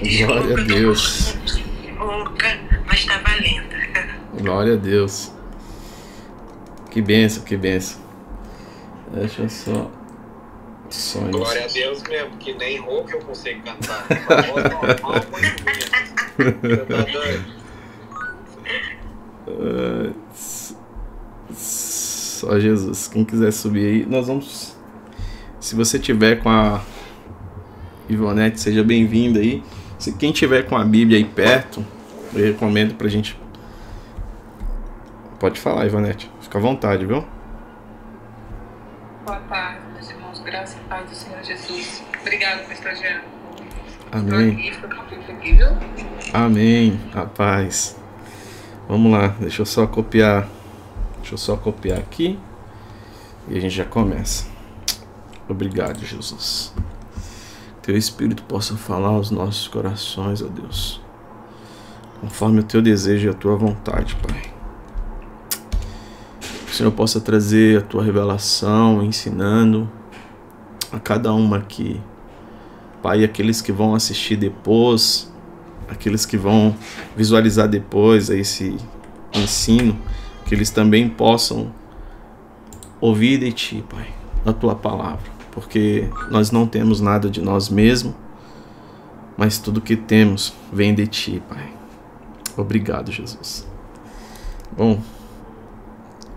Glória 0.00 0.56
a 0.56 0.64
Deus. 0.64 1.34
Pouca, 1.98 2.60
mas 2.86 3.04
tá 3.04 3.18
valendo. 3.18 3.68
Glória 4.40 4.74
a 4.74 4.76
Deus. 4.76 5.30
Que 6.90 7.02
benção, 7.02 7.44
que 7.44 7.56
benção. 7.56 8.00
Deixa 9.12 9.42
eu 9.42 9.50
só. 9.50 9.90
Sonhos. 10.88 11.30
Glória 11.30 11.64
a 11.64 11.68
Deus 11.68 12.02
mesmo, 12.02 12.36
que 12.38 12.54
nem 12.54 12.78
rouco 12.78 13.10
eu 13.12 13.20
consigo 13.20 13.62
cantar. 13.62 14.08
Tá? 14.08 14.16
Ah, 19.48 20.10
Só 21.52 22.58
Jesus. 22.58 23.06
Quem 23.06 23.24
quiser 23.24 23.52
subir 23.52 23.86
aí, 23.86 24.06
nós 24.06 24.26
vamos. 24.26 24.74
Se 25.60 25.74
você 25.74 25.98
tiver 25.98 26.36
com 26.36 26.48
a 26.48 26.82
Ivonete, 28.08 28.58
seja 28.58 28.82
bem-vindo 28.82 29.38
aí. 29.38 29.62
Se 30.00 30.12
quem 30.12 30.32
tiver 30.32 30.62
com 30.62 30.78
a 30.78 30.82
Bíblia 30.82 31.18
aí 31.18 31.24
perto, 31.26 31.84
eu 32.32 32.42
recomendo 32.42 32.94
pra 32.94 33.06
gente. 33.06 33.38
Pode 35.38 35.60
falar, 35.60 35.84
Ivonete. 35.84 36.30
Fica 36.40 36.56
à 36.56 36.60
vontade, 36.60 37.04
viu? 37.04 37.22
Boa 39.26 39.38
tarde, 39.40 39.80
meus 39.92 40.10
irmãos. 40.10 40.40
Graça 40.40 40.78
e 40.78 40.88
paz 40.88 41.10
do 41.10 41.14
Senhor 41.14 41.44
Jesus. 41.44 42.02
Obrigado. 42.18 42.60
Estou 42.72 42.90
Amém. 44.10 44.52
aqui? 44.52 44.72
Amém. 46.32 47.00
A 47.14 47.26
paz. 47.26 47.94
Vamos 48.88 49.12
lá, 49.12 49.28
deixa 49.38 49.60
eu 49.60 49.66
só 49.66 49.86
copiar. 49.86 50.48
Deixa 51.18 51.34
eu 51.34 51.38
só 51.38 51.58
copiar 51.58 51.98
aqui. 51.98 52.38
E 53.48 53.58
a 53.58 53.60
gente 53.60 53.74
já 53.74 53.84
começa. 53.84 54.46
Obrigado, 55.46 56.02
Jesus. 56.06 56.72
Teu 57.82 57.96
Espírito 57.96 58.42
possa 58.42 58.76
falar 58.76 59.08
aos 59.08 59.30
nossos 59.30 59.66
corações, 59.66 60.42
ó 60.42 60.46
Deus. 60.46 61.00
Conforme 62.20 62.60
o 62.60 62.62
teu 62.62 62.82
desejo 62.82 63.28
e 63.28 63.30
a 63.30 63.34
tua 63.34 63.56
vontade, 63.56 64.16
Pai. 64.16 64.52
Que 66.66 66.72
o 66.72 66.74
Senhor 66.74 66.92
possa 66.92 67.20
trazer 67.20 67.78
a 67.78 67.80
tua 67.80 68.04
revelação, 68.04 69.02
ensinando 69.02 69.90
a 70.92 71.00
cada 71.00 71.32
uma 71.32 71.56
aqui. 71.56 72.00
Pai, 73.02 73.24
aqueles 73.24 73.62
que 73.62 73.72
vão 73.72 73.94
assistir 73.94 74.36
depois, 74.36 75.32
aqueles 75.88 76.26
que 76.26 76.36
vão 76.36 76.76
visualizar 77.16 77.66
depois 77.66 78.28
esse 78.28 78.76
ensino, 79.34 79.98
que 80.44 80.54
eles 80.54 80.68
também 80.68 81.08
possam 81.08 81.72
ouvir 83.00 83.38
de 83.38 83.52
ti, 83.52 83.84
Pai, 83.88 84.08
a 84.44 84.52
tua 84.52 84.74
palavra, 84.74 85.39
porque 85.60 86.08
nós 86.30 86.50
não 86.50 86.66
temos 86.66 87.00
nada 87.00 87.28
de 87.28 87.42
nós 87.42 87.68
mesmos, 87.68 88.14
mas 89.36 89.58
tudo 89.58 89.80
que 89.80 89.94
temos 89.94 90.54
vem 90.72 90.94
de 90.94 91.06
ti, 91.06 91.42
Pai. 91.48 91.70
Obrigado, 92.56 93.12
Jesus. 93.12 93.68
Bom, 94.76 95.00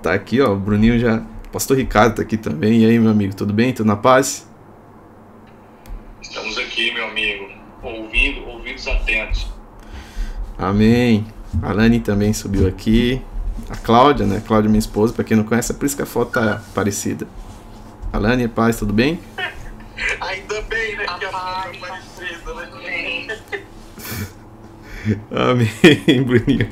tá 0.02 0.14
aqui, 0.14 0.42
ó, 0.42 0.52
o 0.52 0.60
Bruninho 0.60 1.00
já. 1.00 1.24
Pastor 1.52 1.78
Ricardo 1.78 2.16
tá 2.16 2.22
aqui 2.22 2.36
também. 2.36 2.82
E 2.82 2.86
aí, 2.86 3.00
meu 3.00 3.12
amigo, 3.12 3.34
tudo 3.34 3.54
bem? 3.54 3.74
Tudo 3.74 3.88
na 3.88 3.96
paz? 3.96 4.48
Estamos 6.22 6.58
aqui, 6.58 6.94
meu 6.94 7.08
amigo, 7.08 7.48
ouvindo, 7.82 8.46
ouvidos 8.48 8.88
atentos. 8.88 9.48
Amém. 10.58 11.26
A 11.62 11.72
Lani 11.72 12.00
também 12.00 12.34
subiu 12.34 12.68
aqui. 12.68 13.22
A 13.70 13.76
Cláudia, 13.78 14.26
né? 14.26 14.42
Cláudia, 14.46 14.70
minha 14.70 14.80
esposa, 14.80 15.14
pra 15.14 15.24
quem 15.24 15.38
não 15.38 15.44
conhece, 15.44 15.72
é 15.72 15.76
por 15.76 15.86
isso 15.86 15.96
que 15.96 16.02
a 16.02 16.06
foto 16.06 16.32
tá 16.32 16.62
parecida. 16.74 17.28
Alane, 18.14 18.48
paz, 18.48 18.78
tudo 18.78 18.94
bem? 18.94 19.20
Ainda 20.22 20.62
bem, 20.70 20.96
né? 20.98 21.06
Que 21.18 21.26
a 21.26 21.30
Rapaz, 21.32 21.78
foto 21.78 22.52
é 22.52 22.68
parecida, 22.68 23.34
né? 23.34 23.38
Amém, 25.34 26.24
Bruninho. 26.24 26.70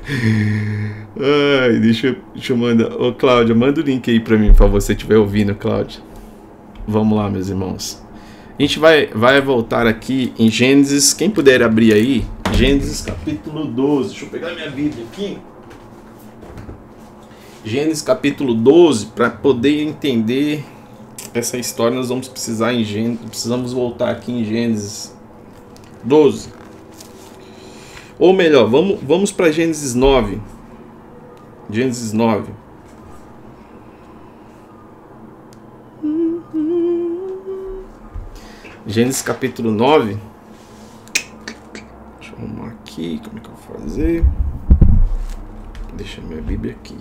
Ai, 1.19 1.79
deixa 1.79 2.09
eu, 2.09 2.17
deixa 2.35 2.53
eu 2.53 2.57
mandar. 2.57 2.93
Ô, 2.93 3.11
Cláudia, 3.15 3.55
manda 3.55 3.81
o 3.81 3.83
link 3.83 4.11
aí 4.11 4.19
pra 4.19 4.37
mim, 4.37 4.53
pra 4.53 4.67
você 4.67 4.93
estiver 4.93 5.17
ouvindo, 5.17 5.55
Cláudia. 5.55 5.99
Vamos 6.87 7.17
lá, 7.17 7.27
meus 7.27 7.49
irmãos. 7.49 7.99
A 8.59 8.61
gente 8.61 8.77
vai, 8.77 9.07
vai 9.07 9.41
voltar 9.41 9.87
aqui 9.87 10.31
em 10.37 10.47
Gênesis. 10.47 11.11
Quem 11.11 11.31
puder 11.31 11.63
abrir 11.63 11.91
aí, 11.91 12.23
Gênesis 12.53 13.01
capítulo 13.01 13.65
12. 13.65 14.09
Deixa 14.09 14.25
eu 14.25 14.29
pegar 14.29 14.53
minha 14.53 14.69
Bíblia 14.69 15.05
aqui. 15.11 15.39
Gênesis 17.65 18.03
capítulo 18.03 18.53
12, 18.53 19.07
para 19.07 19.31
poder 19.31 19.81
entender 19.81 20.63
essa 21.33 21.57
história, 21.57 21.95
nós 21.95 22.09
vamos 22.09 22.27
precisar 22.27 22.73
em 22.73 22.83
Gênesis, 22.83 23.25
precisamos 23.29 23.73
voltar 23.73 24.09
aqui 24.11 24.31
em 24.31 24.43
Gênesis 24.43 25.15
12. 26.03 26.49
Ou 28.19 28.33
melhor, 28.33 28.69
vamos, 28.69 28.99
vamos 29.01 29.31
para 29.31 29.51
Gênesis 29.51 29.95
9. 29.95 30.39
Gênesis 31.69 32.13
9. 32.13 32.53
Gênesis 38.85 39.21
capítulo 39.21 39.71
9. 39.71 40.17
Deixa 42.19 42.33
eu 42.33 42.39
arrumar 42.39 42.67
aqui. 42.67 43.21
Como 43.23 43.37
é 43.37 43.41
que 43.41 43.49
eu 43.49 43.53
vou 43.53 43.79
fazer? 43.79 44.25
Deixa 45.93 46.19
minha 46.21 46.41
Bíblia 46.41 46.73
aqui. 46.73 46.97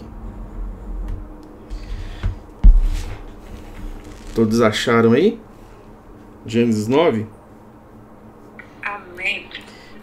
Todos 4.41 4.63
acharam 4.63 5.13
aí? 5.13 5.39
Gênesis 6.47 6.89
9? 6.89 7.27
amém. 8.83 9.47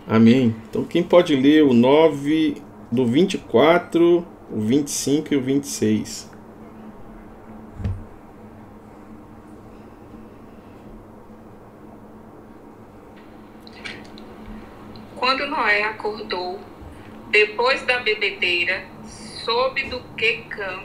Amém. 0.08 0.56
Então 0.70 0.84
quem 0.84 1.02
pode 1.02 1.36
ler 1.36 1.64
o 1.64 1.74
9 1.74 2.62
do 2.92 3.04
24, 3.04 4.24
o 4.52 4.60
25 4.60 5.34
e 5.34 5.38
o 5.38 5.42
26? 5.42 6.30
Quando 15.16 15.48
Noé 15.48 15.82
acordou, 15.82 16.60
depois 17.32 17.82
da 17.88 18.02
bebedeira, 18.02 18.86
soube 19.44 19.86
do 19.90 20.00
que 20.16 20.44
Cã, 20.44 20.84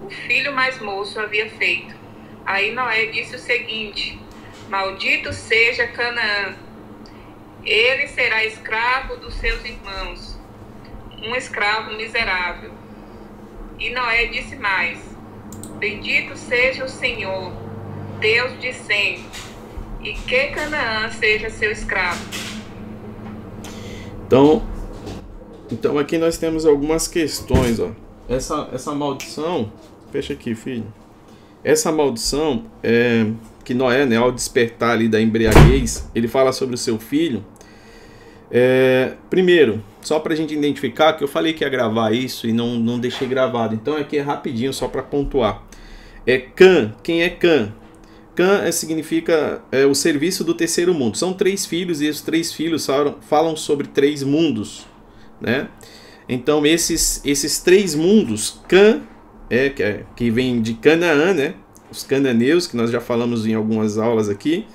o 0.00 0.08
filho 0.08 0.52
mais 0.52 0.80
moço, 0.80 1.18
havia 1.18 1.50
feito. 1.50 2.03
Aí 2.46 2.72
Noé 2.72 3.06
disse 3.06 3.36
o 3.36 3.38
seguinte: 3.38 4.18
Maldito 4.68 5.32
seja 5.32 5.86
Canaã, 5.88 6.54
ele 7.64 8.08
será 8.08 8.44
escravo 8.44 9.16
dos 9.16 9.34
seus 9.34 9.64
irmãos, 9.64 10.38
um 11.22 11.34
escravo 11.34 11.94
miserável. 11.94 12.72
E 13.78 13.90
Noé 13.90 14.26
disse 14.26 14.56
mais: 14.56 14.98
Bendito 15.78 16.36
seja 16.36 16.84
o 16.84 16.88
Senhor, 16.88 17.52
Deus 18.20 18.60
de 18.60 18.72
Sem, 18.74 19.24
e 20.02 20.12
que 20.12 20.48
Canaã 20.48 21.10
seja 21.10 21.48
seu 21.48 21.72
escravo. 21.72 22.22
Então, 24.26 24.66
então 25.70 25.98
aqui 25.98 26.18
nós 26.18 26.36
temos 26.36 26.66
algumas 26.66 27.08
questões, 27.08 27.80
ó. 27.80 27.90
Essa 28.28 28.68
essa 28.72 28.94
maldição, 28.94 29.72
fecha 30.10 30.34
aqui, 30.34 30.54
filho. 30.54 30.86
Essa 31.64 31.90
maldição 31.90 32.64
é 32.82 33.26
que 33.64 33.72
Noé, 33.72 34.04
né, 34.04 34.16
ao 34.16 34.30
despertar 34.30 34.90
ali 34.90 35.08
da 35.08 35.20
embriaguez, 35.20 36.08
ele 36.14 36.28
fala 36.28 36.52
sobre 36.52 36.74
o 36.74 36.78
seu 36.78 36.98
filho. 36.98 37.44
É, 38.50 39.14
primeiro, 39.30 39.82
só 40.02 40.20
pra 40.20 40.34
gente 40.34 40.54
identificar 40.54 41.14
que 41.14 41.24
eu 41.24 41.28
falei 41.28 41.54
que 41.54 41.64
ia 41.64 41.70
gravar 41.70 42.12
isso 42.12 42.46
e 42.46 42.52
não, 42.52 42.76
não 42.76 43.00
deixei 43.00 43.26
gravado. 43.26 43.74
Então 43.74 43.96
aqui 43.96 44.18
é 44.18 44.20
rapidinho 44.20 44.72
só 44.72 44.86
para 44.86 45.02
pontuar. 45.02 45.64
É 46.26 46.38
Cã, 46.38 46.94
quem 47.02 47.22
é 47.22 47.30
Cã? 47.30 47.72
Cã 48.34 48.62
é, 48.64 48.70
significa 48.70 49.62
é, 49.72 49.86
o 49.86 49.94
serviço 49.94 50.44
do 50.44 50.54
terceiro 50.54 50.92
mundo. 50.92 51.16
São 51.16 51.32
três 51.32 51.64
filhos 51.64 52.00
e 52.00 52.06
esses 52.06 52.20
três 52.20 52.52
filhos 52.52 52.84
falam, 52.84 53.16
falam 53.22 53.56
sobre 53.56 53.86
três 53.86 54.22
mundos, 54.22 54.86
né? 55.40 55.68
Então 56.28 56.64
esses 56.66 57.20
esses 57.24 57.60
três 57.60 57.94
mundos, 57.94 58.60
Cã 58.68 59.02
é 59.48 59.68
que, 59.68 59.82
é 59.82 60.04
que 60.16 60.30
vem 60.30 60.60
de 60.60 60.74
Canaã, 60.74 61.32
né? 61.32 61.54
Os 61.90 62.02
cananeus 62.02 62.66
que 62.66 62.76
nós 62.76 62.90
já 62.90 63.00
falamos 63.00 63.46
em 63.46 63.54
algumas 63.54 63.98
aulas 63.98 64.28
aqui, 64.28 64.66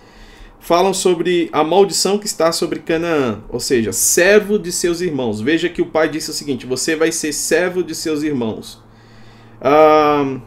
falam 0.60 0.94
sobre 0.94 1.50
a 1.51 1.63
maldição 1.63 2.18
que 2.18 2.25
está 2.25 2.51
sobre 2.51 2.80
Canaã, 2.80 3.42
ou 3.50 3.60
seja, 3.60 3.92
servo 3.92 4.57
de 4.57 4.71
seus 4.71 5.01
irmãos. 5.01 5.42
Veja 5.42 5.69
que 5.69 5.81
o 5.81 5.86
pai 5.86 6.10
disse 6.10 6.30
o 6.30 6.33
seguinte: 6.33 6.66
você 6.66 6.95
vai 6.95 7.12
ser 7.12 7.33
servo 7.33 7.83
de 7.83 7.95
seus 7.95 8.24
irmãos. 8.24 8.81
Ah, 9.62 10.39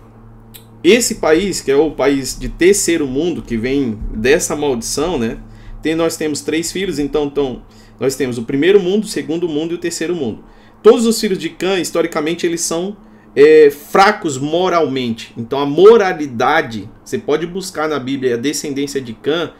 esse 0.82 1.16
país, 1.16 1.60
que 1.60 1.70
é 1.70 1.76
o 1.76 1.90
país 1.90 2.38
de 2.38 2.48
terceiro 2.48 3.06
mundo, 3.06 3.42
que 3.42 3.56
vem 3.56 3.98
dessa 4.14 4.56
maldição, 4.56 5.18
né? 5.18 5.38
Tem, 5.80 5.94
nós 5.94 6.16
temos 6.16 6.40
três 6.40 6.72
filhos, 6.72 6.98
então, 6.98 7.26
então 7.26 7.62
nós 7.98 8.16
temos 8.16 8.38
o 8.38 8.42
primeiro 8.42 8.80
mundo, 8.80 9.04
o 9.04 9.08
segundo 9.08 9.48
mundo 9.48 9.72
e 9.72 9.74
o 9.74 9.78
terceiro 9.78 10.14
mundo. 10.14 10.44
Todos 10.82 11.06
os 11.06 11.20
filhos 11.20 11.38
de 11.38 11.48
Cã, 11.48 11.78
historicamente, 11.78 12.44
eles 12.46 12.60
são 12.62 12.96
é, 13.34 13.70
fracos 13.70 14.38
moralmente. 14.38 15.32
Então, 15.36 15.58
a 15.58 15.66
moralidade, 15.66 16.88
você 17.04 17.18
pode 17.18 17.46
buscar 17.46 17.88
na 17.88 17.98
Bíblia 17.98 18.34
a 18.34 18.38
descendência 18.38 19.00
de 19.00 19.12
Cã, 19.14 19.52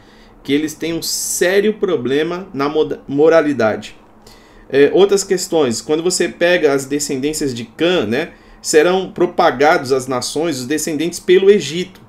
que 0.43 0.53
eles 0.53 0.73
têm 0.73 0.93
um 0.93 1.01
sério 1.01 1.75
problema 1.75 2.47
na 2.53 2.71
moralidade. 3.07 3.95
É, 4.69 4.91
outras 4.93 5.23
questões, 5.23 5.81
quando 5.81 6.03
você 6.03 6.27
pega 6.27 6.73
as 6.73 6.85
descendências 6.85 7.53
de 7.53 7.63
Cã, 7.63 8.05
né, 8.05 8.33
serão 8.61 9.11
propagados 9.11 9.91
às 9.91 10.07
nações 10.07 10.59
os 10.59 10.65
descendentes 10.65 11.19
pelo 11.19 11.49
Egito. 11.49 12.01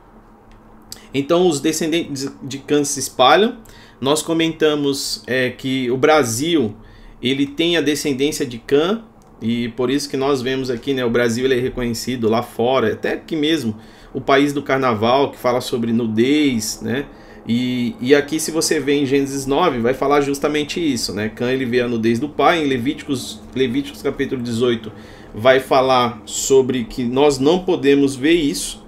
Então 1.12 1.46
os 1.46 1.60
descendentes 1.60 2.30
de 2.42 2.58
Cã 2.58 2.82
se 2.84 2.98
espalham. 2.98 3.58
Nós 4.00 4.22
comentamos 4.22 5.22
é, 5.26 5.50
que 5.50 5.90
o 5.90 5.96
Brasil 5.96 6.74
ele 7.22 7.46
tem 7.46 7.76
a 7.76 7.80
descendência 7.80 8.44
de 8.44 8.58
Cã 8.58 9.04
e 9.40 9.68
por 9.70 9.90
isso 9.90 10.08
que 10.08 10.16
nós 10.16 10.40
vemos 10.40 10.70
aqui, 10.70 10.94
né, 10.94 11.04
o 11.04 11.10
Brasil 11.10 11.44
ele 11.44 11.56
é 11.56 11.60
reconhecido 11.60 12.28
lá 12.28 12.42
fora, 12.42 12.92
até 12.92 13.12
aqui 13.12 13.36
mesmo 13.36 13.76
o 14.12 14.20
país 14.20 14.52
do 14.52 14.62
carnaval 14.62 15.32
que 15.32 15.38
fala 15.38 15.60
sobre 15.60 15.92
nudez, 15.92 16.80
né? 16.80 17.06
E, 17.46 17.94
e 18.00 18.14
aqui, 18.14 18.40
se 18.40 18.50
você 18.50 18.80
vê 18.80 18.94
em 18.94 19.04
Gênesis 19.04 19.44
9, 19.44 19.80
vai 19.80 19.92
falar 19.92 20.22
justamente 20.22 20.80
isso, 20.80 21.12
né? 21.12 21.28
Cã 21.28 21.50
ele 21.50 21.66
vê 21.66 21.82
a 21.82 21.88
nudez 21.88 22.18
do 22.18 22.28
pai, 22.28 22.64
em 22.64 22.66
Levíticos, 22.66 23.42
Levíticos 23.54 24.00
capítulo 24.00 24.42
18, 24.42 24.90
vai 25.34 25.60
falar 25.60 26.22
sobre 26.24 26.84
que 26.84 27.04
nós 27.04 27.38
não 27.38 27.58
podemos 27.64 28.16
ver 28.16 28.32
isso. 28.32 28.82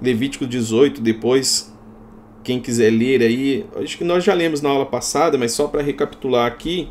Levítico 0.00 0.46
18, 0.46 1.02
depois, 1.02 1.74
quem 2.42 2.58
quiser 2.58 2.90
ler 2.90 3.20
aí, 3.20 3.66
acho 3.76 3.98
que 3.98 4.04
nós 4.04 4.24
já 4.24 4.32
lemos 4.32 4.62
na 4.62 4.70
aula 4.70 4.86
passada, 4.86 5.36
mas 5.36 5.52
só 5.52 5.66
para 5.66 5.82
recapitular 5.82 6.46
aqui. 6.46 6.88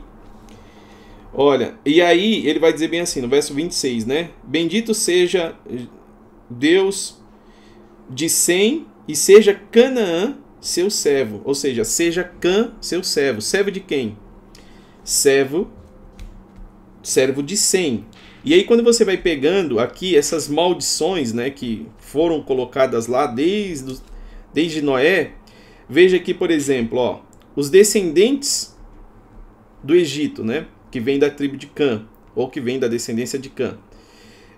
Olha, 1.36 1.80
e 1.84 2.00
aí 2.00 2.46
ele 2.48 2.60
vai 2.60 2.72
dizer 2.72 2.90
bem 2.90 3.00
assim, 3.00 3.20
no 3.20 3.28
verso 3.28 3.54
26, 3.56 4.06
né? 4.06 4.30
Bendito 4.44 4.94
seja 4.94 5.56
Deus 6.48 7.20
de 8.08 8.30
Sem 8.30 8.86
e 9.08 9.16
seja 9.16 9.54
Canaã 9.54 10.38
seu 10.62 10.92
servo, 10.92 11.42
ou 11.44 11.56
seja, 11.56 11.84
seja 11.84 12.24
Cã 12.24 12.74
seu 12.80 13.04
servo. 13.04 13.42
Servo 13.42 13.72
de 13.72 13.80
quem? 13.80 14.16
Servo, 15.04 15.72
servo 17.02 17.42
de 17.42 17.58
Sem. 17.58 18.06
E 18.46 18.54
aí 18.54 18.64
quando 18.64 18.84
você 18.84 19.04
vai 19.04 19.18
pegando 19.18 19.80
aqui 19.80 20.16
essas 20.16 20.48
maldições, 20.48 21.34
né, 21.34 21.50
que 21.50 21.88
foram 21.98 22.44
colocadas 22.44 23.08
lá 23.08 23.26
desde, 23.26 23.98
desde 24.54 24.84
Noé, 24.84 25.32
veja 25.90 26.18
aqui, 26.18 26.34
por 26.34 26.52
exemplo, 26.52 27.00
ó, 27.00 27.22
os 27.56 27.72
descendentes 27.72 28.78
do 29.84 29.96
Egito, 29.96 30.44
né, 30.44 30.68
que 30.94 31.00
vem 31.00 31.18
da 31.18 31.28
tribo 31.28 31.58
de 31.58 31.66
Cã, 31.66 32.06
ou 32.36 32.48
que 32.48 32.62
vem 32.62 32.78
da 32.78 32.88
descendência 32.88 33.40
de 33.40 33.50
Cã. 33.50 33.80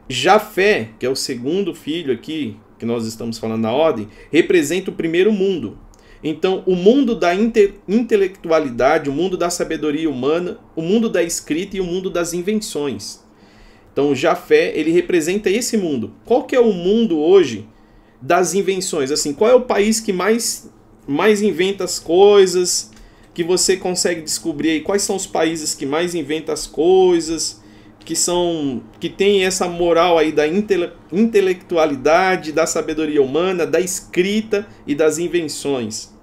Jafé, 0.10 0.90
que 1.00 1.06
é 1.06 1.10
o 1.10 1.16
segundo 1.16 1.74
filho 1.74 2.14
aqui, 2.14 2.58
que 2.78 2.86
nós 2.86 3.06
estamos 3.06 3.38
falando 3.38 3.62
na 3.62 3.72
ordem, 3.72 4.10
representa 4.34 4.92
o 4.92 4.94
primeiro 4.94 5.32
mundo. 5.32 5.78
Então, 6.22 6.62
o 6.66 6.76
mundo 6.76 7.16
da 7.16 7.34
inte 7.34 7.76
intelectualidade, 7.88 9.10
o 9.10 9.14
mundo 9.14 9.38
da 9.38 9.50
sabedoria 9.50 10.10
humana, 10.10 10.60
o 10.76 10.82
mundo 10.82 11.10
da 11.10 11.24
escrita 11.24 11.78
e 11.78 11.80
o 11.80 11.86
mundo 11.86 12.10
das 12.10 12.34
invenções. 12.34 13.24
Então, 13.94 14.14
Jafé, 14.14 14.78
ele 14.78 14.92
representa 14.92 15.50
esse 15.50 15.78
mundo. 15.78 16.16
Qual 16.26 16.44
que 16.44 16.54
é 16.54 16.60
o 16.60 16.74
mundo 16.74 17.18
hoje 17.18 17.66
das 18.22 18.54
invenções? 18.54 19.10
Assim, 19.10 19.31
qual 19.31 19.50
é 19.50 19.56
o 19.56 19.62
país 19.62 20.02
que 20.02 20.12
mais 20.12 20.70
mais 21.08 21.42
inventa 21.42 21.84
as 21.84 21.98
coisas, 21.98 22.92
que 23.36 23.44
você 23.44 23.76
consegue 23.76 24.22
descobrir 24.22 24.70
aí 24.70 24.82
quais 24.82 25.02
são 25.02 25.18
os 25.18 25.28
países 25.28 25.76
que 25.76 25.86
mais 25.86 26.16
inventam 26.16 26.54
as 26.54 26.66
coisas, 26.66 27.62
que 28.00 28.16
são 28.16 28.82
que 28.98 29.10
tem 29.10 29.44
essa 29.44 29.68
moral 29.68 30.18
aí 30.18 30.32
da 30.32 30.48
intele 30.48 30.92
intelectualidade, 31.12 32.54
da 32.54 32.66
sabedoria 32.66 33.22
humana, 33.22 33.68
da 33.68 33.82
escrita 33.82 34.66
e 34.88 34.96
das 34.96 35.18
invenções. 35.18 36.14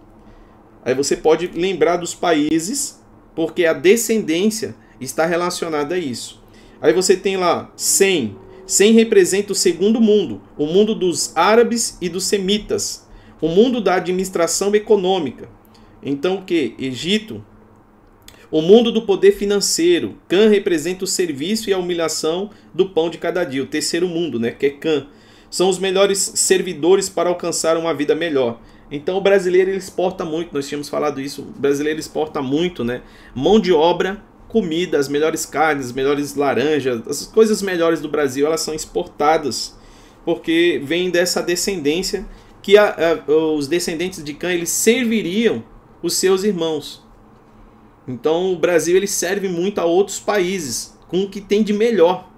Aí 0.82 0.94
você 0.94 1.14
pode 1.14 1.49
lembrar 1.49 1.99
dos 1.99 2.14
países, 2.14 2.99
porque 3.37 3.67
a 3.67 3.75
descendência 3.75 4.75
está 4.99 5.26
relacionada 5.26 5.94
a 5.94 5.99
isso. 5.99 6.43
Aí 6.81 6.94
você 6.94 7.15
tem 7.15 7.37
lá 7.37 7.70
100. 7.76 8.38
100 8.67 8.93
representa 8.94 9.53
o 9.53 9.56
segundo 9.56 10.00
mundo, 10.00 10.41
o 10.56 10.65
mundo 10.65 10.94
dos 10.94 11.37
árabes 11.37 11.99
e 12.00 12.08
dos 12.08 12.25
semitas, 12.25 13.06
o 13.38 13.49
mundo 13.49 13.82
da 13.82 13.97
administração 13.97 14.75
econômica. 14.75 15.49
Então 16.02 16.37
o 16.37 16.43
que? 16.44 16.75
Egito. 16.78 17.44
O 18.50 18.60
mundo 18.60 18.93
do 18.93 19.02
poder 19.02 19.32
financeiro. 19.32 20.16
Cã 20.28 20.49
representa 20.49 21.04
o 21.04 21.06
serviço 21.06 21.70
e 21.70 21.72
a 21.72 21.78
humilhação 21.78 22.50
do 22.75 22.90
pão 22.90 23.08
de 23.08 23.19
cada 23.19 23.44
dia. 23.44 23.62
O 23.62 23.66
terceiro 23.66 24.08
mundo, 24.08 24.38
né? 24.38 24.50
Que 24.50 24.66
é 24.66 24.70
Cã. 24.70 25.06
São 25.50 25.69
os 25.69 25.78
melhores 25.78 26.19
servidores 26.19 27.08
para 27.08 27.28
alcançar 27.28 27.76
uma 27.76 27.94
vida 27.94 28.14
melhor. 28.14 28.60
Então 28.90 29.16
o 29.16 29.20
brasileiro 29.20 29.70
ele 29.70 29.78
exporta 29.78 30.22
muito, 30.22 30.52
nós 30.52 30.69
tínhamos 30.69 30.88
falado 30.88 31.19
isso, 31.19 31.40
o 31.40 31.44
brasileiro 31.44 31.99
exporta 31.99 32.43
muito, 32.43 32.84
né? 32.84 33.00
Mão 33.34 33.58
de 33.58 33.72
obra, 33.72 34.22
comida, 34.48 34.98
as 34.98 35.08
melhores 35.08 35.46
carnes, 35.46 35.87
as 35.87 35.93
melhores 35.93 36.34
laranjas, 36.34 37.00
as 37.08 37.26
coisas 37.26 37.62
melhores 37.62 38.00
do 38.02 38.08
Brasil, 38.10 38.46
elas 38.46 38.60
são 38.60 38.75
exportadas 38.75 39.75
porque 40.25 40.81
vem 40.84 41.10
dessa 41.10 41.43
descendência 41.43 42.26
que 42.62 42.76
a, 42.76 42.94
a, 43.26 43.32
os 43.32 43.66
descendentes 43.66 44.22
de 44.22 44.34
Cã 44.34 44.52
eles 44.52 44.70
serviriam 44.70 45.64
os 46.02 46.14
seus 46.14 46.43
irmãos. 46.43 47.02
Então 48.06 48.52
o 48.52 48.56
Brasil 48.56 48.96
ele 48.96 49.06
serve 49.06 49.49
muito 49.49 49.78
a 49.78 49.84
outros 49.84 50.19
países 50.19 50.99
com 51.08 51.22
o 51.22 51.31
que 51.31 51.40
tem 51.40 51.62
de 51.62 51.72
melhor. 51.72 52.28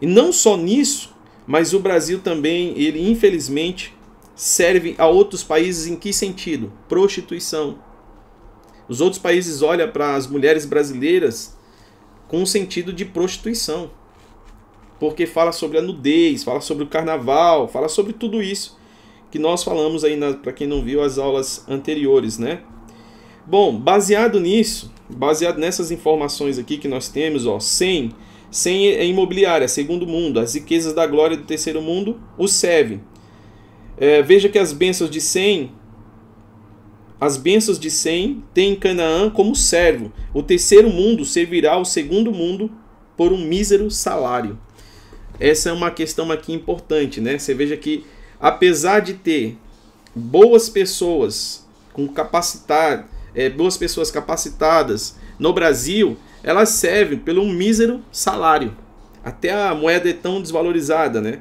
E 0.00 0.06
não 0.06 0.32
só 0.32 0.56
nisso, 0.56 1.14
mas 1.46 1.72
o 1.72 1.80
Brasil 1.80 2.20
também, 2.20 2.78
ele 2.78 3.10
infelizmente 3.10 3.94
serve 4.34 4.94
a 4.98 5.06
outros 5.06 5.42
países 5.42 5.86
em 5.86 5.96
que 5.96 6.12
sentido? 6.12 6.70
Prostituição. 6.88 7.78
Os 8.88 9.00
outros 9.00 9.20
países 9.20 9.62
olham 9.62 9.90
para 9.90 10.14
as 10.14 10.26
mulheres 10.26 10.66
brasileiras 10.66 11.56
com 12.28 12.42
o 12.42 12.46
sentido 12.46 12.92
de 12.92 13.04
prostituição. 13.04 13.90
Porque 15.00 15.26
fala 15.26 15.52
sobre 15.52 15.78
a 15.78 15.82
nudez, 15.82 16.44
fala 16.44 16.60
sobre 16.60 16.84
o 16.84 16.88
carnaval, 16.88 17.68
fala 17.68 17.88
sobre 17.88 18.12
tudo 18.12 18.42
isso 18.42 18.76
que 19.30 19.38
nós 19.38 19.62
falamos 19.62 20.04
aí 20.04 20.18
para 20.42 20.52
quem 20.52 20.66
não 20.66 20.82
viu 20.82 21.02
as 21.02 21.18
aulas 21.18 21.64
anteriores, 21.68 22.38
né? 22.38 22.60
Bom, 23.46 23.78
baseado 23.78 24.40
nisso, 24.40 24.92
baseado 25.08 25.58
nessas 25.58 25.90
informações 25.90 26.58
aqui 26.58 26.78
que 26.78 26.88
nós 26.88 27.08
temos, 27.08 27.46
ó, 27.46 27.60
100, 27.60 28.12
100 28.50 28.86
é 28.88 29.06
imobiliária, 29.06 29.68
segundo 29.68 30.06
mundo, 30.06 30.40
as 30.40 30.54
riquezas 30.54 30.92
da 30.92 31.06
glória 31.06 31.36
do 31.36 31.44
terceiro 31.44 31.80
mundo, 31.80 32.20
o 32.36 32.48
serve. 32.48 33.00
É, 33.96 34.22
veja 34.22 34.48
que 34.48 34.58
as 34.58 34.72
bênçãos 34.72 35.10
de 35.10 35.20
Sem, 35.20 35.70
as 37.20 37.36
bênçãos 37.36 37.78
de 37.78 37.90
Sem 37.90 38.42
têm 38.52 38.74
Canaã 38.74 39.30
como 39.30 39.54
servo. 39.54 40.12
O 40.34 40.42
terceiro 40.42 40.90
mundo 40.90 41.24
servirá 41.24 41.72
ao 41.72 41.84
segundo 41.84 42.30
mundo 42.30 42.70
por 43.16 43.32
um 43.32 43.38
mísero 43.38 43.90
salário. 43.90 44.58
Essa 45.40 45.70
é 45.70 45.72
uma 45.72 45.90
questão 45.90 46.30
aqui 46.30 46.52
importante, 46.52 47.20
né? 47.20 47.38
Você 47.38 47.54
veja 47.54 47.76
que 47.76 48.04
apesar 48.40 49.00
de 49.00 49.14
ter 49.14 49.56
boas 50.14 50.68
pessoas 50.68 51.66
com 51.92 52.06
capacidade, 52.08 53.04
é, 53.34 53.48
boas 53.50 53.76
pessoas 53.76 54.10
capacitadas 54.10 55.16
no 55.38 55.52
Brasil, 55.52 56.16
elas 56.42 56.70
servem 56.70 57.18
pelo 57.18 57.42
um 57.42 57.52
mísero 57.52 58.02
salário. 58.10 58.76
Até 59.24 59.50
a 59.52 59.74
moeda 59.74 60.08
é 60.08 60.12
tão 60.12 60.40
desvalorizada, 60.40 61.20
né? 61.20 61.40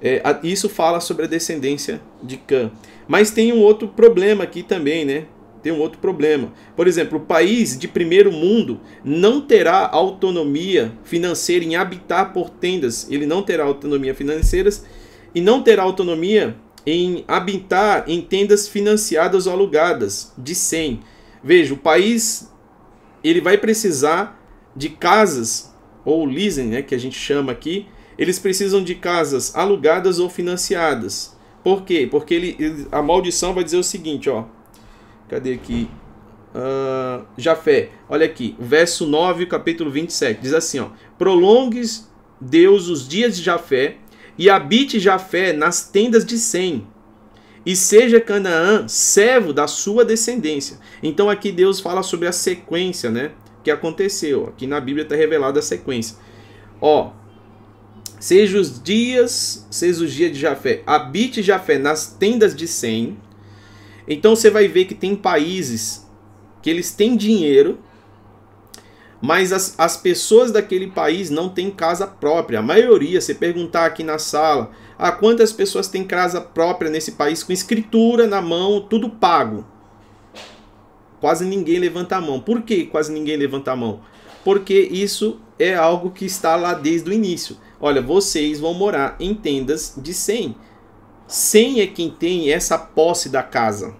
É, 0.00 0.22
isso 0.42 0.68
fala 0.68 1.00
sobre 1.00 1.24
a 1.24 1.28
descendência 1.28 2.00
de 2.22 2.36
Cã. 2.36 2.70
Mas 3.08 3.30
tem 3.30 3.52
um 3.52 3.60
outro 3.60 3.88
problema 3.88 4.44
aqui 4.44 4.62
também, 4.62 5.04
né? 5.04 5.24
Tem 5.62 5.72
um 5.72 5.80
outro 5.80 5.98
problema. 5.98 6.52
Por 6.76 6.86
exemplo, 6.86 7.18
o 7.18 7.22
país 7.22 7.78
de 7.78 7.88
primeiro 7.88 8.30
mundo 8.30 8.80
não 9.02 9.40
terá 9.40 9.88
autonomia 9.90 10.92
financeira 11.04 11.64
em 11.64 11.74
habitar 11.74 12.34
por 12.34 12.50
tendas. 12.50 13.10
Ele 13.10 13.24
não 13.24 13.42
terá 13.42 13.64
autonomia 13.64 14.14
financeira 14.14 14.70
e 15.34 15.40
não 15.40 15.62
terá 15.62 15.82
autonomia 15.82 16.56
em 16.86 17.24
habitar 17.26 18.04
em 18.06 18.20
tendas 18.20 18.68
financiadas 18.68 19.46
ou 19.46 19.52
alugadas 19.52 20.32
de 20.36 20.54
100. 20.54 21.00
Veja, 21.42 21.74
o 21.74 21.78
país 21.78 22.52
ele 23.22 23.40
vai 23.40 23.56
precisar 23.56 24.40
de 24.76 24.90
casas 24.90 25.74
ou 26.04 26.24
leasing, 26.26 26.68
né, 26.68 26.82
que 26.82 26.94
a 26.94 26.98
gente 26.98 27.18
chama 27.18 27.52
aqui, 27.52 27.86
eles 28.18 28.38
precisam 28.38 28.84
de 28.84 28.94
casas 28.94 29.54
alugadas 29.56 30.18
ou 30.18 30.28
financiadas. 30.28 31.36
Por 31.62 31.82
quê? 31.82 32.06
Porque 32.10 32.34
ele, 32.34 32.86
a 32.92 33.02
maldição 33.02 33.54
vai 33.54 33.64
dizer 33.64 33.78
o 33.78 33.82
seguinte, 33.82 34.28
ó. 34.28 34.44
Cadê 35.28 35.54
aqui? 35.54 35.88
Uh, 36.54 37.24
Jafé, 37.36 37.90
olha 38.08 38.26
aqui, 38.26 38.54
verso 38.60 39.06
9, 39.06 39.46
capítulo 39.46 39.90
27, 39.90 40.40
diz 40.40 40.52
assim, 40.52 40.78
ó. 40.78 40.90
Prolongues 41.18 42.08
Deus 42.40 42.88
os 42.88 43.08
dias 43.08 43.36
de 43.36 43.42
Jafé 43.42 43.96
e 44.38 44.50
habite 44.50 44.98
Jafé 44.98 45.52
nas 45.52 45.88
tendas 45.88 46.24
de 46.24 46.38
Sem, 46.38 46.86
e 47.64 47.74
seja 47.74 48.20
Canaã 48.20 48.86
servo 48.88 49.52
da 49.52 49.66
sua 49.66 50.04
descendência. 50.04 50.78
Então 51.02 51.30
aqui 51.30 51.50
Deus 51.50 51.80
fala 51.80 52.02
sobre 52.02 52.28
a 52.28 52.32
sequência, 52.32 53.10
né? 53.10 53.30
Que 53.62 53.70
aconteceu. 53.70 54.48
Aqui 54.48 54.66
na 54.66 54.78
Bíblia 54.80 55.04
está 55.04 55.16
revelada 55.16 55.60
a 55.60 55.62
sequência. 55.62 56.16
Ó, 56.80 57.12
Seja 58.24 58.58
os 58.58 58.82
dias, 58.82 59.66
seja 59.70 60.02
os 60.02 60.10
dias 60.10 60.32
de 60.32 60.40
Jafé, 60.40 60.82
habite 60.86 61.42
Jafé 61.42 61.76
nas 61.76 62.06
tendas 62.06 62.56
de 62.56 62.66
Sem, 62.66 63.18
Então 64.08 64.34
você 64.34 64.48
vai 64.48 64.66
ver 64.66 64.86
que 64.86 64.94
tem 64.94 65.14
países 65.14 66.06
que 66.62 66.70
eles 66.70 66.90
têm 66.90 67.18
dinheiro, 67.18 67.78
mas 69.24 69.54
as, 69.54 69.74
as 69.78 69.96
pessoas 69.96 70.52
daquele 70.52 70.88
país 70.88 71.30
não 71.30 71.48
têm 71.48 71.70
casa 71.70 72.06
própria. 72.06 72.58
A 72.58 72.62
maioria, 72.62 73.18
você 73.18 73.34
perguntar 73.34 73.86
aqui 73.86 74.04
na 74.04 74.18
sala, 74.18 74.70
ah, 74.98 75.10
quantas 75.10 75.50
pessoas 75.50 75.88
têm 75.88 76.04
casa 76.04 76.42
própria 76.42 76.90
nesse 76.90 77.12
país 77.12 77.42
com 77.42 77.50
escritura 77.50 78.26
na 78.26 78.42
mão, 78.42 78.82
tudo 78.82 79.08
pago? 79.08 79.64
Quase 81.22 81.46
ninguém 81.46 81.78
levanta 81.78 82.16
a 82.16 82.20
mão. 82.20 82.38
Por 82.38 82.60
que 82.60 82.84
quase 82.84 83.10
ninguém 83.10 83.38
levanta 83.38 83.72
a 83.72 83.76
mão? 83.76 84.02
Porque 84.44 84.78
isso 84.78 85.40
é 85.58 85.74
algo 85.74 86.10
que 86.10 86.26
está 86.26 86.54
lá 86.54 86.74
desde 86.74 87.08
o 87.08 87.12
início. 87.14 87.56
Olha, 87.80 88.02
vocês 88.02 88.60
vão 88.60 88.74
morar 88.74 89.16
em 89.18 89.34
tendas 89.34 89.94
de 89.96 90.12
100. 90.12 90.54
100 91.26 91.80
é 91.80 91.86
quem 91.86 92.10
tem 92.10 92.52
essa 92.52 92.76
posse 92.76 93.30
da 93.30 93.42
casa. 93.42 93.96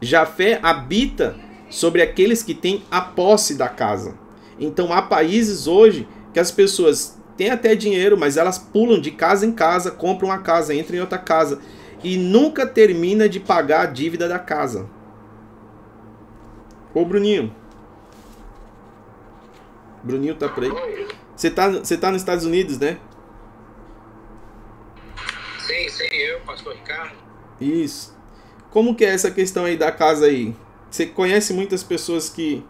Jafé 0.00 0.58
habita 0.62 1.36
sobre 1.74 2.00
aqueles 2.00 2.42
que 2.42 2.54
têm 2.54 2.84
a 2.88 3.00
posse 3.00 3.56
da 3.56 3.68
casa. 3.68 4.16
Então 4.60 4.92
há 4.92 5.02
países 5.02 5.66
hoje 5.66 6.06
que 6.32 6.38
as 6.38 6.52
pessoas 6.52 7.18
têm 7.36 7.50
até 7.50 7.74
dinheiro, 7.74 8.16
mas 8.16 8.36
elas 8.36 8.58
pulam 8.58 9.00
de 9.00 9.10
casa 9.10 9.44
em 9.44 9.50
casa, 9.50 9.90
compram 9.90 10.28
uma 10.28 10.38
casa, 10.38 10.72
entram 10.72 10.96
em 10.96 11.00
outra 11.00 11.18
casa 11.18 11.60
e 12.02 12.16
nunca 12.16 12.64
termina 12.64 13.28
de 13.28 13.40
pagar 13.40 13.80
a 13.80 13.86
dívida 13.86 14.28
da 14.28 14.38
casa. 14.38 14.88
Ô 16.94 17.04
Bruninho. 17.04 17.52
Bruninho 20.00 20.36
tá 20.36 20.48
por 20.48 20.62
aí. 20.62 21.08
Você 21.34 21.50
tá, 21.50 21.70
você 21.70 21.96
tá 21.96 22.12
nos 22.12 22.22
Estados 22.22 22.44
Unidos, 22.44 22.78
né? 22.78 22.98
Sim, 25.58 25.88
sim, 25.88 26.14
eu, 26.14 26.38
pastor 26.42 26.74
Ricardo. 26.74 27.16
Isso. 27.60 28.16
Como 28.70 28.94
que 28.94 29.04
é 29.04 29.08
essa 29.08 29.30
questão 29.30 29.64
aí 29.64 29.76
da 29.76 29.90
casa 29.90 30.26
aí? 30.26 30.54
Você 30.94 31.06
conhece 31.06 31.52
muitas 31.52 31.82
pessoas 31.82 32.30
que 32.30 32.64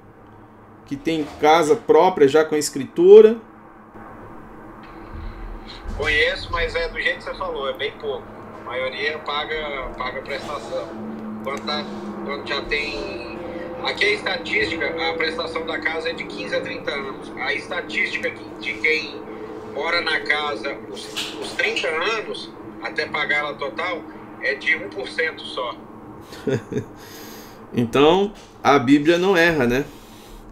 que 0.87 0.97
tem 0.97 1.27
casa 1.43 1.77
própria 1.77 2.27
já 2.27 2.43
com 2.43 2.57
escritura? 2.57 3.37
Conheço, 5.99 6.51
mas 6.51 6.75
é 6.75 6.89
do 6.89 6.99
jeito 6.99 7.19
que 7.19 7.25
você 7.25 7.35
falou, 7.35 7.69
é 7.69 7.75
bem 7.75 7.93
pouco. 8.01 8.25
A 8.63 8.65
maioria 8.65 9.19
paga, 9.19 9.91
paga 9.99 10.23
prestação. 10.23 10.89
Quando, 11.43 11.67
tá, 11.67 11.85
quando 12.25 12.49
já 12.49 12.63
tem. 12.63 13.39
Aqui 13.85 14.07
a 14.07 14.13
estatística, 14.13 15.11
a 15.11 15.13
prestação 15.13 15.67
da 15.67 15.79
casa 15.79 16.09
é 16.09 16.15
de 16.15 16.25
15 16.25 16.57
a 16.57 16.61
30 16.63 16.91
anos. 16.91 17.33
A 17.37 17.53
estatística 17.53 18.33
de 18.59 18.73
quem 18.73 19.21
mora 19.75 20.01
na 20.01 20.21
casa 20.21 20.75
os, 20.91 21.35
os 21.43 21.53
30 21.53 21.89
anos, 21.89 22.51
até 22.83 23.05
pagar 23.05 23.41
ela 23.41 23.55
total, 23.55 24.01
é 24.41 24.55
de 24.55 24.73
1% 24.79 25.41
só. 25.41 25.77
então, 27.75 28.33
a 28.63 28.79
Bíblia 28.79 29.19
não 29.19 29.37
erra, 29.37 29.67
né? 29.67 29.85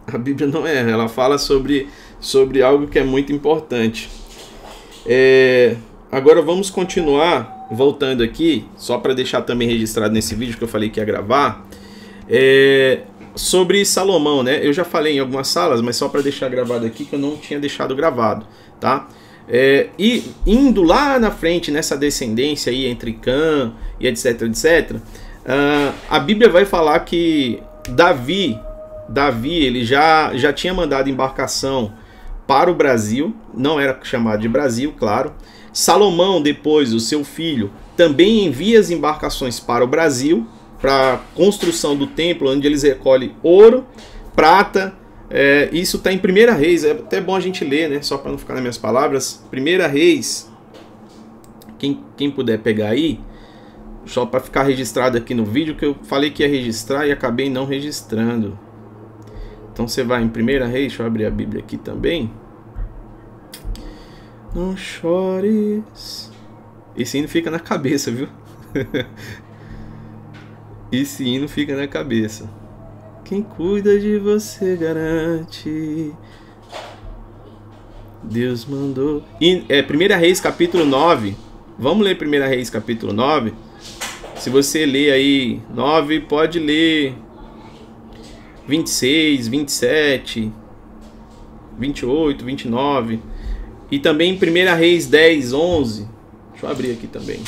A 0.05 0.17
Bíblia 0.17 0.47
não 0.47 0.67
erra, 0.67 0.91
ela 0.91 1.07
fala 1.07 1.37
sobre, 1.37 1.87
sobre 2.19 2.61
algo 2.61 2.87
que 2.87 2.99
é 2.99 3.03
muito 3.03 3.31
importante. 3.31 4.09
É, 5.05 5.75
agora 6.11 6.41
vamos 6.41 6.69
continuar 6.69 7.67
voltando 7.71 8.21
aqui, 8.21 8.65
só 8.77 8.97
para 8.97 9.13
deixar 9.13 9.41
também 9.41 9.67
registrado 9.67 10.13
nesse 10.13 10.35
vídeo 10.35 10.57
que 10.57 10.63
eu 10.63 10.67
falei 10.67 10.89
que 10.89 10.99
ia 10.99 11.05
gravar, 11.05 11.65
é, 12.29 13.01
sobre 13.35 13.83
Salomão, 13.85 14.43
né? 14.43 14.59
Eu 14.65 14.73
já 14.73 14.83
falei 14.83 15.15
em 15.15 15.19
algumas 15.19 15.47
salas, 15.47 15.81
mas 15.81 15.95
só 15.95 16.07
para 16.07 16.21
deixar 16.21 16.49
gravado 16.49 16.85
aqui 16.85 17.05
que 17.05 17.15
eu 17.15 17.19
não 17.19 17.37
tinha 17.37 17.59
deixado 17.59 17.95
gravado, 17.95 18.45
tá? 18.79 19.07
É, 19.47 19.89
e 19.99 20.23
indo 20.45 20.83
lá 20.83 21.19
na 21.19 21.29
frente 21.29 21.69
nessa 21.69 21.97
descendência 21.97 22.71
aí 22.71 22.85
entre 22.85 23.11
Cã 23.13 23.73
e 23.99 24.07
etc, 24.07 24.43
etc, 24.43 24.97
uh, 25.45 25.93
a 26.09 26.19
Bíblia 26.19 26.49
vai 26.49 26.65
falar 26.65 26.99
que 27.01 27.61
Davi, 27.89 28.59
Davi 29.07 29.55
ele 29.63 29.83
já, 29.83 30.35
já 30.35 30.51
tinha 30.51 30.73
mandado 30.73 31.09
embarcação 31.09 31.93
para 32.47 32.69
o 32.69 32.75
Brasil, 32.75 33.35
não 33.53 33.79
era 33.79 33.97
chamado 34.03 34.41
de 34.41 34.49
Brasil, 34.49 34.93
claro. 34.97 35.33
Salomão, 35.71 36.41
depois, 36.41 36.93
o 36.93 36.99
seu 36.99 37.23
filho, 37.23 37.71
também 37.95 38.45
envia 38.45 38.79
as 38.79 38.89
embarcações 38.89 39.59
para 39.59 39.83
o 39.83 39.87
Brasil, 39.87 40.47
para 40.79 41.13
a 41.13 41.17
construção 41.35 41.95
do 41.95 42.07
templo, 42.07 42.51
onde 42.51 42.67
eles 42.67 42.83
recolhem 42.83 43.35
ouro, 43.41 43.85
prata, 44.35 44.93
é, 45.29 45.69
isso 45.71 45.97
está 45.97 46.11
em 46.11 46.17
Primeira 46.17 46.53
Reis, 46.53 46.83
é 46.83 46.91
até 46.91 47.19
bom 47.19 47.35
a 47.35 47.39
gente 47.39 47.63
ler, 47.63 47.89
né? 47.89 48.01
Só 48.01 48.17
para 48.17 48.31
não 48.31 48.37
ficar 48.37 48.53
nas 48.53 48.61
minhas 48.61 48.77
palavras. 48.77 49.43
Primeira 49.49 49.87
Reis, 49.87 50.51
quem, 51.79 52.03
quem 52.15 52.29
puder 52.29 52.59
pegar 52.59 52.89
aí, 52.89 53.19
só 54.05 54.25
para 54.25 54.39
ficar 54.39 54.63
registrado 54.63 55.17
aqui 55.17 55.33
no 55.33 55.45
vídeo, 55.45 55.75
que 55.75 55.85
eu 55.85 55.95
falei 56.03 56.29
que 56.29 56.43
ia 56.43 56.49
registrar 56.49 57.07
e 57.07 57.11
acabei 57.11 57.49
não 57.49 57.65
registrando. 57.65 58.57
Então 59.71 59.87
você 59.87 60.03
vai 60.03 60.21
em 60.21 60.29
Primeira 60.29 60.67
Reis, 60.67 60.89
deixa 60.89 61.03
eu 61.03 61.07
abrir 61.07 61.25
a 61.25 61.31
Bíblia 61.31 61.61
aqui 61.61 61.77
também. 61.77 62.31
Não 64.53 64.77
chores. 64.77 66.31
Esse 66.95 67.17
hino 67.17 67.27
fica 67.27 67.49
na 67.49 67.59
cabeça, 67.59 68.11
viu? 68.11 68.27
Esse 70.91 71.23
hino 71.23 71.47
fica 71.47 71.75
na 71.75 71.87
cabeça. 71.87 72.47
Quem 73.25 73.41
cuida 73.41 73.99
de 73.99 74.19
você 74.19 74.75
garante. 74.75 76.13
Deus 78.21 78.65
mandou. 78.65 79.23
É, 79.69 79.81
1 79.81 80.19
Reis 80.19 80.39
capítulo 80.39 80.85
9. 80.85 81.35
Vamos 81.79 82.05
ler 82.05 82.15
1 82.21 82.29
Reis 82.47 82.69
capítulo 82.69 83.11
9. 83.11 83.53
Se 84.43 84.49
você 84.49 84.85
ler 84.85 85.13
aí 85.13 85.61
9, 85.73 86.19
pode 86.19 86.59
ler 86.59 87.15
26, 88.67 89.47
27, 89.47 90.51
28, 91.79 92.43
29. 92.43 93.21
E 93.89 93.99
também 93.99 94.33
1 94.33 94.75
Reis 94.77 95.07
10, 95.07 95.53
11. 95.53 96.09
Deixa 96.51 96.65
eu 96.65 96.69
abrir 96.69 96.91
aqui 96.91 97.07
também. 97.07 97.39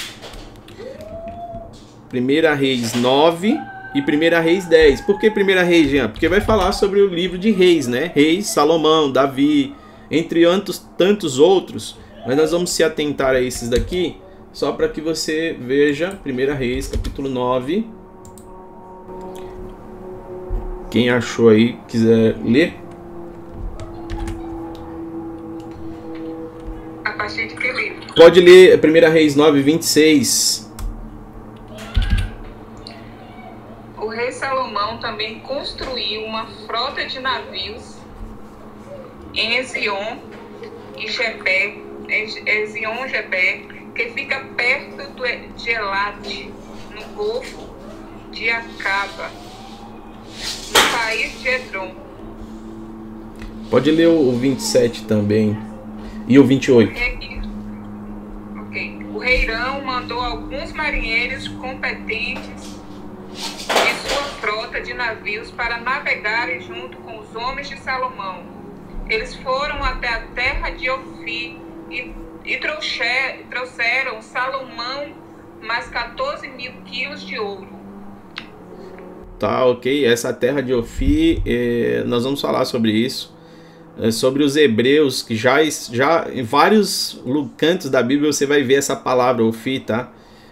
1 2.13 2.55
Reis 2.55 2.93
9 2.93 3.59
e 3.93 3.99
1 3.99 4.41
Reis 4.41 4.65
10. 4.65 5.01
Por 5.01 5.19
que 5.19 5.27
1 5.27 5.33
Reis, 5.67 5.89
Jean? 5.89 6.07
Porque 6.07 6.29
vai 6.29 6.39
falar 6.39 6.71
sobre 6.71 7.01
o 7.01 7.09
livro 7.09 7.37
de 7.37 7.51
Reis, 7.51 7.87
né? 7.87 8.09
Reis, 8.15 8.47
Salomão, 8.47 9.11
Davi, 9.11 9.75
entre 10.09 10.45
tantos, 10.45 10.79
tantos 10.97 11.39
outros. 11.39 11.97
Mas 12.25 12.37
nós 12.37 12.51
vamos 12.51 12.69
se 12.69 12.85
atentar 12.85 13.35
a 13.35 13.41
esses 13.41 13.67
daqui, 13.67 14.15
só 14.55 14.71
para 14.71 14.87
que 14.87 15.01
você 15.01 15.53
veja 15.59 16.17
1 16.25 16.55
Reis, 16.55 16.87
capítulo 16.87 17.27
9. 17.27 17.85
Quem 20.89 21.09
achou 21.09 21.49
aí, 21.49 21.77
quiser 21.89 22.37
ler. 22.41 22.73
A 27.03 27.11
partir 27.11 27.49
de 27.49 27.55
que 27.55 27.69
livro? 27.69 28.13
Pode 28.15 28.39
ler 28.39 28.79
1 28.79 29.11
Reis 29.11 29.35
9, 29.35 29.61
26. 29.61 30.73
rei 34.15 34.31
Salomão 34.31 34.97
também 34.99 35.39
construiu 35.39 36.23
uma 36.23 36.45
frota 36.65 37.05
de 37.05 37.19
navios 37.19 37.97
em 39.33 39.57
Ezion 39.57 40.19
e 40.97 41.11
Gebé, 41.11 41.75
Ezion 42.07 43.05
Gebé, 43.09 43.74
que 43.95 44.09
fica 44.09 44.41
perto 44.57 45.13
de 45.55 45.69
Elate, 45.71 46.53
no 46.93 47.01
Golfo 47.15 47.69
de 48.31 48.49
Acaba, 48.49 49.29
no 49.29 50.97
país 50.97 51.41
de 51.41 51.47
Edrom. 51.47 51.95
Pode 53.69 53.89
ler 53.91 54.07
o 54.07 54.31
27 54.33 55.05
também. 55.05 55.57
E 56.27 56.37
o 56.37 56.43
28. 56.43 56.91
Ok. 58.67 59.05
O 59.13 59.19
rei 59.19 59.43
Irão 59.43 59.81
mandou 59.83 60.19
alguns 60.19 60.73
marinheiros 60.73 61.47
competentes 61.47 62.81
e 63.31 64.09
sua 64.09 64.23
frota 64.41 64.81
de 64.81 64.93
navios 64.93 65.51
para 65.51 65.77
navegarem 65.77 66.59
junto 66.61 66.97
com 66.97 67.19
os 67.19 67.33
homens 67.35 67.69
de 67.69 67.79
Salomão. 67.79 68.43
Eles 69.07 69.35
foram 69.35 69.83
até 69.83 70.09
a 70.09 70.21
terra 70.33 70.71
de 70.71 70.89
Ofi 70.89 71.57
e, 71.89 72.13
e 72.45 72.57
trouxer, 72.57 73.45
trouxeram 73.49 74.21
Salomão 74.21 75.13
mais 75.61 75.87
14 75.87 76.47
mil 76.49 76.73
quilos 76.85 77.25
de 77.25 77.39
ouro. 77.39 77.67
Tá, 79.39 79.65
ok. 79.65 80.05
Essa 80.05 80.31
terra 80.31 80.61
de 80.61 80.73
Ofi, 80.73 81.41
eh, 81.45 82.03
nós 82.05 82.23
vamos 82.23 82.39
falar 82.39 82.65
sobre 82.65 82.91
isso. 82.91 83.35
É 83.97 84.11
sobre 84.11 84.43
os 84.43 84.55
hebreus, 84.55 85.21
que 85.21 85.35
já, 85.35 85.63
já 85.63 86.27
em 86.33 86.43
vários 86.43 87.21
cantos 87.57 87.89
da 87.89 88.03
Bíblia 88.03 88.31
você 88.31 88.45
vai 88.45 88.61
ver 88.61 88.75
essa 88.75 88.95
palavra 88.95 89.43
Ofi, 89.43 89.79
tá? 89.79 90.11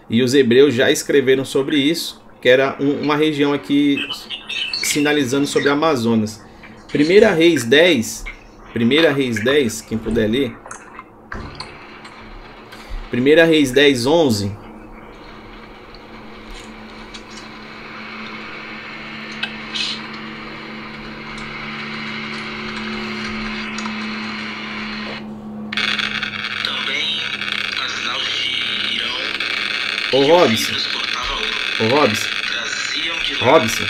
E 0.09 0.21
os 0.21 0.33
hebreus 0.33 0.73
já 0.73 0.89
escreveram 0.89 1.43
sobre 1.43 1.77
isso 1.77 2.23
que 2.43 2.50
era 2.50 2.75
um, 2.77 3.03
uma 3.03 3.15
região 3.15 3.53
aqui 3.53 3.97
sinalizando 4.83 5.47
sobre 5.47 5.69
Amazonas. 5.69 6.43
Primeira 6.91 7.31
Reis 7.31 7.63
10, 7.63 8.25
Primeira 8.73 9.13
Reis 9.13 9.41
10, 9.41 9.83
quem 9.83 9.97
puder 9.97 10.29
ler. 10.29 10.53
Primeira 13.13 13.46
Reis 13.46 13.72
10, 13.72 14.08
11. 14.08 14.58
Ô 30.12 30.22
Robson. 30.24 30.74
Ô 31.82 31.88
Robson. 31.89 32.29
Robson. 33.41 33.84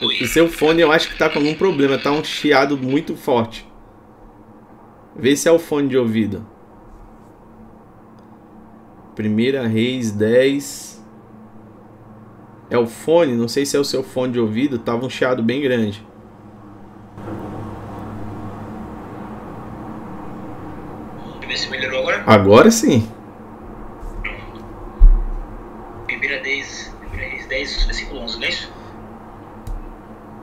O 0.00 0.26
seu 0.26 0.48
fone 0.48 0.80
eu 0.80 0.90
acho 0.90 1.10
que 1.10 1.18
tá 1.18 1.28
com 1.28 1.38
algum 1.38 1.52
problema, 1.52 1.98
tá 1.98 2.10
um 2.10 2.24
chiado 2.24 2.78
muito 2.78 3.14
forte. 3.14 3.66
Vê 5.14 5.36
se 5.36 5.46
é 5.50 5.52
o 5.52 5.58
fone 5.58 5.90
de 5.90 5.98
ouvido. 5.98 6.50
Primeira 9.14 9.66
Reis 9.66 10.10
10. 10.10 11.04
É 12.70 12.78
o 12.78 12.86
fone, 12.86 13.34
não 13.34 13.46
sei 13.46 13.66
se 13.66 13.76
é 13.76 13.80
o 13.80 13.84
seu 13.84 14.02
fone 14.02 14.32
de 14.32 14.40
ouvido, 14.40 14.78
tava 14.78 15.04
um 15.04 15.10
chiado 15.10 15.42
bem 15.42 15.60
grande. 15.60 16.02
Deixa 21.40 21.42
eu 21.42 21.48
ver 21.48 21.56
se 21.58 21.68
melhorou 21.68 22.00
agora. 22.00 22.24
Agora 22.26 22.70
sim. 22.70 23.06
Primeira 26.06 26.40
10, 26.42 26.96
primeira 27.00 27.30
Reis 27.30 27.46
10, 27.46 27.84
versículo 27.84 28.20
11, 28.22 28.38
não 28.38 28.46
é 28.46 28.48
isso? 28.48 28.72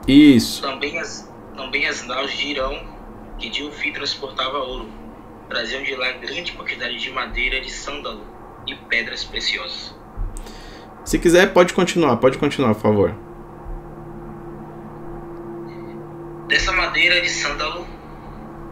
Isso. 0.08 0.62
Também 0.62 1.00
as, 1.00 1.32
também 1.58 1.88
as 1.88 2.06
naus 2.06 2.32
de 2.32 2.50
Irão, 2.50 2.80
que 3.40 3.50
de 3.50 3.64
Ufi 3.64 3.92
transportava 3.92 4.60
ouro, 4.60 4.88
traziam 5.50 5.82
de 5.82 5.96
lá 5.96 6.12
grande 6.12 6.52
quantidade 6.52 7.00
de 7.00 7.10
madeira 7.10 7.60
de 7.60 7.72
sândalo 7.72 8.39
e 8.74 8.76
pedras 8.76 9.24
preciosas. 9.24 9.96
Se 11.04 11.18
quiser, 11.18 11.54
pode 11.54 11.74
continuar, 11.74 12.18
pode 12.18 12.38
continuar, 12.38 12.76
por 12.76 12.82
favor. 12.82 13.16
Dessa 16.48 16.72
madeira 16.72 17.22
de 17.22 17.30
sândalo 17.30 17.86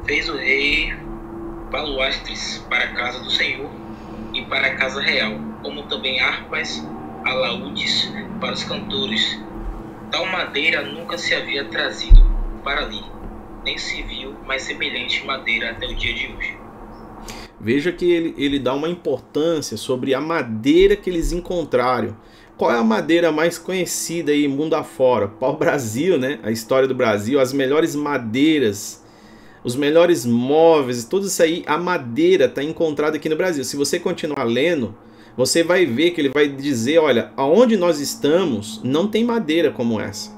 fez 0.06 0.30
o 0.30 0.36
rei 0.36 0.96
baluastres 1.72 2.66
para 2.70 2.86
a 2.86 2.94
casa 2.94 3.20
do 3.20 3.30
Senhor 3.30 3.70
e 4.34 4.44
para 4.46 4.68
a 4.68 4.76
casa 4.76 5.02
real, 5.02 5.34
como 5.62 5.84
também 5.84 6.20
harpas, 6.20 6.84
alaúdes 7.26 8.12
para 8.40 8.54
os 8.54 8.64
cantores. 8.64 9.40
Tal 10.12 10.26
madeira 10.26 10.84
nunca 10.84 11.18
se 11.18 11.36
havia 11.36 11.66
trazido 11.66 12.26
para 12.64 12.82
ali, 12.82 13.04
nem 13.64 13.78
se 13.78 14.02
viu 14.04 14.36
mais 14.46 14.62
semelhante 14.62 15.26
madeira 15.26 15.72
até 15.72 15.86
o 15.86 15.96
dia 15.96 16.14
de 16.14 16.34
hoje. 16.34 16.57
Veja 17.60 17.92
que 17.92 18.10
ele, 18.10 18.36
ele 18.38 18.60
dá 18.60 18.74
uma 18.74 18.88
importância 18.88 19.78
sobre 19.78 20.14
a 20.14 20.22
madeira 20.22 20.96
que 20.96 21.10
eles 21.10 21.32
encontraram. 21.32 22.16
Qual 22.56 22.72
é 22.72 22.78
a 22.78 22.84
madeira 22.84 23.32
mais 23.32 23.58
conhecida 23.58 24.32
aí 24.32 24.48
mundo 24.48 24.76
afora? 24.76 25.28
Para 25.28 25.50
o 25.50 25.58
Brasil, 25.58 26.18
né? 26.18 26.40
A 26.44 26.52
história 26.52 26.88
do 26.88 26.96
Brasil, 26.96 27.40
as 27.40 27.54
melhores 27.54 27.96
madeiras, 27.96 29.04
os 29.64 29.76
melhores 29.76 30.26
móveis, 30.26 31.04
tudo 31.04 31.28
isso 31.28 31.42
aí, 31.42 31.64
a 31.68 31.78
madeira 31.78 32.46
está 32.46 32.64
encontrada 32.64 33.18
aqui 33.18 33.30
no 33.30 33.36
Brasil. 33.36 33.64
Se 33.64 33.76
você 33.76 34.00
continuar 34.00 34.44
lendo, 34.44 34.96
você 35.36 35.64
vai 35.64 35.86
ver 35.86 36.12
que 36.12 36.22
ele 36.22 36.30
vai 36.30 36.48
dizer, 36.48 36.98
olha, 36.98 37.32
aonde 37.38 37.78
nós 37.78 38.00
estamos 38.00 38.82
não 38.84 39.08
tem 39.08 39.24
madeira 39.24 39.70
como 39.70 40.00
essa. 40.00 40.36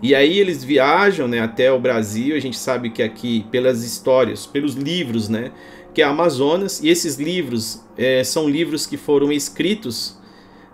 E 0.00 0.14
aí 0.14 0.38
eles 0.38 0.62
viajam, 0.62 1.26
né, 1.26 1.40
até 1.40 1.72
o 1.72 1.80
Brasil. 1.80 2.36
A 2.36 2.38
gente 2.38 2.56
sabe 2.56 2.90
que 2.90 3.02
aqui 3.02 3.44
pelas 3.50 3.82
histórias, 3.82 4.46
pelos 4.46 4.74
livros, 4.74 5.28
né, 5.28 5.50
que 5.98 6.02
é 6.02 6.04
Amazonas, 6.04 6.80
e 6.80 6.88
esses 6.88 7.16
livros 7.16 7.82
é, 7.96 8.22
são 8.22 8.48
livros 8.48 8.86
que 8.86 8.96
foram 8.96 9.32
escritos 9.32 10.16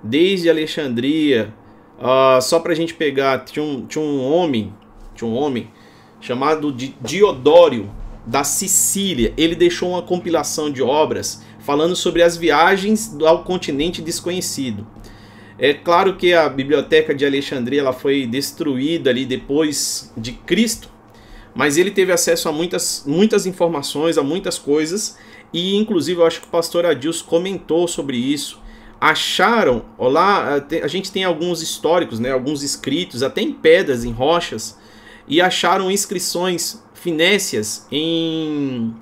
desde 0.02 0.50
Alexandria. 0.50 1.50
Uh, 1.98 2.42
só 2.42 2.60
para 2.60 2.72
a 2.72 2.74
gente 2.74 2.92
pegar, 2.92 3.38
tinha 3.38 3.64
um, 3.64 3.86
tinha 3.86 4.04
um 4.04 4.22
homem, 4.22 4.74
tinha 5.14 5.26
um 5.26 5.34
homem 5.34 5.70
chamado 6.20 6.70
de 6.70 6.94
Diodório 7.00 7.90
da 8.26 8.44
Sicília. 8.44 9.32
Ele 9.34 9.54
deixou 9.54 9.92
uma 9.92 10.02
compilação 10.02 10.70
de 10.70 10.82
obras 10.82 11.42
falando 11.60 11.96
sobre 11.96 12.22
as 12.22 12.36
viagens 12.36 13.16
ao 13.22 13.44
continente 13.44 14.02
desconhecido. 14.02 14.86
É 15.58 15.72
claro 15.72 16.16
que 16.18 16.34
a 16.34 16.50
biblioteca 16.50 17.14
de 17.14 17.24
Alexandria 17.24 17.80
ela 17.80 17.94
foi 17.94 18.26
destruída 18.26 19.08
ali 19.08 19.24
depois 19.24 20.12
de 20.18 20.32
Cristo, 20.32 20.90
mas 21.54 21.76
ele 21.76 21.90
teve 21.90 22.12
acesso 22.12 22.48
a 22.48 22.52
muitas, 22.52 23.04
muitas 23.06 23.46
informações, 23.46 24.18
a 24.18 24.22
muitas 24.22 24.58
coisas, 24.58 25.16
e 25.52 25.76
inclusive 25.76 26.20
eu 26.20 26.26
acho 26.26 26.40
que 26.40 26.48
o 26.48 26.50
pastor 26.50 26.84
Adilson 26.84 27.24
comentou 27.26 27.86
sobre 27.86 28.16
isso. 28.16 28.60
Acharam, 29.00 29.84
ó, 29.98 30.08
lá 30.08 30.64
a 30.82 30.88
gente 30.88 31.12
tem 31.12 31.24
alguns 31.24 31.62
históricos, 31.62 32.18
né, 32.18 32.32
alguns 32.32 32.62
escritos, 32.62 33.22
até 33.22 33.40
em 33.42 33.52
pedras, 33.52 34.04
em 34.04 34.10
rochas, 34.10 34.78
e 35.28 35.40
acharam 35.40 35.90
inscrições 35.90 36.82
finécias 36.94 37.86
em 37.92 38.94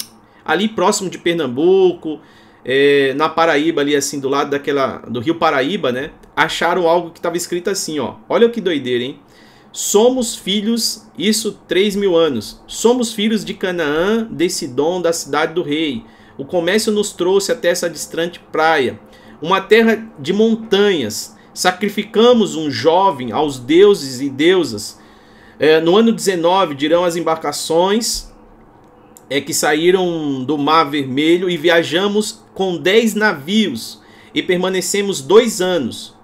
ali 0.44 0.68
próximo 0.68 1.08
de 1.08 1.18
Pernambuco, 1.18 2.20
é, 2.64 3.14
na 3.14 3.28
Paraíba 3.28 3.80
ali 3.80 3.94
assim 3.94 4.20
do 4.20 4.28
lado 4.28 4.50
daquela 4.50 4.98
do 5.08 5.20
Rio 5.20 5.36
Paraíba, 5.36 5.90
né? 5.92 6.10
Acharam 6.34 6.88
algo 6.88 7.10
que 7.10 7.18
estava 7.18 7.36
escrito 7.36 7.70
assim, 7.70 7.98
ó. 7.98 8.16
Olha 8.28 8.48
que 8.48 8.60
doideira, 8.60 9.04
hein? 9.04 9.20
Somos 9.72 10.36
filhos, 10.36 11.06
isso 11.16 11.58
3 11.66 11.96
mil 11.96 12.14
anos. 12.14 12.60
Somos 12.66 13.14
filhos 13.14 13.44
de 13.44 13.54
Canaã, 13.54 14.28
de 14.30 14.50
Sidom, 14.50 15.00
da 15.00 15.12
cidade 15.12 15.54
do 15.54 15.62
rei. 15.62 16.04
O 16.36 16.44
comércio 16.44 16.92
nos 16.92 17.12
trouxe 17.12 17.52
até 17.52 17.68
essa 17.68 17.88
distante 17.88 18.38
praia, 18.38 19.00
uma 19.40 19.60
terra 19.60 20.10
de 20.18 20.32
montanhas. 20.32 21.36
Sacrificamos 21.54 22.54
um 22.54 22.70
jovem 22.70 23.32
aos 23.32 23.58
deuses 23.58 24.20
e 24.20 24.28
deusas. 24.28 25.00
É, 25.58 25.80
no 25.80 25.96
ano 25.96 26.12
19 26.12 26.74
dirão 26.74 27.04
as 27.04 27.16
embarcações 27.16 28.30
é 29.30 29.40
que 29.40 29.54
saíram 29.54 30.44
do 30.44 30.58
Mar 30.58 30.84
Vermelho 30.84 31.48
e 31.48 31.56
viajamos 31.56 32.44
com 32.52 32.76
10 32.76 33.14
navios 33.14 34.02
e 34.34 34.42
permanecemos 34.42 35.22
dois 35.22 35.62
anos. 35.62 36.14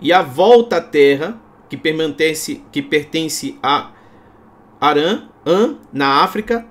E 0.00 0.12
a 0.12 0.20
volta 0.20 0.76
à 0.76 0.80
terra, 0.80 1.40
que 1.70 1.76
pertence, 1.76 2.62
que 2.72 2.82
pertence 2.82 3.56
a 3.62 3.92
Arã, 4.80 5.28
An, 5.46 5.76
na 5.92 6.22
África, 6.22 6.66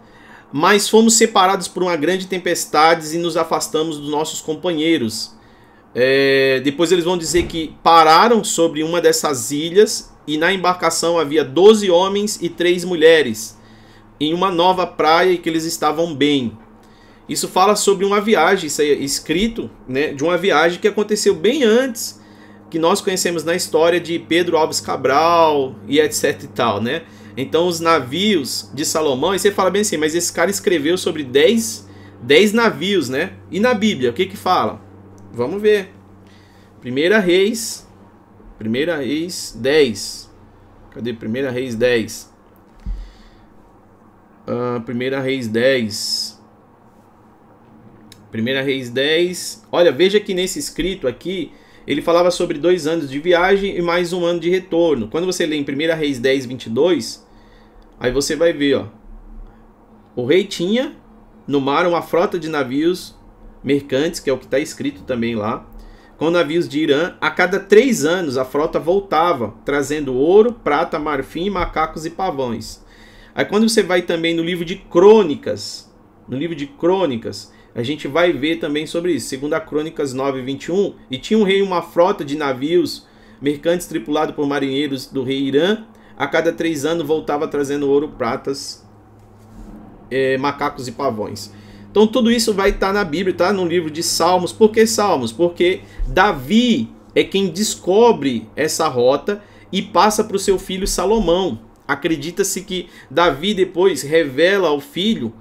mas 0.52 0.90
fomos 0.90 1.14
separados 1.14 1.68
por 1.68 1.82
uma 1.82 1.96
grande 1.96 2.28
tempestade 2.28 3.16
e 3.16 3.18
nos 3.18 3.38
afastamos 3.38 3.98
dos 3.98 4.10
nossos 4.10 4.42
companheiros. 4.42 5.34
É, 5.96 6.60
depois 6.64 6.92
eles 6.92 7.06
vão 7.06 7.18
dizer 7.18 7.44
que 7.48 7.74
pararam 7.82 8.44
sobre 8.44 8.84
uma 8.84 9.00
dessas 9.00 9.52
ilhas 9.52 10.14
e 10.28 10.38
na 10.38 10.54
embarcação 10.54 11.18
havia 11.18 11.44
12 11.44 11.90
homens 11.90 12.38
e 12.42 12.50
3 12.50 12.84
mulheres 12.84 13.58
em 14.20 14.34
uma 14.34 14.52
nova 14.52 14.86
praia 14.86 15.32
e 15.32 15.38
que 15.38 15.48
eles 15.48 15.64
estavam 15.64 16.14
bem. 16.14 16.58
Isso 17.28 17.48
fala 17.48 17.76
sobre 17.76 18.06
uma 18.06 18.20
viagem, 18.20 18.68
isso 18.68 18.82
é 18.82 18.86
escrito, 18.86 19.70
né, 19.88 20.14
de 20.14 20.24
uma 20.24 20.38
viagem 20.38 20.80
que 20.80 20.88
aconteceu 20.88 21.34
bem 21.34 21.64
antes 21.64 22.19
que 22.70 22.78
nós 22.78 23.02
conhecemos 23.02 23.44
na 23.44 23.56
história 23.56 24.00
de 24.00 24.20
Pedro 24.20 24.58
Alves 24.58 24.80
Cabral 24.80 25.76
e 25.88 26.00
etc 26.00 26.44
e 26.44 26.48
tal, 26.48 26.82
né? 26.82 27.04
Então 27.36 27.68
os 27.68 27.80
navios 27.80 28.70
de 28.74 28.86
Salomão, 28.86 29.34
e 29.34 29.40
você 29.40 29.52
fala 29.52 29.72
bem 29.72 29.82
assim, 29.82 29.98
mas 29.98 30.14
esse 30.14 30.32
cara 30.32 30.52
escreveu 30.52 30.98
sobre 30.98 31.24
10, 31.24 31.88
10 32.22 32.54
navios, 32.54 33.10
né? 33.10 33.34
E 33.50 33.60
na 33.60 33.74
Bíblia, 33.74 34.10
o 34.10 34.14
que 34.14 34.26
que 34.26 34.38
fala? 34.38 34.82
Vamos 35.32 35.62
ver. 35.62 35.94
Primeira 36.82 37.20
Reis, 37.20 37.88
Primeira 38.58 38.98
Reis 38.98 39.58
10. 39.60 40.30
Cadê 40.92 41.14
Primeira 41.14 41.50
Reis 41.50 41.76
10? 41.76 42.34
Uh, 44.48 44.82
Primeira 44.82 45.22
Reis 45.22 45.48
10. 45.48 46.40
Primeira 48.32 48.62
Reis 48.62 48.90
10. 48.90 49.66
Olha, 49.72 49.92
veja 49.92 50.20
que 50.20 50.34
nesse 50.34 50.60
escrito 50.60 51.08
aqui, 51.08 51.52
ele 51.90 52.04
falava 52.04 52.30
sobre 52.30 52.60
dois 52.60 52.86
anos 52.86 53.10
de 53.10 53.20
viagem 53.20 53.76
e 53.76 53.82
mais 53.82 54.14
um 54.14 54.24
ano 54.24 54.40
de 54.40 54.48
retorno. 54.48 55.08
Quando 55.08 55.26
você 55.26 55.44
lê 55.44 55.56
em 55.56 55.64
Primeira 55.64 55.96
Reis 55.96 56.20
10, 56.20 56.46
22, 56.46 57.28
aí 58.00 58.12
você 58.12 58.36
vai 58.36 58.54
ver, 58.54 58.76
ó. 58.76 58.86
O 60.16 60.24
rei 60.24 60.44
tinha 60.44 60.96
no 61.48 61.60
mar 61.60 61.88
uma 61.88 62.04
frota 62.04 62.38
de 62.38 62.48
navios 62.48 63.18
mercantes, 63.64 64.20
que 64.20 64.30
é 64.30 64.34
o 64.34 64.38
que 64.38 64.46
está 64.46 64.60
escrito 64.60 65.02
também 65.02 65.34
lá, 65.34 65.68
com 66.16 66.30
navios 66.30 66.70
de 66.70 66.80
Irã. 66.80 67.16
A 67.20 67.32
cada 67.32 67.60
três 67.60 68.06
anos 68.06 68.38
a 68.38 68.46
frota 68.46 68.80
voltava, 68.80 69.56
trazendo 69.66 70.14
ouro, 70.14 70.54
prata, 70.54 71.00
marfim, 71.00 71.50
macacos 71.50 72.06
e 72.06 72.12
pavões. 72.12 72.86
Aí 73.34 73.46
quando 73.46 73.68
você 73.68 73.82
vai 73.82 74.04
também 74.04 74.36
no 74.36 74.44
livro 74.44 74.64
de 74.64 74.76
Crônicas, 74.76 75.92
no 76.28 76.38
livro 76.38 76.56
de 76.56 76.68
Crônicas, 76.68 77.52
a 77.74 77.84
gente 77.84 78.08
vai 78.08 78.34
ver 78.34 78.58
também 78.58 78.86
sobre 78.86 79.14
isso. 79.14 79.28
Segundo 79.28 79.54
a 79.54 79.60
Crônicas 79.60 80.14
9, 80.14 80.42
21, 80.42 80.96
e 81.10 81.18
tinha 81.18 81.38
um 81.38 81.44
rei 81.44 81.62
uma 81.62 81.82
frota 81.82 82.26
de 82.26 82.36
navios 82.36 83.08
mercantes 83.42 83.88
tripulado 83.88 84.34
por 84.34 84.48
marinheiros 84.48 85.06
do 85.06 85.24
rei 85.24 85.40
Irã. 85.40 85.86
A 86.18 86.28
cada 86.28 86.52
três 86.52 86.84
anos 86.84 87.06
voltava 87.06 87.48
trazendo 87.48 87.90
ouro, 87.90 88.10
pratas, 88.10 88.86
é, 90.12 90.38
macacos 90.38 90.88
e 90.88 90.92
pavões. 90.92 91.52
Então 91.90 92.06
tudo 92.06 92.30
isso 92.32 92.54
vai 92.54 92.70
estar 92.70 92.88
tá 92.88 92.94
na 92.94 93.04
Bíblia, 93.04 93.36
tá 93.36 93.54
no 93.54 93.66
livro 93.66 93.90
de 93.90 94.04
Salmos. 94.04 94.52
Por 94.52 94.72
que 94.72 94.86
Salmos? 94.86 95.32
Porque 95.32 95.82
Davi 96.08 96.90
é 97.16 97.24
quem 97.24 97.48
descobre 97.48 98.48
essa 98.56 98.88
rota 98.88 99.42
e 99.72 99.82
passa 99.82 100.24
para 100.24 100.36
o 100.36 100.40
seu 100.40 100.60
filho 100.60 100.88
Salomão. 100.88 101.60
Acredita-se 101.88 102.62
que 102.62 102.88
Davi 103.10 103.54
depois 103.54 104.04
revela 104.04 104.68
ao 104.68 104.80
filho 104.80 105.34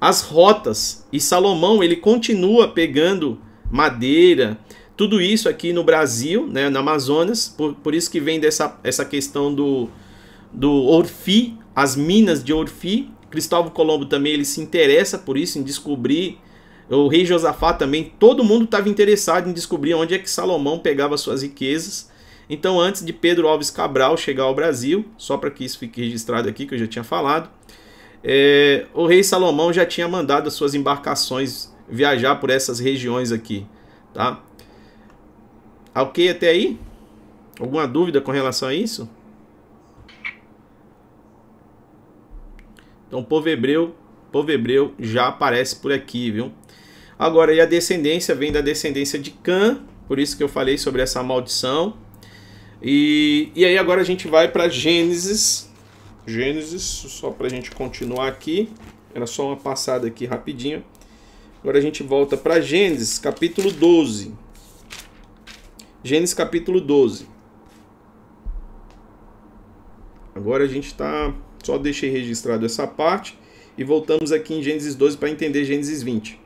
as 0.00 0.22
rotas 0.22 1.06
e 1.12 1.20
Salomão 1.20 1.82
ele 1.82 1.96
continua 1.96 2.68
pegando 2.68 3.38
madeira, 3.70 4.58
tudo 4.96 5.20
isso 5.20 5.48
aqui 5.48 5.72
no 5.72 5.84
Brasil, 5.84 6.46
né, 6.46 6.68
no 6.68 6.78
Amazonas, 6.78 7.48
por, 7.48 7.74
por 7.74 7.94
isso 7.94 8.10
que 8.10 8.20
vem 8.20 8.40
dessa 8.40 8.78
essa 8.82 9.04
questão 9.04 9.54
do, 9.54 9.88
do 10.52 10.70
Orfi, 10.70 11.56
as 11.74 11.96
minas 11.96 12.42
de 12.42 12.52
Orfi. 12.52 13.10
Cristóvão 13.30 13.70
Colombo 13.70 14.06
também 14.06 14.32
ele 14.32 14.44
se 14.44 14.60
interessa 14.60 15.16
por 15.16 15.38
isso, 15.38 15.58
em 15.58 15.62
descobrir. 15.62 16.38
O 16.90 17.06
rei 17.06 17.24
Josafá 17.24 17.72
também, 17.72 18.12
todo 18.18 18.42
mundo 18.42 18.64
estava 18.64 18.88
interessado 18.88 19.48
em 19.48 19.52
descobrir 19.52 19.94
onde 19.94 20.12
é 20.12 20.18
que 20.18 20.28
Salomão 20.28 20.80
pegava 20.80 21.16
suas 21.16 21.42
riquezas. 21.42 22.10
Então, 22.48 22.80
antes 22.80 23.04
de 23.04 23.12
Pedro 23.12 23.46
Alves 23.46 23.70
Cabral 23.70 24.16
chegar 24.16 24.42
ao 24.42 24.54
Brasil, 24.54 25.04
só 25.16 25.36
para 25.36 25.52
que 25.52 25.64
isso 25.64 25.78
fique 25.78 26.02
registrado 26.02 26.48
aqui, 26.48 26.66
que 26.66 26.74
eu 26.74 26.78
já 26.78 26.88
tinha 26.88 27.04
falado, 27.04 27.48
é, 28.22 28.86
o 28.92 29.06
rei 29.06 29.22
Salomão 29.22 29.72
já 29.72 29.86
tinha 29.86 30.06
mandado 30.06 30.48
as 30.48 30.54
suas 30.54 30.74
embarcações 30.74 31.74
viajar 31.88 32.36
por 32.36 32.50
essas 32.50 32.78
regiões 32.78 33.32
aqui, 33.32 33.66
tá? 34.12 34.42
Ok 35.94 36.28
até 36.28 36.50
aí? 36.50 36.78
Alguma 37.58 37.86
dúvida 37.86 38.20
com 38.20 38.30
relação 38.30 38.68
a 38.68 38.74
isso? 38.74 39.08
Então, 43.08 43.24
povo 43.24 43.48
hebreu, 43.48 43.94
povo 44.30 44.50
hebreu 44.52 44.94
já 44.98 45.26
aparece 45.26 45.76
por 45.76 45.92
aqui, 45.92 46.30
viu? 46.30 46.52
Agora, 47.18 47.52
e 47.52 47.60
a 47.60 47.66
descendência 47.66 48.34
vem 48.34 48.52
da 48.52 48.60
descendência 48.60 49.18
de 49.18 49.30
Cã, 49.30 49.80
por 50.06 50.18
isso 50.18 50.36
que 50.36 50.42
eu 50.42 50.48
falei 50.48 50.78
sobre 50.78 51.02
essa 51.02 51.22
maldição. 51.22 51.96
E, 52.82 53.50
e 53.54 53.64
aí 53.64 53.76
agora 53.76 54.00
a 54.00 54.04
gente 54.04 54.26
vai 54.26 54.48
para 54.48 54.68
Gênesis. 54.68 55.69
Gênesis, 56.30 56.82
só 56.82 57.30
para 57.30 57.46
a 57.46 57.50
gente 57.50 57.70
continuar 57.72 58.28
aqui. 58.28 58.68
Era 59.14 59.26
só 59.26 59.48
uma 59.48 59.56
passada 59.56 60.06
aqui 60.06 60.24
rapidinho. 60.24 60.84
Agora 61.60 61.78
a 61.78 61.80
gente 61.80 62.02
volta 62.02 62.36
para 62.36 62.60
Gênesis, 62.60 63.18
capítulo 63.18 63.70
12. 63.70 64.32
Gênesis 66.02 66.32
capítulo 66.32 66.80
12. 66.80 67.26
Agora 70.34 70.64
a 70.64 70.66
gente 70.66 70.86
está. 70.86 71.34
Só 71.62 71.76
deixei 71.76 72.10
registrado 72.10 72.64
essa 72.64 72.86
parte. 72.86 73.38
E 73.76 73.84
voltamos 73.84 74.32
aqui 74.32 74.54
em 74.54 74.62
Gênesis 74.62 74.94
12 74.94 75.16
para 75.16 75.30
entender 75.30 75.64
Gênesis 75.64 76.02
20 76.02 76.38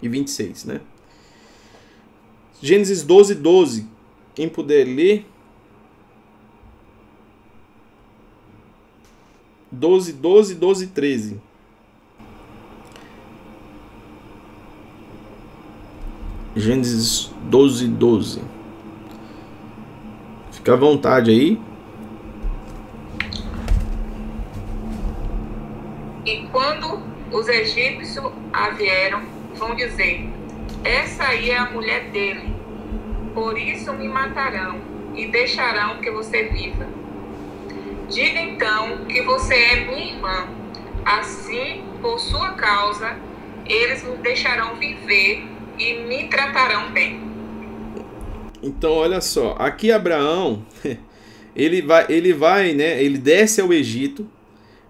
e 0.00 0.08
26, 0.08 0.64
né? 0.64 0.80
Gênesis 2.62 3.02
12, 3.02 3.34
12. 3.34 3.86
Quem 4.34 4.48
puder 4.48 4.84
ler. 4.84 5.26
12, 9.76 10.14
12, 10.14 10.54
12, 10.54 10.86
13. 10.86 11.40
Gênesis 16.56 17.30
12, 17.42 17.86
12. 17.88 18.42
Fica 20.50 20.72
à 20.72 20.76
vontade 20.76 21.30
aí. 21.30 21.60
E 26.24 26.46
quando 26.50 27.02
os 27.30 27.46
egípcios 27.46 28.32
a 28.54 28.70
vieram, 28.70 29.22
vão 29.56 29.74
dizer: 29.76 30.26
Essa 30.82 31.24
aí 31.24 31.50
é 31.50 31.58
a 31.58 31.70
mulher 31.70 32.10
dele. 32.10 32.54
Por 33.34 33.58
isso 33.58 33.92
me 33.92 34.08
matarão 34.08 34.80
e 35.14 35.26
deixarão 35.26 36.00
que 36.00 36.10
você 36.10 36.44
viva. 36.44 37.05
Diga 38.08 38.40
então 38.40 39.04
que 39.06 39.22
você 39.22 39.54
é 39.54 39.84
minha 39.86 40.12
irmã. 40.12 40.48
Assim, 41.04 41.82
por 42.00 42.18
sua 42.18 42.50
causa, 42.52 43.16
eles 43.66 44.02
me 44.04 44.16
deixarão 44.18 44.76
viver 44.76 45.44
e 45.78 45.94
me 46.04 46.28
tratarão 46.28 46.92
bem. 46.92 47.20
Então, 48.62 48.92
olha 48.92 49.20
só, 49.20 49.54
aqui 49.58 49.92
Abraão, 49.92 50.64
ele 51.54 51.82
vai, 51.82 52.06
ele 52.08 52.32
vai, 52.32 52.72
né, 52.72 53.02
ele 53.02 53.18
desce 53.18 53.60
ao 53.60 53.72
Egito 53.72 54.28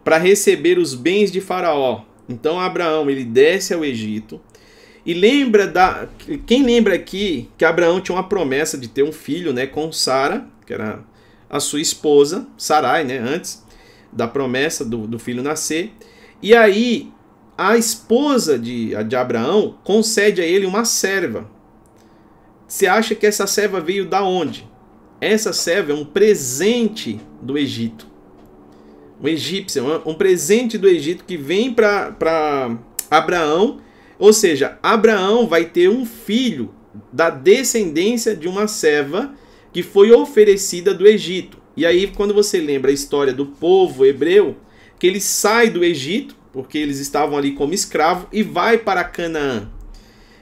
para 0.05 0.19
receber 0.19 0.79
os 0.79 0.95
bens 0.95 1.33
de 1.33 1.41
Faraó. 1.41 2.03
Então, 2.29 2.61
Abraão, 2.61 3.11
ele 3.11 3.25
desce 3.25 3.75
ao 3.75 3.85
Egito 3.85 4.41
e 5.05 5.15
lembra 5.15 5.67
da 5.67 6.09
quem 6.47 6.63
lembra 6.63 6.95
aqui 6.95 7.49
que 7.57 7.65
Abraão 7.65 8.01
tinha 8.01 8.17
uma 8.17 8.29
promessa 8.29 8.77
de 8.77 8.89
ter 8.89 9.03
um 9.03 9.13
filho, 9.13 9.53
né, 9.53 9.67
com 9.67 9.91
Sara, 9.93 10.47
que 10.67 10.73
era 10.73 11.01
a 11.49 11.61
sua 11.61 11.81
esposa, 11.81 12.47
Sarai, 12.57 13.05
né, 13.05 13.19
antes 13.19 13.65
da 14.13 14.27
promessa 14.27 14.85
do, 14.85 15.07
do 15.07 15.19
filho 15.19 15.43
nascer. 15.43 15.93
E 16.43 16.55
aí 16.55 17.13
a 17.57 17.77
esposa 17.77 18.59
de, 18.59 18.93
de 19.05 19.17
Abraão 19.17 19.77
concede 19.83 20.41
a 20.41 20.45
ele 20.45 20.67
uma 20.67 20.85
serva, 20.85 21.49
você 22.67 22.87
acha 22.87 23.15
que 23.15 23.27
essa 23.27 23.47
serva 23.47 23.81
veio 23.81 24.07
da 24.07 24.25
onde? 24.25 24.69
Essa 25.21 25.53
serva 25.53 25.93
é 25.93 25.95
um 25.95 26.05
presente 26.05 27.21
do 27.41 27.57
Egito. 27.57 28.07
Um 29.23 29.29
egípcio, 29.29 30.03
um 30.05 30.15
presente 30.15 30.77
do 30.77 30.89
Egito 30.89 31.25
que 31.25 31.37
vem 31.37 31.73
para 31.73 32.77
Abraão. 33.11 33.79
Ou 34.19 34.33
seja, 34.33 34.79
Abraão 34.83 35.47
vai 35.47 35.65
ter 35.65 35.89
um 35.89 36.05
filho 36.05 36.75
da 37.13 37.31
descendência 37.31 38.35
de 38.35 38.49
uma 38.49 38.67
serva 38.67 39.33
que 39.77 39.83
foi 39.83 40.11
oferecida 40.11 40.95
do 40.95 41.07
Egito. 41.07 41.59
E 41.77 41.85
aí, 41.85 42.07
quando 42.07 42.33
você 42.33 42.59
lembra 42.59 42.91
a 42.91 42.95
história 42.95 43.31
do 43.31 43.45
povo 43.45 44.07
hebreu, 44.07 44.57
que 44.99 45.07
ele 45.07 45.21
sai 45.21 45.69
do 45.69 45.85
Egito, 45.85 46.35
porque 46.51 46.79
eles 46.79 46.99
estavam 46.99 47.37
ali 47.37 47.53
como 47.53 47.75
escravo, 47.75 48.27
e 48.33 48.43
vai 48.43 48.79
para 48.79 49.05
Canaã. 49.05 49.71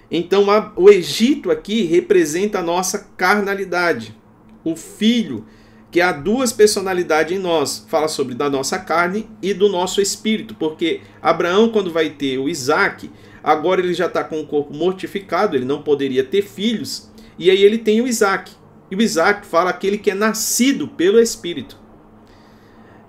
Então 0.09 0.49
a, 0.49 0.73
o 0.77 0.89
Egito 0.89 1.51
aqui 1.51 1.83
representa 1.83 2.61
a 2.61 2.63
nossa 2.63 3.09
carnalidade. 3.17 4.17
O 4.63 4.77
filho, 4.77 5.45
que 5.91 6.01
há 6.01 6.13
duas 6.13 6.53
personalidades 6.53 7.37
em 7.37 7.41
nós, 7.41 7.85
fala 7.89 8.07
sobre 8.07 8.37
da 8.37 8.49
nossa 8.49 8.79
carne 8.79 9.29
e 9.43 9.53
do 9.53 9.69
nosso 9.69 10.01
espírito, 10.01 10.55
porque 10.55 11.01
Abraão, 11.21 11.71
quando 11.71 11.91
vai 11.91 12.11
ter 12.11 12.39
o 12.39 12.49
Isaac, 12.49 13.11
agora 13.43 13.81
ele 13.81 13.95
já 13.95 14.07
está 14.07 14.23
com 14.23 14.41
o 14.41 14.47
corpo 14.47 14.73
mortificado, 14.73 15.57
ele 15.57 15.65
não 15.65 15.83
poderia 15.83 16.23
ter 16.23 16.43
filhos, 16.43 17.11
e 17.37 17.51
aí 17.51 17.65
ele 17.65 17.79
tem 17.79 18.01
o 18.01 18.07
Isaac. 18.07 18.63
E 18.95 18.97
o 18.97 19.03
Isaac 19.03 19.45
fala 19.45 19.71
aquele 19.71 19.99
que 19.99 20.13
é 20.13 20.15
nascido 20.15 20.87
pelo 20.87 21.19
Espírito. 21.19 21.77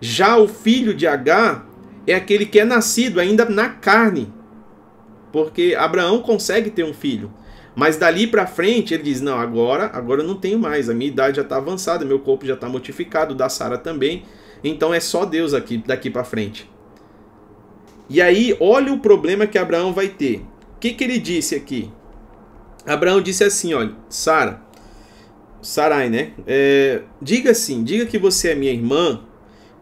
Já 0.01 0.35
o 0.35 0.47
filho 0.47 0.95
de 0.95 1.05
Agar 1.05 1.69
é 2.07 2.15
aquele 2.15 2.47
que 2.47 2.59
é 2.59 2.65
nascido 2.65 3.19
ainda 3.19 3.45
na 3.45 3.69
carne, 3.69 4.33
porque 5.31 5.75
Abraão 5.77 6.23
consegue 6.23 6.71
ter 6.71 6.83
um 6.83 6.93
filho. 6.93 7.31
Mas 7.75 7.97
dali 7.97 8.25
para 8.25 8.47
frente 8.47 8.95
ele 8.95 9.03
diz: 9.03 9.21
Não, 9.21 9.39
agora, 9.39 9.91
agora 9.93 10.23
eu 10.23 10.27
não 10.27 10.33
tenho 10.33 10.57
mais. 10.57 10.89
A 10.89 10.93
minha 10.95 11.11
idade 11.11 11.35
já 11.35 11.43
está 11.43 11.57
avançada, 11.57 12.03
meu 12.03 12.17
corpo 12.17 12.47
já 12.47 12.55
está 12.55 12.67
mortificado, 12.67 13.35
da 13.35 13.47
Sara 13.47 13.77
também. 13.77 14.23
Então 14.63 14.91
é 14.91 14.99
só 14.99 15.23
Deus 15.23 15.53
aqui 15.53 15.77
daqui 15.77 16.09
para 16.09 16.23
frente. 16.23 16.67
E 18.09 18.19
aí, 18.23 18.57
olha 18.59 18.91
o 18.91 18.99
problema 18.99 19.45
que 19.45 19.59
Abraão 19.59 19.93
vai 19.93 20.07
ter. 20.07 20.37
O 20.75 20.79
que, 20.79 20.93
que 20.93 21.03
ele 21.03 21.19
disse 21.19 21.53
aqui? 21.53 21.91
Abraão 22.87 23.21
disse 23.21 23.43
assim: 23.43 23.75
Olha, 23.75 23.93
Sara, 24.09 24.64
Sarai, 25.65 26.09
né? 26.09 26.31
É, 26.45 27.01
diga 27.21 27.51
assim: 27.51 27.83
diga 27.83 28.05
que 28.05 28.17
você 28.17 28.49
é 28.49 28.55
minha 28.55 28.71
irmã, 28.71 29.21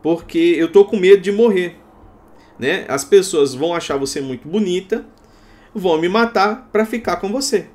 porque 0.02 0.40
eu 0.58 0.72
tô 0.72 0.86
com 0.86 0.98
medo 0.98 1.22
de 1.22 1.32
morrer. 1.32 1.76
Né? 2.58 2.86
As 2.88 3.04
pessoas 3.04 3.54
vão 3.54 3.74
achar 3.74 3.98
você 3.98 4.22
muito 4.22 4.48
bonita 4.48 5.06
vão 5.74 6.00
me 6.00 6.08
matar 6.08 6.70
para 6.72 6.86
ficar 6.86 7.18
com 7.18 7.32
você. 7.32 7.68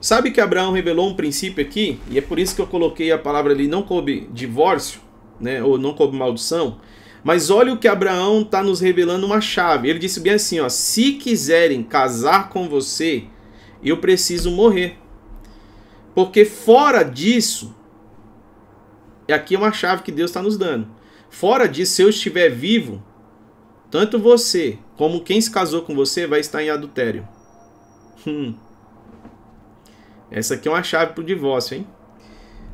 Sabe 0.00 0.30
que 0.30 0.40
Abraão 0.40 0.72
revelou 0.72 1.08
um 1.08 1.14
princípio 1.14 1.64
aqui, 1.64 2.00
e 2.10 2.18
é 2.18 2.22
por 2.22 2.38
isso 2.38 2.54
que 2.54 2.62
eu 2.62 2.66
coloquei 2.66 3.12
a 3.12 3.18
palavra 3.18 3.52
ali, 3.52 3.68
não 3.68 3.82
coube 3.82 4.28
divórcio, 4.32 5.00
né, 5.38 5.62
ou 5.62 5.78
não 5.78 5.92
coube 5.92 6.16
maldição, 6.16 6.80
mas 7.22 7.50
olha 7.50 7.72
o 7.72 7.76
que 7.76 7.86
Abraão 7.86 8.40
está 8.40 8.62
nos 8.62 8.80
revelando 8.80 9.26
uma 9.26 9.42
chave. 9.42 9.90
Ele 9.90 9.98
disse 9.98 10.20
bem 10.20 10.32
assim: 10.32 10.58
ó, 10.58 10.70
se 10.70 11.12
quiserem 11.12 11.82
casar 11.82 12.48
com 12.48 12.66
você, 12.66 13.24
eu 13.84 13.98
preciso 13.98 14.50
morrer. 14.50 14.96
Porque 16.14 16.44
fora 16.44 17.02
disso, 17.02 17.74
e 19.28 19.32
aqui 19.32 19.54
é 19.54 19.58
uma 19.58 19.72
chave 19.72 20.02
que 20.02 20.12
Deus 20.12 20.30
está 20.30 20.42
nos 20.42 20.56
dando. 20.56 20.88
Fora 21.28 21.68
disso, 21.68 21.94
se 21.94 22.02
eu 22.02 22.08
estiver 22.08 22.50
vivo, 22.50 23.02
tanto 23.90 24.18
você 24.18 24.78
como 24.96 25.22
quem 25.22 25.40
se 25.40 25.50
casou 25.50 25.82
com 25.82 25.94
você 25.94 26.26
vai 26.26 26.40
estar 26.40 26.62
em 26.62 26.70
adultério. 26.70 27.26
Hum. 28.26 28.54
Essa 30.30 30.54
aqui 30.54 30.68
é 30.68 30.70
uma 30.70 30.82
chave 30.82 31.12
para 31.12 31.22
o 31.22 31.26
divórcio, 31.26 31.76
hein? 31.76 31.86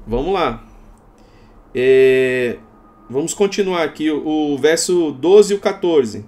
Vamos 0.06 0.32
lá. 0.32 0.66
É... 1.74 2.58
Vamos 3.08 3.32
continuar 3.32 3.84
aqui 3.84 4.10
o, 4.10 4.54
o 4.54 4.58
verso 4.58 5.12
12 5.12 5.54
e 5.54 5.56
o 5.56 5.60
14. 5.60 6.26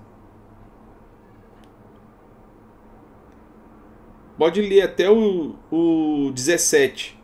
Pode 4.39 4.63
ler 4.63 4.83
até 4.83 5.11
o, 5.11 5.57
o 5.69 6.31
17. 6.33 7.19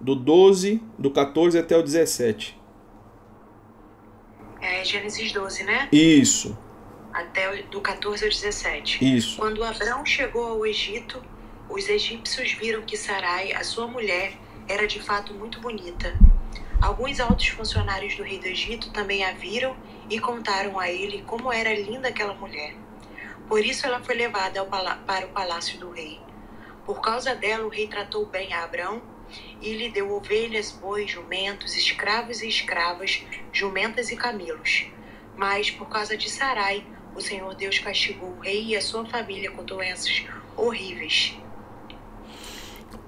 Do 0.00 0.14
12, 0.14 0.80
do 0.96 1.10
14 1.10 1.58
até 1.58 1.76
o 1.76 1.82
17. 1.82 2.56
É 4.60 4.84
Gênesis 4.84 5.32
12, 5.32 5.64
né? 5.64 5.88
Isso. 5.90 6.56
até 7.12 7.62
do 7.64 7.80
14 7.80 8.24
ao 8.24 8.30
17. 8.30 9.16
Isso. 9.16 9.36
Quando 9.36 9.64
Abraão 9.64 10.06
chegou 10.06 10.46
ao 10.46 10.64
Egito, 10.64 11.20
os 11.68 11.88
egípcios 11.88 12.52
viram 12.52 12.82
que 12.82 12.96
Sarai, 12.96 13.52
a 13.52 13.64
sua 13.64 13.88
mulher, 13.88 14.34
era 14.68 14.86
de 14.86 15.02
fato 15.02 15.34
muito 15.34 15.60
bonita. 15.60 16.16
Alguns 16.80 17.18
altos 17.18 17.48
funcionários 17.48 18.16
do 18.16 18.22
rei 18.22 18.38
do 18.38 18.46
Egito 18.46 18.92
também 18.92 19.24
a 19.24 19.32
viram 19.32 19.76
e 20.08 20.20
contaram 20.20 20.78
a 20.78 20.88
ele 20.88 21.22
como 21.26 21.52
era 21.52 21.74
linda 21.74 22.08
aquela 22.08 22.34
mulher. 22.34 22.74
Por 23.50 23.66
isso 23.66 23.84
ela 23.84 23.98
foi 23.98 24.14
levada 24.14 24.64
para 24.64 25.26
o 25.26 25.30
palácio 25.30 25.76
do 25.80 25.90
rei. 25.90 26.20
Por 26.86 27.00
causa 27.00 27.34
dela, 27.34 27.64
o 27.64 27.68
rei 27.68 27.88
tratou 27.88 28.24
bem 28.24 28.52
a 28.52 28.62
Abraão 28.62 29.02
e 29.60 29.72
lhe 29.72 29.90
deu 29.90 30.12
ovelhas, 30.12 30.70
bois, 30.70 31.10
jumentos, 31.10 31.76
escravos 31.76 32.42
e 32.42 32.48
escravas, 32.48 33.24
jumentas 33.52 34.12
e 34.12 34.16
camelos. 34.16 34.86
Mas, 35.36 35.68
por 35.68 35.88
causa 35.88 36.16
de 36.16 36.30
Sarai, 36.30 36.84
o 37.12 37.20
Senhor 37.20 37.52
Deus 37.56 37.80
castigou 37.80 38.28
o 38.28 38.40
rei 38.40 38.66
e 38.66 38.76
a 38.76 38.80
sua 38.80 39.04
família 39.04 39.50
com 39.50 39.64
doenças 39.64 40.24
horríveis. 40.56 41.36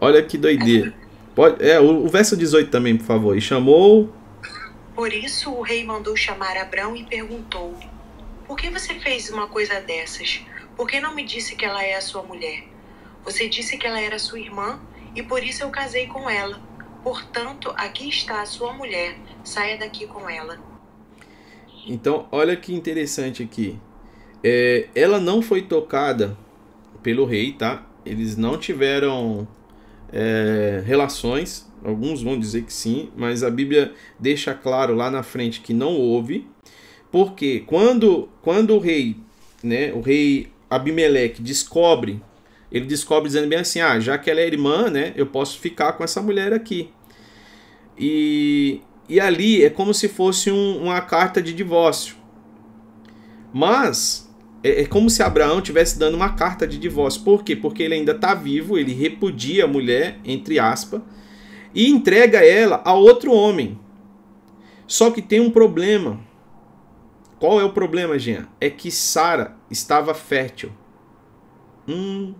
Olha 0.00 0.20
que 0.24 0.36
doideira. 0.36 0.92
Pode, 1.36 1.64
é, 1.64 1.78
o, 1.78 2.04
o 2.04 2.08
verso 2.08 2.36
18 2.36 2.68
também, 2.68 2.96
por 2.96 3.06
favor. 3.06 3.38
E 3.38 3.40
chamou. 3.40 4.12
Por 4.92 5.12
isso 5.12 5.52
o 5.52 5.62
rei 5.62 5.84
mandou 5.84 6.16
chamar 6.16 6.56
Abrão 6.56 6.96
e 6.96 7.04
perguntou: 7.04 7.78
Por 8.52 8.58
que 8.58 8.68
você 8.68 9.00
fez 9.00 9.30
uma 9.30 9.46
coisa 9.46 9.80
dessas? 9.80 10.42
Por 10.76 10.86
que 10.86 11.00
não 11.00 11.14
me 11.14 11.24
disse 11.24 11.56
que 11.56 11.64
ela 11.64 11.82
é 11.82 11.94
a 11.94 12.02
sua 12.02 12.22
mulher? 12.22 12.64
Você 13.24 13.48
disse 13.48 13.78
que 13.78 13.86
ela 13.86 13.98
era 13.98 14.18
sua 14.18 14.38
irmã 14.38 14.78
e 15.16 15.22
por 15.22 15.42
isso 15.42 15.62
eu 15.62 15.70
casei 15.70 16.06
com 16.06 16.28
ela. 16.28 16.60
Portanto, 17.02 17.72
aqui 17.74 18.10
está 18.10 18.42
a 18.42 18.44
sua 18.44 18.74
mulher. 18.74 19.16
Saia 19.42 19.78
daqui 19.78 20.06
com 20.06 20.28
ela. 20.28 20.60
Então, 21.86 22.28
olha 22.30 22.54
que 22.54 22.74
interessante 22.74 23.42
aqui. 23.42 23.78
É, 24.44 24.86
ela 24.94 25.18
não 25.18 25.40
foi 25.40 25.62
tocada 25.62 26.36
pelo 27.02 27.24
rei, 27.24 27.54
tá? 27.54 27.86
Eles 28.04 28.36
não 28.36 28.58
tiveram 28.58 29.48
é, 30.12 30.82
relações. 30.84 31.72
Alguns 31.82 32.22
vão 32.22 32.38
dizer 32.38 32.64
que 32.64 32.72
sim, 32.74 33.10
mas 33.16 33.42
a 33.42 33.48
Bíblia 33.50 33.94
deixa 34.20 34.52
claro 34.52 34.94
lá 34.94 35.10
na 35.10 35.22
frente 35.22 35.62
que 35.62 35.72
não 35.72 35.96
houve. 35.96 36.51
Porque 37.12 37.60
quando, 37.66 38.28
quando 38.40 38.74
o 38.74 38.78
rei, 38.78 39.16
né, 39.62 39.92
o 39.92 40.00
rei 40.00 40.48
Abimeleque 40.70 41.42
descobre, 41.42 42.20
ele 42.72 42.86
descobre 42.86 43.28
dizendo 43.28 43.46
bem 43.48 43.58
assim: 43.58 43.80
ah, 43.80 44.00
já 44.00 44.16
que 44.16 44.30
ela 44.30 44.40
é 44.40 44.46
irmã, 44.46 44.90
né, 44.90 45.12
eu 45.14 45.26
posso 45.26 45.58
ficar 45.60 45.92
com 45.92 46.02
essa 46.02 46.22
mulher 46.22 46.54
aqui. 46.54 46.88
E, 47.98 48.80
e 49.08 49.20
ali 49.20 49.62
é 49.62 49.68
como 49.68 49.92
se 49.92 50.08
fosse 50.08 50.50
um- 50.50 50.82
uma 50.84 51.02
carta 51.02 51.42
de 51.42 51.52
divórcio. 51.52 52.16
Mas 53.52 54.32
é, 54.64 54.82
é 54.82 54.86
como 54.86 55.10
se 55.10 55.22
Abraão 55.22 55.60
tivesse 55.60 55.98
dando 55.98 56.14
uma 56.14 56.30
carta 56.30 56.66
de 56.66 56.78
divórcio. 56.78 57.22
Por 57.22 57.44
quê? 57.44 57.54
Porque 57.54 57.82
ele 57.82 57.94
ainda 57.94 58.12
está 58.12 58.32
vivo, 58.34 58.78
ele 58.78 58.94
repudia 58.94 59.64
a 59.64 59.68
mulher, 59.68 60.18
entre 60.24 60.58
aspas, 60.58 61.02
e 61.74 61.88
entrega 61.90 62.38
ela 62.38 62.80
a 62.84 62.94
outro 62.94 63.32
homem. 63.32 63.78
Só 64.86 65.10
que 65.10 65.20
tem 65.20 65.40
um 65.40 65.50
problema. 65.50 66.18
Qual 67.42 67.60
é 67.60 67.64
o 67.64 67.72
problema, 67.72 68.16
Jean? 68.20 68.46
É 68.60 68.70
que 68.70 68.88
Sara 68.88 69.56
estava 69.68 70.14
fértil. 70.14 70.70
Hum, 71.88 72.36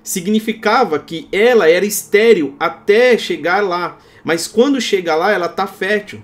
significava 0.00 0.96
que 1.00 1.28
ela 1.32 1.68
era 1.68 1.84
estéril 1.84 2.54
até 2.60 3.18
chegar 3.18 3.64
lá. 3.64 3.98
Mas 4.22 4.46
quando 4.46 4.80
chega 4.80 5.16
lá, 5.16 5.32
ela 5.32 5.46
está 5.46 5.66
fértil. 5.66 6.22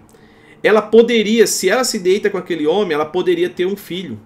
Ela 0.63 0.81
poderia, 0.81 1.45
se 1.45 1.69
ela 1.69 1.83
se 1.83 1.99
deita 1.99 2.31
com 2.31 2.39
aquele 2.39 2.69
homem, 2.69 2.93
ela 2.95 3.05
poderia 3.05 3.51
ter 3.51 3.67
um 3.67 3.75
filho. 3.75 4.21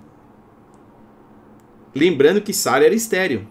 Lembrando 1.94 2.42
que 2.42 2.52
Sara 2.52 2.84
era 2.84 2.94
estéril. 2.94 3.48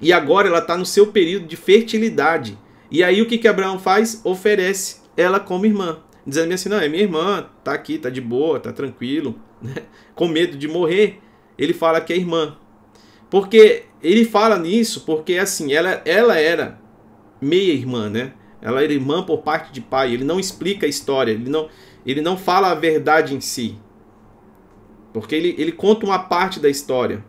E 0.00 0.14
agora 0.14 0.48
ela 0.48 0.60
está 0.60 0.78
no 0.78 0.86
seu 0.86 1.08
período 1.08 1.46
de 1.46 1.56
fertilidade. 1.56 2.58
E 2.90 3.04
aí 3.04 3.20
o 3.20 3.26
que, 3.26 3.36
que 3.36 3.46
Abraão 3.46 3.78
faz? 3.78 4.18
Oferece 4.24 5.02
ela 5.14 5.38
como 5.38 5.66
irmã. 5.66 5.98
Dizendo 6.26 6.52
assim, 6.52 6.68
não, 6.68 6.78
é 6.78 6.88
minha 6.88 7.04
irmã, 7.04 7.48
tá 7.62 7.72
aqui, 7.72 7.98
tá 7.98 8.10
de 8.10 8.20
boa, 8.20 8.58
tá 8.58 8.72
tranquilo. 8.72 9.40
né? 9.62 9.74
Com 10.14 10.26
medo 10.26 10.56
de 10.56 10.66
morrer, 10.66 11.20
ele 11.56 11.72
fala 11.72 12.00
que 12.00 12.12
é 12.12 12.16
irmã. 12.16 12.56
Porque 13.30 13.84
ele 14.02 14.24
fala 14.24 14.58
nisso 14.58 15.04
porque 15.04 15.34
assim, 15.34 15.72
ela, 15.72 16.02
ela 16.04 16.36
era 16.38 16.80
meia 17.40 17.72
irmã, 17.72 18.08
né? 18.08 18.32
Ela 18.60 18.82
era 18.82 18.92
irmã 18.92 19.22
por 19.22 19.38
parte 19.38 19.72
de 19.72 19.80
pai. 19.80 20.12
Ele 20.12 20.24
não 20.24 20.40
explica 20.40 20.86
a 20.86 20.88
história, 20.88 21.32
ele 21.32 21.48
não, 21.48 21.68
ele 22.04 22.20
não 22.20 22.36
fala 22.36 22.70
a 22.70 22.74
verdade 22.74 23.34
em 23.34 23.40
si. 23.40 23.78
Porque 25.12 25.34
ele, 25.34 25.54
ele 25.58 25.72
conta 25.72 26.04
uma 26.04 26.18
parte 26.18 26.58
da 26.58 26.68
história. 26.68 27.24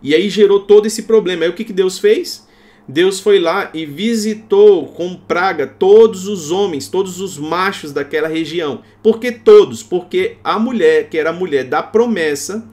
E 0.00 0.14
aí 0.14 0.28
gerou 0.28 0.60
todo 0.60 0.86
esse 0.86 1.04
problema. 1.04 1.44
Aí 1.44 1.48
o 1.48 1.54
que, 1.54 1.64
que 1.64 1.72
Deus 1.72 1.98
fez? 1.98 2.43
Deus 2.86 3.18
foi 3.18 3.40
lá 3.40 3.70
e 3.72 3.86
visitou 3.86 4.86
com 4.88 5.14
praga 5.14 5.66
todos 5.66 6.28
os 6.28 6.50
homens, 6.50 6.86
todos 6.86 7.18
os 7.18 7.38
machos 7.38 7.92
daquela 7.92 8.28
região. 8.28 8.82
Por 9.02 9.18
que 9.18 9.32
todos? 9.32 9.82
Porque 9.82 10.36
a 10.44 10.58
mulher, 10.58 11.08
que 11.08 11.16
era 11.16 11.30
a 11.30 11.32
mulher 11.32 11.64
da 11.64 11.82
promessa, 11.82 12.68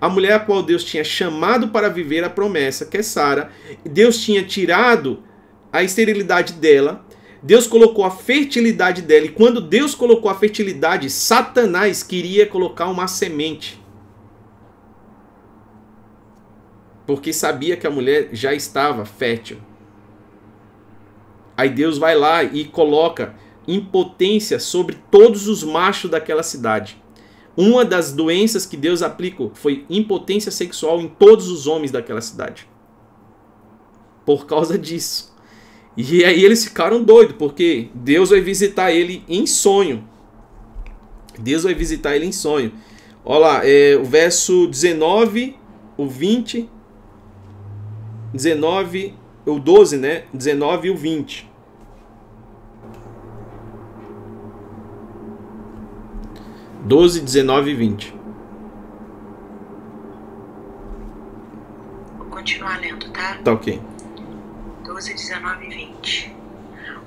a 0.00 0.08
mulher 0.08 0.32
a 0.32 0.40
qual 0.40 0.64
Deus 0.64 0.82
tinha 0.82 1.04
chamado 1.04 1.68
para 1.68 1.88
viver 1.88 2.24
a 2.24 2.30
promessa, 2.30 2.84
que 2.84 2.98
é 2.98 3.02
Sara, 3.02 3.52
Deus 3.88 4.18
tinha 4.18 4.42
tirado 4.42 5.20
a 5.72 5.84
esterilidade 5.84 6.54
dela, 6.54 7.06
Deus 7.40 7.68
colocou 7.68 8.04
a 8.04 8.10
fertilidade 8.10 9.02
dela, 9.02 9.26
e 9.26 9.30
quando 9.30 9.60
Deus 9.60 9.94
colocou 9.94 10.28
a 10.30 10.34
fertilidade, 10.34 11.08
Satanás 11.08 12.02
queria 12.02 12.46
colocar 12.46 12.88
uma 12.88 13.06
semente. 13.06 13.81
Porque 17.12 17.30
sabia 17.30 17.76
que 17.76 17.86
a 17.86 17.90
mulher 17.90 18.30
já 18.32 18.54
estava 18.54 19.04
fértil. 19.04 19.58
Aí 21.54 21.68
Deus 21.68 21.98
vai 21.98 22.16
lá 22.16 22.42
e 22.42 22.64
coloca 22.64 23.34
impotência 23.68 24.58
sobre 24.58 24.96
todos 25.10 25.46
os 25.46 25.62
machos 25.62 26.10
daquela 26.10 26.42
cidade. 26.42 26.96
Uma 27.54 27.84
das 27.84 28.14
doenças 28.14 28.64
que 28.64 28.78
Deus 28.78 29.02
aplicou 29.02 29.52
foi 29.52 29.84
impotência 29.90 30.50
sexual 30.50 31.02
em 31.02 31.08
todos 31.08 31.50
os 31.50 31.66
homens 31.66 31.90
daquela 31.90 32.22
cidade. 32.22 32.66
Por 34.24 34.46
causa 34.46 34.78
disso. 34.78 35.36
E 35.94 36.24
aí 36.24 36.42
eles 36.42 36.64
ficaram 36.64 37.04
doidos, 37.04 37.36
porque 37.36 37.90
Deus 37.94 38.30
vai 38.30 38.40
visitar 38.40 38.90
ele 38.90 39.22
em 39.28 39.46
sonho. 39.46 40.08
Deus 41.38 41.64
vai 41.64 41.74
visitar 41.74 42.16
ele 42.16 42.24
em 42.24 42.32
sonho. 42.32 42.72
Olha 43.22 43.38
lá, 43.38 43.60
é, 43.68 43.98
o 44.00 44.04
verso 44.04 44.66
19, 44.66 45.58
o 45.98 46.06
20, 46.06 46.70
19, 48.32 49.14
o 49.44 49.58
12, 49.58 49.98
né? 49.98 50.24
19 50.32 50.88
e 50.88 50.90
o 50.90 50.96
20. 50.96 51.50
Doze, 56.84 57.20
19 57.20 57.70
e 57.70 57.74
20. 57.74 58.14
Vou 62.16 62.26
continuar 62.26 62.80
lendo, 62.80 63.10
tá? 63.12 63.38
Tá 63.44 63.52
ok. 63.52 63.80
12, 64.84 65.14
19 65.14 65.66
e 65.66 65.68
20. 65.68 66.36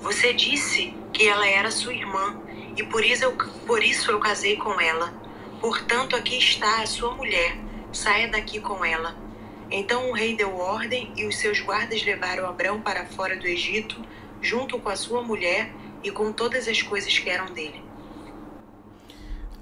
Você 0.02 0.34
disse 0.34 0.94
que 1.12 1.28
ela 1.28 1.48
era 1.48 1.72
sua 1.72 1.94
irmã 1.94 2.38
e 2.78 2.84
por 2.84 3.04
isso, 3.04 3.26
eu, 3.26 3.36
por 3.66 3.84
isso 3.84 4.12
eu 4.12 4.20
casei 4.20 4.56
com 4.58 4.80
ela. 4.80 5.12
Portanto, 5.60 6.16
aqui 6.16 6.38
está 6.38 6.84
a 6.84 6.86
sua 6.86 7.16
mulher. 7.16 7.58
Saia 7.92 8.30
daqui 8.30 8.60
com 8.60 8.86
ela. 8.86 9.25
Então 9.70 10.10
o 10.10 10.14
rei 10.14 10.36
deu 10.36 10.56
ordem 10.56 11.12
e 11.16 11.26
os 11.26 11.38
seus 11.38 11.60
guardas 11.60 12.04
levaram 12.04 12.48
Abrão 12.48 12.82
para 12.82 13.06
fora 13.06 13.36
do 13.36 13.48
Egito, 13.48 14.00
junto 14.42 14.80
com 14.80 14.90
a 14.90 14.96
sua 14.96 15.22
mulher 15.22 15.74
e 16.04 16.12
com 16.12 16.32
todas 16.32 16.68
as 16.68 16.82
coisas 16.82 17.18
que 17.18 17.30
eram 17.30 17.48
dele. 17.54 17.82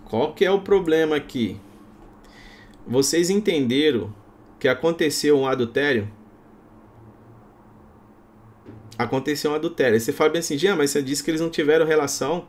Qual 0.05 0.33
que 0.33 0.45
é 0.45 0.51
o 0.51 0.61
problema 0.61 1.15
aqui? 1.15 1.59
Vocês 2.85 3.29
entenderam 3.29 4.13
que 4.59 4.67
aconteceu 4.67 5.37
um 5.37 5.47
adultério? 5.47 6.09
Aconteceu 8.97 9.51
um 9.51 9.55
adultério. 9.55 9.99
Você 9.99 10.13
fala 10.13 10.29
bem 10.29 10.39
assim, 10.39 10.57
Jean, 10.57 10.75
mas 10.75 10.91
você 10.91 11.01
disse 11.01 11.23
que 11.23 11.31
eles 11.31 11.41
não 11.41 11.49
tiveram 11.49 11.85
relação. 11.85 12.47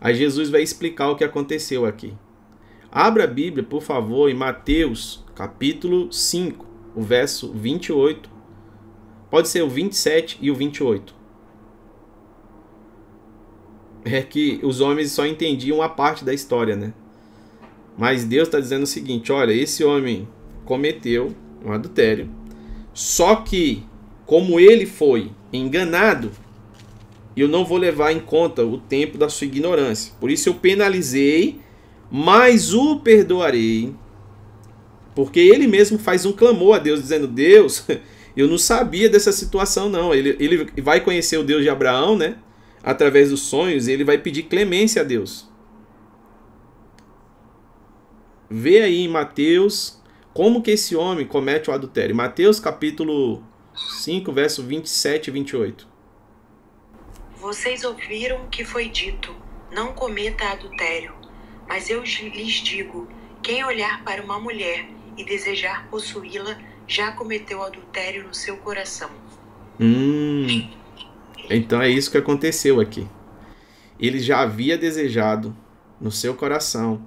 Aí 0.00 0.14
Jesus 0.14 0.50
vai 0.50 0.62
explicar 0.62 1.08
o 1.08 1.16
que 1.16 1.24
aconteceu 1.24 1.86
aqui. 1.86 2.14
Abra 2.90 3.24
a 3.24 3.26
Bíblia, 3.26 3.64
por 3.64 3.80
favor, 3.80 4.28
em 4.28 4.34
Mateus, 4.34 5.21
capítulo 5.34 6.12
5, 6.12 6.66
o 6.94 7.02
verso 7.02 7.52
28. 7.52 8.30
Pode 9.30 9.48
ser 9.48 9.62
o 9.62 9.68
27 9.68 10.38
e 10.40 10.50
o 10.50 10.54
28. 10.54 11.14
É 14.04 14.20
que 14.22 14.60
os 14.62 14.80
homens 14.80 15.12
só 15.12 15.24
entendiam 15.24 15.78
uma 15.78 15.88
parte 15.88 16.24
da 16.24 16.34
história, 16.34 16.76
né? 16.76 16.92
Mas 17.96 18.24
Deus 18.24 18.48
está 18.48 18.58
dizendo 18.58 18.82
o 18.82 18.86
seguinte: 18.86 19.32
olha, 19.32 19.52
esse 19.52 19.84
homem 19.84 20.28
cometeu 20.64 21.34
um 21.64 21.72
adultério, 21.72 22.28
só 22.92 23.36
que, 23.36 23.84
como 24.26 24.58
ele 24.58 24.86
foi 24.86 25.30
enganado, 25.52 26.30
eu 27.36 27.48
não 27.48 27.64
vou 27.64 27.78
levar 27.78 28.12
em 28.12 28.20
conta 28.20 28.64
o 28.64 28.78
tempo 28.78 29.16
da 29.16 29.28
sua 29.28 29.46
ignorância. 29.46 30.12
Por 30.20 30.30
isso 30.30 30.48
eu 30.48 30.54
penalizei, 30.54 31.60
mas 32.10 32.74
o 32.74 33.00
perdoarei. 33.00 33.94
Porque 35.14 35.40
ele 35.40 35.66
mesmo 35.66 35.98
faz 35.98 36.24
um 36.24 36.32
clamor 36.32 36.76
a 36.76 36.78
Deus, 36.78 37.00
dizendo: 37.00 37.26
Deus, 37.26 37.86
eu 38.36 38.48
não 38.48 38.58
sabia 38.58 39.08
dessa 39.08 39.32
situação, 39.32 39.88
não. 39.88 40.14
Ele, 40.14 40.36
ele 40.38 40.82
vai 40.82 41.00
conhecer 41.00 41.36
o 41.36 41.44
Deus 41.44 41.62
de 41.62 41.68
Abraão, 41.68 42.16
né? 42.16 42.36
Através 42.82 43.30
dos 43.30 43.40
sonhos, 43.40 43.86
e 43.86 43.92
ele 43.92 44.04
vai 44.04 44.18
pedir 44.18 44.44
clemência 44.44 45.02
a 45.02 45.04
Deus. 45.04 45.48
Vê 48.50 48.82
aí 48.82 49.00
em 49.04 49.08
Mateus 49.08 50.02
como 50.34 50.62
que 50.62 50.72
esse 50.72 50.96
homem 50.96 51.26
comete 51.26 51.70
o 51.70 51.72
adultério. 51.72 52.14
Mateus 52.14 52.58
capítulo 52.58 53.42
5, 54.02 54.32
verso 54.32 54.62
27 54.62 55.28
e 55.28 55.30
28. 55.30 55.88
Vocês 57.36 57.84
ouviram 57.84 58.46
que 58.50 58.64
foi 58.64 58.88
dito: 58.88 59.34
não 59.70 59.92
cometa 59.92 60.44
adultério. 60.48 61.14
Mas 61.68 61.88
eu 61.88 62.02
lhes 62.02 62.54
digo: 62.62 63.08
quem 63.42 63.64
olhar 63.64 64.04
para 64.04 64.22
uma 64.22 64.38
mulher 64.38 64.86
e 65.16 65.24
desejar 65.24 65.88
possuí-la, 65.88 66.58
já 66.86 67.12
cometeu 67.12 67.62
adultério 67.62 68.26
no 68.26 68.34
seu 68.34 68.56
coração. 68.56 69.10
Hum. 69.80 70.68
Então 71.48 71.80
é 71.80 71.88
isso 71.88 72.10
que 72.10 72.18
aconteceu 72.18 72.80
aqui. 72.80 73.06
Ele 73.98 74.18
já 74.18 74.40
havia 74.40 74.76
desejado 74.76 75.56
no 76.00 76.10
seu 76.10 76.34
coração. 76.34 77.02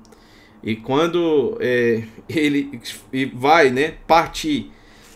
E 0.63 0.75
quando 0.75 1.57
é, 1.59 2.03
ele 2.29 2.81
vai 3.33 3.69
né, 3.69 3.95
partir 4.07 4.71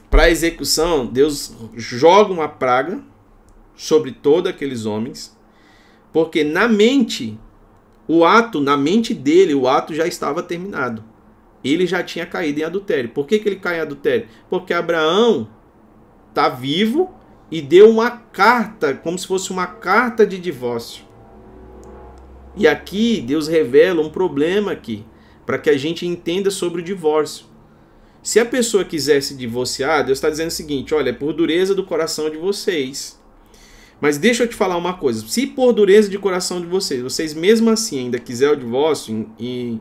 para 0.10 0.24
a 0.24 0.30
execução, 0.30 1.06
Deus 1.06 1.56
joga 1.76 2.32
uma 2.32 2.48
praga 2.48 3.02
sobre 3.76 4.12
todos 4.12 4.52
aqueles 4.52 4.86
homens, 4.86 5.38
porque 6.12 6.44
na 6.44 6.68
mente, 6.68 7.40
o 8.08 8.26
ato, 8.26 8.60
na 8.60 8.76
mente 8.76 9.14
dele, 9.14 9.54
o 9.54 9.68
ato 9.68 9.94
já 9.94 10.06
estava 10.06 10.44
terminado 10.44 11.09
ele 11.64 11.86
já 11.86 12.04
tinha 12.04 12.26
caído 12.26 12.60
em 12.60 12.64
adultério. 12.64 13.10
Por 13.10 13.28
que, 13.28 13.40
que 13.40 13.50
ele 13.50 13.58
cai 13.58 13.78
em 13.78 13.82
adultério? 13.82 14.28
Porque 14.50 14.74
Abraão 14.74 15.50
está 16.30 16.50
vivo 16.50 17.14
e 17.52 17.62
deu 17.62 17.90
uma 17.90 18.12
carta, 18.12 18.94
como 18.94 19.18
se 19.18 19.28
fosse 19.28 19.52
uma 19.52 19.68
carta 19.68 20.26
de 20.26 20.38
divórcio. 20.38 21.04
E 22.56 22.68
aqui 22.68 23.22
Deus 23.22 23.48
revela 23.48 24.02
um 24.02 24.10
problema 24.10 24.72
aqui, 24.72 25.06
para 25.46 25.58
que 25.58 25.70
a 25.70 25.78
gente 25.78 26.06
entenda 26.06 26.52
sobre 26.52 26.82
o 26.82 26.84
divórcio. 26.84 27.46
Se 28.22 28.40
a 28.40 28.46
pessoa 28.46 28.84
quiser 28.84 29.22
se 29.22 29.36
divorciar, 29.36 30.06
Deus 30.06 30.18
está 30.18 30.30
dizendo 30.30 30.50
o 30.50 30.52
seguinte: 30.52 30.94
olha, 30.94 31.10
é 31.10 31.14
por 31.14 31.34
dureza 31.34 31.74
do 31.74 31.84
coração 31.84 32.30
de 32.30 32.38
vocês. 32.38 33.20
Mas 34.02 34.18
deixa 34.18 34.44
eu 34.44 34.48
te 34.48 34.56
falar 34.56 34.78
uma 34.78 34.94
coisa: 34.94 35.26
se 35.28 35.48
por 35.48 35.74
dureza 35.74 36.10
de 36.10 36.18
coração 36.18 36.60
de 36.62 36.68
vocês, 36.68 37.02
vocês 37.02 37.34
mesmo 37.34 37.70
assim 37.70 38.00
ainda 38.00 38.20
quiser 38.20 38.52
o 38.52 38.56
divórcio 38.56 39.30
e 39.40 39.80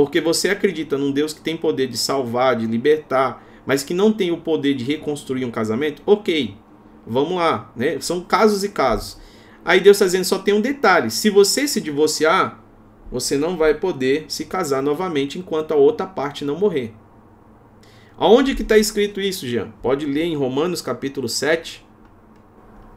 porque 0.00 0.18
você 0.18 0.48
acredita 0.48 0.96
num 0.96 1.12
Deus 1.12 1.34
que 1.34 1.42
tem 1.42 1.58
poder 1.58 1.86
de 1.86 1.98
salvar, 1.98 2.56
de 2.56 2.66
libertar, 2.66 3.44
mas 3.66 3.82
que 3.82 3.92
não 3.92 4.10
tem 4.10 4.30
o 4.30 4.38
poder 4.38 4.72
de 4.72 4.82
reconstruir 4.82 5.44
um 5.44 5.50
casamento, 5.50 6.00
ok, 6.06 6.56
vamos 7.06 7.34
lá, 7.34 7.70
né? 7.76 8.00
São 8.00 8.22
casos 8.22 8.64
e 8.64 8.70
casos. 8.70 9.20
Aí 9.62 9.78
Deus 9.78 9.96
está 9.98 10.06
dizendo 10.06 10.24
só 10.24 10.38
tem 10.38 10.54
um 10.54 10.60
detalhe: 10.62 11.10
se 11.10 11.28
você 11.28 11.68
se 11.68 11.82
divorciar, 11.82 12.64
você 13.12 13.36
não 13.36 13.58
vai 13.58 13.74
poder 13.74 14.24
se 14.28 14.46
casar 14.46 14.82
novamente 14.82 15.38
enquanto 15.38 15.72
a 15.72 15.76
outra 15.76 16.06
parte 16.06 16.46
não 16.46 16.58
morrer. 16.58 16.94
Aonde 18.16 18.54
que 18.54 18.62
está 18.62 18.78
escrito 18.78 19.20
isso, 19.20 19.46
Jean? 19.46 19.70
Pode 19.82 20.06
ler 20.06 20.24
em 20.24 20.34
Romanos 20.34 20.80
capítulo 20.80 21.28
7. 21.28 21.86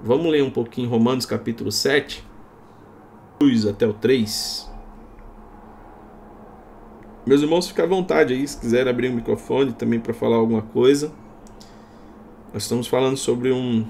Vamos 0.01 0.31
ler 0.31 0.41
um 0.41 0.51
pouquinho 0.51 0.87
Romanos 0.87 1.25
capítulo 1.25 1.69
7. 1.69 2.23
Até 3.69 3.85
o 3.85 3.91
3. 3.91 4.72
Meus 7.25 7.41
irmãos, 7.41 7.69
fiquem 7.69 7.85
à 7.85 7.87
vontade 7.87 8.33
aí, 8.33 8.45
se 8.45 8.59
quiserem 8.59 8.89
abrir 8.89 9.07
o 9.07 9.13
microfone 9.13 9.71
também 9.71 9.97
para 9.97 10.13
falar 10.13 10.35
alguma 10.35 10.61
coisa. 10.61 11.09
Nós 12.53 12.63
estamos 12.63 12.85
falando 12.85 13.15
sobre 13.15 13.49
um, 13.49 13.87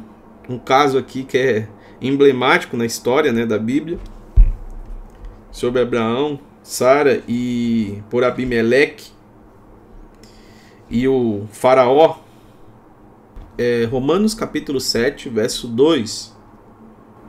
um 0.47 0.59
caso 0.59 0.99
aqui 0.99 1.23
que 1.23 1.37
é 1.37 1.67
emblemático 1.99 2.77
na 2.77 2.85
história 2.85 3.33
né, 3.33 3.43
da 3.43 3.57
Bíblia. 3.57 3.97
Sobre 5.51 5.81
Abraão, 5.81 6.39
Sara 6.61 7.23
e 7.27 8.03
por 8.07 8.23
Abimeleque 8.23 9.11
e 10.87 11.07
o 11.07 11.47
faraó. 11.51 12.17
É, 13.57 13.85
Romanos 13.85 14.35
capítulo 14.35 14.79
7, 14.79 15.29
verso 15.29 15.67
2. 15.67 16.37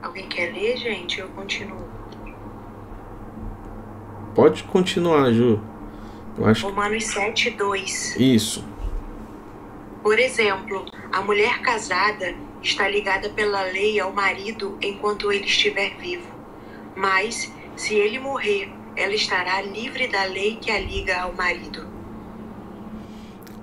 Alguém 0.03 0.29
quer 0.29 0.53
ler, 0.53 0.77
gente? 0.77 1.19
Eu 1.19 1.29
continuo. 1.29 1.83
Pode 4.35 4.63
continuar, 4.65 5.31
Ju. 5.31 5.59
Eu 6.37 6.45
acho... 6.47 6.67
Romanos 6.67 7.05
7, 7.05 7.51
2. 7.51 8.15
Isso. 8.19 8.65
Por 10.03 10.19
exemplo, 10.19 10.85
a 11.11 11.21
mulher 11.21 11.61
casada 11.61 12.35
está 12.61 12.87
ligada 12.87 13.29
pela 13.29 13.63
lei 13.63 13.99
ao 13.99 14.11
marido 14.11 14.77
enquanto 14.81 15.31
ele 15.31 15.45
estiver 15.45 15.97
vivo. 15.97 16.27
Mas, 16.95 17.51
se 17.75 17.95
ele 17.95 18.19
morrer, 18.19 18.71
ela 18.95 19.13
estará 19.13 19.61
livre 19.61 20.07
da 20.07 20.23
lei 20.23 20.57
que 20.57 20.71
a 20.71 20.79
liga 20.79 21.21
ao 21.21 21.33
marido. 21.33 21.87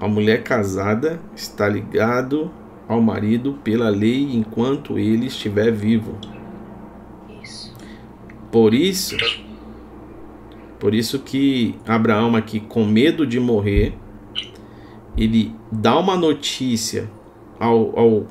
A 0.01 0.09
mulher 0.09 0.43
casada 0.43 1.21
está 1.35 1.69
ligado 1.69 2.53
ao 2.89 3.01
marido 3.01 3.55
pela 3.63 3.89
lei 3.89 4.35
enquanto 4.35 4.99
ele 4.99 5.27
estiver 5.27 5.71
vivo. 5.71 6.19
Isso. 7.43 7.75
Por 8.51 8.75
isso, 8.75 9.17
por 10.83 10.95
isso 10.95 11.21
que 11.21 11.77
Abraão 11.87 12.35
aqui, 12.35 12.59
com 12.59 12.85
medo 12.85 13.25
de 13.25 13.39
morrer, 13.39 13.95
ele 15.17 15.55
dá 15.71 15.97
uma 15.97 16.17
notícia 16.17 17.09
ao, 17.57 17.97
ao 17.97 18.27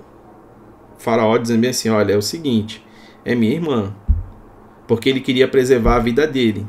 faraó 0.99 1.37
dizendo 1.37 1.61
bem 1.61 1.69
assim, 1.69 1.87
olha, 1.87 2.11
é 2.11 2.17
o 2.17 2.21
seguinte, 2.21 2.85
é 3.23 3.33
minha 3.35 3.53
irmã. 3.53 3.95
Porque 4.85 5.07
ele 5.07 5.21
queria 5.21 5.47
preservar 5.47 5.95
a 5.95 5.99
vida 5.99 6.27
dele. 6.27 6.67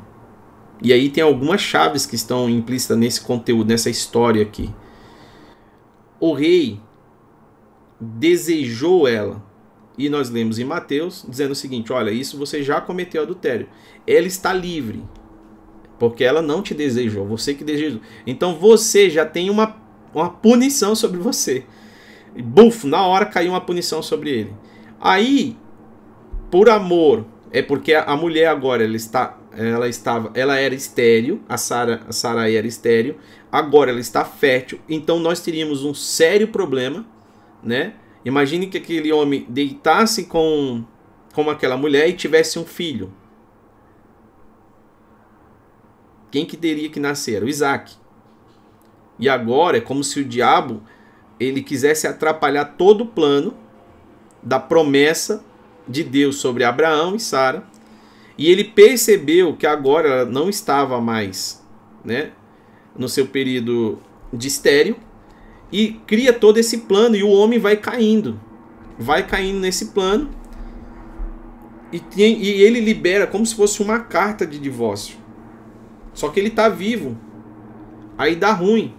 E 0.80 0.92
aí 0.92 1.08
tem 1.08 1.24
algumas 1.24 1.60
chaves 1.60 2.06
que 2.06 2.14
estão 2.14 2.48
implícitas 2.48 2.96
nesse 2.96 3.20
conteúdo, 3.20 3.66
nessa 3.66 3.90
história 3.90 4.40
aqui. 4.40 4.72
O 6.20 6.32
rei 6.32 6.78
desejou 8.00 9.08
ela. 9.08 9.44
E 9.98 10.08
nós 10.08 10.30
lemos 10.30 10.60
em 10.60 10.64
Mateus 10.64 11.26
dizendo 11.28 11.50
o 11.50 11.56
seguinte: 11.56 11.92
olha, 11.92 12.12
isso 12.12 12.38
você 12.38 12.62
já 12.62 12.80
cometeu 12.80 13.22
adultério. 13.22 13.66
Ela 14.06 14.28
está 14.28 14.52
livre. 14.52 15.02
Porque 16.02 16.24
ela 16.24 16.42
não 16.42 16.62
te 16.62 16.74
desejou, 16.74 17.24
você 17.24 17.54
que 17.54 17.62
desejou. 17.62 18.00
Então 18.26 18.56
você 18.56 19.08
já 19.08 19.24
tem 19.24 19.48
uma, 19.48 19.76
uma 20.12 20.28
punição 20.28 20.96
sobre 20.96 21.20
você. 21.20 21.62
Buf, 22.36 22.88
na 22.88 23.06
hora 23.06 23.24
caiu 23.24 23.52
uma 23.52 23.60
punição 23.60 24.02
sobre 24.02 24.30
ele. 24.30 24.52
Aí, 25.00 25.56
por 26.50 26.68
amor, 26.68 27.24
é 27.52 27.62
porque 27.62 27.94
a, 27.94 28.16
mulher 28.16 28.48
agora 28.48 28.82
ela 28.82 28.96
está 28.96 29.38
ela 29.56 29.88
estava, 29.88 30.32
ela 30.34 30.58
era 30.58 30.74
estéril, 30.74 31.40
a 31.48 31.56
Sara, 31.56 32.00
a 32.08 32.12
Sara 32.12 32.50
era 32.50 32.66
estéril, 32.66 33.14
agora 33.52 33.92
ela 33.92 34.00
está 34.00 34.24
fértil, 34.24 34.80
então 34.88 35.20
nós 35.20 35.38
teríamos 35.38 35.84
um 35.84 35.94
sério 35.94 36.48
problema, 36.48 37.06
né? 37.62 37.92
Imagine 38.24 38.66
que 38.66 38.78
aquele 38.78 39.12
homem 39.12 39.46
deitasse 39.48 40.24
com 40.24 40.82
com 41.32 41.48
aquela 41.48 41.76
mulher 41.76 42.08
e 42.08 42.12
tivesse 42.12 42.58
um 42.58 42.64
filho. 42.64 43.21
Quem 46.32 46.46
que 46.46 46.56
teria 46.56 46.88
que 46.88 46.98
nascer? 46.98 47.44
O 47.44 47.48
Isaac. 47.48 47.92
E 49.18 49.28
agora 49.28 49.76
é 49.76 49.80
como 49.80 50.02
se 50.02 50.18
o 50.18 50.24
diabo 50.24 50.82
ele 51.38 51.62
quisesse 51.62 52.06
atrapalhar 52.06 52.64
todo 52.64 53.02
o 53.02 53.06
plano 53.06 53.54
da 54.42 54.58
promessa 54.58 55.44
de 55.86 56.02
Deus 56.02 56.36
sobre 56.36 56.64
Abraão 56.64 57.14
e 57.14 57.20
Sara. 57.20 57.64
E 58.38 58.50
ele 58.50 58.64
percebeu 58.64 59.54
que 59.54 59.66
agora 59.66 60.08
ela 60.08 60.24
não 60.24 60.48
estava 60.48 60.98
mais, 61.02 61.62
né, 62.02 62.32
no 62.96 63.08
seu 63.10 63.26
período 63.26 63.98
de 64.32 64.48
estéreo 64.48 64.96
e 65.70 66.00
cria 66.06 66.32
todo 66.32 66.56
esse 66.56 66.78
plano 66.78 67.14
e 67.14 67.22
o 67.22 67.28
homem 67.28 67.58
vai 67.58 67.76
caindo, 67.76 68.40
vai 68.98 69.26
caindo 69.26 69.60
nesse 69.60 69.86
plano 69.86 70.30
e, 71.92 72.00
tem, 72.00 72.42
e 72.42 72.62
ele 72.62 72.80
libera 72.80 73.26
como 73.26 73.44
se 73.44 73.54
fosse 73.54 73.82
uma 73.82 74.00
carta 74.00 74.46
de 74.46 74.58
divórcio. 74.58 75.21
Só 76.14 76.28
que 76.28 76.38
ele 76.38 76.50
tá 76.50 76.68
vivo. 76.68 77.16
Aí 78.16 78.36
dá 78.36 78.52
ruim. 78.52 78.94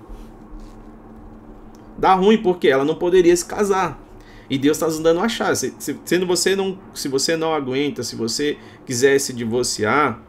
Dá 1.98 2.14
ruim 2.14 2.38
porque 2.38 2.68
ela 2.68 2.84
não 2.84 2.96
poderia 2.96 3.36
se 3.36 3.46
casar. 3.46 4.02
E 4.50 4.58
Deus 4.58 4.78
está 4.82 4.88
dando 5.02 5.20
a 5.20 5.30
chave. 5.30 5.56
Se, 5.56 6.00
sendo 6.04 6.26
você 6.28 6.56
não, 6.56 6.78
se 6.94 7.08
você 7.08 7.38
não 7.38 7.54
aguenta, 7.54 8.04
se 8.04 8.16
você 8.16 8.58
quiser 8.86 9.20
se 9.20 9.34
divorciar, 9.34 10.22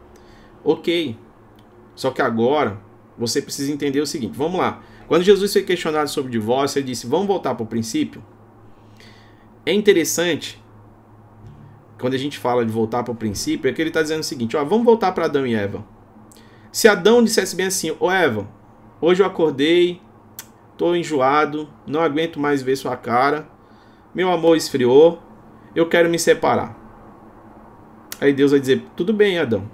ok. 0.63 1.17
Só 1.95 2.11
que 2.11 2.21
agora 2.21 2.79
você 3.17 3.41
precisa 3.41 3.71
entender 3.71 4.01
o 4.01 4.07
seguinte. 4.07 4.37
Vamos 4.37 4.59
lá. 4.59 4.81
Quando 5.07 5.23
Jesus 5.23 5.51
foi 5.53 5.63
questionado 5.63 6.09
sobre 6.09 6.31
divórcio, 6.31 6.79
ele 6.79 6.87
disse: 6.87 7.07
Vamos 7.07 7.27
voltar 7.27 7.55
para 7.55 7.63
o 7.63 7.67
princípio. 7.67 8.23
É 9.65 9.73
interessante 9.73 10.63
quando 11.99 12.13
a 12.13 12.17
gente 12.17 12.37
fala 12.37 12.65
de 12.65 12.71
voltar 12.71 13.03
para 13.03 13.11
o 13.11 13.15
princípio, 13.15 13.69
é 13.69 13.73
que 13.73 13.81
ele 13.81 13.89
está 13.89 14.01
dizendo 14.01 14.19
o 14.21 14.23
seguinte: 14.23 14.55
ó, 14.55 14.63
vamos 14.63 14.85
voltar 14.85 15.11
para 15.11 15.25
Adão 15.25 15.45
e 15.45 15.55
Eva. 15.55 15.85
Se 16.75 16.89
Adão 16.89 17.23
dissesse 17.23 17.55
bem 17.55 17.67
assim, 17.67 17.95
ô 18.01 18.11
Eva, 18.11 18.45
hoje 18.99 19.23
eu 19.23 19.25
acordei, 19.25 20.01
tô 20.75 20.93
enjoado, 20.93 21.69
não 21.87 22.01
aguento 22.01 22.37
mais 22.37 22.61
ver 22.61 22.75
sua 22.75 22.97
cara, 22.97 23.47
meu 24.13 24.29
amor 24.29 24.57
esfriou, 24.57 25.23
eu 25.73 25.87
quero 25.87 26.09
me 26.09 26.19
separar. 26.19 26.77
Aí 28.19 28.33
Deus 28.33 28.51
vai 28.51 28.59
dizer: 28.59 28.85
tudo 28.93 29.13
bem, 29.13 29.39
Adão, 29.39 29.71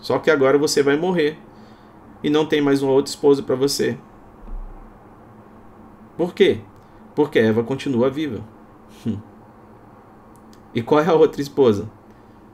só 0.00 0.20
que 0.20 0.30
agora 0.30 0.56
você 0.56 0.80
vai 0.80 0.96
morrer 0.96 1.36
e 2.22 2.30
não 2.30 2.46
tem 2.46 2.60
mais 2.60 2.84
uma 2.84 2.92
outra 2.92 3.10
esposa 3.10 3.42
para 3.42 3.56
você. 3.56 3.98
Por 6.16 6.34
quê? 6.34 6.60
Porque 7.16 7.40
Eva 7.40 7.64
continua 7.64 8.08
viva. 8.08 8.44
e 10.72 10.82
qual 10.82 11.00
é 11.00 11.08
a 11.08 11.14
outra 11.14 11.42
esposa? 11.42 11.90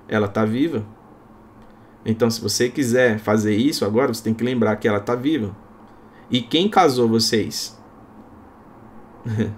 Ela 0.08 0.24
está 0.24 0.46
viva. 0.46 0.86
Então, 2.04 2.30
se 2.30 2.40
você 2.40 2.68
quiser 2.68 3.18
fazer 3.18 3.54
isso 3.56 3.84
agora, 3.84 4.12
você 4.12 4.22
tem 4.22 4.34
que 4.34 4.44
lembrar 4.44 4.76
que 4.76 4.88
ela 4.88 4.98
está 4.98 5.14
viva. 5.14 5.54
E 6.30 6.40
quem 6.40 6.68
casou 6.68 7.08
vocês? 7.08 7.76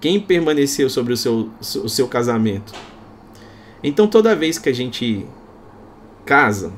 quem 0.00 0.20
permaneceu 0.20 0.88
sobre 0.88 1.12
o 1.12 1.16
seu, 1.16 1.50
o 1.60 1.88
seu 1.88 2.08
casamento? 2.08 2.72
Então, 3.82 4.06
toda 4.06 4.36
vez 4.36 4.58
que 4.58 4.68
a 4.68 4.72
gente 4.72 5.26
casa, 6.24 6.72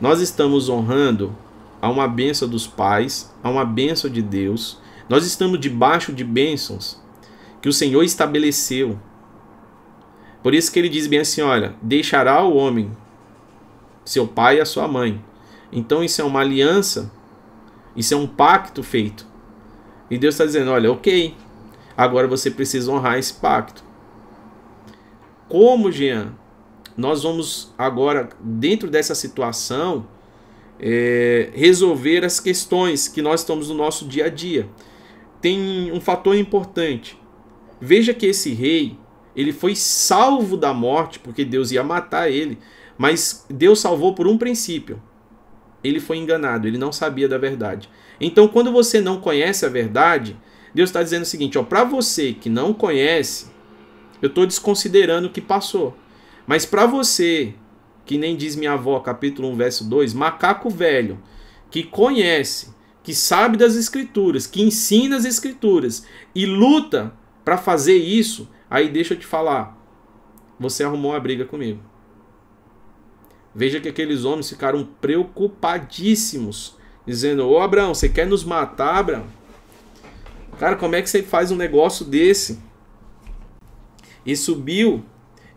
nós 0.00 0.20
estamos 0.20 0.68
honrando 0.68 1.34
a 1.80 1.88
uma 1.88 2.06
benção 2.06 2.48
dos 2.48 2.66
pais, 2.66 3.32
a 3.42 3.50
uma 3.50 3.64
benção 3.64 4.10
de 4.10 4.22
Deus. 4.22 4.78
Nós 5.08 5.24
estamos 5.26 5.58
debaixo 5.58 6.12
de 6.12 6.24
bênçãos 6.24 7.00
que 7.60 7.68
o 7.68 7.72
Senhor 7.72 8.02
estabeleceu. 8.02 8.98
Por 10.42 10.54
isso 10.54 10.70
que 10.70 10.78
ele 10.78 10.88
diz 10.88 11.06
bem 11.06 11.20
assim: 11.20 11.40
olha, 11.40 11.74
deixará 11.82 12.42
o 12.42 12.56
homem 12.56 12.90
seu 14.08 14.26
pai 14.26 14.56
e 14.56 14.60
a 14.60 14.64
sua 14.64 14.88
mãe. 14.88 15.22
Então 15.70 16.02
isso 16.02 16.20
é 16.20 16.24
uma 16.24 16.40
aliança, 16.40 17.12
isso 17.94 18.14
é 18.14 18.16
um 18.16 18.26
pacto 18.26 18.82
feito. 18.82 19.26
E 20.10 20.16
Deus 20.16 20.34
está 20.34 20.44
dizendo: 20.44 20.70
olha, 20.70 20.90
ok, 20.90 21.36
agora 21.96 22.26
você 22.26 22.50
precisa 22.50 22.90
honrar 22.90 23.18
esse 23.18 23.34
pacto. 23.34 23.84
Como, 25.48 25.90
Jean, 25.90 26.32
nós 26.96 27.22
vamos 27.22 27.72
agora, 27.76 28.28
dentro 28.40 28.90
dessa 28.90 29.14
situação, 29.14 30.06
é, 30.80 31.50
resolver 31.54 32.24
as 32.24 32.40
questões 32.40 33.08
que 33.08 33.22
nós 33.22 33.40
estamos 33.40 33.68
no 33.68 33.74
nosso 33.74 34.06
dia 34.06 34.26
a 34.26 34.28
dia. 34.28 34.68
Tem 35.40 35.92
um 35.92 36.00
fator 36.00 36.36
importante. 36.36 37.18
Veja 37.80 38.12
que 38.12 38.26
esse 38.26 38.52
rei, 38.52 38.98
ele 39.36 39.52
foi 39.52 39.76
salvo 39.76 40.56
da 40.56 40.74
morte, 40.74 41.18
porque 41.18 41.44
Deus 41.44 41.70
ia 41.70 41.84
matar 41.84 42.30
ele, 42.30 42.58
mas 42.98 43.46
Deus 43.48 43.78
salvou 43.78 44.14
por 44.14 44.26
um 44.26 44.36
princípio. 44.36 45.00
Ele 45.82 46.00
foi 46.00 46.18
enganado, 46.18 46.66
ele 46.66 46.76
não 46.76 46.92
sabia 46.92 47.28
da 47.28 47.38
verdade. 47.38 47.88
Então, 48.20 48.48
quando 48.48 48.72
você 48.72 49.00
não 49.00 49.20
conhece 49.20 49.64
a 49.64 49.68
verdade, 49.68 50.36
Deus 50.74 50.90
está 50.90 51.02
dizendo 51.02 51.22
o 51.22 51.26
seguinte: 51.26 51.56
para 51.62 51.84
você 51.84 52.32
que 52.32 52.50
não 52.50 52.74
conhece, 52.74 53.46
eu 54.20 54.28
estou 54.28 54.44
desconsiderando 54.44 55.28
o 55.28 55.30
que 55.30 55.40
passou. 55.40 55.96
Mas 56.46 56.66
para 56.66 56.84
você, 56.84 57.54
que 58.04 58.18
nem 58.18 58.36
diz 58.36 58.56
minha 58.56 58.72
avó, 58.72 58.98
capítulo 59.00 59.48
1, 59.50 59.56
verso 59.56 59.84
2, 59.88 60.14
macaco 60.14 60.68
velho, 60.68 61.22
que 61.70 61.84
conhece, 61.84 62.74
que 63.02 63.14
sabe 63.14 63.56
das 63.56 63.76
escrituras, 63.76 64.46
que 64.46 64.62
ensina 64.62 65.16
as 65.16 65.24
escrituras 65.24 66.04
e 66.34 66.46
luta 66.46 67.12
para 67.44 67.56
fazer 67.56 67.96
isso, 67.96 68.48
aí 68.68 68.88
deixa 68.88 69.14
eu 69.14 69.18
te 69.18 69.26
falar, 69.26 69.78
você 70.58 70.82
arrumou 70.82 71.12
uma 71.12 71.20
briga 71.20 71.44
comigo. 71.44 71.87
Veja 73.54 73.80
que 73.80 73.88
aqueles 73.88 74.24
homens 74.24 74.48
ficaram 74.48 74.88
preocupadíssimos, 75.00 76.76
dizendo: 77.06 77.48
Ô 77.48 77.60
Abraão, 77.60 77.94
você 77.94 78.08
quer 78.08 78.26
nos 78.26 78.44
matar, 78.44 78.96
Abraão? 78.96 79.26
Cara, 80.58 80.76
como 80.76 80.96
é 80.96 81.02
que 81.02 81.08
você 81.08 81.22
faz 81.22 81.50
um 81.50 81.56
negócio 81.56 82.04
desse? 82.04 82.58
E 84.26 84.36
subiu 84.36 85.04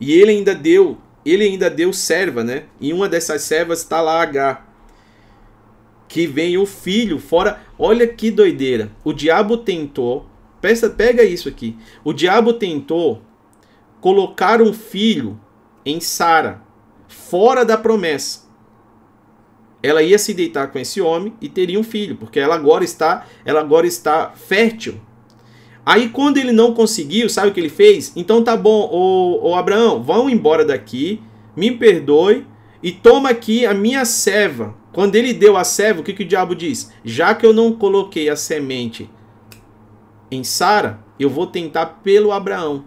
e 0.02 0.12
ele 0.14 0.32
ainda 0.32 0.56
deu, 0.56 0.98
ele 1.24 1.44
ainda 1.44 1.70
deu 1.70 1.94
serva, 1.94 2.44
né? 2.44 2.64
E 2.80 2.92
uma 2.92 3.08
dessas 3.08 3.44
servas 3.44 3.80
está 3.80 4.02
lá 4.02 4.20
H. 4.22 4.66
Que 6.08 6.26
vem 6.26 6.58
o 6.58 6.66
filho 6.66 7.20
fora. 7.20 7.62
Olha 7.78 8.08
que 8.08 8.32
doideira. 8.32 8.92
O 9.04 9.14
diabo 9.14 9.58
tentou, 9.58 10.26
peça, 10.60 10.90
pega 10.90 11.24
isso 11.24 11.48
aqui. 11.48 11.78
O 12.04 12.14
diabo 12.14 12.54
tentou 12.54 13.22
colocar 14.02 14.60
um 14.60 14.74
filho 14.74 15.40
em 15.86 16.00
Sara, 16.00 16.62
fora 17.12 17.64
da 17.64 17.78
promessa. 17.78 18.50
Ela 19.84 20.02
ia 20.02 20.18
se 20.18 20.34
deitar 20.34 20.72
com 20.72 20.80
esse 20.80 21.02
homem 21.02 21.34
e 21.42 21.50
teria 21.50 21.80
um 21.80 21.84
filho, 21.84 22.16
porque 22.16 22.40
ela 22.40 22.56
agora 22.56 22.84
está, 22.84 23.26
ela 23.44 23.60
agora 23.60 23.88
está 23.88 24.32
fértil. 24.32 25.00
Aí 25.86 26.10
quando 26.10 26.38
ele 26.38 26.52
não 26.52 26.74
conseguiu, 26.74 27.28
sabe 27.30 27.50
o 27.50 27.54
que 27.54 27.60
ele 27.60 27.70
fez? 27.70 28.14
Então 28.16 28.44
tá 28.44 28.56
bom, 28.56 28.90
ô 29.42 29.56
Abraão, 29.56 30.04
vão 30.04 30.30
embora 30.30 30.64
daqui, 30.64 31.22
me 31.56 31.72
perdoe 31.72 32.46
e 32.84 32.92
toma 32.92 33.30
aqui 33.30 33.66
a 33.66 33.74
minha 33.74 34.06
serva. 34.06 34.76
Quando 34.94 35.16
ele 35.16 35.34
deu 35.34 35.58
a 35.58 35.64
serva, 35.64 36.02
o 36.02 36.04
que, 36.04 36.14
que 36.14 36.24
o 36.24 36.28
diabo 36.28 36.54
diz? 36.54 36.92
Já 37.04 37.34
que 37.34 37.46
eu 37.46 37.54
não 37.54 37.74
coloquei 37.74 38.30
a 38.30 38.36
semente 38.36 39.10
em 40.30 40.44
Sara, 40.44 41.00
eu 41.20 41.30
vou 41.30 41.48
tentar 41.48 41.86
pelo 42.04 42.32
Abraão. 42.32 42.86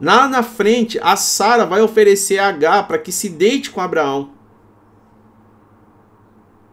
Lá 0.00 0.28
na 0.28 0.42
frente, 0.42 0.98
a 1.02 1.16
Sara 1.16 1.64
vai 1.64 1.80
oferecer 1.80 2.38
a 2.38 2.48
H 2.48 2.82
para 2.84 2.98
que 2.98 3.10
se 3.10 3.28
deite 3.28 3.70
com 3.70 3.80
Abraão. 3.80 4.30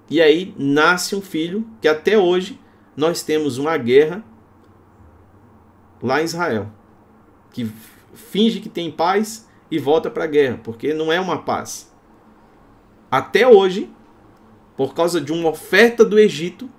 E 0.09 0.21
aí 0.21 0.53
nasce 0.57 1.15
um 1.15 1.21
filho 1.21 1.65
que 1.81 1.87
até 1.87 2.17
hoje 2.17 2.59
nós 2.95 3.23
temos 3.23 3.57
uma 3.57 3.77
guerra 3.77 4.23
lá 6.01 6.21
em 6.21 6.25
Israel, 6.25 6.69
que 7.51 7.71
finge 8.13 8.59
que 8.59 8.69
tem 8.69 8.91
paz 8.91 9.47
e 9.71 9.79
volta 9.79 10.11
para 10.11 10.25
a 10.25 10.27
guerra, 10.27 10.59
porque 10.61 10.93
não 10.93 11.11
é 11.11 11.19
uma 11.19 11.41
paz. 11.41 11.91
Até 13.09 13.47
hoje, 13.47 13.89
por 14.75 14.93
causa 14.93 15.21
de 15.21 15.31
uma 15.31 15.49
oferta 15.49 16.03
do 16.03 16.19
Egito, 16.19 16.69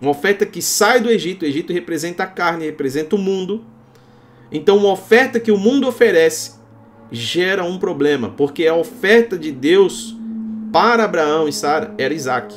uma 0.00 0.10
oferta 0.10 0.44
que 0.44 0.60
sai 0.60 1.00
do 1.00 1.08
Egito, 1.08 1.42
o 1.42 1.48
Egito 1.48 1.72
representa 1.72 2.24
a 2.24 2.26
carne, 2.26 2.66
representa 2.66 3.16
o 3.16 3.18
mundo. 3.18 3.64
Então, 4.52 4.76
uma 4.76 4.92
oferta 4.92 5.40
que 5.40 5.50
o 5.50 5.56
mundo 5.56 5.88
oferece 5.88 6.60
gera 7.10 7.64
um 7.64 7.78
problema, 7.78 8.30
porque 8.36 8.66
a 8.66 8.74
oferta 8.74 9.38
de 9.38 9.50
Deus 9.50 10.16
para 10.72 11.04
Abraão 11.04 11.48
e 11.48 11.52
Sara 11.52 11.94
era 11.98 12.14
Isaac. 12.14 12.54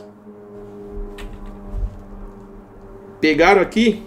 Pegaram 3.19 3.61
aqui 3.61 4.03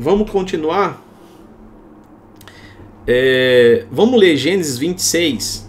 Vamos 0.00 0.30
continuar? 0.30 1.04
É, 3.04 3.84
vamos 3.90 4.20
ler 4.20 4.36
Gênesis 4.36 4.78
26. 4.78 5.68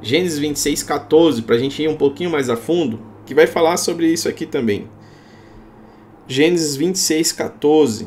Gênesis 0.00 0.38
26, 0.38 0.84
14, 0.84 1.42
para 1.42 1.56
a 1.56 1.58
gente 1.58 1.82
ir 1.82 1.88
um 1.88 1.96
pouquinho 1.96 2.30
mais 2.30 2.48
a 2.48 2.56
fundo, 2.56 3.00
que 3.26 3.34
vai 3.34 3.48
falar 3.48 3.76
sobre 3.76 4.06
isso 4.06 4.28
aqui 4.28 4.46
também. 4.46 4.86
Gênesis 6.30 6.76
26, 6.76 7.32
14. 7.32 8.06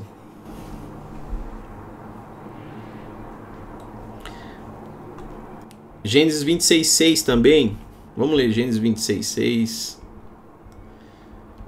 Gênesis 6.05 6.41
26, 6.41 6.88
6 6.88 7.21
também. 7.24 7.78
Vamos 8.15 8.38
ler 8.38 8.49
Gênesis 8.49 8.80
26, 8.80 9.28
6. 9.28 10.01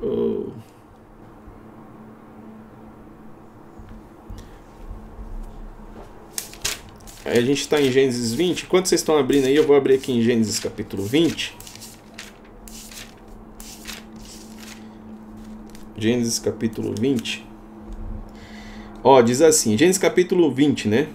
Oh. 0.02 0.46
A 7.26 7.42
gente 7.42 7.60
está 7.60 7.82
em 7.82 7.92
Gênesis 7.92 8.34
20. 8.34 8.64
Enquanto 8.64 8.86
vocês 8.86 9.02
estão 9.02 9.18
abrindo 9.18 9.48
aí, 9.48 9.58
eu 9.58 9.68
vou 9.68 9.76
abrir 9.76 9.96
aqui 9.96 10.14
em 10.14 10.22
Gênesis 10.22 10.58
capítulo 10.58 11.04
20. 11.04 11.65
Gênesis 15.98 16.40
capítulo 16.40 16.94
20. 17.00 17.46
Ó, 19.04 19.22
diz 19.22 19.42
assim, 19.42 19.78
Gênesis 19.78 20.02
capítulo 20.02 20.52
20, 20.52 20.88
né? 20.90 21.08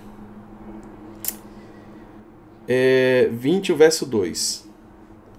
É, 2.67 3.29
20, 3.33 3.73
o 3.73 3.77
verso 3.77 4.07
2. 4.07 4.69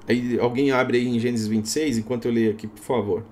Aí 0.08 0.38
alguém 0.40 0.72
abre 0.72 0.98
aí 0.98 1.08
em 1.08 1.20
Gênesis 1.20 1.48
26, 1.48 1.98
enquanto 2.00 2.26
eu 2.26 2.32
leio 2.32 2.52
aqui, 2.52 2.68
por 2.68 2.84
favor. 2.84 3.26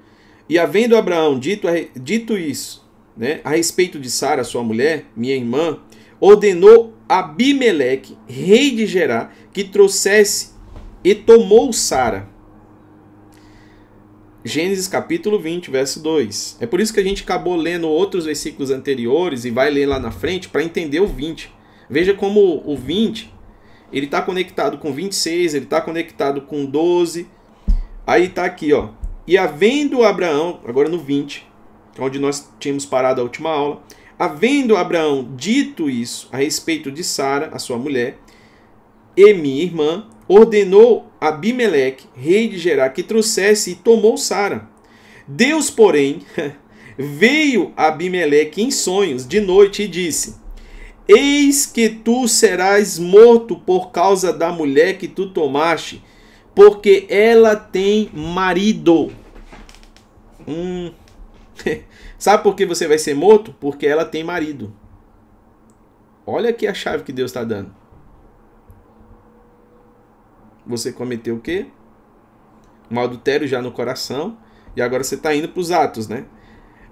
E 0.48 0.58
havendo 0.58 0.98
Abraão 0.98 1.38
dito, 1.38 1.68
dito 1.96 2.38
isso, 2.38 2.88
né, 3.16 3.42
a 3.44 3.52
respeito 3.52 4.00
de 4.00 4.10
Sara, 4.10 4.44
sua 4.44 4.64
mulher, 4.64 5.06
minha 5.16 5.36
irmã, 5.36 5.80
ordenou 6.20 6.94
Abimeleque, 7.08 8.18
rei 8.28 8.72
de 8.72 8.88
Gerá, 8.88 9.32
que 9.52 9.64
trouxesse 9.64 10.54
e 11.04 11.14
tomou 11.14 11.72
Sara. 11.74 12.28
Gênesis 14.44 14.88
capítulo 14.88 15.38
20, 15.38 15.70
verso 15.70 16.02
2. 16.02 16.58
É 16.62 16.66
por 16.66 16.80
isso 16.80 16.94
que 16.94 17.00
a 17.00 17.04
gente 17.04 17.24
acabou 17.24 17.56
lendo 17.56 17.90
outros 17.90 18.26
versículos 18.26 18.72
anteriores 18.72 19.44
e 19.44 19.52
vai 19.52 19.70
ler 19.70 19.86
lá 19.86 20.00
na 20.00 20.12
frente 20.12 20.48
para 20.48 20.64
entender 20.64 21.02
o 21.02 21.08
20. 21.08 21.52
Veja 21.90 22.14
como 22.14 22.64
o 22.66 22.78
20 22.78 23.40
ele 23.92 24.06
está 24.06 24.22
conectado 24.22 24.78
com 24.78 24.94
26, 24.94 25.56
ele 25.56 25.66
está 25.66 25.82
conectado 25.82 26.42
com 26.42 26.66
12. 26.66 27.28
Aí 28.06 28.26
está 28.26 28.46
aqui, 28.46 28.72
ó. 28.72 28.90
E 29.28 29.38
havendo 29.38 30.04
Abraão, 30.04 30.60
agora 30.66 30.90
no 30.90 31.00
20, 31.00 31.46
onde 32.00 32.20
nós 32.20 32.52
tínhamos 32.60 32.86
parado 32.86 33.22
a 33.22 33.24
última 33.24 33.50
aula, 33.50 33.84
havendo 34.18 34.78
Abraão 34.78 35.34
dito 35.36 35.90
isso 35.90 36.30
a 36.32 36.38
respeito 36.38 36.92
de 36.92 37.04
Sara, 37.04 37.50
a 37.52 37.60
sua 37.60 37.78
mulher, 37.78 38.20
e 39.18 39.34
minha 39.34 39.64
irmã, 39.64 40.08
ordenou 40.30 41.12
Abimeleque, 41.20 42.08
rei 42.16 42.48
de 42.48 42.60
Gerar, 42.60 42.92
que 42.92 43.02
trouxesse 43.02 43.72
e 43.72 43.76
tomou 43.76 44.16
Sara. 44.16 44.70
Deus, 45.28 45.72
porém, 45.72 46.22
veio 46.98 47.74
a 47.76 47.88
Abimeleque 47.88 48.62
em 48.62 48.70
sonhos 48.70 49.28
de 49.28 49.42
noite 49.42 49.84
e 49.84 49.88
disse: 49.88 50.38
Eis 51.08 51.66
que 51.66 51.90
tu 51.90 52.28
serás 52.28 53.00
morto 53.00 53.56
por 53.56 53.92
causa 53.92 54.32
da 54.32 54.52
mulher 54.52 55.00
que 55.00 55.08
tu 55.08 55.32
tomaste, 55.32 56.04
porque 56.54 57.08
ela 57.10 57.56
tem 57.56 58.10
marido. 58.14 59.12
Hum. 60.48 60.92
Sabe 62.18 62.44
por 62.44 62.56
que 62.56 62.66
você 62.66 62.88
vai 62.88 62.98
ser 62.98 63.16
morto? 63.16 63.56
Porque 63.60 63.88
ela 63.88 64.06
tem 64.06 64.24
marido. 64.24 64.74
Olha 66.26 66.50
aqui 66.50 66.68
a 66.68 66.74
chave 66.74 67.04
que 67.04 67.14
Deus 67.14 67.32
está 67.32 67.44
dando. 67.44 67.79
Você 70.70 70.92
cometeu 70.92 71.36
o 71.36 71.42
quê? 71.42 71.66
Um 72.92 73.00
adultério 73.00 73.48
já 73.48 73.60
no 73.60 73.72
coração. 73.72 74.38
E 74.76 74.82
agora 74.82 75.04
você 75.04 75.16
está 75.16 75.36
indo 75.36 75.50
para 75.50 75.60
os 75.60 75.72
atos, 75.72 76.08
né? 76.08 76.26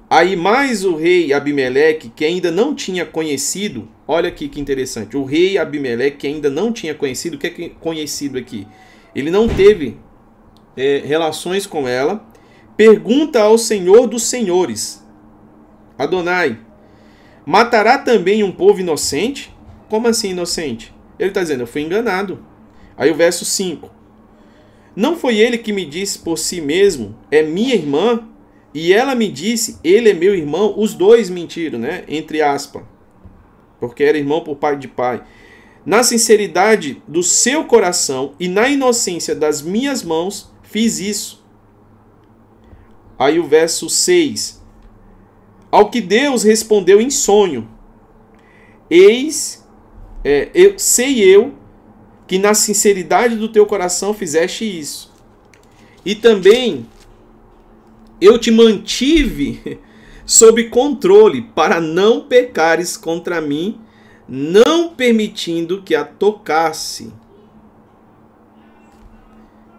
Aí 0.10 0.36
mais 0.36 0.84
o 0.84 0.96
rei 0.96 1.32
Abimeleque, 1.32 2.10
que 2.10 2.26
ainda 2.26 2.50
não 2.50 2.74
tinha 2.74 3.06
conhecido, 3.06 3.88
olha 4.08 4.30
aqui 4.30 4.48
que 4.48 4.60
interessante, 4.60 5.18
o 5.18 5.26
rei 5.26 5.58
Abimeleque, 5.58 6.18
que 6.18 6.28
ainda 6.28 6.50
não 6.50 6.72
tinha 6.72 6.96
conhecido, 6.96 7.36
o 7.36 7.38
que 7.38 7.48
é 7.48 7.70
conhecido 7.70 8.38
aqui? 8.38 8.66
Ele 9.14 9.30
não 9.30 9.50
teve 9.50 9.98
é, 10.78 11.04
relações 11.06 11.68
com 11.68 11.86
ela, 11.86 12.26
pergunta 12.78 13.42
ao 13.42 13.58
Senhor 13.58 14.08
dos 14.08 14.24
Senhores, 14.24 15.06
Adonai, 15.98 16.58
matará 17.46 17.98
também 17.98 18.44
um 18.44 18.52
povo 18.52 18.80
inocente? 18.80 19.54
Como 19.90 20.08
assim 20.08 20.30
inocente? 20.30 20.96
Ele 21.20 21.30
está 21.30 21.42
dizendo, 21.42 21.62
eu 21.62 21.68
fui 21.68 21.82
enganado. 21.82 22.46
Aí 22.98 23.12
o 23.12 23.16
verso 23.16 23.46
5. 23.46 23.90
Não 24.96 25.16
foi 25.16 25.38
ele 25.38 25.60
que 25.60 25.72
me 25.72 25.86
disse 25.86 26.18
por 26.18 26.40
si 26.40 26.60
mesmo, 26.60 27.16
é 27.30 27.44
minha 27.44 27.76
irmã? 27.76 28.28
E 28.74 28.92
ela 28.92 29.14
me 29.14 29.30
disse, 29.30 29.78
ele 29.84 30.10
é 30.10 30.14
meu 30.14 30.36
irmão, 30.36 30.74
os 30.76 30.94
dois 30.94 31.30
mentiram, 31.30 31.78
né? 31.78 32.04
Entre 32.08 32.42
aspas. 32.42 32.84
Porque 33.80 34.04
era 34.04 34.18
irmão 34.18 34.44
por 34.44 34.56
pai 34.56 34.76
de 34.76 34.88
pai. 34.88 35.24
Na 35.86 36.04
sinceridade 36.04 37.02
do 37.08 37.22
seu 37.22 37.64
coração 37.64 38.34
e 38.40 38.48
na 38.48 38.68
inocência 38.68 39.36
das 39.36 39.62
minhas 39.62 40.04
mãos, 40.04 40.52
fiz 40.64 41.00
isso. 41.00 41.46
Aí 43.18 43.40
o 43.40 43.48
verso 43.48 43.90
6. 43.90 44.64
Ao 45.72 45.90
que 45.90 46.02
Deus 46.02 46.44
respondeu 46.44 47.00
em 47.00 47.10
sonho: 47.10 47.70
Eis, 48.90 49.66
é, 50.24 50.50
eu, 50.54 50.78
sei 50.78 51.20
eu 51.24 51.54
que 52.28 52.38
na 52.38 52.54
sinceridade 52.54 53.38
do 53.38 53.48
teu 53.48 53.66
coração 53.66 54.14
fizeste 54.14 54.66
isso. 54.66 55.10
E 56.06 56.14
também 56.14 56.86
eu 58.20 58.38
te 58.38 58.52
mantive 58.52 59.80
sob 60.26 60.66
controle 60.66 61.42
para 61.42 61.80
não 61.80 62.22
pecares 62.22 62.98
contra 62.98 63.40
mim, 63.40 63.80
não 64.28 64.90
permitindo 64.94 65.82
que 65.82 65.96
a 65.96 66.04
tocasse. 66.04 67.14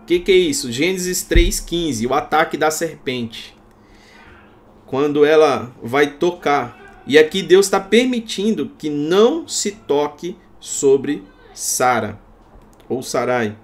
O 0.02 0.06
que, 0.06 0.20
que 0.20 0.32
é 0.32 0.36
isso? 0.36 0.72
Gênesis 0.72 1.22
3,15, 1.28 2.08
o 2.08 2.14
ataque 2.14 2.56
da 2.56 2.70
serpente. 2.70 3.54
Quando 4.86 5.22
ela 5.22 5.70
vai 5.82 6.14
tocar. 6.14 7.02
E 7.06 7.18
aqui 7.18 7.42
Deus 7.42 7.66
está 7.66 7.78
permitindo 7.78 8.70
que 8.78 8.88
não 8.88 9.46
se 9.46 9.72
toque 9.72 10.34
sobre 10.58 11.22
Sara 11.52 12.18
ou 12.88 13.02
Sarai. 13.02 13.56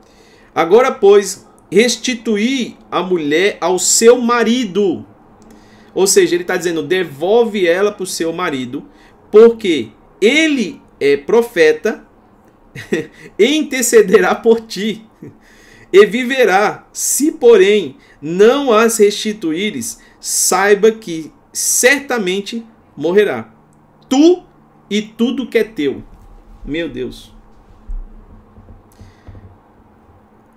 Agora, 0.54 0.92
pois, 0.92 1.46
restituir 1.70 2.76
a 2.90 3.02
mulher 3.02 3.58
ao 3.60 3.78
seu 3.78 4.20
marido. 4.20 5.04
Ou 5.94 6.06
seja, 6.06 6.34
ele 6.34 6.44
está 6.44 6.56
dizendo: 6.56 6.82
devolve 6.82 7.66
ela 7.66 7.90
para 7.90 8.04
o 8.04 8.06
seu 8.06 8.32
marido, 8.32 8.88
porque 9.30 9.90
ele 10.20 10.80
é 11.00 11.16
profeta 11.16 12.06
e 13.38 13.54
intercederá 13.56 14.34
por 14.34 14.60
ti, 14.60 15.04
e 15.92 16.06
viverá. 16.06 16.86
Se, 16.92 17.32
porém, 17.32 17.96
não 18.20 18.72
as 18.72 18.98
restituíres, 18.98 20.00
saiba 20.20 20.90
que 20.90 21.32
certamente 21.52 22.64
morrerá. 22.96 23.52
Tu 24.08 24.42
e 24.88 25.02
tudo 25.02 25.48
que 25.48 25.58
é 25.58 25.64
teu. 25.64 26.02
Meu 26.64 26.88
Deus. 26.88 27.33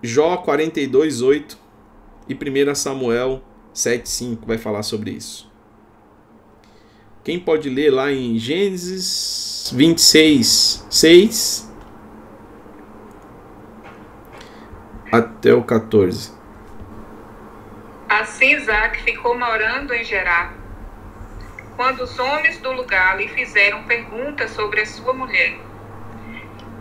Jó 0.02 0.38
42, 0.38 1.22
8 1.22 1.58
e 2.30 2.36
1 2.36 2.76
Samuel 2.76 3.42
7, 3.74 4.08
5 4.08 4.46
vai 4.46 4.58
falar 4.58 4.84
sobre 4.84 5.12
isso. 5.12 5.52
Quem 7.24 7.40
pode 7.40 7.70
ler 7.70 7.92
lá 7.92 8.12
em 8.12 8.38
Gênesis 8.38 9.72
26, 9.76 10.86
6 10.90 11.74
até 15.12 15.54
o 15.54 15.64
14. 15.64 16.32
Assim 18.08 18.56
Isaac 18.56 19.02
ficou 19.02 19.38
morando 19.38 19.94
em 19.94 20.04
Gerar. 20.04 20.56
Quando 21.76 22.02
os 22.02 22.18
homens 22.18 22.60
do 22.60 22.72
lugar 22.72 23.18
lhe 23.18 23.28
fizeram 23.28 23.84
perguntas 23.84 24.52
sobre 24.52 24.82
a 24.82 24.86
sua 24.86 25.14
mulher, 25.14 25.60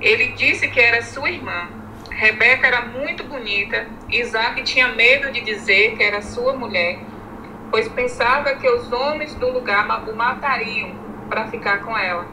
ele 0.00 0.32
disse 0.32 0.68
que 0.68 0.80
era 0.80 1.02
sua 1.02 1.30
irmã 1.30 1.85
Rebeca 2.16 2.66
era 2.66 2.80
muito 2.80 3.24
bonita. 3.24 3.86
Isaac 4.08 4.62
tinha 4.62 4.88
medo 4.88 5.30
de 5.30 5.42
dizer 5.42 5.98
que 5.98 6.02
era 6.02 6.22
sua 6.22 6.54
mulher, 6.54 6.98
pois 7.70 7.90
pensava 7.90 8.54
que 8.54 8.66
os 8.66 8.90
homens 8.90 9.34
do 9.34 9.50
lugar 9.50 9.86
o 10.08 10.16
matariam 10.16 10.94
para 11.28 11.48
ficar 11.48 11.84
com 11.84 11.96
ela. 11.96 12.26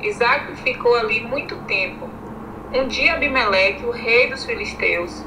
Isaac 0.00 0.56
ficou 0.62 0.94
ali 0.94 1.20
muito 1.20 1.54
tempo. 1.66 2.08
Um 2.72 2.88
dia 2.88 3.12
Abimeleque, 3.12 3.84
o 3.84 3.90
rei 3.90 4.30
dos 4.30 4.46
filisteus, 4.46 5.22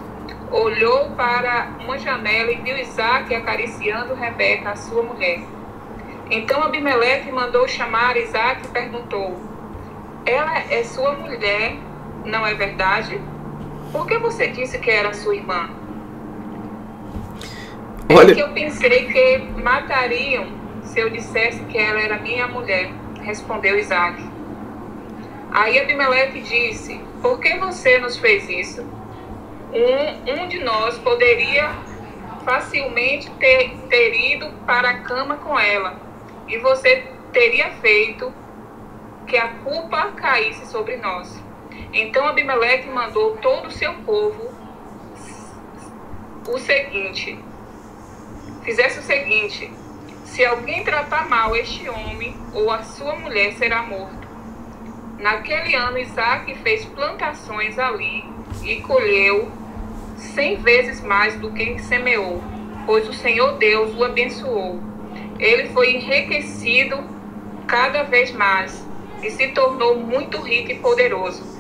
olhou 0.51 1.11
para 1.11 1.69
uma 1.79 1.99
janela 1.99 2.51
e 2.51 2.55
viu 2.55 2.75
Isaac 2.79 3.33
acariciando 3.35 4.15
Rebeca, 4.15 4.75
sua 4.75 5.03
mulher. 5.03 5.39
Então 6.31 6.63
Abimeleque 6.63 7.31
mandou 7.31 7.67
chamar 7.67 8.17
Isaac 8.17 8.65
e 8.65 8.69
perguntou: 8.69 9.39
Ela 10.25 10.63
é 10.71 10.83
sua 10.83 11.11
mulher, 11.11 11.75
não 12.25 12.43
é 12.43 12.55
verdade? 12.55 13.21
Por 13.91 14.05
que 14.05 14.17
você 14.17 14.47
disse 14.47 14.77
que 14.79 14.89
era 14.89 15.13
sua 15.13 15.35
irmã? 15.35 15.69
É 18.09 18.13
Olha... 18.13 18.31
É 18.31 18.35
que 18.35 18.41
eu 18.41 18.53
pensei 18.53 19.05
que 19.05 19.37
matariam 19.61 20.47
se 20.83 20.99
eu 20.99 21.09
dissesse 21.09 21.63
que 21.65 21.77
ela 21.77 21.99
era 21.99 22.17
minha 22.17 22.47
mulher, 22.47 22.89
respondeu 23.21 23.77
Isaac. 23.77 24.23
Aí 25.51 25.79
Abimeleque 25.79 26.41
disse: 26.41 26.99
Por 27.21 27.39
que 27.39 27.57
você 27.57 27.99
nos 27.99 28.17
fez 28.17 28.49
isso? 28.49 28.81
Um, 29.73 30.43
um 30.43 30.47
de 30.47 30.59
nós 30.59 30.97
poderia 30.99 31.71
facilmente 32.43 33.29
ter, 33.31 33.75
ter 33.89 34.33
ido 34.33 34.49
para 34.65 34.89
a 34.89 34.99
cama 34.99 35.35
com 35.37 35.59
ela, 35.59 35.99
e 36.47 36.57
você 36.57 37.03
teria 37.33 37.69
feito 37.81 38.33
que 39.27 39.37
a 39.37 39.49
culpa 39.49 40.11
caísse 40.15 40.65
sobre 40.67 40.95
nós. 40.97 41.46
Então 41.93 42.27
Abimeleque 42.27 42.89
mandou 42.89 43.37
todo 43.37 43.67
o 43.67 43.71
seu 43.71 43.93
povo 44.05 44.51
o 46.47 46.57
seguinte: 46.57 47.37
fizesse 48.63 48.99
o 48.99 49.03
seguinte: 49.03 49.71
se 50.25 50.45
alguém 50.45 50.83
tratar 50.83 51.27
mal 51.27 51.55
este 51.55 51.89
homem 51.89 52.35
ou 52.53 52.71
a 52.71 52.83
sua 52.83 53.15
mulher, 53.15 53.53
será 53.53 53.81
morto. 53.83 54.27
Naquele 55.19 55.75
ano, 55.75 55.97
Isaac 55.97 56.53
fez 56.55 56.85
plantações 56.85 57.79
ali 57.79 58.23
e 58.63 58.75
colheu 58.81 59.51
cem 60.15 60.57
vezes 60.57 61.01
mais 61.01 61.39
do 61.39 61.51
que 61.51 61.79
semeou, 61.79 62.43
pois 62.85 63.07
o 63.09 63.13
Senhor 63.13 63.57
Deus 63.57 63.95
o 63.95 64.03
abençoou. 64.03 64.79
Ele 65.39 65.69
foi 65.69 65.95
enriquecido 65.95 67.03
cada 67.67 68.03
vez 68.03 68.31
mais 68.31 68.85
e 69.23 69.31
se 69.31 69.47
tornou 69.49 69.97
muito 69.97 70.39
rico 70.39 70.71
e 70.71 70.75
poderoso. 70.75 71.56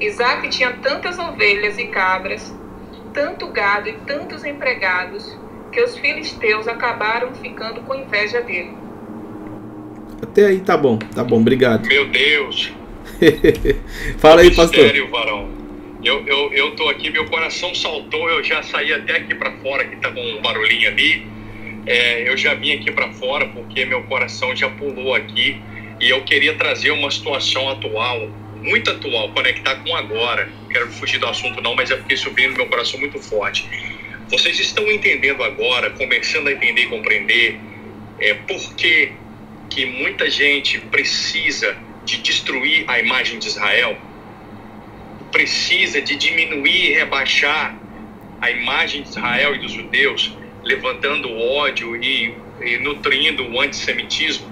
Isaac 0.00 0.48
tinha 0.48 0.72
tantas 0.82 1.18
ovelhas 1.18 1.78
e 1.78 1.86
cabras, 1.86 2.54
tanto 3.12 3.48
gado 3.48 3.88
e 3.88 3.92
tantos 4.06 4.44
empregados, 4.44 5.38
que 5.70 5.80
os 5.80 5.96
filisteus 5.98 6.66
acabaram 6.66 7.34
ficando 7.34 7.80
com 7.82 7.94
inveja 7.94 8.40
dele. 8.40 8.72
Até 10.22 10.46
aí 10.46 10.60
tá 10.60 10.76
bom, 10.76 10.98
tá 10.98 11.22
bom, 11.22 11.40
obrigado. 11.40 11.86
Meu 11.86 12.06
Deus! 12.08 12.72
Fala 14.18 14.40
aí, 14.42 14.54
pastor. 14.54 15.10
varão. 15.10 15.50
Eu, 16.02 16.26
eu, 16.26 16.52
eu 16.52 16.76
tô 16.76 16.88
aqui, 16.88 17.10
meu 17.10 17.26
coração 17.26 17.74
saltou, 17.74 18.28
eu 18.30 18.42
já 18.42 18.62
saí 18.62 18.92
até 18.92 19.18
aqui 19.18 19.34
para 19.34 19.52
fora, 19.58 19.84
que 19.84 19.96
tava 19.96 20.18
um 20.18 20.40
barulhinho 20.40 20.88
ali. 20.88 21.26
É, 21.86 22.28
eu 22.28 22.36
já 22.36 22.54
vim 22.54 22.72
aqui 22.72 22.90
para 22.90 23.10
fora 23.12 23.46
porque 23.48 23.84
meu 23.84 24.02
coração 24.04 24.54
já 24.54 24.68
pulou 24.68 25.14
aqui 25.14 25.60
e 26.00 26.08
eu 26.08 26.22
queria 26.22 26.54
trazer 26.54 26.90
uma 26.90 27.10
situação 27.10 27.68
atual, 27.68 28.28
muito 28.62 28.90
atual, 28.90 29.30
conectar 29.32 29.76
com 29.76 29.94
agora. 29.96 30.50
Quero 30.70 30.90
fugir 30.92 31.18
do 31.18 31.26
assunto 31.26 31.60
não, 31.60 31.74
mas 31.74 31.90
é 31.90 31.96
porque 31.96 32.14
isso 32.14 32.30
veio 32.32 32.50
no 32.50 32.56
meu 32.56 32.66
coração 32.66 32.98
muito 33.00 33.18
forte. 33.20 33.66
Vocês 34.28 34.58
estão 34.60 34.90
entendendo 34.90 35.42
agora, 35.42 35.90
começando 35.90 36.48
a 36.48 36.52
entender 36.52 36.82
e 36.82 36.86
compreender 36.86 37.58
é, 38.18 38.34
por 38.34 38.74
que, 38.74 39.12
que 39.68 39.86
muita 39.86 40.30
gente 40.30 40.78
precisa 40.78 41.76
de 42.04 42.18
destruir 42.18 42.84
a 42.86 42.98
imagem 43.00 43.38
de 43.38 43.48
Israel? 43.48 43.98
precisa 45.30 46.00
de 46.00 46.16
diminuir 46.16 46.90
e 46.90 46.94
rebaixar 46.94 47.76
a 48.40 48.50
imagem 48.50 49.02
de 49.02 49.10
Israel 49.10 49.54
e 49.54 49.58
dos 49.58 49.72
judeus, 49.72 50.36
levantando 50.62 51.30
ódio 51.30 51.96
e, 51.96 52.34
e 52.60 52.78
nutrindo 52.78 53.44
o 53.48 53.60
antissemitismo, 53.60 54.46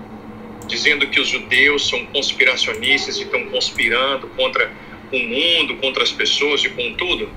dizendo 0.69 1.09
que 1.09 1.19
os 1.19 1.29
judeus 1.29 1.89
são 1.89 2.07
conspiracionistas 2.07 3.16
e 3.16 3.23
estão 3.23 3.47
conspirando 3.47 4.29
contra 4.29 4.71
o 5.11 5.19
mundo, 5.19 5.77
contra 5.77 6.03
as 6.03 6.12
pessoas 6.12 6.62
e 6.64 6.69
com 6.69 6.95
tudo? 6.95 7.29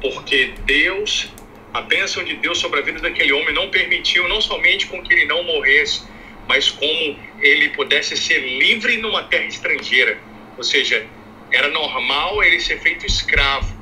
Porque 0.00 0.52
Deus, 0.66 1.30
a 1.72 1.80
bênção 1.80 2.24
de 2.24 2.34
Deus 2.36 2.58
sobre 2.58 2.80
a 2.80 2.82
vida 2.82 3.00
daquele 3.00 3.32
homem 3.32 3.54
não 3.54 3.70
permitiu 3.70 4.28
não 4.28 4.40
somente 4.40 4.86
com 4.86 5.02
que 5.02 5.12
ele 5.14 5.26
não 5.26 5.42
morresse, 5.44 6.02
mas 6.48 6.68
como 6.68 7.16
ele 7.40 7.68
pudesse 7.70 8.16
ser 8.16 8.40
livre 8.58 8.96
numa 8.96 9.22
terra 9.22 9.44
estrangeira. 9.44 10.18
Ou 10.58 10.64
seja, 10.64 11.06
era 11.52 11.68
normal 11.68 12.42
ele 12.42 12.60
ser 12.60 12.80
feito 12.80 13.06
escravo. 13.06 13.78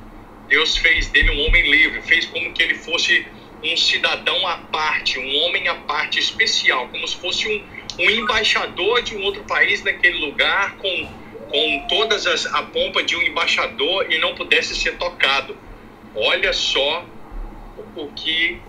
Deus 0.49 0.77
fez 0.77 1.09
dele 1.09 1.31
um 1.31 1.47
homem 1.47 1.71
livre, 1.71 2.03
fez 2.03 2.27
como 2.27 2.53
que 2.53 2.63
ele 2.63 2.75
fosse 2.75 3.27
um 3.63 3.77
cidadão 3.77 4.47
à 4.47 4.59
parte, 4.59 5.19
um 5.19 5.37
homem 5.45 5.69
à 5.69 5.75
parte 5.75 6.19
especial, 6.19 6.89
como 6.89 7.07
se 7.07 7.17
fosse 7.17 7.49
um, 7.49 7.63
um 7.99 8.11
embaixador 8.11 9.03
de 9.03 9.17
um 9.17 9.23
outro 9.23 9.43
país 9.45 9.83
naquele 9.85 10.19
lugar, 10.19 10.77
com, 10.77 11.09
com 11.49 11.87
todas 11.89 12.27
as 12.27 12.47
a 12.47 12.63
pompa 12.63 13.03
de 13.03 13.17
um 13.17 13.23
embaixador 13.23 14.11
e 14.11 14.19
não 14.19 14.35
pudesse 14.35 14.75
ser 14.75 14.97
tocado. 14.97 15.57
Olha 16.15 16.53
só 16.53 17.05
o 17.95 18.09
que 18.09 18.61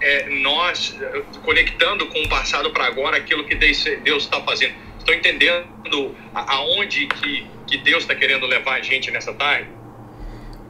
é, 0.00 0.28
nós, 0.42 0.96
conectando 1.44 2.06
com 2.06 2.22
o 2.22 2.28
passado 2.28 2.70
para 2.70 2.86
agora, 2.86 3.16
aquilo 3.16 3.44
que 3.44 3.54
Deus 3.54 3.86
está 4.24 4.40
fazendo. 4.42 4.74
Estão 4.98 5.14
entendendo 5.14 6.14
aonde 6.34 7.06
que 7.06 7.46
que 7.66 7.78
Deus 7.78 8.02
está 8.02 8.14
querendo 8.14 8.46
levar 8.46 8.78
a 8.78 8.82
gente 8.82 9.10
nessa 9.10 9.32
tarde? 9.32 9.68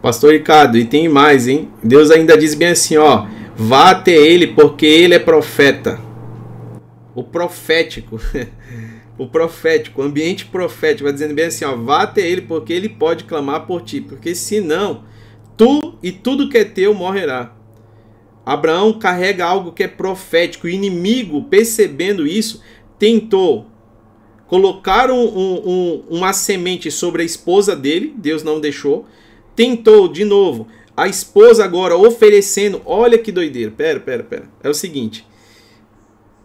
Pastor 0.01 0.33
Ricardo, 0.33 0.77
e 0.77 0.85
tem 0.85 1.09
mais, 1.09 1.49
hein? 1.49 1.71
Deus 1.83 2.11
ainda 2.11 2.37
diz 2.37 2.55
bem 2.55 2.69
assim, 2.69 2.97
ó, 2.97 3.27
vá 3.57 3.91
até 3.91 4.13
ele 4.13 4.49
porque 4.49 4.87
ele 4.87 5.15
é 5.15 5.19
profeta. 5.19 5.99
O 7.15 7.23
profético, 7.23 8.21
o 9.17 9.27
profético, 9.27 10.03
o 10.03 10.05
ambiente 10.05 10.47
profético, 10.47 11.05
vai 11.05 11.13
dizendo 11.13 11.35
bem 11.35 11.47
assim, 11.47 11.65
ó, 11.65 11.77
vá 11.77 12.03
até 12.03 12.29
ele 12.29 12.43
porque 12.43 12.73
ele 12.73 12.89
pode 12.89 13.25
clamar 13.25 13.67
por 13.67 13.83
ti, 13.83 14.01
porque 14.01 14.35
senão 14.35 15.05
tu 15.57 15.97
e 16.03 16.11
tudo 16.11 16.49
que 16.49 16.59
é 16.59 16.65
teu 16.65 16.93
morrerá. 16.95 17.55
Abraão 18.45 18.93
carrega 18.93 19.47
algo 19.47 19.73
que 19.73 19.85
é 19.85 19.89
profético. 19.89 20.67
O 20.67 20.71
inimigo, 20.71 21.45
percebendo 21.45 22.27
isso, 22.27 22.63
tentou 22.99 23.73
colocaram 24.47 25.19
um, 25.19 25.63
um, 25.69 26.05
uma 26.11 26.33
semente 26.33 26.89
sobre 26.89 27.23
a 27.23 27.25
esposa 27.25 27.75
dele, 27.75 28.15
Deus 28.17 28.43
não 28.43 28.61
deixou. 28.61 29.05
Tentou 29.57 30.07
de 30.07 30.25
novo, 30.25 30.69
a 30.97 31.09
esposa 31.09 31.65
agora 31.65 31.97
oferecendo. 31.97 32.81
Olha 32.85 33.19
que 33.19 33.33
doideira, 33.33 33.71
pera, 33.71 33.99
pera, 33.99 34.23
pera. 34.23 34.45
É 34.63 34.69
o 34.69 34.75
seguinte: 34.75 35.27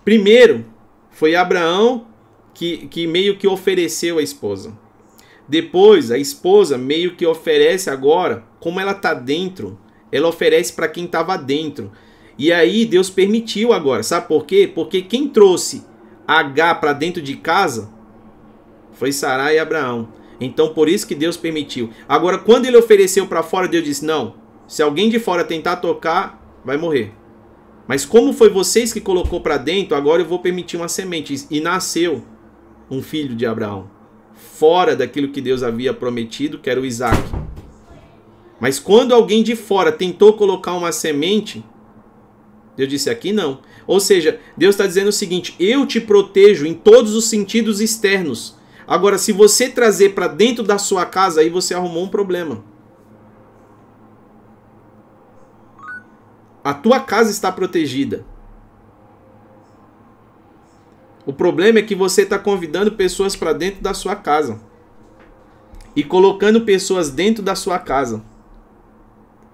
primeiro 0.04 0.66
foi 1.12 1.36
Abraão 1.36 2.08
que, 2.54 2.88
que 2.88 3.08
meio 3.08 3.38
que 3.38 3.48
ofereceu 3.48 4.18
a 4.18 4.22
esposa. 4.22 4.78
Depois, 5.48 6.12
a 6.12 6.18
esposa 6.18 6.78
meio 6.78 7.16
que 7.16 7.26
oferece 7.26 7.90
agora, 7.90 8.44
como 8.60 8.80
ela 8.80 8.94
tá 8.94 9.14
dentro, 9.14 9.80
ela 10.12 10.28
oferece 10.28 10.74
para 10.74 10.88
quem 10.88 11.06
estava 11.06 11.38
dentro. 11.38 11.92
E 12.38 12.54
aí 12.54 12.86
Deus 12.86 13.10
permitiu 13.10 13.74
agora, 13.74 14.04
sabe 14.04 14.28
por 14.28 14.46
quê? 14.46 14.72
Porque 14.74 15.02
quem 15.02 15.28
trouxe 15.28 15.84
H 16.28 16.76
para 16.76 16.94
dentro 16.94 17.22
de 17.22 17.36
casa 17.36 17.90
foi 18.94 19.12
Sarai 19.12 19.56
e 19.56 19.60
Abraão. 19.60 20.10
Então 20.40 20.74
por 20.74 20.88
isso 20.88 21.08
que 21.08 21.16
Deus 21.16 21.36
permitiu. 21.36 21.90
Agora 22.08 22.38
quando 22.38 22.66
ele 22.66 22.78
ofereceu 22.78 23.28
para 23.28 23.44
fora, 23.44 23.68
Deus 23.68 23.84
disse: 23.84 24.06
"Não. 24.06 24.36
Se 24.68 24.82
alguém 24.82 25.10
de 25.10 25.20
fora 25.20 25.44
tentar 25.44 25.78
tocar, 25.78 26.40
vai 26.64 26.78
morrer. 26.78 27.14
Mas 27.90 28.06
como 28.06 28.34
foi 28.34 28.52
vocês 28.52 28.94
que 28.94 29.02
colocou 29.02 29.42
para 29.42 29.58
dentro, 29.58 29.96
agora 29.96 30.22
eu 30.22 30.28
vou 30.28 30.38
permitir 30.38 30.78
uma 30.78 30.88
semente 30.88 31.48
e 31.50 31.60
nasceu 31.60 32.24
um 32.88 33.02
filho 33.02 33.36
de 33.36 33.48
Abraão, 33.48 33.90
fora 34.36 34.96
daquilo 34.96 35.30
que 35.30 35.42
Deus 35.42 35.64
havia 35.64 35.92
prometido, 35.92 36.60
que 36.60 36.70
era 36.70 36.80
o 36.80 36.86
Isaac. 36.86 37.20
Mas 38.60 38.78
quando 38.78 39.12
alguém 39.12 39.42
de 39.42 39.56
fora 39.56 39.92
tentou 39.92 40.34
colocar 40.34 40.76
uma 40.76 40.92
semente, 40.92 41.66
Deus 42.78 42.90
disse 42.90 43.10
aqui 43.10 43.32
não. 43.32 43.62
Ou 43.88 44.00
seja, 44.00 44.40
Deus 44.56 44.76
está 44.76 44.86
dizendo 44.86 45.08
o 45.08 45.12
seguinte: 45.12 45.56
eu 45.60 45.84
te 45.88 46.00
protejo 46.00 46.68
em 46.68 46.76
todos 46.76 47.16
os 47.16 47.26
sentidos 47.26 47.82
externos. 47.82 48.56
Agora, 48.86 49.18
se 49.18 49.32
você 49.32 49.68
trazer 49.68 50.10
para 50.10 50.28
dentro 50.28 50.64
da 50.64 50.78
sua 50.78 51.08
casa, 51.08 51.42
aí 51.42 51.50
você 51.50 51.74
arrumou 51.74 52.04
um 52.04 52.10
problema. 52.10 52.64
A 56.70 56.74
tua 56.76 57.00
casa 57.00 57.32
está 57.32 57.52
protegida. 57.52 58.24
O 61.26 61.34
problema 61.34 61.80
é 61.80 61.82
que 61.82 61.96
você 61.96 62.22
está 62.22 62.38
convidando 62.38 62.92
pessoas 62.92 63.36
para 63.36 63.54
dentro 63.54 63.82
da 63.82 63.92
sua 63.92 64.16
casa 64.16 64.62
e 65.96 66.04
colocando 66.04 66.62
pessoas 66.62 67.10
dentro 67.10 67.42
da 67.42 67.56
sua 67.56 67.80
casa. 67.80 68.24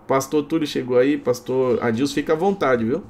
Pastor 0.06 0.44
Túlio 0.44 0.68
chegou 0.68 0.98
aí, 0.98 1.18
pastor 1.18 1.82
Adilson, 1.82 2.16
fica 2.16 2.34
à 2.34 2.36
vontade, 2.36 2.84
viu? 2.84 3.02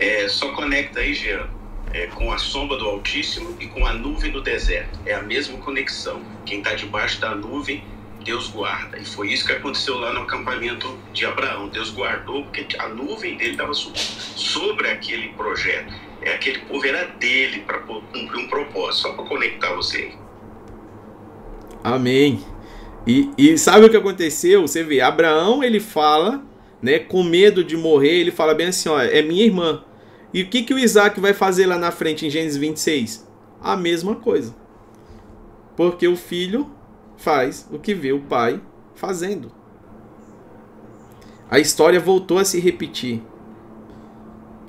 É, 0.00 0.26
só 0.26 0.52
conecta 0.56 0.98
aí, 0.98 1.14
Jean, 1.14 1.48
é, 1.94 2.08
com 2.08 2.32
a 2.32 2.38
sombra 2.38 2.76
do 2.76 2.86
Altíssimo 2.86 3.56
e 3.60 3.68
com 3.68 3.86
a 3.86 3.92
nuvem 3.92 4.32
do 4.32 4.42
deserto. 4.42 4.98
É 5.06 5.14
a 5.14 5.22
mesma 5.22 5.58
conexão. 5.58 6.20
Quem 6.44 6.58
está 6.58 6.74
debaixo 6.74 7.20
da 7.20 7.36
nuvem, 7.36 7.84
Deus 8.26 8.48
guarda. 8.48 8.98
E 8.98 9.04
foi 9.04 9.32
isso 9.32 9.46
que 9.46 9.52
aconteceu 9.52 9.96
lá 9.98 10.12
no 10.12 10.22
acampamento 10.22 10.98
de 11.12 11.24
Abraão. 11.24 11.68
Deus 11.68 11.90
guardou 11.90 12.42
porque 12.42 12.66
a 12.76 12.88
nuvem 12.88 13.36
dele 13.36 13.52
estava 13.52 13.72
sobre 13.72 14.90
aquele 14.90 15.28
projeto. 15.34 15.94
É 16.20 16.34
aquele 16.34 16.58
povo 16.58 16.84
era 16.84 17.06
dele 17.06 17.60
para 17.60 17.78
cumprir 17.78 18.36
um 18.36 18.48
propósito. 18.48 19.02
Só 19.02 19.12
para 19.12 19.24
conectar 19.24 19.72
você. 19.74 20.12
Amém. 21.84 22.44
E, 23.06 23.30
e 23.38 23.56
sabe 23.56 23.86
o 23.86 23.90
que 23.90 23.96
aconteceu? 23.96 24.62
Você 24.62 24.82
vê, 24.82 25.00
Abraão 25.00 25.62
ele 25.62 25.78
fala 25.78 26.44
né, 26.82 26.98
com 26.98 27.22
medo 27.22 27.62
de 27.62 27.76
morrer, 27.76 28.18
ele 28.18 28.32
fala 28.32 28.52
bem 28.54 28.66
assim, 28.66 28.88
ó, 28.88 29.00
é 29.00 29.22
minha 29.22 29.44
irmã. 29.44 29.84
E 30.34 30.42
o 30.42 30.48
que, 30.48 30.62
que 30.62 30.74
o 30.74 30.78
Isaac 30.78 31.20
vai 31.20 31.32
fazer 31.32 31.66
lá 31.66 31.78
na 31.78 31.92
frente 31.92 32.26
em 32.26 32.30
Gênesis 32.30 32.56
26? 32.56 33.26
A 33.62 33.76
mesma 33.76 34.16
coisa. 34.16 34.54
Porque 35.76 36.08
o 36.08 36.16
filho 36.16 36.75
faz 37.16 37.68
o 37.70 37.78
que 37.78 37.94
vê 37.94 38.12
o 38.12 38.20
pai 38.20 38.60
fazendo. 38.94 39.50
A 41.50 41.58
história 41.58 42.00
voltou 42.00 42.38
a 42.38 42.44
se 42.44 42.60
repetir. 42.60 43.22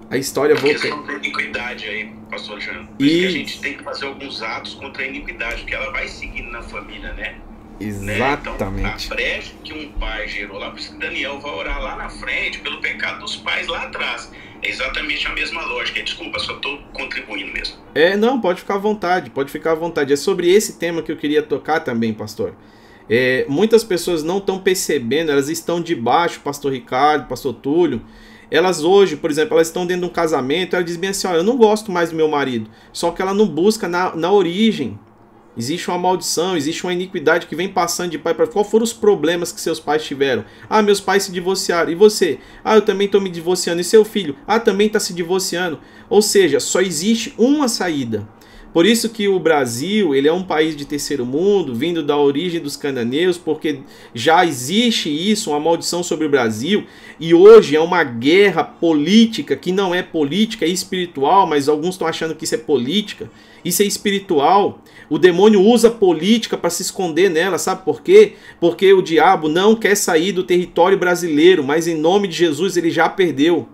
A 0.10 0.18
história 0.18 0.56
a 0.56 0.60
voltou. 0.60 0.80
questão 0.80 1.06
da 1.06 1.14
iniquidade 1.14 1.86
aí, 1.86 2.14
pastor 2.30 2.60
Jean. 2.62 2.86
Por 2.86 3.06
isso 3.06 3.20
que 3.20 3.26
a 3.26 3.32
gente 3.32 3.62
tem 3.62 3.78
que 3.78 3.84
fazer 3.84 4.06
alguns 4.06 4.42
atos 4.42 4.76
contra 4.76 5.04
a 5.04 5.08
iniquidade, 5.08 5.62
porque 5.62 5.76
ela 5.76 5.92
vai 5.92 6.08
seguindo 6.08 6.50
na 6.50 6.62
família, 6.62 7.14
né? 7.14 7.42
Exatamente. 7.80 8.82
Né? 8.82 8.96
Então, 8.96 9.14
a 9.14 9.16
brecha 9.16 9.54
que 9.64 9.74
um 9.74 9.92
pai 9.94 10.28
gerou 10.28 10.58
lá, 10.60 10.72
por 10.72 10.80
isso 10.80 10.94
que 10.94 11.00
Daniel 11.00 11.40
vai 11.40 11.52
orar 11.52 11.82
lá 11.82 11.96
na 11.96 12.10
frente 12.10 12.60
pelo 12.60 12.80
pecado 12.80 13.20
dos 13.20 13.36
pais 13.36 13.68
lá 13.68 13.84
atrás. 13.84 14.32
É 14.62 14.70
exatamente 14.70 15.28
a 15.28 15.34
mesma 15.34 15.62
lógica. 15.64 16.02
Desculpa, 16.02 16.40
só 16.40 16.54
estou 16.54 16.80
contribuindo 16.94 17.52
mesmo. 17.52 17.76
É, 17.94 18.16
não, 18.16 18.40
pode 18.40 18.62
ficar 18.62 18.76
à 18.76 18.80
vontade, 18.80 19.30
pode 19.30 19.52
ficar 19.52 19.72
à 19.72 19.76
vontade. 19.76 20.14
É 20.14 20.16
sobre 20.16 20.50
esse 20.50 20.78
tema 20.78 21.02
que 21.02 21.12
eu 21.12 21.18
queria 21.18 21.42
tocar 21.42 21.80
também, 21.80 22.14
pastor. 22.14 22.56
É, 23.10 23.46
muitas 23.48 23.84
pessoas 23.84 24.24
não 24.24 24.40
estão 24.40 24.60
percebendo, 24.60 25.32
elas 25.32 25.48
estão 25.48 25.82
debaixo, 25.82 26.42
pastor 26.42 26.74
Ricardo, 26.74 27.28
pastor 27.28 27.54
Túlio. 27.54 28.02
Elas 28.50 28.84
hoje, 28.84 29.18
por 29.18 29.30
exemplo, 29.30 29.56
elas 29.56 29.68
estão 29.68 29.86
dentro 29.86 30.04
de 30.04 30.08
um 30.10 30.14
casamento, 30.14 30.76
ela 30.76 30.84
diz 30.84 30.96
bem 30.96 31.10
assim, 31.10 31.28
ó, 31.28 31.34
eu 31.34 31.44
não 31.44 31.58
gosto 31.58 31.92
mais 31.92 32.12
do 32.12 32.16
meu 32.16 32.28
marido. 32.28 32.70
Só 32.94 33.12
que 33.12 33.22
ela 33.22 33.34
não 33.34 33.46
busca 33.46 33.88
na, 33.88 34.16
na 34.16 34.32
origem 34.32 34.98
Existe 35.58 35.90
uma 35.90 35.98
maldição, 35.98 36.56
existe 36.56 36.84
uma 36.84 36.94
iniquidade 36.94 37.48
que 37.48 37.56
vem 37.56 37.68
passando 37.68 38.12
de 38.12 38.20
pai 38.20 38.34
para 38.34 38.46
qual 38.46 38.64
foram 38.64 38.84
os 38.84 38.94
problemas 38.94 39.52
que 39.52 39.60
seus 39.60 39.80
pais 39.80 40.04
tiveram? 40.04 40.46
Ah, 40.70 40.84
meus 40.84 41.02
pais 41.02 41.24
se 41.24 41.32
divorciaram. 41.32 41.92
E 41.92 41.96
você? 41.96 42.40
Ah, 42.64 42.76
eu 42.76 42.82
também 42.82 43.06
estou 43.06 43.20
me 43.20 43.30
divorciando. 43.30 43.82
E 43.82 43.84
seu 43.84 44.06
filho? 44.06 44.36
Ah, 44.46 44.60
também 44.60 44.86
está 44.86 45.00
se 45.00 45.14
divorciando. 45.14 45.80
Ou 46.10 46.22
seja, 46.22 46.60
só 46.60 46.80
existe 46.80 47.34
uma 47.38 47.68
saída. 47.68 48.28
Por 48.78 48.86
isso 48.86 49.10
que 49.10 49.28
o 49.28 49.40
Brasil, 49.40 50.14
ele 50.14 50.28
é 50.28 50.32
um 50.32 50.44
país 50.44 50.76
de 50.76 50.86
terceiro 50.86 51.26
mundo, 51.26 51.74
vindo 51.74 52.04
da 52.04 52.16
origem 52.16 52.62
dos 52.62 52.78
cananeus, 52.78 53.36
porque 53.36 53.80
já 54.14 54.46
existe 54.46 55.10
isso, 55.10 55.50
uma 55.50 55.60
maldição 55.60 56.04
sobre 56.04 56.28
o 56.28 56.30
Brasil, 56.30 56.84
e 57.20 57.34
hoje 57.34 57.76
é 57.76 57.82
uma 57.82 58.04
guerra 58.04 58.64
política 58.64 59.56
que 59.56 59.72
não 59.72 59.96
é 59.96 60.04
política, 60.04 60.64
é 60.64 60.68
espiritual, 60.68 61.48
mas 61.48 61.68
alguns 61.68 61.96
estão 61.96 62.08
achando 62.08 62.36
que 62.36 62.44
isso 62.44 62.54
é 62.54 62.60
política. 62.60 63.32
Isso 63.66 63.82
é 63.82 63.86
espiritual. 63.88 64.80
O 65.10 65.18
demônio 65.18 65.60
usa 65.60 65.90
política 65.90 66.56
para 66.56 66.70
se 66.70 66.84
esconder 66.84 67.32
nela, 67.32 67.58
sabe 67.58 67.84
por 67.84 68.04
quê? 68.04 68.34
Porque 68.60 68.94
o 68.94 69.02
diabo 69.02 69.50
não 69.50 69.74
quer 69.76 69.96
sair 69.96 70.32
do 70.32 70.44
território 70.44 71.00
brasileiro, 71.00 71.64
mas 71.64 71.88
em 71.88 71.96
nome 71.96 72.28
de 72.28 72.38
Jesus 72.38 72.78
ele 72.78 72.92
já 72.92 73.10
perdeu. 73.10 73.68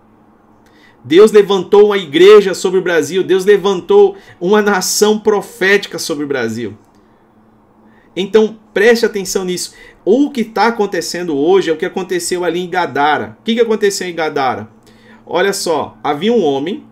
Deus 1.04 1.30
levantou 1.30 1.86
uma 1.86 1.98
igreja 1.98 2.54
sobre 2.54 2.80
o 2.80 2.82
Brasil, 2.82 3.22
Deus 3.22 3.44
levantou 3.44 4.16
uma 4.40 4.62
nação 4.62 5.18
profética 5.18 5.98
sobre 5.98 6.24
o 6.24 6.28
Brasil. 6.28 6.74
Então 8.16 8.58
preste 8.72 9.04
atenção 9.04 9.44
nisso. 9.44 9.74
O 10.04 10.30
que 10.30 10.40
está 10.40 10.68
acontecendo 10.68 11.36
hoje 11.36 11.70
é 11.70 11.72
o 11.72 11.76
que 11.76 11.84
aconteceu 11.84 12.44
ali 12.44 12.60
em 12.60 12.70
Gadara. 12.70 13.36
O 13.40 13.44
que, 13.44 13.54
que 13.54 13.60
aconteceu 13.60 14.08
em 14.08 14.14
Gadara? 14.14 14.68
Olha 15.26 15.52
só, 15.52 15.98
havia 16.02 16.32
um 16.32 16.42
homem 16.42 16.84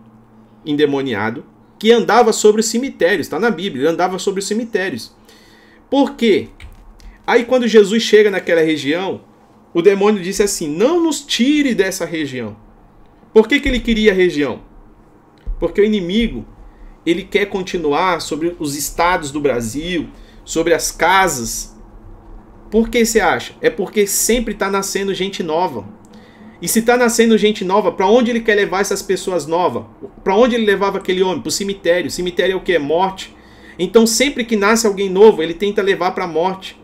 endemoniado 0.64 1.44
que 1.78 1.90
andava 1.90 2.32
sobre 2.32 2.60
os 2.60 2.66
cemitérios, 2.66 3.26
está 3.26 3.40
na 3.40 3.50
Bíblia, 3.50 3.82
ele 3.82 3.92
andava 3.92 4.18
sobre 4.18 4.40
os 4.40 4.46
cemitérios. 4.46 5.14
Por 5.90 6.14
quê? 6.14 6.48
Aí 7.26 7.44
quando 7.44 7.66
Jesus 7.66 8.02
chega 8.02 8.30
naquela 8.30 8.62
região, 8.62 9.22
o 9.74 9.82
demônio 9.82 10.22
disse 10.22 10.42
assim: 10.42 10.68
Não 10.68 11.02
nos 11.02 11.20
tire 11.20 11.74
dessa 11.74 12.04
região. 12.04 12.56
Por 13.32 13.48
que, 13.48 13.60
que 13.60 13.68
ele 13.68 13.80
queria 13.80 14.12
a 14.12 14.14
região? 14.14 14.60
Porque 15.58 15.80
o 15.80 15.84
inimigo 15.84 16.44
ele 17.04 17.24
quer 17.24 17.46
continuar 17.46 18.20
sobre 18.20 18.56
os 18.58 18.76
estados 18.76 19.30
do 19.30 19.40
Brasil, 19.40 20.08
sobre 20.44 20.74
as 20.74 20.90
casas. 20.90 21.76
Por 22.70 22.88
que 22.88 23.04
você 23.04 23.20
acha? 23.20 23.54
É 23.60 23.70
porque 23.70 24.06
sempre 24.06 24.54
está 24.54 24.70
nascendo 24.70 25.14
gente 25.14 25.42
nova. 25.42 25.84
E 26.60 26.68
se 26.68 26.78
está 26.78 26.96
nascendo 26.96 27.36
gente 27.36 27.64
nova, 27.64 27.90
para 27.90 28.06
onde 28.06 28.30
ele 28.30 28.40
quer 28.40 28.54
levar 28.54 28.80
essas 28.80 29.02
pessoas 29.02 29.46
novas? 29.46 29.84
Para 30.22 30.36
onde 30.36 30.54
ele 30.54 30.64
levava 30.64 30.98
aquele 30.98 31.22
homem? 31.22 31.40
Para 31.40 31.48
o 31.48 31.52
cemitério. 31.52 32.10
Cemitério 32.10 32.52
é 32.52 32.56
o 32.56 32.60
que? 32.60 32.72
É 32.72 32.78
morte. 32.78 33.34
Então 33.78 34.06
sempre 34.06 34.44
que 34.44 34.54
nasce 34.54 34.86
alguém 34.86 35.10
novo, 35.10 35.42
ele 35.42 35.54
tenta 35.54 35.82
levar 35.82 36.12
para 36.12 36.24
a 36.24 36.28
morte. 36.28 36.80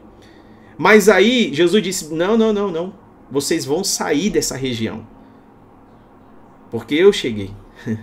Mas 0.76 1.09
aí 1.09 1.51
Jesus 1.53 1.82
disse: 1.82 2.12
não, 2.12 2.36
não, 2.36 2.53
não, 2.53 2.70
não. 2.70 2.94
Vocês 3.30 3.64
vão 3.64 3.84
sair 3.84 4.30
dessa 4.30 4.57
região. 4.57 5.07
Porque 6.71 6.95
eu 6.95 7.12
cheguei. 7.12 7.51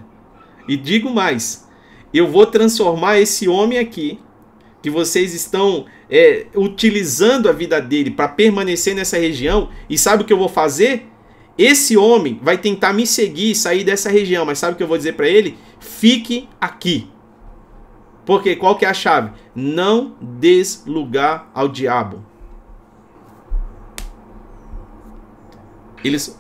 e 0.68 0.76
digo 0.78 1.10
mais: 1.10 1.68
eu 2.14 2.28
vou 2.28 2.46
transformar 2.46 3.20
esse 3.20 3.48
homem 3.48 3.78
aqui, 3.78 4.20
que 4.82 4.90
vocês 4.90 5.34
estão 5.34 5.86
é, 6.10 6.48
utilizando 6.56 7.50
a 7.50 7.52
vida 7.52 7.82
dele 7.82 8.12
para 8.12 8.28
permanecer 8.28 8.96
nessa 8.96 9.18
região, 9.18 9.70
e 9.90 9.98
sabe 9.98 10.24
o 10.24 10.26
que 10.26 10.34
eu 10.34 10.38
vou 10.38 10.50
fazer? 10.50 11.08
Esse 11.58 11.96
homem 11.96 12.40
vai 12.42 12.58
tentar 12.58 12.92
me 12.92 13.08
seguir 13.08 13.52
e 13.52 13.56
sair 13.56 13.84
dessa 13.84 14.10
região, 14.10 14.46
mas 14.46 14.60
sabe 14.60 14.74
o 14.74 14.78
que 14.78 14.84
eu 14.84 14.88
vou 14.88 14.98
dizer 14.98 15.14
para 15.14 15.28
ele? 15.28 15.58
Fique 15.80 16.50
aqui. 16.60 17.10
Porque 18.26 18.56
qual 18.56 18.76
que 18.76 18.86
é 18.86 18.90
a 18.90 18.94
chave? 18.94 19.32
Não 19.54 20.16
des 20.20 20.84
lugar 20.86 21.50
ao 21.54 21.68
diabo. 21.68 22.26
Eles 26.04 26.38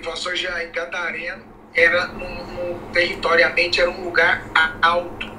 pastor 0.00 0.36
já 0.36 0.62
em 0.64 0.70
Gadareno 0.70 1.42
era 1.74 2.10
um, 2.12 2.72
um, 2.72 2.78
territoriamente 2.92 3.80
era 3.80 3.90
um 3.90 4.04
lugar 4.04 4.44
alto, 4.82 5.30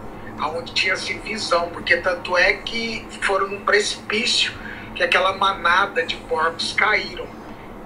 onde 0.55 0.73
tinha-se 0.73 1.13
visão, 1.19 1.69
porque 1.69 1.97
tanto 1.97 2.37
é 2.37 2.53
que 2.53 3.05
foram 3.21 3.49
num 3.49 3.65
precipício 3.65 4.53
que 4.95 5.03
aquela 5.03 5.33
manada 5.37 6.05
de 6.05 6.15
porcos 6.17 6.73
caíram. 6.73 7.25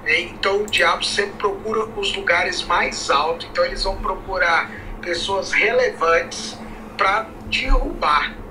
Né? 0.03 0.21
Então 0.21 0.61
o 0.61 0.65
diabo 0.65 1.03
sempre 1.03 1.34
procura 1.38 1.86
os 1.86 2.15
lugares 2.15 2.63
mais 2.63 3.09
altos, 3.09 3.47
então 3.49 3.65
eles 3.65 3.84
vão 3.84 3.97
procurar 3.97 4.69
pessoas 5.01 5.51
relevantes 5.51 6.57
para 6.97 7.28
derrubar 7.49 8.44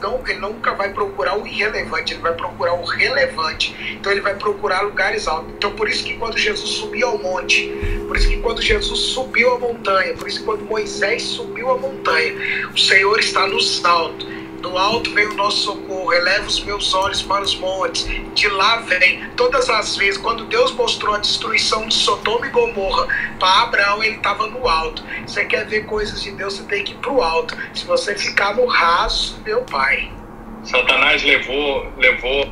não, 0.00 0.20
ele 0.26 0.38
nunca 0.38 0.74
vai 0.74 0.92
procurar 0.92 1.38
o 1.38 1.46
irrelevante, 1.46 2.12
ele 2.12 2.22
vai 2.22 2.34
procurar 2.34 2.74
o 2.74 2.84
relevante. 2.84 3.96
Então 3.98 4.12
ele 4.12 4.20
vai 4.20 4.34
procurar 4.34 4.82
lugares 4.82 5.26
altos. 5.26 5.52
Então 5.54 5.72
por 5.72 5.88
isso 5.88 6.04
que 6.04 6.14
quando 6.14 6.36
Jesus 6.36 6.70
subiu 6.70 7.08
ao 7.08 7.18
monte, 7.18 7.68
por 8.06 8.16
isso 8.16 8.28
que 8.28 8.36
quando 8.38 8.60
Jesus 8.60 8.98
subiu 8.98 9.54
a 9.54 9.58
montanha, 9.58 10.14
por 10.14 10.28
isso 10.28 10.40
que 10.40 10.44
quando 10.44 10.64
Moisés 10.64 11.22
subiu 11.22 11.70
a 11.70 11.78
montanha, 11.78 12.34
o 12.72 12.78
Senhor 12.78 13.18
está 13.18 13.46
no 13.46 13.60
salto 13.60 14.43
do 14.64 14.78
alto 14.78 15.12
vem 15.12 15.26
o 15.26 15.34
nosso 15.34 15.58
socorro, 15.58 16.10
eleva 16.14 16.46
os 16.46 16.58
meus 16.64 16.94
olhos 16.94 17.20
para 17.20 17.42
os 17.42 17.54
montes, 17.54 18.06
de 18.34 18.48
lá 18.48 18.76
vem. 18.76 19.28
Todas 19.36 19.68
as 19.68 19.94
vezes, 19.94 20.16
quando 20.16 20.46
Deus 20.46 20.72
mostrou 20.72 21.14
a 21.14 21.18
destruição 21.18 21.86
de 21.86 21.92
Sodoma 21.92 22.46
e 22.46 22.50
Gomorra 22.50 23.06
para 23.38 23.62
Abraão, 23.62 24.02
ele 24.02 24.16
estava 24.16 24.46
no 24.46 24.66
alto. 24.66 25.04
Você 25.26 25.44
quer 25.44 25.66
ver 25.66 25.84
coisas 25.84 26.22
de 26.22 26.30
Deus, 26.30 26.54
você 26.54 26.62
tem 26.62 26.82
que 26.82 26.92
ir 26.92 26.96
para 26.96 27.12
o 27.12 27.22
alto. 27.22 27.54
Se 27.74 27.84
você 27.84 28.16
ficar 28.16 28.56
no 28.56 28.64
raso, 28.64 29.38
meu 29.44 29.62
pai. 29.64 30.10
Satanás 30.62 31.22
levou, 31.22 31.92
levou 31.98 32.50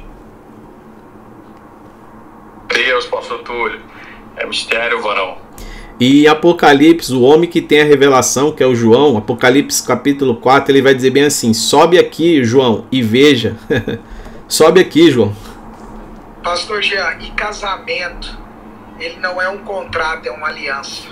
Deus, 2.68 3.06
pastor 3.06 3.38
Túlio. 3.38 3.80
É 4.36 4.46
mistério, 4.46 5.00
varão. 5.00 5.38
E 6.00 6.26
Apocalipse, 6.26 7.12
o 7.12 7.22
homem 7.22 7.48
que 7.48 7.60
tem 7.60 7.82
a 7.82 7.84
revelação, 7.84 8.50
que 8.50 8.62
é 8.62 8.66
o 8.66 8.74
João, 8.74 9.16
Apocalipse 9.16 9.86
capítulo 9.86 10.36
4, 10.36 10.72
ele 10.72 10.82
vai 10.82 10.94
dizer 10.94 11.10
bem 11.10 11.24
assim: 11.24 11.52
sobe 11.54 11.98
aqui, 11.98 12.42
João, 12.44 12.86
e 12.90 13.02
veja. 13.02 13.56
sobe 14.48 14.80
aqui, 14.80 15.10
João. 15.10 15.34
Pastor 16.42 16.82
Jean, 16.82 17.18
e 17.20 17.30
casamento, 17.32 18.36
ele 18.98 19.20
não 19.20 19.40
é 19.40 19.48
um 19.48 19.58
contrato, 19.58 20.26
é 20.26 20.32
uma 20.32 20.48
aliança. 20.48 21.08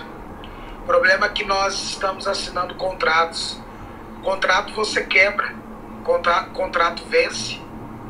O 0.82 0.86
problema 0.86 1.26
é 1.26 1.28
que 1.28 1.44
nós 1.44 1.90
estamos 1.90 2.26
assinando 2.26 2.74
contratos. 2.74 3.60
Contrato 4.22 4.72
você 4.74 5.04
quebra, 5.04 5.54
contrato, 6.02 6.50
contrato 6.50 7.02
vence, 7.08 7.58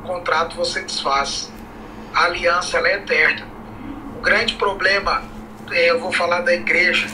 contrato 0.04 0.56
você 0.56 0.80
desfaz. 0.80 1.52
A 2.14 2.24
aliança 2.24 2.78
é 2.78 2.96
eterna. 2.96 3.46
O 4.18 4.22
grande 4.22 4.54
problema 4.54 5.22
eu 5.72 6.00
vou 6.00 6.12
falar 6.12 6.40
da 6.40 6.52
igreja, 6.52 7.06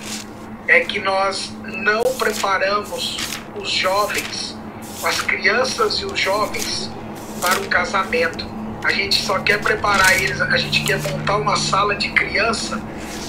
é 0.66 0.80
que 0.80 0.98
nós 0.98 1.52
não 1.62 2.02
preparamos 2.18 3.16
os 3.54 3.70
jovens, 3.70 4.56
as 5.02 5.20
crianças 5.20 6.00
e 6.00 6.04
os 6.04 6.18
jovens 6.18 6.90
para 7.40 7.60
o 7.60 7.68
casamento. 7.68 8.46
A 8.84 8.92
gente 8.92 9.22
só 9.22 9.38
quer 9.40 9.60
preparar 9.60 10.20
eles, 10.20 10.40
a 10.40 10.56
gente 10.56 10.84
quer 10.84 10.98
montar 11.02 11.36
uma 11.36 11.56
sala 11.56 11.94
de 11.94 12.08
criança 12.10 12.80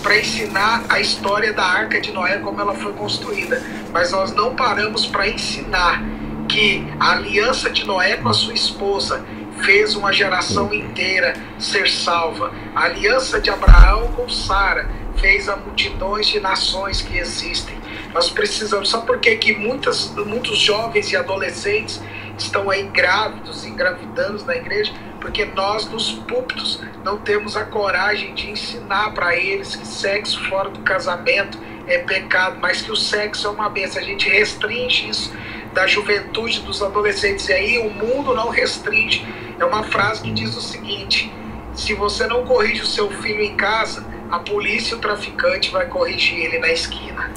para 0.01 0.17
ensinar 0.17 0.86
a 0.88 0.99
história 0.99 1.51
da 1.51 1.63
Arca 1.63 1.99
de 1.99 2.11
Noé 2.11 2.38
como 2.38 2.61
ela 2.61 2.73
foi 2.73 2.93
construída, 2.93 3.61
mas 3.91 4.11
nós 4.11 4.34
não 4.34 4.55
paramos 4.55 5.05
para 5.05 5.28
ensinar 5.28 6.01
que 6.47 6.88
a 6.99 7.11
aliança 7.11 7.69
de 7.69 7.86
Noé 7.86 8.17
com 8.17 8.30
a 8.30 8.34
sua 8.34 8.53
esposa 8.53 9.25
fez 9.63 9.95
uma 9.95 10.13
geração 10.13 10.73
inteira 10.73 11.34
ser 11.59 11.89
salva. 11.89 12.53
A 12.75 12.84
aliança 12.84 13.41
de 13.41 13.49
Abraão 13.49 14.11
com 14.13 14.30
Sara 14.30 14.89
fez 15.20 15.49
a 15.49 15.55
multidões 15.55 16.28
de 16.28 16.39
nações 16.39 17.01
que 17.01 17.18
existem. 17.18 17.78
Nós 18.13 18.30
precisamos, 18.30 18.89
só 18.89 19.01
porque 19.01 19.36
que 19.36 19.55
muitas, 19.55 20.09
muitos 20.15 20.57
jovens 20.59 21.11
e 21.11 21.15
adolescentes 21.15 22.01
estão 22.38 22.70
aí 22.70 22.84
grávidos, 22.84 23.65
engravidando 23.65 24.43
na 24.45 24.55
igreja, 24.55 24.93
porque 25.20 25.45
nós 25.45 25.89
nos 25.89 26.11
púlpitos 26.11 26.82
não 27.03 27.18
temos 27.18 27.57
a 27.57 27.65
coragem 27.65 28.34
de 28.34 28.51
ensinar 28.51 29.13
para 29.13 29.36
eles 29.36 29.76
que 29.76 29.88
sexo 29.88 30.39
fora 30.47 30.70
do 30.70 30.80
casamento 30.82 31.57
é 31.88 31.99
pecado, 31.99 32.57
mas 32.59 32.82
que 32.82 32.91
o 32.91 32.95
sexo 32.95 33.47
é 33.47 33.49
uma 33.49 33.70
benção. 33.70 34.01
A 34.01 34.05
gente 34.05 34.30
restringe 34.30 35.09
isso 35.09 35.34
da 35.74 35.88
juventude, 35.88 36.61
dos 36.61 36.82
adolescentes, 36.82 37.47
e 37.49 37.53
aí 37.53 37.78
o 37.80 37.89
mundo 37.89 38.34
não 38.34 38.49
restringe. 38.49 39.26
É 39.59 39.65
uma 39.65 39.84
frase 39.84 40.22
que 40.22 40.32
diz 40.32 40.55
o 40.55 40.61
seguinte: 40.61 41.32
se 41.74 41.93
você 41.93 42.28
não 42.28 42.45
corrige 42.45 42.82
o 42.82 42.86
seu 42.86 43.09
filho 43.09 43.41
em 43.41 43.55
casa, 43.55 44.05
a 44.30 44.39
polícia 44.39 44.95
e 44.95 44.97
o 44.97 45.01
traficante 45.01 45.71
vai 45.71 45.88
corrigir 45.88 46.38
ele 46.38 46.59
na 46.59 46.71
esquina. 46.71 47.32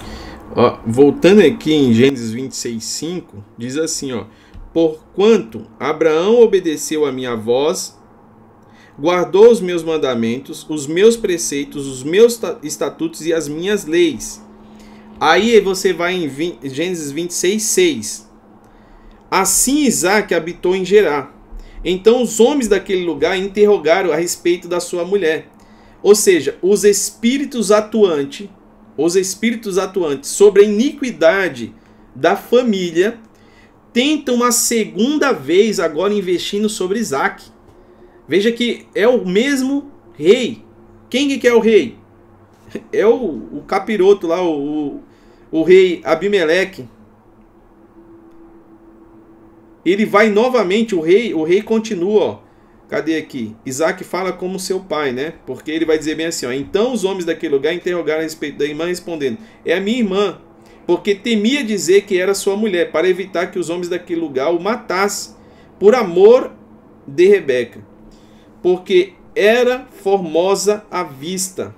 Ó, 0.55 0.79
voltando 0.85 1.41
aqui 1.41 1.73
em 1.73 1.93
Gênesis 1.93 2.33
26:5, 2.33 3.45
diz 3.57 3.77
assim, 3.77 4.13
ó: 4.13 4.25
Porquanto 4.73 5.67
Abraão 5.79 6.41
obedeceu 6.41 7.07
a 7.07 7.13
minha 7.13 7.37
voz, 7.37 7.99
guardou 8.99 9.51
os 9.51 9.61
meus 9.61 9.83
mandamentos, 9.83 10.67
os 10.69 10.87
meus 10.87 11.17
preceitos, 11.17 11.87
os 11.87 12.03
meus 12.03 12.41
estatutos 12.63 13.25
e 13.27 13.33
as 13.33 13.49
minhas 13.49 13.85
leis. 13.85 14.45
Aí 15.21 15.61
você 15.61 15.93
vai 15.93 16.15
em 16.15 16.29
Gênesis 16.69 17.13
26:6. 17.13 18.29
Assim 19.31 19.85
Isaac 19.85 20.35
habitou 20.35 20.75
em 20.75 20.85
Gerar. 20.85 21.37
Então 21.85 22.23
os 22.23 22.41
homens 22.41 22.69
daquele 22.69 23.05
lugar 23.05 23.39
interrogaram 23.39 24.13
a 24.13 24.17
respeito 24.17 24.67
da 24.67 24.81
sua 24.81 25.05
mulher. 25.05 25.50
Ou 26.03 26.15
seja, 26.15 26.59
os 26.63 26.85
espíritos 26.85 27.71
atuantes, 27.71 28.49
os 28.97 29.17
espíritos 29.17 29.79
atuantes 29.79 30.31
sobre 30.31 30.63
a 30.63 30.65
iniquidade 30.65 31.75
da 32.15 32.37
família 32.37 33.19
tenta 33.93 34.33
uma 34.33 34.53
segunda 34.53 35.33
vez 35.33 35.79
agora 35.79 36.15
investindo 36.15 36.69
sobre 36.69 36.99
Isaac. 36.99 37.45
Veja 38.27 38.51
que 38.53 38.87
é 38.95 39.09
o 39.09 39.27
mesmo 39.27 39.91
rei. 40.15 40.63
Quem 41.09 41.39
que 41.39 41.49
é 41.49 41.55
o 41.55 41.61
rei? 41.61 41.99
É 42.93 43.05
o, 43.05 43.15
o 43.15 43.65
capiroto 43.67 44.29
lá, 44.29 44.41
o, 44.43 45.01
o, 45.01 45.03
o 45.51 45.63
rei 45.65 46.01
Abimeleque. 46.05 46.89
Ele 49.85 50.07
vai 50.07 50.31
novamente, 50.31 50.95
o 50.95 51.01
rei, 51.01 51.35
o 51.35 51.43
rei 51.43 51.63
continua, 51.63 52.23
ó. 52.23 52.50
Cadê 52.91 53.17
aqui? 53.17 53.55
Isaac 53.65 54.03
fala 54.03 54.33
como 54.33 54.59
seu 54.59 54.81
pai, 54.81 55.13
né? 55.13 55.35
Porque 55.47 55.71
ele 55.71 55.85
vai 55.85 55.97
dizer 55.97 56.17
bem 56.17 56.27
assim, 56.27 56.45
ó. 56.45 56.51
Então 56.51 56.93
os 56.93 57.05
homens 57.05 57.25
daquele 57.25 57.55
lugar 57.55 57.73
interrogaram 57.73 58.19
a 58.19 58.25
respeito 58.25 58.59
da 58.59 58.65
irmã, 58.65 58.87
respondendo: 58.87 59.39
É 59.65 59.75
a 59.75 59.81
minha 59.81 59.99
irmã, 59.99 60.41
porque 60.89 61.15
temia 61.15 61.63
dizer 61.63 62.03
que 62.03 62.19
era 62.19 62.35
sua 62.35 62.57
mulher, 62.57 62.91
para 62.91 63.09
evitar 63.09 63.53
que 63.53 63.61
os 63.61 63.71
homens 63.71 63.89
daquele 63.89 64.21
lugar 64.21 64.53
o 64.53 64.61
matassem, 64.61 65.37
por 65.79 65.95
amor 65.95 66.53
de 67.07 67.29
Rebeca. 67.29 67.81
Porque 68.61 69.13
era 69.37 69.87
formosa 69.93 70.85
à 70.91 71.05
vista. 71.05 71.73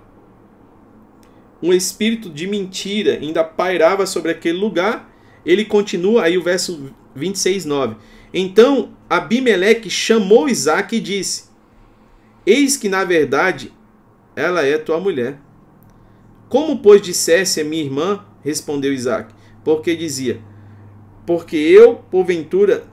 Um 1.62 1.74
espírito 1.74 2.30
de 2.30 2.46
mentira 2.46 3.18
ainda 3.20 3.44
pairava 3.44 4.06
sobre 4.06 4.30
aquele 4.30 4.56
lugar. 4.56 5.12
Ele 5.44 5.66
continua, 5.66 6.22
aí 6.22 6.38
o 6.38 6.42
verso 6.42 6.90
26, 7.14 7.66
9. 7.66 7.96
Então 8.32 8.92
Abimeleque 9.12 9.90
chamou 9.90 10.48
Isaac 10.48 10.96
e 10.96 11.00
disse: 11.00 11.50
Eis 12.46 12.78
que 12.78 12.88
na 12.88 13.04
verdade 13.04 13.70
ela 14.34 14.64
é 14.64 14.78
tua 14.78 14.98
mulher. 14.98 15.38
Como, 16.48 16.78
pois, 16.78 17.02
dissesse 17.02 17.60
a 17.60 17.64
minha 17.64 17.84
irmã, 17.84 18.24
respondeu 18.42 18.90
Isaac, 18.90 19.34
porque 19.62 19.94
dizia: 19.94 20.40
Porque 21.26 21.56
eu, 21.56 21.96
porventura, 21.96 22.84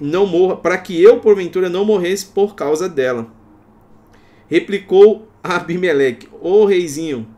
não 0.00 0.26
morra, 0.26 0.56
para 0.56 0.76
que 0.76 1.00
eu, 1.00 1.20
porventura, 1.20 1.68
não 1.68 1.84
morresse 1.84 2.26
por 2.26 2.56
causa 2.56 2.88
dela. 2.88 3.32
Replicou 4.48 5.28
Abimeleque: 5.40 6.28
Ô 6.40 6.64
reizinho, 6.64 7.28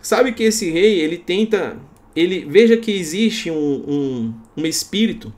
sabe 0.00 0.30
que 0.30 0.44
esse 0.44 0.70
rei, 0.70 1.00
ele 1.00 1.18
tenta 1.18 1.80
ele 2.14 2.44
veja 2.44 2.76
que 2.76 2.92
existe 2.92 3.50
um, 3.50 3.56
um, 3.56 4.34
um 4.56 4.66
espírito 4.66 5.32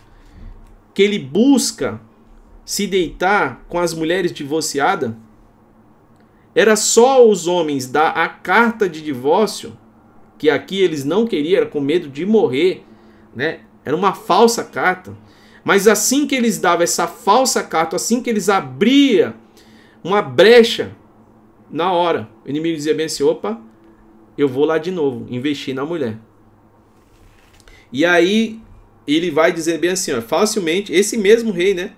que 1.01 1.05
ele 1.05 1.19
busca 1.19 1.99
se 2.63 2.87
deitar 2.87 3.65
com 3.71 3.79
as 3.79 3.95
mulheres 3.95 4.35
divorciadas. 4.35 5.13
Era 6.55 6.77
só 6.77 7.27
os 7.27 7.47
homens 7.47 7.87
dar 7.87 8.11
a 8.11 8.29
carta 8.29 8.87
de 8.87 9.01
divórcio, 9.01 9.79
que 10.37 10.51
aqui 10.51 10.79
eles 10.79 11.03
não 11.03 11.27
queriam, 11.27 11.57
era 11.57 11.65
com 11.65 11.81
medo 11.81 12.07
de 12.07 12.27
morrer, 12.27 12.85
né? 13.35 13.61
Era 13.83 13.97
uma 13.97 14.13
falsa 14.13 14.63
carta. 14.63 15.17
Mas 15.65 15.89
assim 15.89 16.27
que 16.27 16.35
eles 16.35 16.59
davam 16.59 16.85
essa 16.85 17.07
falsa 17.07 17.63
carta, 17.63 17.97
assim 17.97 18.23
que 18.23 18.29
eles 18.29 18.51
abriam 18.51 19.33
uma 20.05 20.21
brecha, 20.21 20.95
na 21.71 21.91
hora, 21.91 22.29
o 22.45 22.51
inimigo 22.51 22.77
dizia 22.77 22.95
bem 22.95 23.07
assim: 23.07 23.23
opa, 23.23 23.59
eu 24.37 24.47
vou 24.47 24.67
lá 24.67 24.77
de 24.77 24.91
novo, 24.91 25.25
investir 25.31 25.75
na 25.75 25.87
mulher. 25.87 26.19
E 27.91 28.05
aí 28.05 28.61
ele 29.15 29.31
vai 29.31 29.53
dizer 29.53 29.79
bem 29.79 29.91
assim, 29.91 30.13
ó, 30.13 30.21
facilmente, 30.21 30.93
esse 30.93 31.17
mesmo 31.17 31.51
rei, 31.51 31.75
né? 31.75 31.93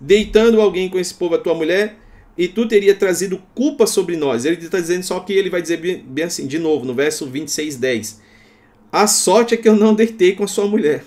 Deitando 0.00 0.60
alguém 0.60 0.88
com 0.88 0.98
esse 0.98 1.14
povo, 1.14 1.34
a 1.34 1.38
tua 1.38 1.54
mulher, 1.54 1.96
e 2.36 2.48
tu 2.48 2.66
teria 2.66 2.94
trazido 2.94 3.40
culpa 3.54 3.86
sobre 3.86 4.16
nós. 4.16 4.44
Ele 4.44 4.56
está 4.56 4.80
dizendo 4.80 5.04
só 5.04 5.20
que 5.20 5.32
ele 5.32 5.48
vai 5.50 5.62
dizer 5.62 5.78
bem, 5.78 5.98
bem 5.98 6.24
assim, 6.24 6.46
de 6.46 6.58
novo, 6.58 6.84
no 6.84 6.92
verso 6.92 7.26
26, 7.26 7.76
10. 7.76 8.20
A 8.92 9.06
sorte 9.06 9.54
é 9.54 9.56
que 9.56 9.68
eu 9.68 9.76
não 9.76 9.94
deitei 9.94 10.34
com 10.34 10.44
a 10.44 10.48
sua 10.48 10.66
mulher. 10.66 11.04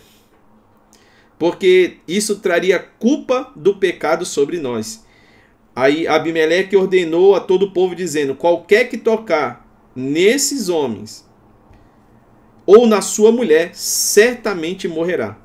Porque 1.37 1.97
isso 2.07 2.37
traria 2.39 2.79
culpa 2.79 3.51
do 3.55 3.75
pecado 3.75 4.25
sobre 4.25 4.59
nós. 4.59 5.05
Aí 5.75 6.07
Abimeleque 6.07 6.75
ordenou 6.75 7.35
a 7.35 7.39
todo 7.39 7.67
o 7.67 7.71
povo, 7.71 7.95
dizendo: 7.95 8.33
Qualquer 8.33 8.89
que 8.89 8.97
tocar 8.97 9.67
nesses 9.95 10.69
homens 10.69 11.26
ou 12.67 12.85
na 12.85 13.01
sua 13.01 13.31
mulher, 13.31 13.73
certamente 13.73 14.87
morrerá. 14.89 15.37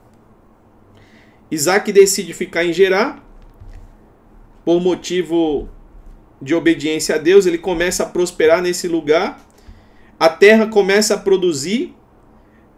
Isaac 1.48 1.92
decide 1.92 2.34
ficar 2.34 2.64
em 2.64 2.72
Gerar, 2.72 3.24
por 4.64 4.80
motivo 4.80 5.68
de 6.40 6.54
obediência 6.54 7.14
a 7.14 7.18
Deus, 7.18 7.46
ele 7.46 7.58
começa 7.58 8.02
a 8.02 8.06
prosperar 8.06 8.60
nesse 8.60 8.88
lugar, 8.88 9.40
a 10.18 10.28
terra 10.28 10.66
começa 10.66 11.14
a 11.14 11.18
produzir, 11.18 11.94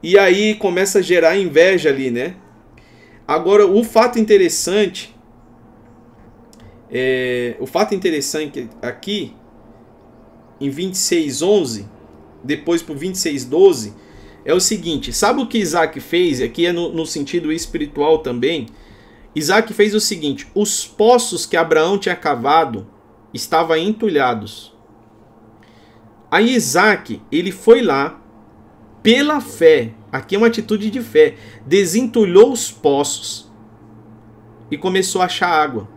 e 0.03 0.19
aí 0.19 0.55
começa 0.57 0.99
a 0.99 1.03
gerar 1.03 1.39
inveja 1.39 1.89
ali, 1.89 2.11
né? 2.11 2.37
Agora, 3.27 3.67
o 3.67 3.83
fato 3.83 4.19
interessante, 4.19 5.17
é, 6.91 7.57
o 7.59 7.67
fato 7.67 7.95
interessante 7.95 8.69
aqui, 8.83 9.35
em 10.61 10.69
26:11, 10.69 11.87
depois 12.43 12.83
para 12.83 12.95
26:12, 12.95 13.95
é 14.45 14.53
o 14.53 14.61
seguinte: 14.61 15.13
sabe 15.13 15.41
o 15.41 15.47
que 15.47 15.59
Isaac 15.59 15.99
fez? 16.01 16.41
Aqui 16.41 16.67
é 16.67 16.73
no, 16.73 16.93
no 16.93 17.07
sentido 17.07 17.51
espiritual 17.51 18.19
também. 18.19 18.67
Isaac 19.35 19.73
fez 19.73 19.95
o 19.95 20.01
seguinte: 20.01 20.47
os 20.55 20.87
poços 20.87 21.47
que 21.47 21.57
Abraão 21.57 21.99
tinha 21.99 22.15
cavado 22.15 22.87
estavam 23.33 23.77
entulhados. 23.77 24.73
Aí 26.31 26.55
Isaac, 26.55 27.21
ele 27.31 27.53
foi 27.53 27.81
lá, 27.81 28.21
pela 29.03 29.41
fé, 29.41 29.95
aqui 30.11 30.35
é 30.35 30.39
uma 30.39 30.49
atitude 30.49 30.91
de 30.91 31.01
fé, 31.01 31.37
desentulhou 31.67 32.53
os 32.53 32.71
poços 32.71 33.53
e 34.71 34.77
começou 34.77 35.23
a 35.23 35.27
achar 35.27 35.49
água. 35.49 35.89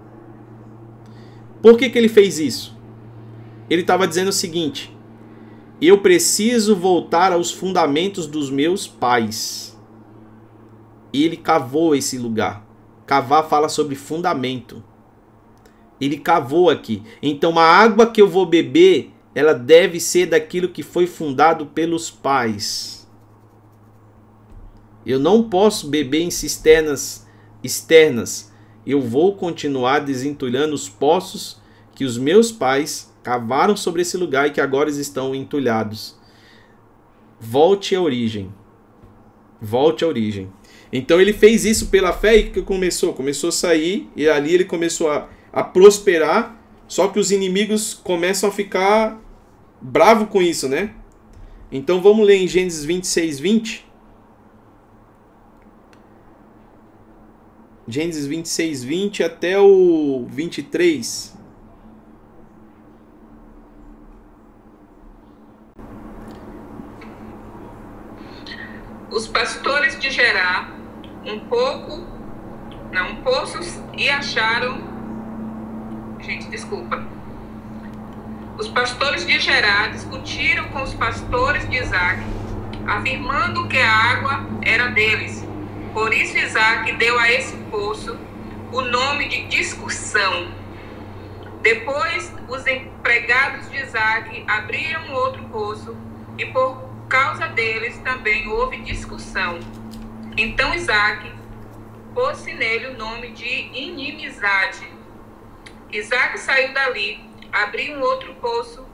Por 1.62 1.78
que, 1.78 1.90
que 1.90 1.98
ele 1.98 2.10
fez 2.10 2.40
isso? 2.40 2.78
Ele 3.70 3.82
estava 3.82 4.08
dizendo 4.08 4.30
o 4.30 4.34
seguinte: 4.34 4.96
eu 5.82 6.00
preciso 6.00 6.76
voltar 6.76 7.32
aos 7.32 7.52
fundamentos 7.52 8.26
dos 8.26 8.50
meus 8.50 8.88
pais. 8.88 9.78
Ele 11.14 11.38
cavou 11.38 11.96
esse 11.96 12.18
lugar. 12.18 12.66
Cavar 13.06 13.48
fala 13.48 13.70
sobre 13.70 13.96
fundamento. 13.96 14.84
Ele 16.02 16.18
cavou 16.18 16.70
aqui. 16.70 17.04
Então 17.22 17.58
a 17.58 17.64
água 17.64 18.08
que 18.08 18.22
eu 18.22 18.28
vou 18.28 18.46
beber, 18.46 19.12
ela 19.36 19.54
deve 19.54 20.00
ser 20.00 20.28
daquilo 20.28 20.70
que 20.70 20.82
foi 20.82 21.06
fundado 21.06 21.68
pelos 21.68 22.10
pais. 22.10 23.08
Eu 25.06 25.20
não 25.20 25.48
posso 25.48 25.88
beber 25.88 26.22
em 26.22 26.32
cisternas 26.32 27.26
externas. 27.64 28.52
Eu 28.86 29.02
vou 29.02 29.36
continuar 29.36 30.00
desentulhando 30.00 30.74
os 30.74 30.90
poços 30.90 31.62
que 31.96 32.04
os 32.04 32.18
meus 32.18 32.52
pais 32.52 33.14
cavaram 33.28 33.76
sobre 33.76 34.04
esse 34.04 34.16
lugar 34.16 34.48
e 34.48 34.52
que 34.52 34.62
agora 34.62 34.90
estão 34.90 35.36
entulhados. 35.36 36.16
Volte 37.38 37.94
à 37.94 38.02
origem. 38.02 38.54
Volte 39.62 40.06
à 40.06 40.08
origem. 40.08 40.50
Então 40.94 41.20
ele 41.20 41.34
fez 41.34 41.66
isso 41.66 41.88
pela 41.88 42.14
fé 42.14 42.38
e 42.38 42.50
que 42.52 42.62
começou? 42.62 43.14
Começou 43.14 43.50
a 43.50 43.52
sair 43.52 44.10
e 44.16 44.30
ali 44.30 44.54
ele 44.54 44.64
começou 44.64 45.12
a, 45.12 45.28
a 45.52 45.62
prosperar. 45.62 46.58
Só 46.88 47.10
que 47.10 47.20
os 47.20 47.30
inimigos 47.30 47.94
começam 47.94 48.48
a 48.48 48.52
ficar 48.52 49.20
bravo 49.82 50.28
com 50.28 50.42
isso, 50.42 50.70
né? 50.70 50.94
Então 51.70 52.02
vamos 52.02 52.26
ler 52.26 52.38
em 52.38 52.48
Gênesis 52.48 52.86
26, 52.86 53.42
20. 53.42 53.86
Gênesis 57.90 58.26
26, 58.26 58.86
20 58.86 59.22
até 59.22 59.60
o 59.60 60.26
23. 60.30 61.37
Os 69.18 69.28
pastores 69.28 70.00
de 70.00 70.12
Gerá 70.12 70.68
um 71.26 71.40
pouco, 71.40 72.06
não, 72.92 73.14
um 73.14 73.16
poço 73.24 73.58
e 73.98 74.08
acharam. 74.12 74.80
Gente, 76.20 76.48
desculpa. 76.52 77.04
Os 78.60 78.68
pastores 78.68 79.26
de 79.26 79.40
Gerá 79.40 79.88
discutiram 79.88 80.66
com 80.66 80.84
os 80.84 80.94
pastores 80.94 81.68
de 81.68 81.78
Isaac, 81.78 82.22
afirmando 82.86 83.68
que 83.68 83.80
a 83.80 83.92
água 83.92 84.46
era 84.62 84.90
deles. 84.90 85.44
Por 85.94 86.14
isso 86.14 86.38
Isaac 86.38 86.92
deu 86.94 87.18
a 87.18 87.32
esse 87.32 87.58
poço 87.72 88.16
o 88.72 88.82
nome 88.82 89.30
de 89.30 89.48
discussão. 89.48 90.52
Depois, 91.64 92.32
os 92.48 92.68
empregados 92.68 93.68
de 93.72 93.78
Isaac 93.78 94.46
abriram 94.48 95.12
outro 95.12 95.44
poço 95.46 95.98
e 96.38 96.46
por 96.46 96.87
causa 97.08 97.48
deles 97.50 97.98
também 98.00 98.48
houve 98.48 98.82
discussão. 98.82 99.60
Então 100.36 100.74
Isaac 100.74 101.32
pôs-se 102.14 102.54
nele 102.54 102.88
o 102.88 102.98
nome 102.98 103.32
de 103.32 103.48
inimizade. 103.48 104.88
Isaac 105.92 106.38
saiu 106.40 106.74
dali, 106.74 107.24
abriu 107.52 107.98
um 107.98 108.02
outro 108.02 108.34
poço, 108.36 108.86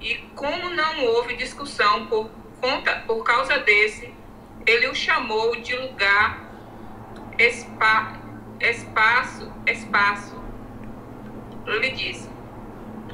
e 0.00 0.14
como 0.34 0.70
não 0.70 1.04
houve 1.06 1.36
discussão 1.36 2.06
por, 2.06 2.30
conta, 2.60 3.02
por 3.06 3.24
causa 3.24 3.58
desse, 3.58 4.14
ele 4.66 4.88
o 4.88 4.94
chamou 4.94 5.56
de 5.56 5.74
lugar 5.76 6.46
espa, 7.38 8.12
espaço, 8.60 9.52
espaço. 9.66 10.40
Ele 11.66 11.90
disse: 11.90 12.28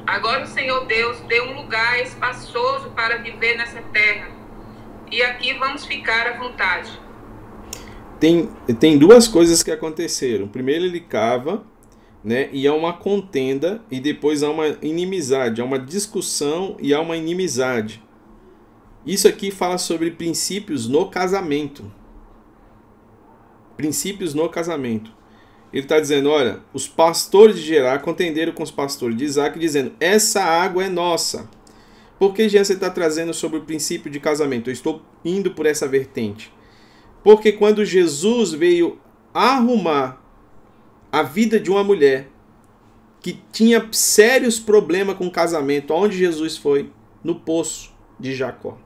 Agora 0.05 0.43
o 0.43 0.47
Senhor 0.47 0.85
Deus 0.85 1.19
deu 1.21 1.45
um 1.45 1.55
lugar 1.55 1.99
espaçoso 2.01 2.91
para 2.91 3.17
viver 3.17 3.57
nessa 3.57 3.81
terra, 3.81 4.29
e 5.13 5.21
aqui 5.21 5.53
vamos 5.53 5.85
ficar 5.85 6.25
à 6.25 6.37
vontade. 6.37 6.91
Tem, 8.19 8.49
tem 8.79 8.97
duas 8.97 9.27
coisas 9.27 9.61
que 9.61 9.69
aconteceram. 9.69 10.47
Primeiro 10.47 10.85
ele 10.85 10.99
cava, 10.99 11.63
né, 12.23 12.49
e 12.51 12.65
há 12.65 12.73
uma 12.73 12.93
contenda, 12.93 13.83
e 13.91 13.99
depois 13.99 14.41
há 14.41 14.49
uma 14.49 14.67
inimizade, 14.81 15.61
há 15.61 15.65
uma 15.65 15.77
discussão 15.77 16.77
e 16.79 16.95
há 16.95 16.99
uma 16.99 17.15
inimizade. 17.15 18.01
Isso 19.05 19.27
aqui 19.27 19.51
fala 19.51 19.77
sobre 19.77 20.09
princípios 20.09 20.87
no 20.87 21.07
casamento. 21.11 21.91
Princípios 23.77 24.33
no 24.33 24.49
casamento. 24.49 25.11
Ele 25.71 25.83
está 25.83 25.99
dizendo: 25.99 26.29
olha, 26.29 26.61
os 26.73 26.87
pastores 26.87 27.57
de 27.57 27.63
Gerar 27.63 27.99
contenderam 27.99 28.53
com 28.53 28.63
os 28.63 28.71
pastores 28.71 29.15
de 29.15 29.25
Isaac, 29.25 29.59
dizendo: 29.59 29.91
essa 29.99 30.41
água 30.41 30.85
é 30.85 30.89
nossa. 30.89 31.49
Por 32.23 32.33
que 32.33 32.47
Jean 32.47 32.63
você 32.63 32.71
está 32.71 32.89
trazendo 32.89 33.33
sobre 33.33 33.57
o 33.57 33.63
princípio 33.63 34.09
de 34.09 34.17
casamento? 34.17 34.69
Eu 34.69 34.73
estou 34.73 35.01
indo 35.25 35.51
por 35.51 35.65
essa 35.65 35.85
vertente. 35.85 36.53
Porque 37.21 37.51
quando 37.51 37.83
Jesus 37.83 38.53
veio 38.53 38.97
arrumar 39.33 40.23
a 41.11 41.21
vida 41.21 41.59
de 41.59 41.69
uma 41.69 41.83
mulher 41.83 42.29
que 43.19 43.41
tinha 43.51 43.89
sérios 43.91 44.57
problemas 44.57 45.17
com 45.17 45.29
casamento, 45.29 45.91
aonde 45.91 46.17
Jesus 46.17 46.55
foi? 46.55 46.93
No 47.21 47.35
poço 47.35 47.93
de 48.17 48.33
Jacó 48.33 48.77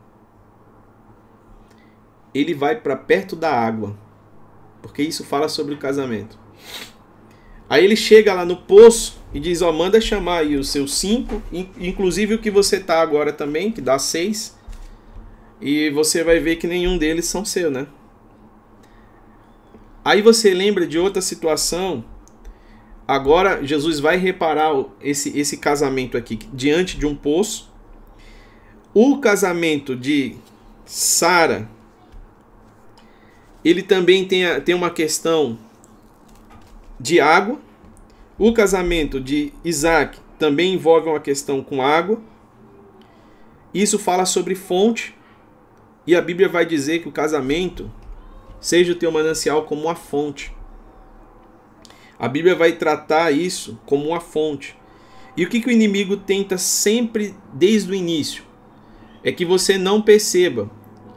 ele 2.34 2.56
vai 2.56 2.80
para 2.80 2.96
perto 2.96 3.36
da 3.36 3.52
água, 3.52 3.96
porque 4.82 5.04
isso 5.04 5.24
fala 5.24 5.48
sobre 5.48 5.76
o 5.76 5.78
casamento. 5.78 6.40
Aí 7.70 7.84
ele 7.86 7.96
chega 7.96 8.34
lá 8.34 8.44
no 8.44 8.58
poço 8.58 9.17
e 9.34 9.40
diz: 9.40 9.62
Ó, 9.62 9.72
manda 9.72 10.00
chamar 10.00 10.40
aí 10.40 10.56
os 10.56 10.70
seus 10.70 10.96
cinco, 10.96 11.42
inclusive 11.80 12.36
o 12.36 12.40
que 12.40 12.52
você 12.52 12.80
tá 12.80 13.02
agora 13.02 13.32
também, 13.34 13.72
que 13.72 13.82
dá 13.82 14.00
seis, 14.00 14.58
e 15.62 15.90
você 15.90 16.24
vai 16.24 16.40
ver 16.40 16.58
que 16.58 16.68
nenhum 16.68 16.98
deles 16.98 17.26
são 17.26 17.44
seu, 17.44 17.70
né? 17.70 17.88
Aí 20.04 20.22
você 20.22 20.54
lembra 20.54 20.88
de 20.88 20.98
outra 20.98 21.22
situação. 21.22 22.04
Agora 23.08 23.66
Jesus 23.66 24.00
vai 24.00 24.18
reparar 24.18 24.72
esse, 25.02 25.38
esse 25.38 25.58
casamento 25.58 26.18
aqui 26.18 26.40
diante 26.54 26.98
de 26.98 27.06
um 27.06 27.16
poço. 27.16 27.72
O 28.94 29.20
casamento 29.20 29.96
de 29.96 30.36
Sara 30.86 31.70
ele 33.64 33.84
também 33.84 34.26
tem, 34.26 34.44
tem 34.62 34.74
uma 34.74 34.90
questão 34.90 35.58
de 36.98 37.20
água. 37.20 37.60
O 38.38 38.54
casamento 38.54 39.20
de 39.20 39.52
Isaac 39.64 40.20
também 40.38 40.74
envolve 40.74 41.10
uma 41.10 41.20
questão 41.20 41.64
com 41.64 41.82
água. 41.82 42.22
Isso 43.74 43.98
fala 43.98 44.26
sobre 44.26 44.56
fonte. 44.56 45.16
E 46.06 46.16
a 46.16 46.22
Bíblia 46.22 46.48
vai 46.48 46.66
dizer 46.66 47.00
que 47.00 47.10
o 47.10 47.12
casamento 47.12 47.92
seja 48.60 48.94
o 48.94 48.96
teu 48.96 49.12
manancial 49.12 49.64
como 49.64 49.84
uma 49.84 49.96
fonte. 49.96 50.56
A 52.20 52.28
Bíblia 52.28 52.56
vai 52.56 52.74
tratar 52.74 53.32
isso 53.32 53.80
como 53.86 54.10
uma 54.10 54.20
fonte. 54.20 54.78
E 55.36 55.44
o 55.44 55.50
que, 55.50 55.60
que 55.60 55.68
o 55.68 55.72
inimigo 55.72 56.18
tenta 56.18 56.58
sempre 56.58 57.36
desde 57.54 57.92
o 57.92 57.96
início? 57.96 58.44
É 59.24 59.32
que 59.32 59.46
você 59.46 59.78
não 59.78 60.02
perceba 60.02 60.70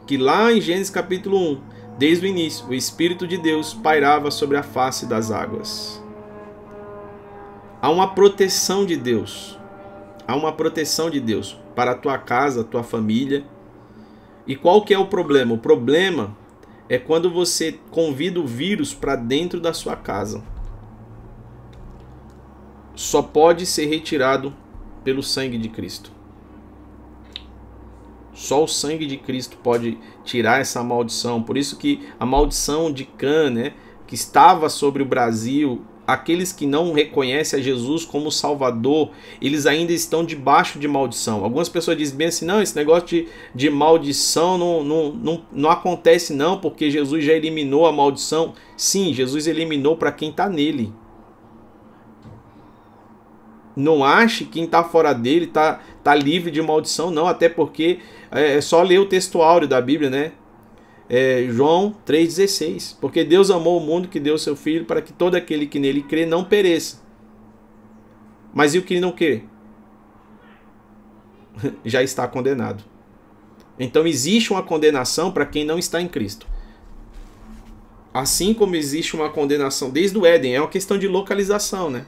que 0.05 0.17
lá 0.17 0.51
em 0.51 0.59
Gênesis 0.59 0.89
capítulo 0.89 1.37
1, 1.37 1.71
Desde 2.01 2.25
o 2.25 2.27
início, 2.27 2.67
o 2.67 2.73
Espírito 2.73 3.27
de 3.27 3.37
Deus 3.37 3.75
pairava 3.75 4.31
sobre 4.31 4.57
a 4.57 4.63
face 4.63 5.05
das 5.05 5.29
águas. 5.29 6.00
Há 7.81 7.89
uma 7.89 8.13
proteção 8.13 8.85
de 8.85 8.95
Deus. 8.95 9.57
Há 10.27 10.35
uma 10.35 10.51
proteção 10.51 11.09
de 11.09 11.19
Deus 11.19 11.57
para 11.75 11.91
a 11.91 11.95
tua 11.95 12.17
casa, 12.17 12.61
a 12.61 12.63
tua 12.63 12.83
família. 12.83 13.43
E 14.45 14.55
qual 14.55 14.83
que 14.83 14.93
é 14.93 14.99
o 14.99 15.07
problema? 15.07 15.55
O 15.55 15.57
problema 15.57 16.37
é 16.87 16.99
quando 16.99 17.31
você 17.31 17.79
convida 17.89 18.39
o 18.39 18.45
vírus 18.45 18.93
para 18.93 19.15
dentro 19.15 19.59
da 19.59 19.73
sua 19.73 19.95
casa. 19.95 20.43
Só 22.93 23.23
pode 23.23 23.65
ser 23.65 23.87
retirado 23.87 24.53
pelo 25.03 25.23
sangue 25.23 25.57
de 25.57 25.69
Cristo. 25.69 26.11
Só 28.31 28.63
o 28.63 28.67
sangue 28.67 29.07
de 29.07 29.17
Cristo 29.17 29.57
pode 29.57 29.97
tirar 30.23 30.61
essa 30.61 30.83
maldição. 30.83 31.41
Por 31.41 31.57
isso 31.57 31.77
que 31.77 32.07
a 32.19 32.25
maldição 32.27 32.91
de 32.91 33.05
Cã, 33.05 33.49
né, 33.49 33.73
que 34.05 34.13
estava 34.13 34.69
sobre 34.69 35.01
o 35.01 35.05
Brasil, 35.05 35.83
aqueles 36.05 36.51
que 36.51 36.65
não 36.65 36.93
reconhecem 36.93 37.59
a 37.59 37.63
Jesus 37.63 38.05
como 38.05 38.31
Salvador, 38.31 39.11
eles 39.41 39.65
ainda 39.65 39.93
estão 39.93 40.25
debaixo 40.25 40.79
de 40.79 40.87
maldição. 40.87 41.43
Algumas 41.43 41.69
pessoas 41.69 41.97
dizem 41.97 42.17
bem 42.17 42.27
assim, 42.27 42.45
não, 42.45 42.61
esse 42.61 42.75
negócio 42.75 43.07
de, 43.07 43.27
de 43.53 43.69
maldição 43.69 44.57
não, 44.57 44.83
não, 44.83 45.11
não, 45.11 45.43
não 45.51 45.69
acontece 45.69 46.33
não, 46.33 46.57
porque 46.57 46.89
Jesus 46.91 47.23
já 47.23 47.33
eliminou 47.33 47.85
a 47.85 47.91
maldição. 47.91 48.53
Sim, 48.75 49.13
Jesus 49.13 49.47
eliminou 49.47 49.95
para 49.95 50.11
quem 50.11 50.29
está 50.29 50.49
nele. 50.49 50.93
Não 53.75 54.03
ache 54.03 54.43
que 54.43 54.51
quem 54.51 54.63
está 54.65 54.83
fora 54.83 55.13
dele 55.13 55.45
está 55.45 55.79
tá 56.03 56.13
livre 56.13 56.51
de 56.51 56.61
maldição, 56.61 57.09
não, 57.09 57.25
até 57.25 57.47
porque 57.47 57.99
é, 58.29 58.57
é 58.57 58.61
só 58.61 58.81
ler 58.81 58.99
o 58.99 59.05
texto 59.05 59.41
áureo 59.41 59.67
da 59.67 59.79
Bíblia, 59.79 60.09
né? 60.09 60.33
É, 61.13 61.45
João 61.49 61.93
3,16. 62.07 62.95
Porque 63.01 63.25
Deus 63.25 63.51
amou 63.51 63.77
o 63.77 63.85
mundo 63.85 64.07
que 64.07 64.17
deu 64.17 64.37
seu 64.37 64.55
Filho 64.55 64.85
para 64.85 65.01
que 65.01 65.11
todo 65.11 65.35
aquele 65.35 65.67
que 65.67 65.77
nele 65.77 66.01
crê 66.01 66.25
não 66.25 66.45
pereça. 66.45 67.01
Mas 68.53 68.73
e 68.73 68.77
o 68.77 68.81
que 68.81 68.97
não 68.97 69.11
crê? 69.11 69.43
Já 71.83 72.01
está 72.01 72.25
condenado. 72.29 72.81
Então 73.77 74.07
existe 74.07 74.51
uma 74.53 74.63
condenação 74.63 75.33
para 75.33 75.45
quem 75.45 75.65
não 75.65 75.77
está 75.77 76.01
em 76.01 76.07
Cristo. 76.07 76.47
Assim 78.13 78.53
como 78.53 78.77
existe 78.77 79.13
uma 79.13 79.29
condenação 79.29 79.89
desde 79.89 80.17
o 80.17 80.25
Éden, 80.25 80.55
é 80.55 80.61
uma 80.61 80.69
questão 80.69 80.97
de 80.97 81.09
localização, 81.09 81.89
né? 81.89 82.05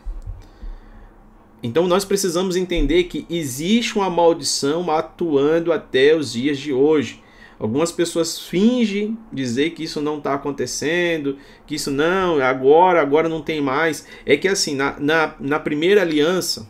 Então 1.62 1.88
nós 1.88 2.06
precisamos 2.06 2.56
entender 2.56 3.06
que 3.06 3.26
existe 3.30 3.98
uma 3.98 4.10
maldição 4.10 4.90
atuando 4.90 5.74
até 5.74 6.16
os 6.16 6.34
dias 6.34 6.58
de 6.58 6.72
hoje. 6.72 7.23
Algumas 7.60 7.92
pessoas 7.92 8.40
fingem 8.40 9.18
dizer 9.32 9.72
que 9.72 9.84
isso 9.84 10.02
não 10.02 10.18
está 10.18 10.34
acontecendo, 10.34 11.38
que 11.66 11.76
isso 11.76 11.92
não, 11.92 12.42
agora, 12.42 13.02
agora 13.02 13.30
não 13.30 13.42
tem 13.42 13.62
mais. 13.62 14.06
É 14.26 14.36
que 14.36 14.48
assim, 14.48 14.76
na, 14.76 15.00
na, 15.00 15.36
na 15.40 15.60
primeira 15.60 16.02
aliança, 16.02 16.68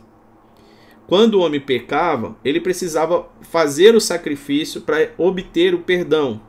quando 1.06 1.34
o 1.34 1.40
homem 1.40 1.60
pecava, 1.60 2.36
ele 2.44 2.60
precisava 2.60 3.28
fazer 3.42 3.94
o 3.94 4.00
sacrifício 4.00 4.82
para 4.82 5.10
obter 5.18 5.74
o 5.74 5.80
perdão. 5.80 6.40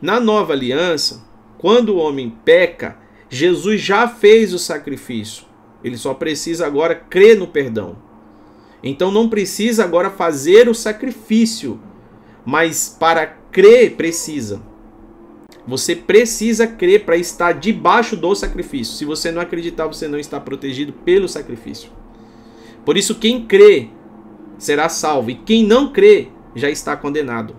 Na 0.00 0.20
nova 0.20 0.52
aliança, 0.52 1.26
quando 1.58 1.90
o 1.90 1.96
homem 1.96 2.30
peca, 2.44 2.98
Jesus 3.28 3.80
já 3.80 4.06
fez 4.06 4.54
o 4.54 4.58
sacrifício. 4.58 5.44
Ele 5.82 5.96
só 5.98 6.14
precisa 6.14 6.66
agora 6.66 6.94
crer 6.94 7.38
no 7.38 7.46
perdão. 7.46 7.96
Então 8.82 9.10
não 9.10 9.28
precisa 9.28 9.84
agora 9.84 10.10
fazer 10.10 10.68
o 10.68 10.74
sacrifício, 10.74 11.80
mas 12.44 12.88
para 12.88 13.26
crer 13.26 13.96
precisa. 13.96 14.60
Você 15.66 15.96
precisa 15.96 16.66
crer 16.66 17.04
para 17.04 17.16
estar 17.16 17.52
debaixo 17.52 18.16
do 18.16 18.34
sacrifício. 18.34 18.94
Se 18.94 19.04
você 19.04 19.30
não 19.30 19.40
acreditar, 19.40 19.86
você 19.86 20.06
não 20.06 20.18
está 20.18 20.38
protegido 20.38 20.92
pelo 20.92 21.28
sacrifício. 21.28 21.90
Por 22.84 22.96
isso, 22.96 23.14
quem 23.14 23.46
crê 23.46 23.88
será 24.58 24.88
salvo, 24.88 25.30
e 25.30 25.34
quem 25.34 25.66
não 25.66 25.92
crê 25.92 26.28
já 26.54 26.68
está 26.68 26.96
condenado. 26.96 27.56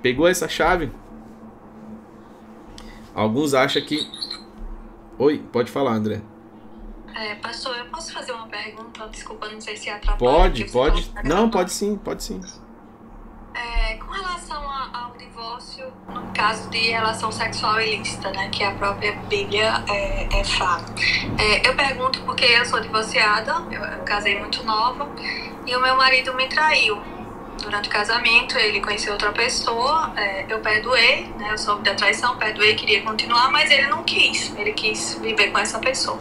Pegou 0.00 0.28
essa 0.28 0.48
chave? 0.48 0.90
Alguns 3.14 3.52
acham 3.52 3.82
que 3.82 4.06
Oi, 5.18 5.40
pode 5.52 5.70
falar, 5.70 5.92
André. 5.92 6.22
É, 7.14 7.34
pastor, 7.36 7.76
eu 7.76 7.86
posso 7.86 8.12
fazer 8.12 8.32
uma 8.32 8.46
pergunta? 8.46 9.06
Desculpa, 9.08 9.48
não 9.48 9.60
sei 9.60 9.76
se 9.76 9.90
atrapalha. 9.90 10.18
Pode, 10.18 10.64
pode. 10.66 11.12
Não, 11.24 11.50
pode 11.50 11.72
sim, 11.72 11.96
pode 11.96 12.22
sim. 12.22 12.40
É, 13.54 13.96
com 13.96 14.10
relação 14.10 14.62
ao 14.94 15.14
divórcio, 15.16 15.92
no 16.08 16.32
caso 16.32 16.70
de 16.70 16.90
relação 16.90 17.30
sexual 17.30 17.80
ilícita, 17.80 18.30
né, 18.30 18.48
que 18.48 18.64
a 18.64 18.72
própria 18.74 19.14
Bíblia 19.28 19.84
é, 19.88 20.40
é 20.40 20.44
fala. 20.44 20.86
É, 21.38 21.68
eu 21.68 21.76
pergunto 21.76 22.22
porque 22.22 22.46
eu 22.46 22.64
sou 22.64 22.80
divorciada, 22.80 23.52
eu, 23.70 23.82
eu 23.82 24.02
casei 24.04 24.38
muito 24.40 24.64
nova, 24.64 25.06
e 25.66 25.76
o 25.76 25.80
meu 25.82 25.96
marido 25.96 26.34
me 26.34 26.48
traiu 26.48 27.02
durante 27.60 27.88
o 27.88 27.92
casamento, 27.92 28.56
ele 28.58 28.80
conheceu 28.80 29.12
outra 29.12 29.32
pessoa, 29.32 30.12
é, 30.16 30.46
eu 30.48 30.60
perdoei, 30.60 31.26
né, 31.38 31.48
eu 31.52 31.58
soube 31.58 31.82
da 31.82 31.94
traição, 31.94 32.36
perdoei, 32.36 32.74
queria 32.74 33.02
continuar, 33.02 33.50
mas 33.50 33.70
ele 33.70 33.86
não 33.86 34.02
quis, 34.02 34.52
ele 34.56 34.72
quis 34.72 35.18
viver 35.20 35.50
com 35.50 35.58
essa 35.58 35.78
pessoa. 35.78 36.18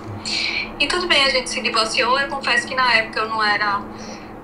E 0.79 0.87
tudo 0.87 1.07
bem, 1.07 1.23
a 1.23 1.29
gente 1.29 1.49
se 1.49 1.61
divorciou, 1.61 2.19
eu 2.19 2.27
confesso 2.27 2.67
que 2.67 2.75
na 2.75 2.93
época 2.93 3.19
eu 3.21 3.29
não 3.29 3.43
era, 3.43 3.81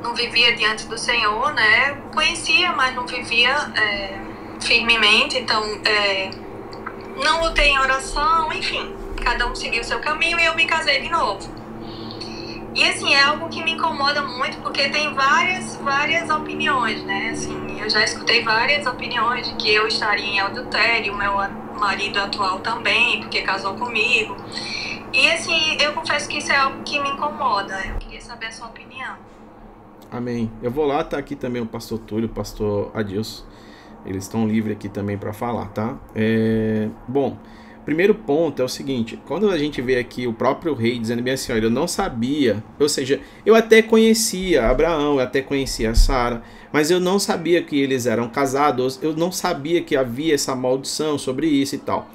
não 0.02 0.14
vivia 0.14 0.56
diante 0.56 0.86
do 0.88 0.98
Senhor, 0.98 1.54
né, 1.54 1.98
conhecia, 2.14 2.72
mas 2.74 2.96
não 2.96 3.06
vivia 3.06 3.52
é, 3.76 4.20
firmemente, 4.62 5.38
então 5.38 5.64
é, 5.86 6.30
não 7.24 7.42
lutei 7.42 7.70
em 7.70 7.80
oração, 7.80 8.52
enfim, 8.54 8.96
cada 9.24 9.48
um 9.48 9.56
seguiu 9.56 9.82
o 9.82 9.86
seu 9.86 10.00
caminho 10.00 10.40
e 10.40 10.46
eu 10.46 10.56
me 10.56 10.66
casei 10.66 11.02
de 11.02 11.10
novo. 11.10 11.57
E 12.78 12.84
assim, 12.84 13.12
é 13.12 13.24
algo 13.24 13.50
que 13.50 13.64
me 13.64 13.72
incomoda 13.72 14.22
muito 14.22 14.60
porque 14.60 14.88
tem 14.90 15.12
várias, 15.12 15.78
várias 15.78 16.30
opiniões, 16.30 17.04
né? 17.06 17.32
Assim, 17.32 17.82
eu 17.82 17.90
já 17.90 18.04
escutei 18.04 18.44
várias 18.44 18.86
opiniões 18.86 19.50
de 19.50 19.56
que 19.56 19.74
eu 19.74 19.88
estaria 19.88 20.24
em 20.24 20.40
adultério, 20.40 21.18
meu 21.18 21.34
marido 21.80 22.20
atual 22.20 22.60
também, 22.60 23.20
porque 23.22 23.42
casou 23.42 23.74
comigo. 23.74 24.38
E 25.12 25.28
assim, 25.32 25.76
eu 25.82 25.92
confesso 25.94 26.30
que 26.30 26.38
isso 26.38 26.52
é 26.52 26.56
algo 26.56 26.84
que 26.84 27.00
me 27.00 27.10
incomoda. 27.10 27.84
Eu 27.84 27.96
queria 27.96 28.22
saber 28.22 28.46
a 28.46 28.52
sua 28.52 28.68
opinião. 28.68 29.16
Amém. 30.12 30.52
Eu 30.62 30.70
vou 30.70 30.86
lá, 30.86 31.04
tá 31.04 31.18
aqui 31.18 31.36
também 31.36 31.64
o 31.64 31.66
pastor 31.66 31.98
Túlio, 31.98 32.28
o 32.28 32.32
pastor 32.32 32.92
Adilson. 32.94 33.44
Eles 34.06 34.26
estão 34.26 34.48
livres 34.48 34.78
aqui 34.78 34.88
também 34.88 35.18
para 35.18 35.34
falar, 35.34 35.70
tá? 35.70 35.98
É... 36.14 36.90
Bom, 37.08 37.38
primeiro 37.88 38.14
ponto 38.14 38.62
é 38.62 38.66
o 38.66 38.68
seguinte: 38.68 39.18
quando 39.26 39.50
a 39.50 39.58
gente 39.58 39.82
vê 39.82 39.98
aqui 39.98 40.28
o 40.28 40.34
próprio 40.34 40.74
rei 40.74 41.00
dizendo 41.00 41.24
bem 41.24 41.34
assim, 41.34 41.54
olha, 41.54 41.64
eu 41.64 41.70
não 41.70 41.88
sabia, 41.88 42.62
ou 42.78 42.90
seja, 42.90 43.22
eu 43.46 43.56
até 43.56 43.82
conhecia 43.82 44.68
Abraão, 44.68 45.14
eu 45.14 45.20
até 45.22 45.42
conhecia 45.42 45.96
Sara, 45.96 46.44
mas 46.74 46.92
eu 46.92 47.00
não 47.00 47.18
sabia 47.18 47.64
que 47.64 47.80
eles 47.80 48.06
eram 48.06 48.28
casados, 48.28 49.00
eu 49.02 49.16
não 49.16 49.32
sabia 49.32 49.82
que 49.82 49.96
havia 49.96 50.36
essa 50.36 50.54
maldição 50.54 51.18
sobre 51.18 51.48
isso 51.48 51.76
e 51.76 51.78
tal. 51.78 52.12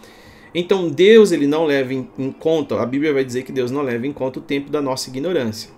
Então 0.54 0.90
Deus 0.90 1.32
ele 1.32 1.46
não 1.46 1.64
leva 1.64 1.94
em, 1.94 2.06
em 2.18 2.30
conta, 2.30 2.78
a 2.78 2.84
Bíblia 2.84 3.14
vai 3.14 3.24
dizer 3.24 3.42
que 3.42 3.50
Deus 3.50 3.70
não 3.70 3.80
leva 3.80 4.06
em 4.06 4.12
conta 4.12 4.40
o 4.40 4.42
tempo 4.42 4.70
da 4.70 4.82
nossa 4.82 5.08
ignorância. 5.08 5.70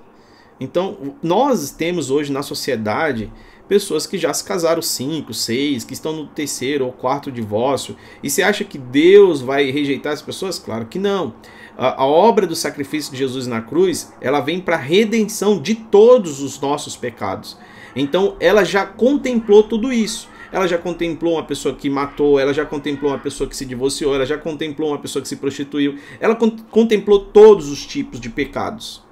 Então 0.58 1.14
nós 1.22 1.70
temos 1.70 2.10
hoje 2.10 2.32
na 2.32 2.42
sociedade 2.42 3.32
pessoas 3.68 4.06
que 4.06 4.18
já 4.18 4.32
se 4.32 4.44
casaram 4.44 4.82
cinco, 4.82 5.32
seis, 5.32 5.84
que 5.84 5.94
estão 5.94 6.12
no 6.12 6.26
terceiro 6.26 6.86
ou 6.86 6.92
quarto 6.92 7.32
divórcio. 7.32 7.96
E 8.22 8.30
você 8.30 8.42
acha 8.42 8.64
que 8.64 8.78
Deus 8.78 9.40
vai 9.40 9.70
rejeitar 9.70 10.12
as 10.12 10.22
pessoas? 10.22 10.58
Claro 10.58 10.86
que 10.86 10.98
não. 10.98 11.34
A, 11.76 12.02
a 12.02 12.06
obra 12.06 12.46
do 12.46 12.54
sacrifício 12.54 13.12
de 13.12 13.18
Jesus 13.18 13.46
na 13.46 13.60
cruz, 13.60 14.12
ela 14.20 14.40
vem 14.40 14.60
para 14.60 14.76
a 14.76 14.80
redenção 14.80 15.60
de 15.60 15.74
todos 15.74 16.40
os 16.40 16.60
nossos 16.60 16.96
pecados. 16.96 17.56
Então, 17.96 18.36
ela 18.40 18.64
já 18.64 18.84
contemplou 18.84 19.62
tudo 19.62 19.92
isso. 19.92 20.28
Ela 20.52 20.68
já 20.68 20.78
contemplou 20.78 21.34
uma 21.34 21.42
pessoa 21.42 21.74
que 21.74 21.90
matou, 21.90 22.38
ela 22.38 22.54
já 22.54 22.64
contemplou 22.64 23.10
uma 23.10 23.18
pessoa 23.18 23.50
que 23.50 23.56
se 23.56 23.66
divorciou, 23.66 24.14
ela 24.14 24.24
já 24.24 24.38
contemplou 24.38 24.90
uma 24.90 24.98
pessoa 24.98 25.20
que 25.20 25.26
se 25.26 25.34
prostituiu, 25.34 25.98
ela 26.20 26.36
contemplou 26.70 27.18
todos 27.18 27.68
os 27.68 27.84
tipos 27.84 28.20
de 28.20 28.30
pecados. 28.30 29.03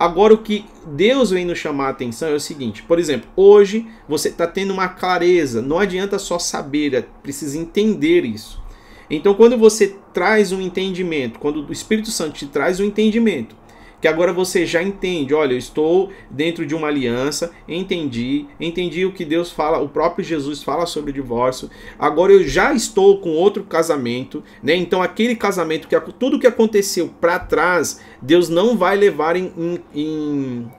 Agora, 0.00 0.32
o 0.32 0.38
que 0.38 0.64
Deus 0.86 1.28
vem 1.28 1.44
nos 1.44 1.58
chamar 1.58 1.88
a 1.88 1.90
atenção 1.90 2.30
é 2.30 2.34
o 2.34 2.40
seguinte: 2.40 2.82
por 2.82 2.98
exemplo, 2.98 3.28
hoje 3.36 3.86
você 4.08 4.30
está 4.30 4.46
tendo 4.46 4.72
uma 4.72 4.88
clareza, 4.88 5.60
não 5.60 5.78
adianta 5.78 6.18
só 6.18 6.38
saber, 6.38 6.94
é 6.94 7.02
precisa 7.22 7.58
entender 7.58 8.24
isso. 8.24 8.62
Então, 9.10 9.34
quando 9.34 9.58
você 9.58 9.96
traz 10.14 10.52
um 10.52 10.60
entendimento, 10.62 11.38
quando 11.38 11.66
o 11.66 11.72
Espírito 11.72 12.10
Santo 12.10 12.32
te 12.32 12.46
traz 12.46 12.80
um 12.80 12.84
entendimento, 12.84 13.54
que 14.00 14.08
agora 14.08 14.32
você 14.32 14.64
já 14.64 14.82
entende, 14.82 15.34
olha, 15.34 15.52
eu 15.52 15.58
estou 15.58 16.10
dentro 16.30 16.64
de 16.64 16.74
uma 16.74 16.88
aliança, 16.88 17.52
entendi, 17.68 18.46
entendi 18.58 19.04
o 19.04 19.12
que 19.12 19.24
Deus 19.24 19.52
fala, 19.52 19.78
o 19.78 19.88
próprio 19.88 20.24
Jesus 20.24 20.62
fala 20.62 20.86
sobre 20.86 21.10
o 21.10 21.14
divórcio. 21.14 21.68
Agora 21.98 22.32
eu 22.32 22.46
já 22.46 22.72
estou 22.72 23.18
com 23.18 23.30
outro 23.30 23.62
casamento, 23.64 24.42
né? 24.62 24.74
Então 24.74 25.02
aquele 25.02 25.36
casamento 25.36 25.86
que 25.86 26.00
tudo 26.18 26.38
que 26.38 26.46
aconteceu 26.46 27.10
para 27.20 27.38
trás, 27.38 28.00
Deus 28.22 28.48
não 28.48 28.76
vai 28.76 28.96
levar 28.96 29.36
em, 29.36 29.52
em, 29.56 29.80
em, 29.94 30.70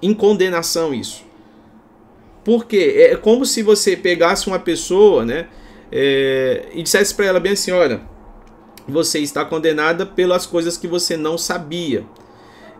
em 0.00 0.14
condenação 0.14 0.94
isso. 0.94 1.26
Porque 2.44 2.94
é 2.96 3.16
como 3.16 3.44
se 3.44 3.62
você 3.62 3.96
pegasse 3.96 4.46
uma 4.46 4.58
pessoa, 4.58 5.24
né, 5.24 5.48
é, 5.90 6.68
e 6.72 6.82
dissesse 6.82 7.14
para 7.14 7.26
ela 7.26 7.40
bem 7.40 7.52
assim, 7.52 7.72
olha, 7.72 8.00
você 8.86 9.18
está 9.18 9.44
condenada 9.44 10.06
pelas 10.06 10.46
coisas 10.46 10.76
que 10.76 10.86
você 10.86 11.16
não 11.16 11.36
sabia. 11.36 12.06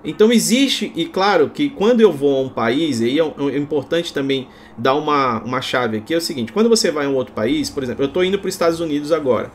Então 0.04 0.32
existe, 0.32 0.92
e 0.94 1.06
claro 1.06 1.50
que 1.50 1.68
quando 1.68 2.00
eu 2.00 2.12
vou 2.12 2.36
a 2.36 2.40
um 2.40 2.48
país, 2.48 3.00
e 3.00 3.18
é, 3.18 3.22
é 3.22 3.58
importante 3.58 4.12
também 4.12 4.48
dar 4.76 4.94
uma, 4.94 5.42
uma 5.42 5.60
chave 5.60 5.98
aqui, 5.98 6.14
é 6.14 6.16
o 6.16 6.20
seguinte, 6.20 6.52
quando 6.52 6.68
você 6.68 6.90
vai 6.90 7.06
a 7.06 7.08
um 7.08 7.14
outro 7.14 7.34
país, 7.34 7.68
por 7.68 7.82
exemplo, 7.82 8.04
eu 8.04 8.08
estou 8.08 8.24
indo 8.24 8.38
para 8.38 8.48
os 8.48 8.54
Estados 8.54 8.80
Unidos 8.80 9.10
agora, 9.10 9.50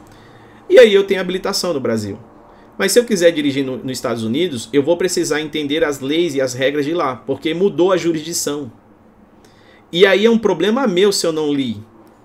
e 0.69 0.77
aí 0.77 0.93
eu 0.93 1.05
tenho 1.05 1.21
habilitação 1.21 1.73
no 1.73 1.79
Brasil. 1.79 2.17
Mas 2.77 2.91
se 2.91 2.99
eu 2.99 3.05
quiser 3.05 3.31
dirigir 3.31 3.63
no, 3.63 3.77
nos 3.77 3.91
Estados 3.91 4.23
Unidos, 4.23 4.69
eu 4.73 4.81
vou 4.83 4.97
precisar 4.97 5.39
entender 5.39 5.83
as 5.83 5.99
leis 5.99 6.35
e 6.35 6.41
as 6.41 6.53
regras 6.53 6.85
de 6.85 6.93
lá, 6.93 7.15
porque 7.15 7.53
mudou 7.53 7.91
a 7.91 7.97
jurisdição. 7.97 8.71
E 9.91 10.05
aí 10.05 10.25
é 10.25 10.29
um 10.29 10.39
problema 10.39 10.87
meu 10.87 11.11
se 11.11 11.25
eu 11.25 11.31
não 11.31 11.53
li 11.53 11.77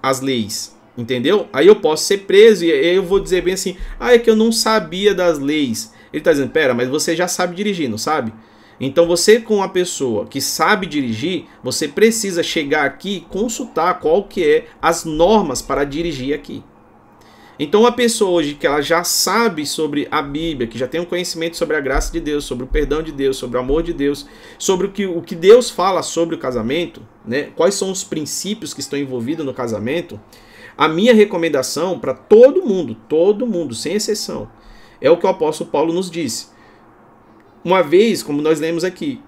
as 0.02 0.20
leis, 0.20 0.76
entendeu? 0.96 1.46
Aí 1.52 1.66
eu 1.66 1.76
posso 1.76 2.04
ser 2.04 2.18
preso 2.18 2.64
e 2.64 2.72
aí 2.72 2.96
eu 2.96 3.02
vou 3.02 3.20
dizer 3.20 3.42
bem 3.42 3.54
assim: 3.54 3.76
ah, 4.00 4.14
é 4.14 4.18
que 4.18 4.30
eu 4.30 4.36
não 4.36 4.50
sabia 4.50 5.14
das 5.14 5.38
leis. 5.38 5.92
Ele 6.12 6.20
está 6.20 6.32
dizendo, 6.32 6.50
pera, 6.50 6.74
mas 6.74 6.88
você 6.88 7.14
já 7.14 7.28
sabe 7.28 7.54
dirigir, 7.54 7.88
não 7.88 7.98
sabe? 7.98 8.32
Então 8.80 9.06
você 9.06 9.40
com 9.40 9.56
uma 9.56 9.68
pessoa 9.68 10.26
que 10.26 10.40
sabe 10.40 10.86
dirigir, 10.86 11.46
você 11.62 11.88
precisa 11.88 12.42
chegar 12.42 12.84
aqui 12.84 13.16
e 13.16 13.20
consultar 13.20 13.98
qual 13.98 14.24
que 14.24 14.44
é 14.44 14.66
as 14.80 15.04
normas 15.04 15.60
para 15.60 15.84
dirigir 15.84 16.34
aqui. 16.34 16.62
Então 17.58 17.80
uma 17.80 17.90
pessoa 17.90 18.30
hoje 18.30 18.54
que 18.54 18.64
ela 18.64 18.80
já 18.80 19.02
sabe 19.02 19.66
sobre 19.66 20.06
a 20.12 20.22
Bíblia, 20.22 20.68
que 20.68 20.78
já 20.78 20.86
tem 20.86 21.00
um 21.00 21.04
conhecimento 21.04 21.56
sobre 21.56 21.74
a 21.74 21.80
graça 21.80 22.12
de 22.12 22.20
Deus, 22.20 22.44
sobre 22.44 22.62
o 22.62 22.68
perdão 22.68 23.02
de 23.02 23.10
Deus, 23.10 23.36
sobre 23.36 23.56
o 23.56 23.60
amor 23.60 23.82
de 23.82 23.92
Deus, 23.92 24.28
sobre 24.56 24.86
o 24.86 24.92
que, 24.92 25.06
o 25.06 25.20
que 25.20 25.34
Deus 25.34 25.68
fala 25.68 26.02
sobre 26.04 26.36
o 26.36 26.38
casamento, 26.38 27.02
né? 27.26 27.48
quais 27.56 27.74
são 27.74 27.90
os 27.90 28.04
princípios 28.04 28.72
que 28.72 28.80
estão 28.80 28.96
envolvidos 28.96 29.44
no 29.44 29.52
casamento, 29.52 30.20
a 30.76 30.86
minha 30.86 31.12
recomendação 31.12 31.98
para 31.98 32.14
todo 32.14 32.64
mundo, 32.64 32.96
todo 33.08 33.44
mundo, 33.44 33.74
sem 33.74 33.94
exceção, 33.94 34.48
é 35.00 35.10
o 35.10 35.16
que 35.16 35.26
o 35.26 35.28
apóstolo 35.28 35.70
Paulo 35.70 35.92
nos 35.92 36.10
disse. 36.10 36.48
Uma 37.64 37.82
vez, 37.82 38.22
como 38.22 38.40
nós 38.40 38.60
lemos 38.60 38.84
aqui, 38.84 39.20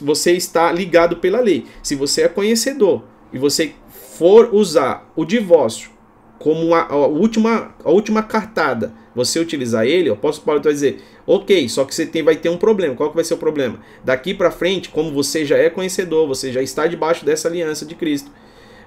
você 0.00 0.32
está 0.32 0.70
ligado 0.72 1.16
pela 1.16 1.40
lei. 1.40 1.66
Se 1.82 1.94
você 1.94 2.22
é 2.22 2.28
conhecedor 2.28 3.04
e 3.32 3.38
você 3.38 3.74
for 3.88 4.52
usar 4.52 5.10
o 5.14 5.24
divórcio 5.24 5.90
como 6.38 6.74
a, 6.74 6.86
a, 6.88 6.96
última, 6.96 7.74
a 7.84 7.90
última 7.90 8.22
cartada, 8.22 8.92
você 9.14 9.40
utilizar 9.40 9.84
ele, 9.84 10.08
o 10.08 10.12
apóstolo 10.12 10.46
Paulo 10.46 10.62
vai 10.62 10.72
dizer, 10.72 11.02
ok, 11.26 11.68
só 11.68 11.84
que 11.84 11.94
você 11.94 12.06
tem, 12.06 12.22
vai 12.22 12.36
ter 12.36 12.48
um 12.48 12.56
problema. 12.56 12.94
Qual 12.94 13.10
que 13.10 13.16
vai 13.16 13.24
ser 13.24 13.34
o 13.34 13.38
problema? 13.38 13.80
Daqui 14.04 14.32
para 14.32 14.50
frente, 14.50 14.88
como 14.88 15.12
você 15.12 15.44
já 15.44 15.56
é 15.56 15.68
conhecedor, 15.68 16.28
você 16.28 16.52
já 16.52 16.62
está 16.62 16.86
debaixo 16.86 17.24
dessa 17.24 17.48
aliança 17.48 17.84
de 17.84 17.94
Cristo, 17.94 18.30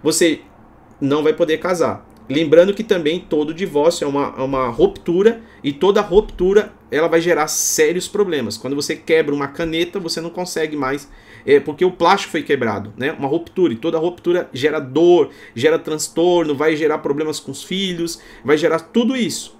você 0.01 0.41
não 0.99 1.23
vai 1.23 1.33
poder 1.33 1.57
casar. 1.57 2.07
Lembrando 2.29 2.73
que 2.73 2.83
também 2.83 3.19
todo 3.19 3.53
divórcio 3.53 4.05
é 4.05 4.07
uma, 4.07 4.33
é 4.37 4.41
uma 4.41 4.69
ruptura 4.69 5.41
e 5.63 5.71
toda 5.71 6.01
ruptura 6.01 6.73
ela 6.89 7.07
vai 7.07 7.21
gerar 7.21 7.47
sérios 7.47 8.07
problemas. 8.07 8.57
Quando 8.57 8.75
você 8.75 8.95
quebra 8.95 9.33
uma 9.33 9.47
caneta, 9.47 9.99
você 9.99 10.19
não 10.19 10.29
consegue 10.29 10.75
mais, 10.75 11.09
é, 11.45 11.59
porque 11.59 11.85
o 11.85 11.91
plástico 11.91 12.31
foi 12.31 12.43
quebrado, 12.43 12.93
né? 12.97 13.11
Uma 13.13 13.27
ruptura 13.27 13.73
e 13.73 13.75
toda 13.75 13.97
ruptura 13.97 14.49
gera 14.53 14.79
dor, 14.79 15.29
gera 15.55 15.79
transtorno, 15.79 16.55
vai 16.55 16.75
gerar 16.75 16.97
problemas 16.99 17.39
com 17.39 17.51
os 17.51 17.63
filhos, 17.63 18.19
vai 18.43 18.57
gerar 18.57 18.79
tudo 18.79 19.15
isso. 19.15 19.57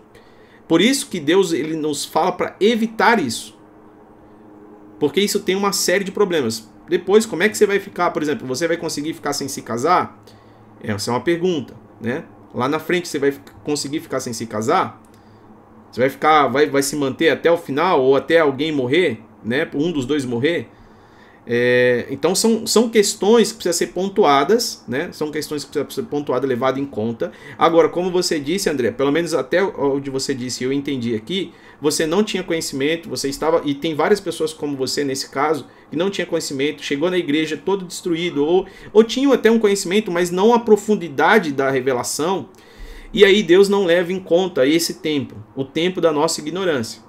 Por 0.68 0.82
isso 0.82 1.08
que 1.08 1.20
Deus 1.20 1.54
ele 1.54 1.76
nos 1.76 2.06
fala 2.06 2.32
para 2.32 2.56
evitar 2.60 3.20
isso, 3.20 3.58
porque 5.00 5.20
isso 5.20 5.40
tem 5.40 5.56
uma 5.56 5.74
série 5.74 6.04
de 6.04 6.12
problemas. 6.12 6.70
Depois, 6.88 7.26
como 7.26 7.42
é 7.44 7.50
que 7.50 7.58
você 7.58 7.66
vai 7.66 7.80
ficar, 7.80 8.12
por 8.12 8.22
exemplo, 8.22 8.46
você 8.46 8.68
vai 8.68 8.78
conseguir 8.78 9.14
ficar 9.14 9.34
sem 9.34 9.48
se 9.48 9.62
casar? 9.62 10.22
Essa 10.84 11.10
é 11.10 11.14
uma 11.14 11.22
pergunta, 11.22 11.74
né? 12.02 12.26
Lá 12.54 12.68
na 12.68 12.80
frente 12.80 13.08
você 13.08 13.18
vai 13.18 13.34
conseguir 13.64 14.02
ficar 14.02 14.20
sem 14.20 14.34
se 14.34 14.46
casar? 14.46 15.01
Você 15.92 16.00
vai 16.00 16.10
ficar, 16.10 16.48
vai, 16.48 16.70
vai 16.70 16.82
se 16.82 16.96
manter 16.96 17.30
até 17.30 17.52
o 17.52 17.58
final 17.58 18.02
ou 18.02 18.16
até 18.16 18.40
alguém 18.40 18.72
morrer, 18.72 19.20
né? 19.44 19.70
Um 19.74 19.92
dos 19.92 20.06
dois 20.06 20.24
morrer? 20.24 20.70
É, 21.46 22.06
então 22.12 22.36
são, 22.36 22.68
são 22.68 22.88
questões 22.88 23.52
que 23.52 23.58
precisam 23.58 23.74
ser 23.74 23.94
pontuadas, 23.94 24.84
né? 24.88 25.10
São 25.12 25.32
questões 25.32 25.64
que 25.66 25.72
precisam 25.72 25.90
ser 25.96 26.04
pontuadas, 26.04 26.48
levadas 26.48 26.80
em 26.80 26.86
conta. 26.86 27.32
Agora, 27.58 27.90
como 27.90 28.12
você 28.12 28.40
disse, 28.40 28.70
André, 28.70 28.92
pelo 28.92 29.12
menos 29.12 29.34
até 29.34 29.64
onde 29.64 30.10
você 30.10 30.36
disse, 30.36 30.64
eu 30.64 30.72
entendi 30.72 31.16
aqui, 31.16 31.52
você 31.82 32.06
não 32.06 32.24
tinha 32.24 32.44
conhecimento, 32.44 33.10
você 33.10 33.28
estava 33.28 33.62
e 33.66 33.74
tem 33.74 33.96
várias 33.96 34.20
pessoas 34.20 34.54
como 34.54 34.78
você 34.78 35.04
nesse 35.04 35.30
caso 35.30 35.66
que 35.90 35.98
não 35.98 36.12
tinha 36.12 36.28
conhecimento, 36.28 36.84
chegou 36.84 37.10
na 37.10 37.18
igreja 37.18 37.58
todo 37.58 37.86
destruído 37.86 38.46
ou 38.46 38.68
ou 38.94 39.04
tinham 39.04 39.34
até 39.34 39.50
um 39.50 39.58
conhecimento, 39.58 40.12
mas 40.12 40.30
não 40.30 40.54
a 40.54 40.60
profundidade 40.60 41.52
da 41.52 41.72
revelação. 41.72 42.50
E 43.14 43.26
aí 43.26 43.44
Deus 43.44 43.68
não 43.68 43.86
leva 43.86 44.14
em 44.14 44.20
conta 44.20 44.66
esse 44.66 44.96
tempo, 44.96 45.36
o 45.56 45.66
tempo 45.66 46.00
da 46.00 46.12
nossa 46.12 46.40
ignorância. 46.40 47.02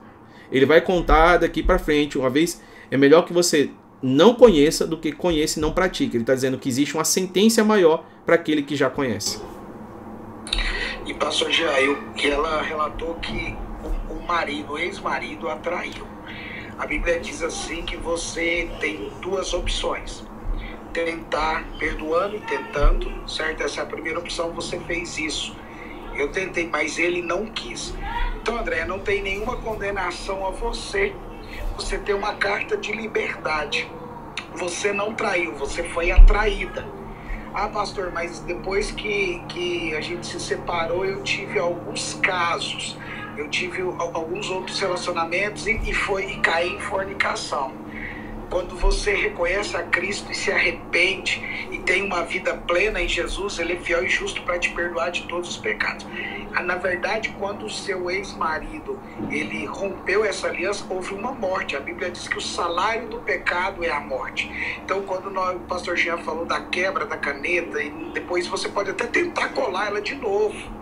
Ele 0.50 0.66
vai 0.66 0.80
contar 0.80 1.38
daqui 1.38 1.62
para 1.62 1.78
frente, 1.78 2.18
uma 2.18 2.28
vez 2.28 2.60
é 2.90 2.96
melhor 2.96 3.24
que 3.24 3.32
você 3.32 3.70
não 4.02 4.34
conheça 4.34 4.86
do 4.86 4.98
que 4.98 5.12
conheça 5.12 5.58
e 5.58 5.62
não 5.62 5.72
pratique. 5.72 6.16
Ele 6.16 6.24
está 6.24 6.34
dizendo 6.34 6.58
que 6.58 6.68
existe 6.68 6.94
uma 6.94 7.04
sentença 7.04 7.62
maior 7.64 8.04
para 8.26 8.34
aquele 8.34 8.62
que 8.62 8.74
já 8.74 8.90
conhece. 8.90 9.40
E 11.06 11.14
pastor 11.14 11.50
Jair, 11.50 11.96
ela 12.22 12.60
relatou 12.62 13.14
que 13.14 13.56
o, 13.82 14.12
o 14.14 14.26
marido, 14.26 14.72
o 14.72 14.78
ex-marido, 14.78 15.48
atraiu. 15.48 16.06
A 16.78 16.86
Bíblia 16.86 17.20
diz 17.20 17.42
assim 17.42 17.82
que 17.82 17.96
você 17.96 18.68
tem 18.80 19.10
duas 19.20 19.54
opções. 19.54 20.24
Tentar 20.92 21.64
perdoando 21.78 22.36
e 22.36 22.40
tentando, 22.40 23.10
certo? 23.28 23.62
Essa 23.62 23.80
é 23.80 23.82
a 23.84 23.86
primeira 23.86 24.18
opção, 24.18 24.52
você 24.52 24.78
fez 24.80 25.16
isso. 25.16 25.56
Eu 26.14 26.28
tentei, 26.28 26.68
mas 26.68 26.98
ele 26.98 27.22
não 27.22 27.46
quis. 27.46 27.94
Então, 28.36 28.56
André, 28.56 28.84
não 28.84 28.98
tem 28.98 29.22
nenhuma 29.22 29.56
condenação 29.56 30.46
a 30.46 30.50
você. 30.50 31.14
Você 31.76 31.98
tem 31.98 32.14
uma 32.14 32.34
carta 32.34 32.76
de 32.76 32.92
liberdade. 32.92 33.90
Você 34.54 34.92
não 34.92 35.14
traiu, 35.14 35.54
você 35.54 35.82
foi 35.82 36.10
atraída. 36.10 36.86
Ah, 37.54 37.68
pastor, 37.68 38.10
mas 38.12 38.40
depois 38.40 38.90
que, 38.90 39.42
que 39.48 39.94
a 39.94 40.00
gente 40.00 40.26
se 40.26 40.40
separou, 40.40 41.04
eu 41.04 41.22
tive 41.22 41.58
alguns 41.58 42.14
casos. 42.14 42.96
Eu 43.36 43.48
tive 43.48 43.82
alguns 43.98 44.50
outros 44.50 44.78
relacionamentos 44.80 45.66
e, 45.66 45.78
e 45.88 45.94
foi 45.94 46.32
e 46.32 46.40
caí 46.40 46.74
em 46.74 46.80
fornicação. 46.80 47.81
Quando 48.52 48.76
você 48.76 49.14
reconhece 49.14 49.74
a 49.78 49.82
Cristo 49.84 50.30
e 50.30 50.34
se 50.34 50.52
arrepende 50.52 51.42
e 51.70 51.78
tem 51.78 52.04
uma 52.04 52.22
vida 52.22 52.52
plena 52.52 53.00
em 53.00 53.08
Jesus, 53.08 53.58
Ele 53.58 53.72
é 53.72 53.76
fiel 53.76 54.04
e 54.04 54.10
justo 54.10 54.42
para 54.42 54.58
te 54.58 54.68
perdoar 54.72 55.10
de 55.10 55.22
todos 55.22 55.48
os 55.48 55.56
pecados. 55.56 56.06
Ah, 56.54 56.62
na 56.62 56.74
verdade, 56.74 57.34
quando 57.38 57.64
o 57.64 57.70
seu 57.70 58.10
ex-marido 58.10 59.00
ele 59.30 59.64
rompeu 59.64 60.22
essa 60.22 60.48
aliança, 60.48 60.84
houve 60.90 61.14
uma 61.14 61.32
morte. 61.32 61.76
A 61.76 61.80
Bíblia 61.80 62.10
diz 62.10 62.28
que 62.28 62.36
o 62.36 62.42
salário 62.42 63.08
do 63.08 63.20
pecado 63.20 63.82
é 63.82 63.90
a 63.90 64.00
morte. 64.00 64.50
Então, 64.84 65.00
quando 65.00 65.28
o 65.28 65.60
pastor 65.60 65.96
Jean 65.96 66.18
falou 66.18 66.44
da 66.44 66.60
quebra 66.60 67.06
da 67.06 67.16
caneta, 67.16 67.82
e 67.82 67.88
depois 68.12 68.46
você 68.46 68.68
pode 68.68 68.90
até 68.90 69.06
tentar 69.06 69.48
colar 69.54 69.86
ela 69.86 70.02
de 70.02 70.14
novo 70.14 70.81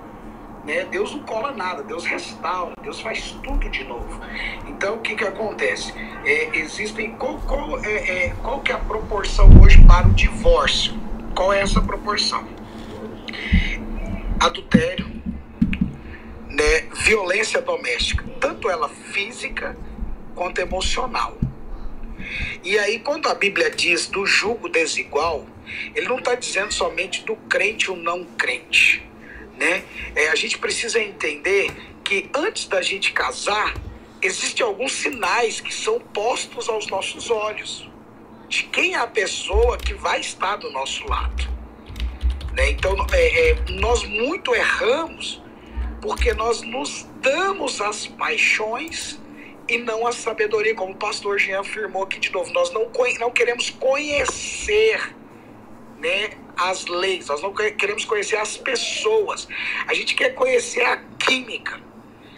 né? 0.64 0.84
Deus 0.84 1.12
não 1.12 1.20
cola 1.20 1.52
nada, 1.52 1.82
Deus 1.82 2.04
restaura, 2.04 2.72
Deus 2.82 3.00
faz 3.00 3.32
tudo 3.42 3.68
de 3.68 3.84
novo. 3.84 4.20
Então, 4.66 4.96
o 4.96 4.98
que, 5.00 5.14
que 5.14 5.24
acontece? 5.24 5.92
É, 6.24 6.56
existem. 6.56 7.12
Qual, 7.12 7.38
qual, 7.40 7.82
é, 7.84 8.26
é, 8.26 8.28
qual 8.42 8.60
que 8.60 8.72
é 8.72 8.74
a 8.74 8.78
proporção 8.78 9.48
hoje 9.60 9.82
para 9.84 10.06
o 10.06 10.12
divórcio? 10.12 10.94
Qual 11.34 11.52
é 11.52 11.60
essa 11.60 11.80
proporção? 11.80 12.46
Adultério, 14.38 15.06
né? 16.48 16.80
violência 17.04 17.60
doméstica, 17.60 18.24
tanto 18.38 18.70
ela 18.70 18.88
física 18.88 19.76
quanto 20.34 20.60
emocional. 20.60 21.36
E 22.62 22.78
aí, 22.78 22.98
quando 23.00 23.28
a 23.28 23.34
Bíblia 23.34 23.70
diz 23.70 24.06
do 24.06 24.26
julgo 24.26 24.68
desigual, 24.68 25.46
ele 25.94 26.08
não 26.08 26.18
está 26.18 26.34
dizendo 26.34 26.72
somente 26.72 27.24
do 27.24 27.36
crente 27.36 27.90
ou 27.90 27.96
não 27.96 28.24
crente 28.24 29.09
né? 29.60 29.84
É, 30.16 30.30
a 30.30 30.34
gente 30.34 30.56
precisa 30.56 30.98
entender 30.98 31.70
que 32.02 32.30
antes 32.34 32.66
da 32.66 32.80
gente 32.80 33.12
casar, 33.12 33.74
existem 34.22 34.64
alguns 34.64 34.92
sinais 34.92 35.60
que 35.60 35.72
são 35.72 36.00
postos 36.00 36.68
aos 36.68 36.86
nossos 36.88 37.30
olhos 37.30 37.88
de 38.48 38.64
quem 38.64 38.94
é 38.94 38.98
a 38.98 39.06
pessoa 39.06 39.76
que 39.76 39.94
vai 39.94 40.20
estar 40.20 40.56
do 40.56 40.72
nosso 40.72 41.06
lado. 41.06 41.48
Né? 42.52 42.70
Então, 42.70 42.96
é, 43.12 43.50
é, 43.50 43.54
nós 43.68 44.02
muito 44.04 44.54
erramos 44.54 45.40
porque 46.00 46.32
nós 46.32 46.62
nos 46.62 47.06
damos 47.20 47.80
as 47.80 48.06
paixões 48.06 49.20
e 49.68 49.78
não 49.78 50.06
a 50.06 50.10
sabedoria, 50.10 50.74
como 50.74 50.92
o 50.92 50.96
pastor 50.96 51.38
Jean 51.38 51.60
afirmou 51.60 52.02
aqui 52.02 52.18
de 52.18 52.32
novo. 52.32 52.50
Nós 52.52 52.72
não, 52.72 52.90
não 53.20 53.30
queremos 53.30 53.70
conhecer 53.70 55.14
né, 55.98 56.30
as 56.60 56.86
leis, 56.86 57.28
nós 57.28 57.40
não 57.42 57.52
queremos 57.54 58.04
conhecer 58.04 58.36
as 58.36 58.56
pessoas. 58.56 59.48
A 59.86 59.94
gente 59.94 60.14
quer 60.14 60.34
conhecer 60.34 60.82
a 60.82 60.98
química. 61.18 61.80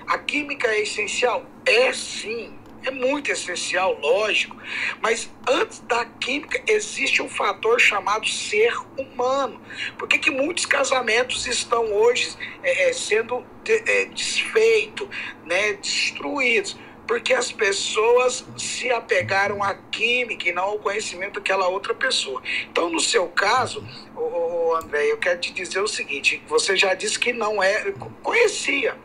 A 0.07 0.19
química 0.19 0.69
é 0.69 0.83
essencial? 0.83 1.45
É 1.67 1.93
sim. 1.93 2.59
É 2.85 2.91
muito 2.91 3.31
essencial, 3.31 3.97
lógico. 4.01 4.57
Mas 5.01 5.31
antes 5.49 5.79
da 5.81 6.05
química 6.05 6.61
existe 6.67 7.23
um 7.23 7.29
fator 7.29 7.81
chamado 7.81 8.29
ser 8.29 8.75
humano. 8.99 9.61
Por 9.97 10.09
que, 10.09 10.19
que 10.19 10.31
muitos 10.31 10.67
casamentos 10.67 11.47
estão 11.47 11.85
hoje 11.93 12.37
é, 12.63 12.89
é 12.89 12.93
sendo 12.93 13.45
é, 13.67 14.07
desfeitos, 14.07 15.09
né, 15.45 15.75
destruídos? 15.75 16.77
Porque 17.07 17.35
as 17.35 17.51
pessoas 17.51 18.45
se 18.57 18.91
apegaram 18.91 19.63
à 19.63 19.75
química 19.75 20.49
e 20.49 20.53
não 20.53 20.65
ao 20.65 20.79
conhecimento 20.79 21.35
daquela 21.35 21.69
outra 21.69 21.95
pessoa. 21.95 22.43
Então, 22.71 22.91
no 22.91 23.01
seu 23.01 23.29
caso, 23.29 23.87
o 24.17 24.75
André, 24.75 25.11
eu 25.11 25.19
quero 25.19 25.41
te 25.41 25.53
dizer 25.53 25.81
o 25.81 25.89
seguinte: 25.89 26.43
você 26.47 26.77
já 26.77 26.95
disse 26.95 27.19
que 27.19 27.33
não 27.33 27.63
é. 27.63 27.93
Conhecia. 28.23 28.97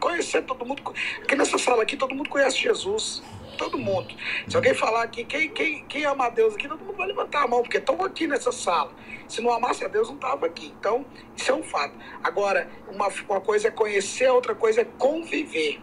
Conhecer 0.00 0.42
todo 0.42 0.64
mundo. 0.64 0.82
Porque 0.82 1.36
nessa 1.36 1.58
sala 1.58 1.82
aqui 1.82 1.96
todo 1.96 2.14
mundo 2.14 2.28
conhece 2.28 2.58
Jesus. 2.58 3.22
Todo 3.56 3.78
mundo. 3.78 4.14
Se 4.48 4.56
alguém 4.56 4.74
falar 4.74 5.02
aqui, 5.02 5.24
quem, 5.24 5.50
quem, 5.50 5.84
quem 5.84 6.04
ama 6.04 6.26
a 6.26 6.30
Deus 6.30 6.54
aqui, 6.54 6.66
todo 6.66 6.82
mundo 6.82 6.96
vai 6.96 7.06
levantar 7.06 7.44
a 7.44 7.46
mão, 7.46 7.62
porque 7.62 7.76
estão 7.76 8.02
aqui 8.02 8.26
nessa 8.26 8.50
sala. 8.50 8.90
Se 9.28 9.40
não 9.42 9.52
amasse 9.52 9.84
a 9.84 9.88
Deus, 9.88 10.08
não 10.08 10.16
estava 10.16 10.46
aqui. 10.46 10.74
Então, 10.80 11.04
isso 11.36 11.50
é 11.50 11.54
um 11.54 11.62
fato. 11.62 11.94
Agora, 12.24 12.68
uma, 12.88 13.08
uma 13.28 13.40
coisa 13.40 13.68
é 13.68 13.70
conhecer, 13.70 14.28
outra 14.30 14.54
coisa 14.54 14.80
é 14.80 14.84
conviver. 14.84 15.80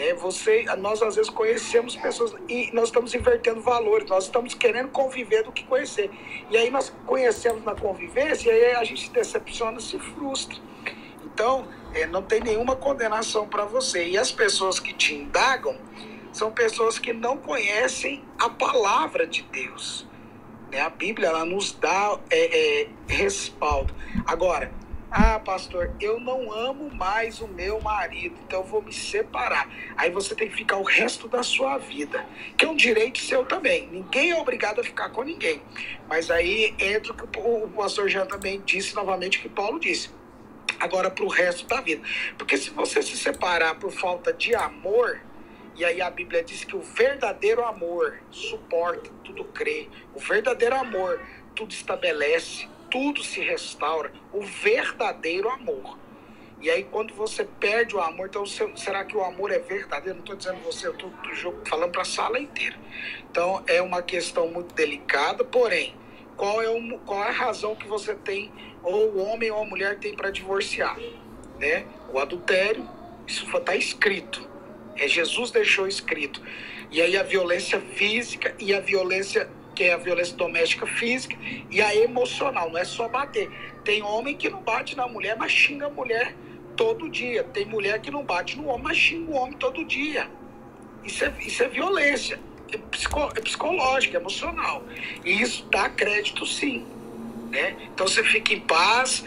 Né? 0.00 0.14
Você, 0.14 0.64
nós 0.78 1.02
às 1.02 1.16
vezes 1.16 1.30
conhecemos 1.30 1.94
pessoas 1.94 2.34
e 2.48 2.70
nós 2.72 2.84
estamos 2.84 3.14
invertendo 3.14 3.60
valores, 3.60 4.08
nós 4.08 4.24
estamos 4.24 4.54
querendo 4.54 4.88
conviver 4.88 5.42
do 5.42 5.52
que 5.52 5.62
conhecer. 5.64 6.10
E 6.50 6.56
aí 6.56 6.70
nós 6.70 6.90
conhecemos 7.04 7.62
na 7.62 7.74
convivência 7.74 8.50
e 8.50 8.64
aí 8.64 8.74
a 8.76 8.82
gente 8.82 9.02
se 9.02 9.10
decepciona, 9.10 9.78
se 9.78 9.98
frustra. 9.98 10.56
Então, 11.22 11.68
é, 11.92 12.06
não 12.06 12.22
tem 12.22 12.40
nenhuma 12.40 12.74
condenação 12.74 13.46
para 13.46 13.66
você. 13.66 14.08
E 14.08 14.16
as 14.16 14.32
pessoas 14.32 14.80
que 14.80 14.94
te 14.94 15.14
indagam 15.14 15.76
são 16.32 16.50
pessoas 16.50 16.98
que 16.98 17.12
não 17.12 17.36
conhecem 17.36 18.24
a 18.38 18.48
palavra 18.48 19.26
de 19.26 19.42
Deus. 19.42 20.06
Né? 20.72 20.80
A 20.80 20.88
Bíblia 20.88 21.28
ela 21.28 21.44
nos 21.44 21.72
dá 21.72 22.18
é, 22.30 22.82
é, 22.82 22.88
respaldo. 23.06 23.94
Agora, 24.24 24.72
ah, 25.12 25.40
pastor, 25.40 25.92
eu 26.00 26.20
não 26.20 26.52
amo 26.52 26.88
mais 26.94 27.40
o 27.40 27.48
meu 27.48 27.80
marido, 27.80 28.36
então 28.46 28.60
eu 28.60 28.66
vou 28.66 28.80
me 28.80 28.92
separar. 28.92 29.68
Aí 29.96 30.08
você 30.08 30.36
tem 30.36 30.48
que 30.48 30.54
ficar 30.54 30.76
o 30.76 30.84
resto 30.84 31.26
da 31.26 31.42
sua 31.42 31.78
vida, 31.78 32.24
que 32.56 32.64
é 32.64 32.68
um 32.68 32.76
direito 32.76 33.18
seu 33.18 33.44
também. 33.44 33.88
Ninguém 33.88 34.30
é 34.30 34.36
obrigado 34.36 34.80
a 34.80 34.84
ficar 34.84 35.10
com 35.10 35.24
ninguém. 35.24 35.60
Mas 36.08 36.30
aí 36.30 36.76
entra 36.78 37.12
o 37.12 37.16
que 37.16 37.40
o 37.40 37.68
pastor 37.70 38.08
Jean 38.08 38.24
também 38.24 38.62
disse 38.64 38.94
novamente, 38.94 39.38
o 39.38 39.42
que 39.42 39.48
Paulo 39.48 39.80
disse. 39.80 40.10
Agora, 40.78 41.10
para 41.10 41.24
o 41.24 41.28
resto 41.28 41.66
da 41.66 41.80
vida. 41.80 42.02
Porque 42.38 42.56
se 42.56 42.70
você 42.70 43.02
se 43.02 43.16
separar 43.16 43.80
por 43.80 43.90
falta 43.90 44.32
de 44.32 44.54
amor, 44.54 45.20
e 45.74 45.84
aí 45.84 46.00
a 46.00 46.10
Bíblia 46.10 46.44
diz 46.44 46.62
que 46.62 46.76
o 46.76 46.82
verdadeiro 46.82 47.64
amor 47.64 48.20
suporta, 48.30 49.10
tudo 49.24 49.44
crê. 49.44 49.88
O 50.14 50.20
verdadeiro 50.20 50.76
amor 50.76 51.20
tudo 51.54 51.72
estabelece 51.72 52.68
tudo 52.90 53.22
se 53.22 53.40
restaura, 53.40 54.12
o 54.32 54.42
verdadeiro 54.42 55.48
amor. 55.48 55.98
E 56.60 56.68
aí, 56.68 56.84
quando 56.84 57.14
você 57.14 57.44
perde 57.44 57.96
o 57.96 58.00
amor, 58.00 58.26
então 58.28 58.44
será 58.44 59.02
que 59.04 59.16
o 59.16 59.24
amor 59.24 59.50
é 59.50 59.58
verdadeiro? 59.58 60.18
Não 60.18 60.24
estou 60.24 60.36
dizendo 60.36 60.58
você, 60.62 60.88
eu 60.88 60.92
estou 60.92 61.10
falando 61.66 61.92
para 61.92 62.02
a 62.02 62.04
sala 62.04 62.38
inteira. 62.38 62.76
Então, 63.30 63.64
é 63.66 63.80
uma 63.80 64.02
questão 64.02 64.48
muito 64.48 64.74
delicada, 64.74 65.42
porém, 65.42 65.94
qual 66.36 66.60
é, 66.60 66.68
o, 66.68 66.98
qual 66.98 67.24
é 67.24 67.28
a 67.28 67.32
razão 67.32 67.74
que 67.74 67.88
você 67.88 68.14
tem, 68.14 68.52
ou 68.82 69.10
o 69.10 69.18
homem 69.24 69.50
ou 69.50 69.62
a 69.62 69.64
mulher 69.64 69.98
tem 69.98 70.14
para 70.14 70.30
divorciar? 70.30 70.98
Né? 71.58 71.86
O 72.12 72.18
adultério, 72.18 72.86
isso 73.26 73.46
está 73.56 73.74
escrito. 73.74 74.46
É 74.96 75.08
Jesus 75.08 75.50
deixou 75.50 75.88
escrito. 75.88 76.42
E 76.90 77.00
aí 77.00 77.16
a 77.16 77.22
violência 77.22 77.80
física 77.80 78.54
e 78.58 78.74
a 78.74 78.80
violência 78.80 79.48
que 79.74 79.84
é 79.84 79.94
a 79.94 79.96
violência 79.96 80.36
doméstica 80.36 80.86
física 80.86 81.36
e 81.70 81.80
a 81.80 81.94
emocional, 81.94 82.70
não 82.70 82.78
é 82.78 82.84
só 82.84 83.08
bater. 83.08 83.50
Tem 83.84 84.02
homem 84.02 84.36
que 84.36 84.48
não 84.48 84.60
bate 84.60 84.96
na 84.96 85.06
mulher, 85.06 85.36
mas 85.36 85.52
xinga 85.52 85.86
a 85.86 85.90
mulher 85.90 86.34
todo 86.76 87.08
dia. 87.08 87.44
Tem 87.44 87.64
mulher 87.64 88.00
que 88.00 88.10
não 88.10 88.24
bate 88.24 88.56
no 88.56 88.66
homem, 88.66 88.84
mas 88.84 88.96
xinga 88.96 89.30
o 89.30 89.34
homem 89.34 89.56
todo 89.56 89.84
dia. 89.84 90.28
Isso 91.04 91.24
é, 91.24 91.34
isso 91.40 91.62
é 91.62 91.68
violência. 91.68 92.38
É, 92.72 92.78
psico, 92.78 93.20
é 93.34 93.40
psicológica, 93.40 94.16
é 94.16 94.20
emocional. 94.20 94.84
E 95.24 95.40
isso 95.40 95.66
dá 95.70 95.88
crédito 95.88 96.46
sim. 96.46 96.86
Né? 97.50 97.76
Então 97.92 98.06
você 98.06 98.22
fica 98.22 98.54
em 98.54 98.60
paz, 98.60 99.24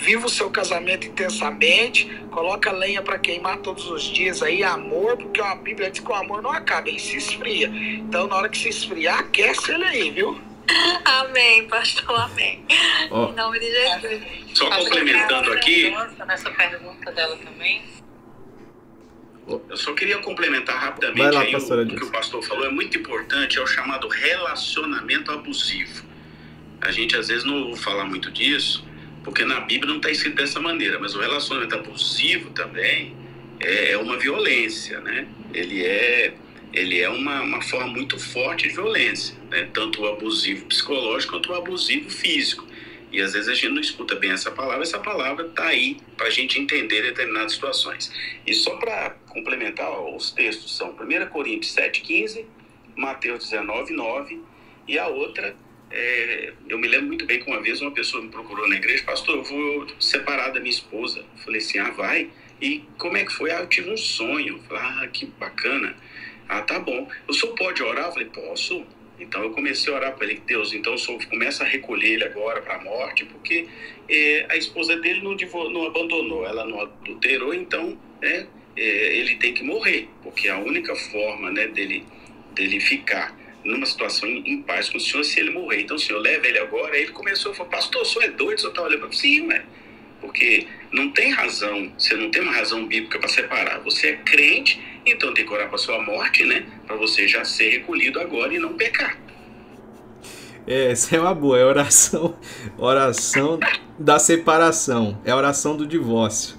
viva 0.00 0.26
o 0.26 0.30
seu 0.30 0.50
casamento 0.50 1.06
intensamente, 1.06 2.06
coloca 2.30 2.72
lenha 2.72 3.02
para 3.02 3.18
queimar 3.18 3.58
todos 3.58 3.88
os 3.88 4.02
dias 4.02 4.42
aí, 4.42 4.64
amor, 4.64 5.16
porque 5.16 5.40
a 5.40 5.54
Bíblia 5.54 5.90
diz 5.90 6.00
que 6.00 6.10
o 6.10 6.14
amor 6.14 6.42
não 6.42 6.50
acaba, 6.50 6.88
ele 6.88 6.98
se 6.98 7.16
esfria. 7.16 7.68
Então, 7.68 8.26
na 8.26 8.36
hora 8.36 8.48
que 8.48 8.58
se 8.58 8.68
esfriar, 8.68 9.20
aquece 9.20 9.72
ele 9.72 9.84
aí, 9.84 10.10
viu? 10.10 10.40
Amém, 11.04 11.66
pastor, 11.66 12.20
amém. 12.20 12.64
Oh. 13.10 13.26
Em 13.26 13.34
nome 13.34 13.58
de 13.58 13.70
Jesus. 13.70 14.22
Só 14.54 14.70
complementando 14.70 15.52
aqui. 15.52 15.92
Nessa 16.26 16.50
pergunta 16.50 17.10
dela 17.10 17.36
também. 17.38 17.82
Eu 19.68 19.76
só 19.76 19.92
queria 19.94 20.18
complementar 20.18 20.78
rapidamente 20.78 21.34
lá, 21.34 21.40
aí 21.40 21.54
o, 21.56 21.58
o 21.58 21.86
que 21.96 22.04
o 22.04 22.10
pastor 22.12 22.40
falou, 22.44 22.64
é 22.64 22.70
muito 22.70 22.96
importante, 22.96 23.58
é 23.58 23.60
o 23.60 23.66
chamado 23.66 24.06
relacionamento 24.06 25.32
abusivo. 25.32 26.04
A 26.80 26.92
gente 26.92 27.16
às 27.16 27.26
vezes 27.26 27.44
não 27.44 27.64
ouve 27.64 27.82
falar 27.82 28.04
muito 28.04 28.30
disso, 28.30 28.84
porque 29.22 29.44
na 29.44 29.60
Bíblia 29.60 29.88
não 29.88 29.96
está 29.96 30.10
escrito 30.10 30.36
dessa 30.36 30.60
maneira, 30.60 30.98
mas 30.98 31.14
o 31.14 31.20
relacionamento 31.20 31.74
abusivo 31.74 32.50
também 32.50 33.14
é, 33.60 33.92
é 33.92 33.98
uma 33.98 34.16
violência, 34.18 35.00
né? 35.00 35.26
Ele 35.52 35.84
é, 35.84 36.32
ele 36.72 37.00
é 37.00 37.08
uma, 37.08 37.42
uma 37.42 37.62
forma 37.62 37.88
muito 37.88 38.18
forte 38.18 38.68
de 38.68 38.74
violência, 38.74 39.36
né? 39.50 39.68
Tanto 39.72 40.02
o 40.02 40.06
abusivo 40.06 40.64
psicológico 40.66 41.34
quanto 41.34 41.52
o 41.52 41.54
abusivo 41.54 42.10
físico. 42.10 42.66
E 43.12 43.20
às 43.20 43.32
vezes 43.32 43.48
a 43.48 43.54
gente 43.54 43.70
não 43.70 43.80
escuta 43.80 44.14
bem 44.14 44.30
essa 44.30 44.52
palavra, 44.52 44.82
essa 44.82 44.98
palavra 44.98 45.46
está 45.46 45.66
aí 45.66 45.98
para 46.16 46.28
a 46.28 46.30
gente 46.30 46.60
entender 46.60 47.02
determinadas 47.02 47.52
situações. 47.52 48.12
E 48.46 48.54
só 48.54 48.76
para 48.76 49.10
complementar, 49.28 49.90
ó, 49.90 50.14
os 50.14 50.30
textos 50.30 50.76
são 50.76 50.90
1 50.90 51.26
Coríntios 51.30 51.74
7,15, 51.74 52.44
Mateus 52.96 53.50
19, 53.50 53.92
9, 53.92 54.40
e 54.86 54.98
a 54.98 55.08
outra, 55.08 55.56
é, 55.90 56.52
eu 56.68 56.78
me 56.78 56.86
lembro 56.86 57.08
muito 57.08 57.26
bem 57.26 57.40
que 57.40 57.50
uma 57.50 57.60
vez 57.60 57.80
uma 57.80 57.90
pessoa 57.90 58.22
me 58.22 58.28
procurou 58.28 58.68
na 58.68 58.76
igreja, 58.76 59.02
pastor, 59.04 59.36
eu 59.36 59.42
vou 59.42 59.86
separar 59.98 60.50
da 60.50 60.60
minha 60.60 60.70
esposa. 60.70 61.18
Eu 61.18 61.42
falei 61.44 61.60
assim, 61.60 61.78
ah, 61.78 61.90
vai? 61.90 62.30
E 62.60 62.84
como 62.96 63.16
é 63.16 63.24
que 63.24 63.32
foi? 63.32 63.50
Ah, 63.50 63.60
eu 63.60 63.66
tive 63.66 63.90
um 63.90 63.96
sonho. 63.96 64.56
Eu 64.56 64.62
falei, 64.62 64.82
ah, 64.82 65.08
que 65.08 65.26
bacana. 65.26 65.96
Ah, 66.48 66.62
tá 66.62 66.78
bom. 66.78 67.08
O 67.26 67.32
senhor 67.32 67.54
pode 67.54 67.82
orar? 67.82 68.06
Eu 68.06 68.12
falei, 68.12 68.28
posso. 68.28 68.84
Então 69.18 69.42
eu 69.42 69.50
comecei 69.50 69.92
a 69.92 69.96
orar 69.96 70.16
para 70.16 70.26
ele, 70.26 70.42
Deus, 70.46 70.72
então 70.72 70.94
o 70.94 71.26
começa 71.28 71.62
a 71.62 71.66
recolher 71.66 72.14
ele 72.14 72.24
agora 72.24 72.62
para 72.62 72.76
a 72.76 72.82
morte, 72.82 73.26
porque 73.26 73.68
é, 74.08 74.46
a 74.48 74.56
esposa 74.56 74.96
dele 74.96 75.20
não, 75.20 75.36
não 75.68 75.86
abandonou, 75.86 76.46
ela 76.46 76.64
não 76.64 76.80
adulterou, 76.80 77.52
então 77.52 77.98
é, 78.22 78.46
é, 78.74 79.16
ele 79.18 79.36
tem 79.36 79.52
que 79.52 79.62
morrer, 79.62 80.08
porque 80.22 80.48
a 80.48 80.56
única 80.58 80.96
forma 80.96 81.50
né, 81.50 81.68
dele, 81.68 82.02
dele 82.54 82.80
ficar 82.80 83.36
numa 83.70 83.86
situação 83.86 84.28
em, 84.28 84.62
paz 84.62 84.88
com 84.88 84.98
o 84.98 85.00
senhor 85.00 85.24
se 85.24 85.40
ele 85.40 85.50
morrer. 85.50 85.82
Então 85.82 85.96
o 85.96 86.00
senhor 86.00 86.18
leva 86.18 86.46
ele 86.46 86.58
agora. 86.58 86.94
Aí 86.94 87.02
ele 87.02 87.12
começou 87.12 87.52
a 87.52 87.54
falar, 87.54 87.70
pastor, 87.70 88.02
o 88.02 88.04
senhor 88.04 88.24
é 88.24 88.30
doido, 88.30 88.58
o 88.58 88.60
senhor 88.60 88.70
está 88.70 88.82
olhando 88.82 89.12
Sim, 89.14 89.46
ué. 89.48 89.64
Porque 90.20 90.66
não 90.92 91.10
tem 91.10 91.30
razão, 91.30 91.92
você 91.96 92.14
não 92.14 92.30
tem 92.30 92.42
uma 92.42 92.52
razão 92.52 92.86
bíblica 92.86 93.18
para 93.18 93.28
separar. 93.28 93.80
Você 93.80 94.08
é 94.08 94.16
crente 94.16 94.78
então 95.04 95.32
tem 95.32 95.44
que 95.44 95.52
orar 95.52 95.68
para 95.68 95.78
sua 95.78 96.02
morte, 96.02 96.44
né? 96.44 96.64
Para 96.86 96.96
você 96.96 97.26
já 97.26 97.44
ser 97.44 97.70
recolhido 97.70 98.20
agora 98.20 98.54
e 98.54 98.58
não 98.58 98.74
pecar. 98.74 99.18
É, 100.66 100.90
essa 100.90 101.16
é 101.16 101.20
uma 101.20 101.34
boa, 101.34 101.58
é 101.58 101.64
oração, 101.64 102.36
oração 102.76 103.58
da 103.98 104.18
separação, 104.18 105.18
é 105.24 105.34
oração 105.34 105.76
do 105.76 105.86
divórcio. 105.86 106.56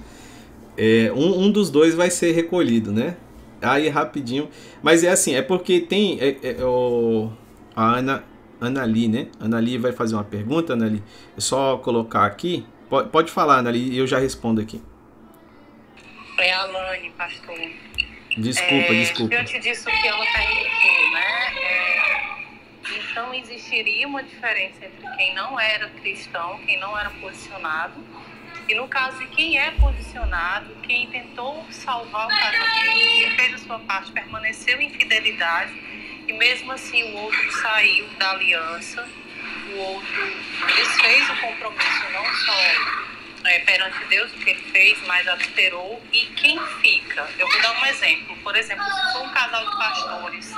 É, 0.76 1.12
um, 1.14 1.44
um 1.44 1.52
dos 1.52 1.70
dois 1.70 1.94
vai 1.94 2.10
ser 2.10 2.32
recolhido, 2.32 2.92
né? 2.92 3.16
Aí 3.62 3.90
rapidinho, 3.90 4.50
mas 4.82 5.04
é 5.04 5.10
assim, 5.10 5.36
é 5.36 5.42
porque 5.42 5.80
tem 5.80 6.20
é, 6.20 6.38
é, 6.42 6.66
o, 6.66 7.32
a 7.76 7.98
Ana, 7.98 8.24
Ana 8.60 8.84
Lee, 8.84 9.08
né? 9.08 9.28
Ana 9.40 9.60
Lee 9.60 9.78
vai 9.78 9.92
fazer 9.92 10.16
uma 10.16 10.24
pergunta, 10.24 10.74
Ana 10.74 10.88
Lee. 10.88 11.04
É 11.38 11.42
só 11.42 11.78
colocar 11.78 12.26
aqui. 12.26 12.66
Pode, 12.90 13.10
pode 13.10 13.32
falar, 13.32 13.58
Ana 13.58 13.70
Lee, 13.70 13.92
e 13.92 13.98
eu 13.98 14.08
já 14.08 14.18
respondo 14.18 14.60
aqui. 14.60 14.82
É 16.40 16.54
a 16.54 16.62
Alane, 16.62 17.12
pastor. 17.12 17.56
Desculpa, 18.38 18.74
é, 18.74 19.00
desculpa. 19.00 19.30
Diante 19.36 19.60
disso 19.60 19.86
que 19.86 20.08
ela 20.08 20.26
perguntou, 20.26 21.12
né? 21.14 21.54
É, 21.62 22.12
então 23.12 23.34
existiria 23.34 24.08
uma 24.08 24.24
diferença 24.24 24.86
entre 24.86 25.18
quem 25.18 25.36
não 25.36 25.60
era 25.60 25.90
cristão, 25.90 26.60
quem 26.66 26.80
não 26.80 26.98
era 26.98 27.10
posicionado, 27.10 27.94
e 28.72 28.74
no 28.74 28.88
caso 28.88 29.20
de 29.20 29.28
quem 29.28 29.60
é 29.60 29.70
posicionado, 29.72 30.74
quem 30.84 31.06
tentou 31.08 31.68
salvar 31.70 32.26
o 32.26 32.30
casamento, 32.30 32.86
quem 32.86 33.36
fez 33.36 33.54
a 33.56 33.58
sua 33.58 33.80
parte, 33.80 34.14
permaneceu 34.14 34.80
em 34.80 34.90
fidelidade, 34.90 35.74
e 36.26 36.32
mesmo 36.32 36.72
assim 36.72 37.04
o 37.04 37.18
outro 37.18 37.52
saiu 37.52 38.08
da 38.18 38.32
aliança, 38.32 39.06
o 39.74 39.78
outro 39.78 40.36
desfez 40.68 41.30
o 41.32 41.36
compromisso 41.42 42.12
não 42.14 42.26
só 42.34 43.50
é, 43.50 43.60
perante 43.60 44.06
Deus 44.06 44.32
o 44.32 44.36
que 44.38 44.52
ele 44.52 44.64
fez, 44.72 44.98
mas 45.06 45.28
adulterou. 45.28 46.02
E 46.14 46.28
quem 46.28 46.58
fica? 46.82 47.28
Eu 47.38 47.50
vou 47.50 47.62
dar 47.62 47.78
um 47.78 47.86
exemplo. 47.88 48.38
Por 48.38 48.56
exemplo, 48.56 48.86
se 48.86 49.12
for 49.12 49.24
um 49.24 49.34
casal 49.34 49.70
de 49.70 49.78
pastores 49.78 50.52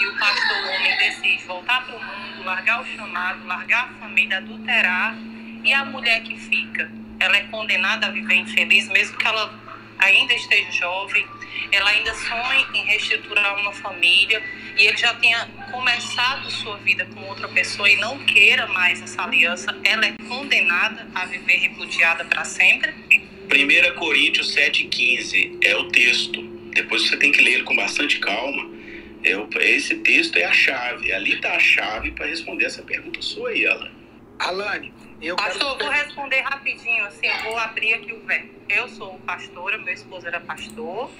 e 0.00 0.06
o 0.06 0.18
pastor 0.18 0.58
homem 0.64 0.96
decide 0.96 1.44
voltar 1.44 1.86
para 1.86 1.94
o 1.94 2.02
mundo, 2.02 2.44
largar 2.44 2.80
o 2.80 2.86
chamado, 2.86 3.46
largar 3.46 3.84
a 3.84 4.00
família, 4.00 4.38
adulterar, 4.38 5.14
e 5.62 5.72
a 5.72 5.84
mulher 5.84 6.22
que 6.22 6.38
fica, 6.38 6.90
ela 7.20 7.36
é 7.36 7.44
condenada 7.44 8.06
a 8.06 8.10
viver 8.10 8.34
infeliz, 8.34 8.88
mesmo 8.88 9.16
que 9.16 9.26
ela 9.26 9.58
ainda 9.98 10.34
esteja 10.34 10.70
jovem, 10.72 11.26
ela 11.72 11.90
ainda 11.90 12.14
sonha 12.14 12.66
em 12.74 12.84
reestruturar 12.84 13.58
uma 13.58 13.72
família 13.72 14.42
e 14.78 14.86
ele 14.86 14.96
já 14.96 15.14
tenha 15.14 15.46
começado 15.70 16.50
sua 16.50 16.76
vida 16.78 17.06
com 17.06 17.22
outra 17.22 17.48
pessoa 17.48 17.90
e 17.90 17.96
não 17.96 18.18
queira 18.24 18.66
mais 18.68 19.02
essa 19.02 19.22
aliança, 19.22 19.76
ela 19.84 20.04
é 20.04 20.12
condenada 20.28 21.06
a 21.14 21.24
viver 21.24 21.56
repudiada 21.56 22.24
para 22.24 22.44
sempre? 22.44 22.92
1 23.46 23.94
Coríntios 23.98 24.54
7,15 24.54 25.58
é 25.62 25.76
o 25.76 25.88
texto. 25.88 26.42
Depois 26.74 27.08
você 27.08 27.16
tem 27.16 27.32
que 27.32 27.40
ler 27.42 27.54
ele 27.54 27.62
com 27.62 27.74
bastante 27.74 28.18
calma. 28.18 28.70
É, 29.24 29.32
esse 29.64 29.94
texto 29.96 30.36
é 30.36 30.44
a 30.44 30.52
chave. 30.52 31.12
Ali 31.12 31.34
está 31.34 31.54
a 31.54 31.58
chave 31.58 32.10
para 32.10 32.26
responder 32.26 32.66
essa 32.66 32.82
pergunta 32.82 33.22
sua 33.22 33.50
aí, 33.50 33.66
Alan. 33.66 33.90
Alane, 34.38 34.92
eu 35.20 35.36
Pastor, 35.36 35.76
quero... 35.76 35.90
vou 35.90 36.02
responder 36.02 36.40
rapidinho, 36.42 37.04
assim, 37.06 37.26
eu 37.26 37.42
vou 37.44 37.58
abrir 37.58 37.94
aqui 37.94 38.12
o 38.12 38.20
verbo. 38.20 38.50
Eu 38.68 38.88
sou 38.88 39.18
pastora, 39.20 39.78
meu 39.78 39.94
esposo 39.94 40.26
era 40.26 40.40
pastor. 40.40 41.10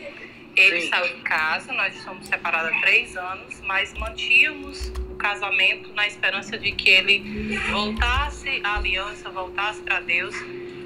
Ele 0.54 0.82
Sim. 0.82 0.88
saiu 0.88 1.16
de 1.16 1.22
casa, 1.22 1.72
nós 1.72 1.94
estamos 1.94 2.26
separados 2.26 2.72
há 2.72 2.80
três 2.80 3.16
anos, 3.16 3.60
mas 3.62 3.92
mantínhamos 3.94 4.88
o 5.10 5.14
casamento 5.16 5.92
na 5.92 6.06
esperança 6.06 6.56
de 6.56 6.72
que 6.72 6.88
ele 6.88 7.58
voltasse 7.70 8.60
à 8.64 8.76
aliança, 8.76 9.28
voltasse 9.30 9.80
para 9.82 10.00
Deus. 10.00 10.34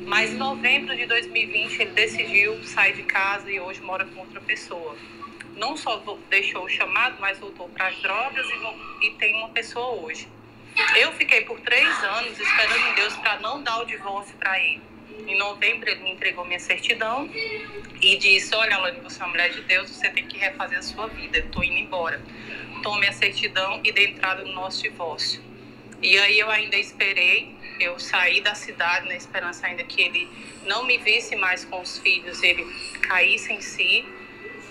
Mas 0.07 0.33
em 0.33 0.37
novembro 0.37 0.97
de 0.97 1.07
2020 1.07 1.81
ele 1.81 1.91
decidiu 1.93 2.63
sair 2.65 2.95
de 2.95 3.05
casa 3.05 3.51
e 3.51 3.61
hoje 3.61 3.81
mora 3.81 4.05
com 4.05 4.21
outra 4.21 4.41
pessoa. 4.41 4.97
Não 5.57 5.77
só 5.77 6.03
deixou 6.29 6.65
o 6.65 6.69
chamado, 6.69 7.17
mas 7.21 7.39
voltou 7.39 7.69
para 7.69 7.89
as 7.89 7.97
drogas 8.01 8.47
e, 8.49 9.07
e 9.07 9.11
tem 9.13 9.37
uma 9.37 9.51
pessoa 9.51 10.03
hoje. 10.03 10.27
Eu 10.97 11.13
fiquei 11.13 11.43
por 11.43 11.61
três 11.61 11.89
anos 12.05 12.39
esperando 12.39 12.89
em 12.89 12.95
Deus 12.95 13.17
para 13.17 13.39
não 13.41 13.63
dar 13.63 13.81
o 13.81 13.85
divórcio 13.85 14.35
para 14.37 14.59
ele. 14.59 14.83
Em 15.27 15.37
novembro, 15.37 15.89
ele 15.89 16.03
me 16.03 16.11
entregou 16.13 16.45
minha 16.45 16.59
certidão 16.59 17.29
e 18.01 18.17
disse: 18.17 18.55
Olha, 18.55 18.77
Alane, 18.77 19.01
você 19.01 19.21
é 19.21 19.25
uma 19.25 19.31
mulher 19.31 19.51
de 19.51 19.61
Deus, 19.63 19.91
você 19.91 20.09
tem 20.09 20.27
que 20.27 20.39
refazer 20.39 20.79
a 20.79 20.83
sua 20.83 21.07
vida. 21.09 21.39
Eu 21.39 21.47
estou 21.47 21.63
indo 21.63 21.77
embora. 21.77 22.21
Tome 22.83 23.07
a 23.07 23.13
certidão 23.13 23.81
e 23.85 23.93
dê 23.93 24.09
entrada 24.09 24.43
no 24.43 24.53
nosso 24.53 24.83
divórcio. 24.83 25.43
E 26.03 26.19
aí 26.19 26.39
eu 26.39 26.51
ainda 26.51 26.77
esperei, 26.77 27.55
eu 27.79 27.99
saí 27.99 28.41
da 28.41 28.55
cidade 28.55 29.07
na 29.07 29.15
esperança 29.15 29.67
ainda 29.67 29.85
que 29.85 30.01
ele 30.01 30.29
não 30.65 30.85
me 30.85 30.97
visse 30.97 31.37
mais 31.37 31.65
com 31.65 31.81
os 31.81 31.99
filhos, 31.99 32.43
ele 32.43 32.65
caísse 33.03 33.53
em 33.53 33.61
si. 33.61 34.05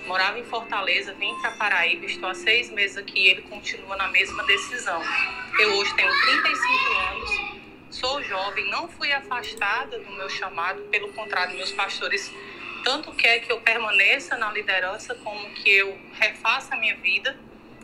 Morava 0.05 0.39
em 0.39 0.43
Fortaleza, 0.43 1.13
vim 1.13 1.33
para 1.41 1.51
Paraíba, 1.51 2.05
estou 2.05 2.29
há 2.29 2.33
seis 2.33 2.69
meses 2.69 2.97
aqui 2.97 3.19
e 3.19 3.27
ele 3.27 3.41
continua 3.43 3.95
na 3.95 4.07
mesma 4.07 4.43
decisão. 4.43 5.01
Eu 5.59 5.73
hoje 5.73 5.95
tenho 5.95 6.11
35 6.21 6.93
anos, 7.11 7.59
Sou 7.89 8.21
jovem, 8.23 8.69
não 8.69 8.87
fui 8.87 9.11
afastada 9.11 9.97
do 9.97 10.11
meu 10.11 10.29
chamado, 10.29 10.81
pelo 10.83 11.11
contrário, 11.13 11.55
meus 11.55 11.71
pastores 11.71 12.31
tanto 12.83 13.11
quer 13.11 13.39
que 13.39 13.51
eu 13.51 13.59
permaneça 13.61 14.37
na 14.37 14.51
liderança 14.51 15.15
como 15.15 15.49
que 15.55 15.69
eu 15.69 15.99
refaça 16.13 16.75
a 16.75 16.77
minha 16.77 16.95
vida. 16.97 17.37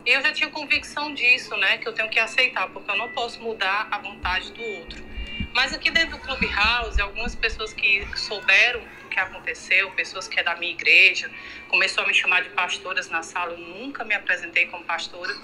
E 0.04 0.10
eu 0.10 0.22
já 0.22 0.32
tinha 0.32 0.48
convicção 0.48 1.12
disso, 1.12 1.56
né, 1.56 1.78
que 1.78 1.88
eu 1.88 1.92
tenho 1.92 2.08
que 2.08 2.18
aceitar, 2.18 2.68
porque 2.68 2.90
eu 2.90 2.96
não 2.96 3.10
posso 3.10 3.42
mudar 3.42 3.88
a 3.90 3.98
vontade 3.98 4.52
do 4.52 4.62
outro. 4.62 5.04
Mas 5.52 5.74
aqui 5.74 5.90
dentro 5.90 6.16
do 6.16 6.18
Clubhouse, 6.18 7.00
algumas 7.00 7.34
pessoas 7.34 7.72
que 7.72 8.06
souberam 8.16 8.80
que 9.16 9.20
aconteceu, 9.20 9.90
pessoas 9.92 10.28
que 10.28 10.38
é 10.38 10.42
da 10.42 10.54
minha 10.56 10.72
igreja, 10.72 11.30
começou 11.68 12.04
a 12.04 12.06
me 12.06 12.12
chamar 12.12 12.42
de 12.42 12.50
pastoras 12.50 13.08
na 13.08 13.22
sala, 13.22 13.52
eu 13.52 13.58
nunca 13.58 14.04
me 14.04 14.14
apresentei 14.14 14.66
como 14.66 14.84
pastora. 14.84 15.34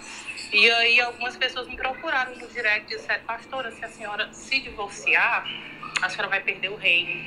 E 0.52 0.70
aí 0.70 1.00
algumas 1.00 1.38
pessoas 1.38 1.66
me 1.66 1.74
procuraram 1.74 2.36
no 2.36 2.46
direct 2.48 2.92
e 2.92 2.98
disseram, 2.98 3.24
pastora, 3.24 3.70
se 3.70 3.82
a 3.82 3.88
senhora 3.88 4.30
se 4.34 4.60
divorciar, 4.60 5.46
a 6.02 6.08
senhora 6.10 6.28
vai 6.28 6.40
perder 6.40 6.68
o 6.68 6.76
reino 6.76 7.24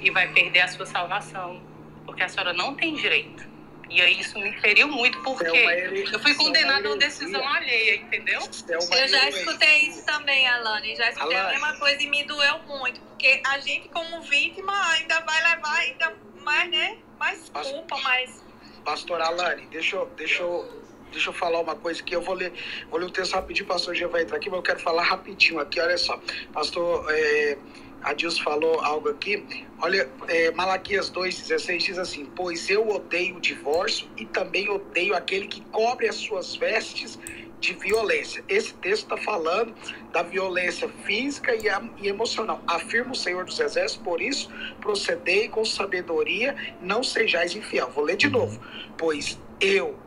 e 0.00 0.10
vai 0.10 0.26
perder 0.32 0.62
a 0.62 0.68
sua 0.68 0.84
salvação, 0.84 1.62
porque 2.04 2.24
a 2.24 2.28
senhora 2.28 2.52
não 2.52 2.74
tem 2.74 2.96
direito. 2.96 3.53
E 3.90 4.00
aí 4.00 4.20
isso 4.20 4.38
me 4.38 4.52
feriu 4.60 4.88
muito, 4.88 5.20
porque 5.22 5.46
é 5.46 6.04
eu 6.12 6.18
fui 6.20 6.34
condenada 6.34 6.88
a 6.88 6.92
uma 6.92 6.98
decisão 6.98 7.46
alheia, 7.46 7.96
entendeu? 7.96 8.40
É 8.68 9.04
eu 9.04 9.08
já 9.08 9.28
escutei 9.28 9.88
isso 9.88 10.04
também, 10.04 10.48
Alane. 10.48 10.96
Já 10.96 11.10
escutei 11.10 11.36
Alane. 11.36 11.56
a 11.56 11.60
mesma 11.60 11.78
coisa 11.78 12.02
e 12.02 12.06
me 12.06 12.24
doeu 12.24 12.58
muito, 12.60 13.00
porque 13.00 13.42
a 13.46 13.58
gente 13.58 13.88
como 13.88 14.22
vítima 14.22 14.72
ainda 14.90 15.20
vai 15.20 15.54
levar 15.54 15.76
ainda 15.76 16.14
mais, 16.42 16.70
né? 16.70 16.98
Mais 17.18 17.50
culpa, 17.50 17.96
mais. 17.98 18.44
Pastor 18.84 19.20
Alane, 19.20 19.66
deixa 19.66 19.96
eu, 19.96 20.06
deixa 20.16 20.42
eu 20.42 20.84
deixa 21.14 21.30
eu 21.30 21.32
falar 21.32 21.60
uma 21.60 21.76
coisa 21.76 22.02
que 22.02 22.14
eu 22.14 22.20
vou 22.20 22.34
ler, 22.34 22.52
vou 22.90 22.98
ler 22.98 23.06
o 23.06 23.10
texto 23.10 23.34
rapidinho, 23.34 23.64
o 23.64 23.68
pastor 23.68 23.94
já 23.94 24.08
vai 24.08 24.22
entrar 24.22 24.36
aqui, 24.36 24.50
mas 24.50 24.56
eu 24.58 24.62
quero 24.62 24.80
falar 24.80 25.02
rapidinho 25.04 25.60
aqui, 25.60 25.80
olha 25.80 25.96
só. 25.96 26.20
Pastor 26.52 27.06
é, 27.10 27.56
Adilson 28.04 28.42
falou 28.42 28.80
algo 28.80 29.08
aqui. 29.08 29.44
Olha, 29.80 30.08
é, 30.28 30.50
Malaquias 30.52 31.10
2,16 31.10 31.78
diz 31.78 31.98
assim: 31.98 32.26
Pois 32.36 32.68
eu 32.68 32.88
odeio 32.88 33.36
o 33.36 33.40
divórcio 33.40 34.08
e 34.16 34.26
também 34.26 34.68
odeio 34.68 35.14
aquele 35.14 35.48
que 35.48 35.60
cobre 35.72 36.08
as 36.08 36.16
suas 36.16 36.54
vestes 36.54 37.18
de 37.60 37.72
violência. 37.72 38.44
Esse 38.46 38.74
texto 38.74 39.04
está 39.04 39.16
falando 39.16 39.74
da 40.12 40.22
violência 40.22 40.86
física 41.04 41.54
e, 41.54 41.68
a, 41.68 41.82
e, 41.98 42.08
emocional. 42.08 42.62
Afirma 42.66 43.12
o 43.12 43.16
Senhor 43.16 43.44
dos 43.44 43.58
Exércitos, 43.58 44.04
por 44.04 44.20
isso 44.20 44.50
procedei 44.80 45.48
com 45.48 45.64
sabedoria, 45.64 46.54
não 46.82 47.02
sejais 47.02 47.56
infiel. 47.56 47.90
Vou 47.90 48.04
ler 48.04 48.16
de 48.16 48.28
novo. 48.28 48.60
Pois 48.98 49.40
eu 49.60 49.98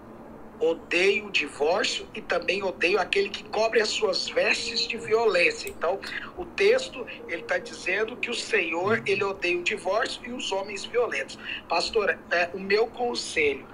odeio 0.59 1.27
o 1.27 1.31
divórcio 1.31 2.07
e 2.13 2.21
também 2.21 2.63
odeio 2.63 2.99
aquele 2.99 3.29
que 3.29 3.43
cobre 3.43 3.81
as 3.81 3.89
suas 3.89 4.27
vestes 4.29 4.87
de 4.87 4.97
violência. 4.97 5.69
Então, 5.69 5.99
o 6.35 6.45
texto 6.45 7.05
ele 7.27 7.41
está 7.41 7.57
dizendo 7.57 8.15
que 8.17 8.29
o 8.29 8.33
Senhor 8.33 9.01
ele 9.05 9.23
odeia 9.23 9.57
o 9.57 9.63
divórcio 9.63 10.21
e 10.25 10.31
os 10.31 10.51
homens 10.51 10.85
violentos. 10.85 11.37
Pastora, 11.67 12.19
é, 12.31 12.49
o 12.53 12.59
meu 12.59 12.87
conselho, 12.87 13.67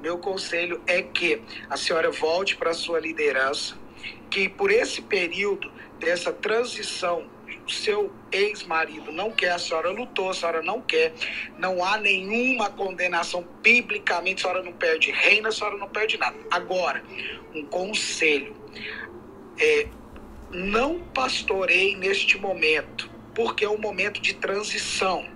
meu 0.00 0.18
conselho 0.18 0.82
é 0.86 1.02
que 1.02 1.40
a 1.70 1.76
senhora 1.76 2.10
volte 2.10 2.56
para 2.56 2.74
sua 2.74 3.00
liderança, 3.00 3.76
que 4.28 4.48
por 4.48 4.70
esse 4.70 5.00
período 5.02 5.70
dessa 5.98 6.32
transição 6.32 7.26
o 7.66 7.70
seu 7.70 8.12
ex-marido 8.30 9.10
não 9.10 9.30
quer, 9.30 9.52
a 9.52 9.58
senhora 9.58 9.90
lutou, 9.90 10.30
a 10.30 10.34
senhora 10.34 10.62
não 10.62 10.80
quer, 10.80 11.12
não 11.58 11.84
há 11.84 11.96
nenhuma 11.96 12.70
condenação 12.70 13.46
biblicamente, 13.62 14.40
a 14.40 14.48
senhora 14.48 14.62
não 14.62 14.72
perde 14.72 15.10
reina, 15.10 15.48
a 15.48 15.52
senhora 15.52 15.76
não 15.76 15.88
perde 15.88 16.18
nada. 16.18 16.36
Agora, 16.50 17.02
um 17.54 17.64
conselho, 17.66 18.54
é, 19.58 19.86
não 20.50 21.00
pastorei 21.00 21.96
neste 21.96 22.38
momento, 22.38 23.10
porque 23.34 23.64
é 23.64 23.68
um 23.68 23.78
momento 23.78 24.20
de 24.20 24.34
transição. 24.34 25.32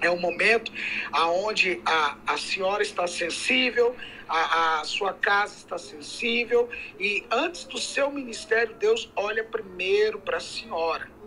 É 0.00 0.10
um 0.10 0.18
momento 0.18 0.72
aonde 1.12 1.80
a, 1.84 2.16
a 2.26 2.38
senhora 2.38 2.82
está 2.82 3.06
sensível, 3.06 3.94
a, 4.26 4.80
a, 4.80 4.84
sua 4.84 5.12
casa 5.12 5.56
está 5.56 5.76
sensível 5.76 6.70
e 6.98 7.26
antes 7.30 7.64
do 7.64 7.78
seu 7.78 8.10
ministério, 8.10 8.74
Deus 8.76 9.10
olha 9.14 9.44
primeiro 9.44 10.18
para 10.18 10.38
a 10.38 10.40
senhora. 10.40 11.19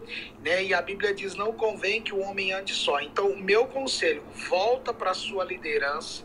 Né? 0.44 0.66
E 0.66 0.74
a 0.74 0.82
Bíblia 0.82 1.14
diz: 1.14 1.36
não 1.36 1.54
convém 1.54 2.02
que 2.02 2.14
o 2.14 2.20
homem 2.20 2.52
ande 2.52 2.74
só. 2.74 3.00
Então, 3.00 3.30
o 3.30 3.38
meu 3.38 3.66
conselho, 3.66 4.24
volta 4.50 4.94
para 4.94 5.12
a 5.12 5.14
sua 5.14 5.44
liderança, 5.44 6.24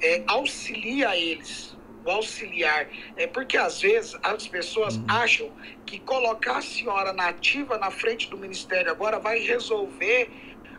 é, 0.00 0.22
auxilia 0.26 1.16
eles. 1.16 1.76
O 2.04 2.10
auxiliar. 2.10 2.88
É 3.16 3.28
porque 3.28 3.56
às 3.56 3.80
vezes 3.80 4.18
as 4.24 4.48
pessoas 4.48 4.96
uhum. 4.96 5.04
acham 5.08 5.52
que 5.86 6.00
colocar 6.00 6.58
a 6.58 6.60
senhora 6.60 7.12
nativa 7.12 7.78
na 7.78 7.92
frente 7.92 8.28
do 8.28 8.36
ministério 8.36 8.90
agora 8.90 9.20
vai 9.20 9.38
resolver 9.38 10.28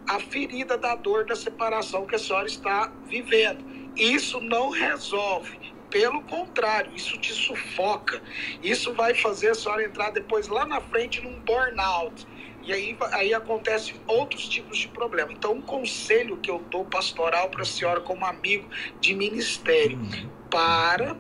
a 0.07 0.19
ferida 0.19 0.77
da 0.77 0.95
dor 0.95 1.25
da 1.25 1.35
separação 1.35 2.05
que 2.05 2.15
a 2.15 2.19
senhora 2.19 2.47
está 2.47 2.91
vivendo. 3.05 3.63
Isso 3.95 4.39
não 4.41 4.69
resolve. 4.69 5.57
Pelo 5.89 6.23
contrário, 6.23 6.91
isso 6.95 7.17
te 7.19 7.31
sufoca. 7.31 8.21
Isso 8.63 8.93
vai 8.93 9.13
fazer 9.13 9.49
a 9.49 9.55
senhora 9.55 9.83
entrar 9.83 10.09
depois 10.09 10.47
lá 10.47 10.65
na 10.65 10.81
frente 10.81 11.21
num 11.21 11.39
burnout. 11.41 12.25
E 12.65 12.71
aí, 12.71 12.97
aí 13.11 13.33
acontecem 13.33 13.95
outros 14.07 14.47
tipos 14.47 14.77
de 14.77 14.87
problema. 14.87 15.33
Então, 15.33 15.53
um 15.53 15.61
conselho 15.61 16.37
que 16.37 16.49
eu 16.49 16.59
dou 16.69 16.85
pastoral 16.85 17.49
para 17.49 17.61
a 17.61 17.65
senhora 17.65 17.99
como 17.99 18.25
amigo 18.25 18.67
de 19.01 19.13
ministério, 19.13 19.97
uhum. 19.97 20.29
para, 20.49 21.17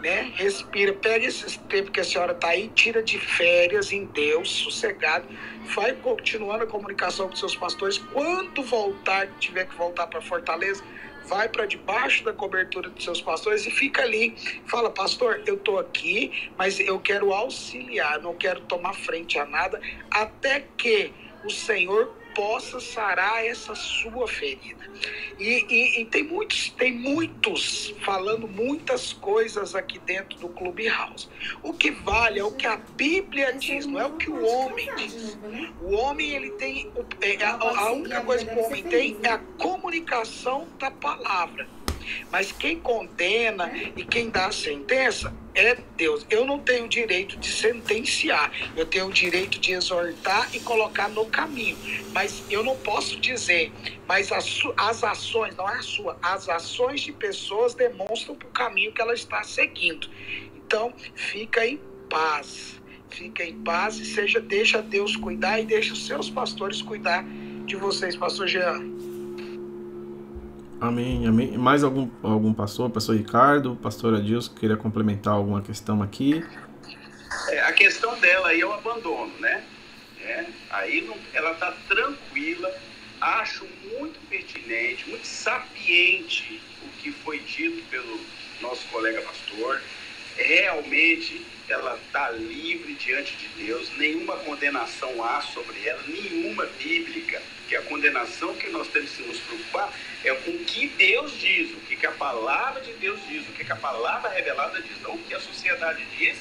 né, 0.00 0.32
respira, 0.34 0.94
pega 0.94 1.26
esse 1.26 1.58
tempo 1.60 1.90
que 1.90 2.00
a 2.00 2.04
senhora 2.04 2.32
está 2.32 2.48
aí, 2.48 2.68
tira 2.68 3.02
de 3.02 3.18
férias 3.18 3.92
em 3.92 4.06
Deus, 4.06 4.50
sossegado, 4.50 5.28
vai 5.74 5.92
continuando 5.92 6.64
a 6.64 6.66
comunicação 6.66 7.28
com 7.28 7.36
seus 7.36 7.54
pastores. 7.54 7.98
Quando 7.98 8.62
voltar, 8.62 9.26
tiver 9.38 9.66
que 9.66 9.76
voltar 9.76 10.06
para 10.06 10.22
Fortaleza, 10.22 10.82
vai 11.28 11.48
para 11.48 11.66
debaixo 11.66 12.24
da 12.24 12.32
cobertura 12.32 12.88
dos 12.88 13.04
seus 13.04 13.20
pastores 13.20 13.66
e 13.66 13.70
fica 13.70 14.02
ali. 14.02 14.34
Fala, 14.66 14.90
pastor, 14.90 15.42
eu 15.46 15.54
estou 15.54 15.78
aqui, 15.78 16.50
mas 16.56 16.80
eu 16.80 16.98
quero 16.98 17.32
auxiliar, 17.32 18.20
não 18.20 18.34
quero 18.34 18.60
tomar 18.62 18.94
frente 18.94 19.38
a 19.38 19.44
nada, 19.44 19.80
até 20.10 20.64
que 20.76 21.12
o 21.44 21.50
Senhor 21.50 22.17
possa 22.38 22.78
sarar 22.78 23.44
essa 23.44 23.74
sua 23.74 24.28
ferida. 24.28 24.88
E, 25.40 25.66
e, 25.68 26.00
e, 26.00 26.04
tem 26.04 26.22
muitos, 26.22 26.70
tem 26.70 26.92
muitos 26.92 27.92
falando 28.04 28.46
muitas 28.46 29.12
coisas 29.12 29.74
aqui 29.74 29.98
dentro 29.98 30.38
do 30.38 30.48
Clubhouse. 30.48 31.28
O 31.64 31.72
que 31.72 31.90
vale 31.90 32.38
é 32.38 32.44
o 32.44 32.52
que 32.52 32.64
a 32.64 32.76
Bíblia 32.76 33.52
diz, 33.54 33.86
não 33.86 33.98
é 33.98 34.06
o 34.06 34.12
que 34.12 34.30
o 34.30 34.46
homem 34.46 34.88
diz. 34.94 35.36
O 35.82 35.94
homem 35.94 36.30
ele 36.30 36.50
tem 36.52 36.92
é, 37.20 37.44
a, 37.44 37.56
a 37.56 37.90
única 37.90 38.20
coisa 38.20 38.46
que 38.46 38.54
o 38.54 38.64
homem 38.64 38.84
tem 38.84 39.16
é 39.24 39.30
a 39.30 39.38
comunicação 39.38 40.68
da 40.78 40.92
palavra. 40.92 41.66
Mas 42.30 42.52
quem 42.52 42.78
condena 42.78 43.70
e 43.96 44.04
quem 44.04 44.30
dá 44.30 44.46
a 44.46 44.52
sentença 44.52 45.34
é 45.54 45.76
Deus. 45.96 46.24
Eu 46.30 46.44
não 46.44 46.58
tenho 46.58 46.88
direito 46.88 47.36
de 47.36 47.50
sentenciar, 47.50 48.52
eu 48.76 48.86
tenho 48.86 49.06
o 49.06 49.12
direito 49.12 49.58
de 49.58 49.72
exortar 49.72 50.48
e 50.54 50.60
colocar 50.60 51.08
no 51.08 51.26
caminho. 51.26 51.76
Mas 52.12 52.44
eu 52.48 52.62
não 52.62 52.76
posso 52.76 53.18
dizer, 53.20 53.72
mas 54.06 54.30
as, 54.30 54.60
as 54.76 55.02
ações, 55.02 55.56
não 55.56 55.68
é 55.68 55.76
a 55.76 55.82
sua, 55.82 56.16
as 56.22 56.48
ações 56.48 57.00
de 57.00 57.12
pessoas 57.12 57.74
demonstram 57.74 58.34
o 58.34 58.52
caminho 58.52 58.92
que 58.92 59.00
ela 59.00 59.14
está 59.14 59.42
seguindo. 59.42 60.08
Então, 60.56 60.92
fica 61.14 61.66
em 61.66 61.80
paz. 62.08 62.78
Fica 63.10 63.42
em 63.42 63.54
paz 63.62 63.98
e 63.98 64.04
seja, 64.04 64.38
deixa 64.38 64.82
Deus 64.82 65.16
cuidar 65.16 65.58
e 65.58 65.64
deixa 65.64 65.92
os 65.92 66.06
seus 66.06 66.28
pastores 66.28 66.82
cuidar 66.82 67.24
de 67.64 67.74
vocês, 67.74 68.14
pastor 68.14 68.46
Jean. 68.46 68.97
Amém, 70.80 71.26
amém. 71.26 71.58
Mais 71.58 71.82
algum, 71.82 72.08
algum 72.22 72.54
pastor, 72.54 72.88
pastor 72.88 73.16
Ricardo, 73.16 73.76
pastor 73.82 74.14
Adilson, 74.14 74.54
queria 74.54 74.76
complementar 74.76 75.34
alguma 75.34 75.60
questão 75.60 76.00
aqui? 76.02 76.44
É, 77.48 77.60
a 77.62 77.72
questão 77.72 78.16
dela 78.20 78.48
aí 78.48 78.60
é 78.60 78.66
o 78.66 78.72
abandono, 78.72 79.32
né? 79.40 79.64
É, 80.20 80.46
aí 80.70 81.00
não, 81.00 81.16
ela 81.34 81.50
está 81.52 81.72
tranquila, 81.88 82.72
acho 83.20 83.66
muito 83.98 84.20
pertinente, 84.28 85.08
muito 85.08 85.26
sapiente 85.26 86.60
o 86.84 86.88
que 87.00 87.10
foi 87.10 87.40
dito 87.40 87.82
pelo 87.90 88.20
nosso 88.60 88.86
colega 88.88 89.20
pastor. 89.22 89.80
Realmente 90.36 91.44
ela 91.68 91.96
está 91.96 92.30
livre 92.30 92.94
diante 92.94 93.36
de 93.36 93.64
Deus, 93.64 93.90
nenhuma 93.98 94.36
condenação 94.36 95.24
há 95.24 95.40
sobre 95.40 95.86
ela, 95.86 96.00
nenhuma 96.06 96.66
bíblica, 96.78 97.42
que 97.68 97.76
a 97.76 97.82
condenação 97.82 98.54
que 98.54 98.68
nós 98.70 98.88
temos 98.88 99.10
que 99.10 99.22
nos 99.22 99.38
preocupar 99.38 99.92
é 100.24 100.32
com 100.34 100.50
o 100.50 100.58
que 100.64 100.88
Deus 100.88 101.38
diz, 101.38 101.70
o 101.72 101.76
que, 101.76 102.06
a 102.06 102.12
palavra 102.12 102.80
de 102.80 102.92
Deus 102.94 103.20
diz, 103.28 103.46
o 103.46 103.52
que, 103.52 103.64
que 103.64 103.72
a 103.72 103.76
palavra 103.76 104.30
revelada 104.30 104.80
diz, 104.80 105.00
não 105.02 105.14
o 105.14 105.18
que 105.18 105.34
a 105.34 105.40
sociedade 105.40 106.04
diz 106.18 106.38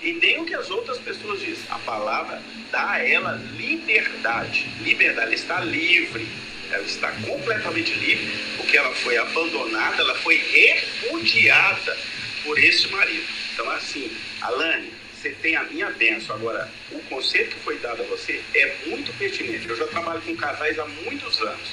e 0.00 0.12
nem 0.12 0.40
o 0.40 0.46
que 0.46 0.54
as 0.54 0.70
outras 0.70 0.98
pessoas 0.98 1.40
dizem. 1.40 1.64
A 1.68 1.78
palavra 1.80 2.40
dá 2.70 2.92
a 2.92 3.06
ela 3.06 3.32
liberdade, 3.56 4.66
liberdade, 4.80 5.26
ela 5.26 5.34
está 5.34 5.60
livre, 5.60 6.26
ela 6.70 6.84
está 6.84 7.10
completamente 7.26 7.92
livre, 7.94 8.32
porque 8.56 8.76
ela 8.76 8.94
foi 8.94 9.18
abandonada, 9.18 10.00
ela 10.00 10.14
foi 10.16 10.36
repudiada 10.36 11.98
por 12.44 12.58
esse 12.58 12.86
marido. 12.88 13.26
Então, 13.52 13.68
assim, 13.72 14.10
Alane, 14.40 14.99
você 15.20 15.30
tem 15.42 15.54
a 15.54 15.64
minha 15.64 15.90
benção. 15.90 16.34
Agora, 16.34 16.70
o 16.90 16.98
conselho 17.00 17.48
que 17.48 17.58
foi 17.60 17.78
dado 17.78 18.02
a 18.02 18.06
você 18.06 18.40
é 18.54 18.74
muito 18.86 19.12
pertinente. 19.18 19.68
Eu 19.68 19.76
já 19.76 19.86
trabalho 19.86 20.22
com 20.22 20.34
casais 20.34 20.78
há 20.78 20.86
muitos 20.86 21.40
anos. 21.42 21.68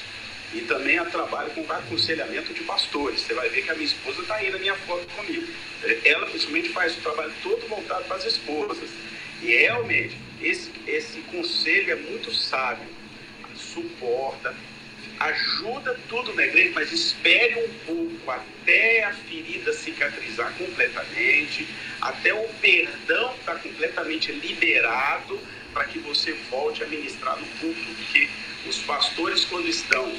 E 0.54 0.62
também 0.62 0.98
trabalho 1.06 1.50
com 1.52 1.72
aconselhamento 1.72 2.54
de 2.54 2.62
pastores. 2.64 3.22
Você 3.22 3.34
vai 3.34 3.48
ver 3.50 3.64
que 3.64 3.72
a 3.72 3.74
minha 3.74 3.86
esposa 3.86 4.22
está 4.22 4.36
aí 4.36 4.50
na 4.52 4.58
minha 4.58 4.76
foto 4.76 5.06
comigo. 5.16 5.48
Ela, 6.04 6.26
principalmente, 6.26 6.70
faz 6.70 6.98
o 6.98 7.02
trabalho 7.02 7.34
todo 7.42 7.68
voltado 7.68 8.04
para 8.06 8.18
as 8.18 8.26
esposas. 8.26 8.90
E 9.42 9.48
realmente, 9.48 10.18
esse, 10.42 10.70
esse 10.86 11.20
conselho 11.22 11.92
é 11.92 11.96
muito 11.96 12.34
sábio. 12.34 12.88
Suporta, 13.56 14.56
ajuda 15.20 15.98
tudo 16.10 16.34
na 16.34 16.44
igreja, 16.46 16.72
mas 16.76 16.92
espere 16.92 17.56
um 17.64 17.74
pouco 17.86 18.32
até 18.32 19.04
a 19.04 19.14
ferida 19.14 19.74
cicatrizar 19.74 20.54
completamente, 20.54 21.68
até 22.02 22.34
o 22.34 22.48
perdão 22.62 23.34
estar 23.36 23.54
tá 23.54 23.60
completamente 23.60 24.32
liberado 24.32 25.40
para 25.74 25.86
que 25.86 26.00
você 26.00 26.34
volte 26.50 26.84
a 26.84 26.88
ministrar 26.88 27.38
no 27.38 27.46
culto, 27.60 27.80
porque 27.98 28.30
os 28.68 28.78
pastores 28.80 29.46
quando 29.46 29.68
estão, 29.68 30.12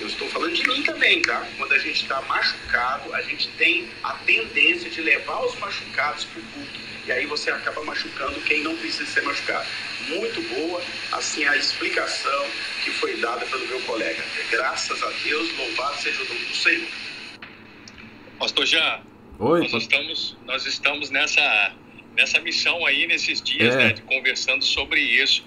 eu 0.00 0.06
estou 0.06 0.28
falando 0.28 0.52
de 0.52 0.66
mim 0.66 0.82
também, 0.82 1.22
tá? 1.22 1.46
Quando 1.56 1.72
a 1.72 1.78
gente 1.78 2.02
está 2.02 2.20
machucado, 2.22 3.14
a 3.14 3.22
gente 3.22 3.48
tem 3.56 3.88
a 4.02 4.12
tendência 4.14 4.90
de 4.90 5.00
levar 5.00 5.44
os 5.44 5.58
machucados 5.58 6.24
para 6.24 6.40
o 6.40 6.44
culto. 6.46 6.80
E 7.06 7.12
aí 7.12 7.26
você 7.26 7.50
acaba 7.50 7.84
machucando 7.84 8.40
quem 8.40 8.62
não 8.62 8.76
precisa 8.76 9.06
ser 9.06 9.22
machucado. 9.22 9.66
Muito 10.08 10.42
boa, 10.54 10.82
assim, 11.12 11.44
a 11.46 11.56
explicação 11.56 12.46
que 12.84 12.90
foi 12.90 13.16
dada 13.16 13.46
pelo 13.46 13.66
meu 13.66 13.80
colega. 13.82 14.22
Graças 14.50 15.02
a 15.02 15.10
Deus, 15.24 15.56
louvado 15.56 15.96
seja 15.96 16.22
o 16.22 16.28
nome 16.28 16.44
do 16.44 16.54
Senhor. 16.56 16.88
Pastor 18.38 18.66
Jean, 18.66 19.02
Oi, 19.38 19.60
nós, 19.60 19.72
estamos, 19.72 20.36
nós 20.44 20.66
estamos 20.66 21.10
nessa, 21.10 21.74
nessa 22.14 22.38
missão 22.40 22.84
aí, 22.84 23.06
nesses 23.06 23.40
dias, 23.40 23.74
é. 23.74 23.78
né, 23.78 23.92
de, 23.94 24.02
conversando 24.02 24.62
sobre 24.62 25.00
isso. 25.00 25.44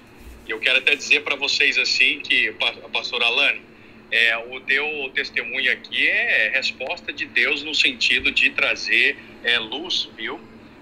E 0.48 0.52
eu 0.52 0.60
quero 0.60 0.80
até 0.80 0.96
dizer 0.96 1.24
para 1.24 1.36
vocês 1.36 1.78
assim 1.78 2.20
que, 2.22 2.54
pastor 2.92 3.22
Alane, 3.22 3.62
é, 4.12 4.38
o 4.38 4.60
teu 4.62 5.12
testemunho 5.14 5.72
aqui 5.72 6.08
é 6.08 6.50
resposta 6.54 7.12
de 7.14 7.26
Deus 7.26 7.64
no 7.64 7.76
sentido 7.76 8.32
de 8.32 8.50
trazer 8.52 9.18
é, 9.44 9.60
luz, 9.60 10.10
viu? 10.18 10.40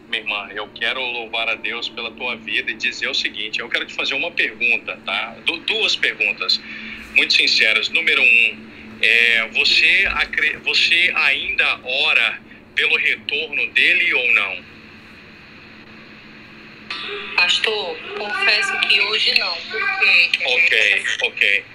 Minha 0.09 0.21
irmã, 0.21 0.47
eu 0.53 0.67
quero 0.69 0.99
louvar 0.99 1.49
a 1.49 1.55
Deus 1.55 1.89
pela 1.89 2.11
tua 2.11 2.35
vida 2.37 2.71
e 2.71 2.75
dizer 2.75 3.07
o 3.07 3.13
seguinte: 3.13 3.59
eu 3.59 3.69
quero 3.69 3.85
te 3.85 3.93
fazer 3.93 4.13
uma 4.13 4.31
pergunta, 4.31 4.99
tá? 5.05 5.35
Du 5.45 5.57
duas 5.57 5.95
perguntas 5.95 6.59
muito 7.15 7.33
sinceras. 7.33 7.89
Número 7.89 8.21
um, 8.21 8.71
é, 9.01 9.47
você, 9.53 10.05
você 10.63 11.11
ainda 11.15 11.79
ora 11.83 12.41
pelo 12.75 12.95
retorno 12.97 13.67
dele 13.71 14.13
ou 14.13 14.33
não? 14.33 14.75
Pastor, 17.35 17.97
confesso 18.17 18.79
que 18.81 18.99
hoje 19.01 19.37
não, 19.39 19.55
porque 19.69 20.29
Ok, 20.45 21.03
ok. 21.23 21.65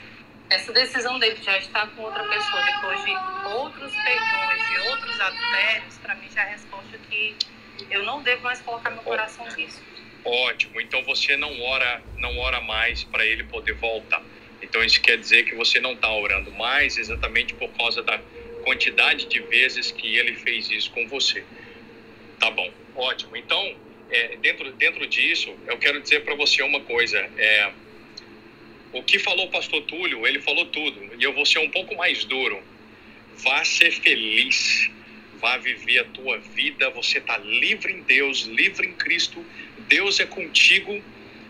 essa 0.51 0.73
decisão 0.73 1.19
dele 1.19 1.37
já 1.43 1.57
estar 1.59 1.87
com 1.89 2.03
outra 2.03 2.25
pessoa 2.25 2.63
depois 2.65 3.05
de 3.05 3.11
outros 3.47 3.93
perdões, 3.93 4.69
de 4.69 4.79
outros 4.89 5.21
adultérios, 5.21 5.99
para 5.99 6.15
mim 6.17 6.29
já 6.35 6.43
é 6.43 6.45
a 6.45 6.51
resposta 6.53 6.99
que 7.11 7.37
eu 7.91 8.05
não 8.05 8.23
devo 8.23 8.43
mais 8.43 8.61
colocar 8.61 8.91
meu 8.91 9.03
coração 9.03 9.47
nisso. 9.57 9.83
Ótimo. 10.25 10.81
Então 10.81 11.03
você 11.05 11.37
não 11.37 11.61
ora, 11.63 12.03
não 12.19 12.39
ora 12.39 12.61
mais 12.61 13.05
para 13.05 13.25
ele 13.25 13.45
poder 13.45 13.75
voltar. 13.75 14.23
Então 14.63 14.85
isso 14.85 15.01
quer 15.01 15.17
dizer 15.17 15.45
que 15.45 15.55
você 15.55 15.81
não 15.81 15.93
está 15.93 16.13
orando 16.13 16.51
mais 16.53 16.99
exatamente 16.99 17.55
por 17.55 17.71
causa 17.71 18.03
da 18.03 18.21
quantidade 18.65 19.27
de 19.27 19.41
vezes 19.41 19.91
que 19.91 20.17
ele 20.17 20.35
fez 20.35 20.71
isso 20.71 20.91
com 20.91 21.07
você. 21.09 21.45
Tá 22.39 22.51
bom. 22.51 22.71
Ótimo. 22.95 23.37
Então 23.37 23.77
é, 24.11 24.37
dentro 24.37 24.71
dentro 24.73 25.07
disso 25.07 25.55
eu 25.67 25.79
quero 25.79 26.01
dizer 26.01 26.25
para 26.25 26.35
você 26.35 26.63
uma 26.63 26.81
coisa. 26.81 27.19
É, 27.39 27.73
o 28.93 29.03
que 29.03 29.19
falou 29.19 29.47
o 29.47 29.51
pastor 29.51 29.83
Túlio, 29.83 30.27
ele 30.27 30.41
falou 30.41 30.67
tudo. 30.67 31.11
E 31.19 31.23
eu 31.23 31.33
vou 31.33 31.47
ser 31.47 31.61
um 31.61 31.71
pouco 31.71 31.95
mais 31.97 32.25
duro. 32.25 32.61
Vá 33.37 33.65
ser 33.65 33.93
feliz. 33.93 34.91
Vá 35.41 35.57
viver 35.57 36.01
a 36.01 36.05
tua 36.05 36.39
vida. 36.39 36.91
Você 36.91 37.19
está 37.19 37.39
livre 37.39 37.93
em 37.93 38.03
Deus, 38.03 38.43
livre 38.43 38.87
em 38.87 38.93
Cristo. 38.93 39.45
Deus 39.89 40.21
é 40.21 40.27
contigo, 40.27 41.03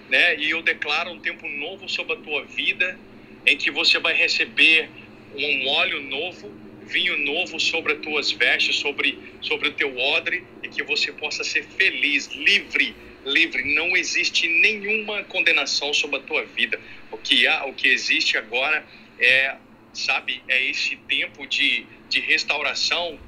né? 0.09 0.37
E 0.37 0.51
eu 0.51 0.63
declaro 0.63 1.11
um 1.11 1.19
tempo 1.19 1.49
novo 1.49 1.89
sobre 1.89 2.15
a 2.15 2.17
tua 2.17 2.45
vida, 2.45 2.99
em 3.45 3.57
que 3.57 3.71
você 3.71 3.99
vai 3.99 4.15
receber 4.15 4.89
um 5.35 5.69
óleo 5.69 6.03
novo, 6.03 6.53
vinho 6.83 7.19
novo 7.19 7.59
sobre 7.59 7.95
as 7.95 8.01
tuas 8.01 8.31
vestes, 8.31 8.77
sobre 8.77 9.19
sobre 9.41 9.69
o 9.69 9.73
teu 9.73 9.97
odre, 9.97 10.45
e 10.63 10.69
que 10.69 10.83
você 10.83 11.13
possa 11.13 11.43
ser 11.43 11.65
feliz, 11.65 12.29
livre, 12.35 12.95
livre. 13.25 13.75
Não 13.75 13.97
existe 13.97 14.47
nenhuma 14.49 15.25
condenação 15.25 15.93
sobre 15.93 16.17
a 16.17 16.21
tua 16.21 16.45
vida. 16.45 16.79
O 17.11 17.19
que 17.19 17.47
há, 17.47 17.65
o 17.65 17.73
que 17.73 17.89
existe 17.89 18.37
agora 18.37 18.85
é, 19.19 19.57
sabe, 19.93 20.43
é 20.49 20.65
esse 20.65 20.97
tempo 20.97 21.47
de 21.47 21.87
de 22.11 22.21
restauração 22.21 23.19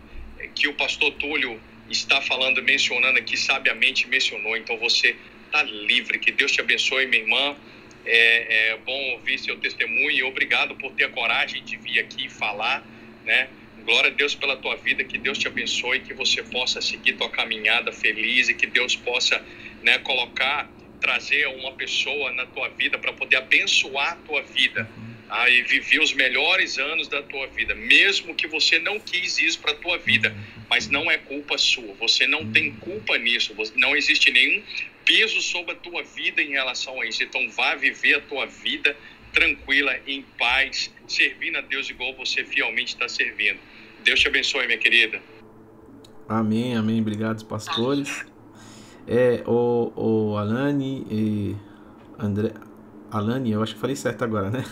que 0.49 0.69
o 0.69 0.75
pastor 0.75 1.13
Túlio 1.13 1.61
está 1.91 2.21
falando, 2.21 2.63
mencionando 2.63 3.19
aqui, 3.19 3.37
sabiamente 3.37 4.09
mencionou. 4.09 4.57
Então 4.57 4.77
você 4.79 5.17
está 5.47 5.63
livre. 5.63 6.19
Que 6.19 6.33
Deus 6.33 6.53
te 6.53 6.61
abençoe, 6.61 7.07
minha 7.07 7.23
irmã. 7.23 7.57
É, 8.05 8.71
é 8.71 8.77
bom 8.79 9.13
ouvir 9.13 9.39
seu 9.39 9.57
testemunho 9.59 10.11
e 10.11 10.23
obrigado 10.25 10.75
por 10.75 10.93
ter 10.93 11.05
a 11.05 11.09
coragem 11.09 11.63
de 11.63 11.77
vir 11.77 12.01
aqui 12.01 12.29
falar, 12.29 12.85
né? 13.25 13.49
Glória 13.85 14.11
a 14.11 14.13
Deus 14.13 14.35
pela 14.35 14.57
tua 14.57 14.77
vida, 14.77 15.05
que 15.05 15.19
Deus 15.19 15.39
te 15.39 15.47
abençoe, 15.47 16.01
que 16.01 16.15
você 16.15 16.43
possa 16.43 16.81
seguir 16.81 17.15
tua 17.15 17.31
caminhada 17.31 17.93
feliz 17.93 18.49
e 18.49 18.55
que 18.55 18.67
Deus 18.67 18.95
possa, 18.95 19.45
né, 19.83 19.99
colocar, 19.99 20.71
trazer 21.01 21.49
uma 21.49 21.73
pessoa 21.73 22.33
na 22.33 22.47
tua 22.47 22.69
vida 22.69 22.97
para 22.99 23.13
poder 23.13 23.37
abençoar 23.37 24.13
a 24.13 24.17
tua 24.17 24.43
vida 24.43 24.89
ah, 25.35 25.49
e 25.49 25.63
viver 25.63 25.99
os 25.99 26.13
melhores 26.13 26.79
anos 26.79 27.09
da 27.09 27.23
tua 27.23 27.47
vida, 27.47 27.75
mesmo 27.75 28.35
que 28.35 28.47
você 28.47 28.79
não 28.79 29.01
quis 29.01 29.39
isso 29.39 29.59
para 29.61 29.73
a 29.73 29.77
tua 29.77 29.97
vida, 29.97 30.37
mas 30.69 30.91
não 30.91 31.11
é 31.11 31.17
culpa 31.17 31.57
sua, 31.57 31.95
você 31.95 32.27
não 32.27 32.53
tem 32.53 32.73
culpa 32.73 33.17
nisso, 33.17 33.55
não 33.75 33.97
existe 33.97 34.31
nenhum 34.31 34.63
peso 35.07 35.41
sobre 35.41 35.73
a 35.73 35.75
tua 35.77 36.03
vida 36.03 36.43
em 36.43 36.51
relação 36.51 37.01
a 37.01 37.07
isso, 37.07 37.23
então 37.23 37.49
vá 37.49 37.75
viver 37.75 38.17
a 38.17 38.21
tua 38.21 38.45
vida 38.45 38.95
tranquila, 39.33 39.99
em 40.07 40.23
paz, 40.39 40.93
servindo 41.09 41.57
a 41.57 41.63
Deus 41.63 41.89
igual 41.89 42.15
você 42.15 42.45
fielmente 42.45 42.93
está 42.93 43.09
servindo. 43.09 43.59
Deus 44.05 44.21
te 44.21 44.29
abençoe, 44.29 44.67
minha 44.67 44.79
querida. 44.79 45.23
Amém, 46.29 46.77
amém. 46.77 47.01
Obrigado, 47.01 47.43
pastores. 47.47 48.27
É, 49.09 49.43
o, 49.47 49.93
o 49.97 50.37
Alane 50.37 51.07
e 51.11 51.57
André. 52.19 52.53
Alane, 53.11 53.53
eu 53.53 53.63
acho 53.63 53.75
que 53.75 53.81
falei 53.81 53.97
certo 53.97 54.25
agora, 54.25 54.51
né? 54.51 54.65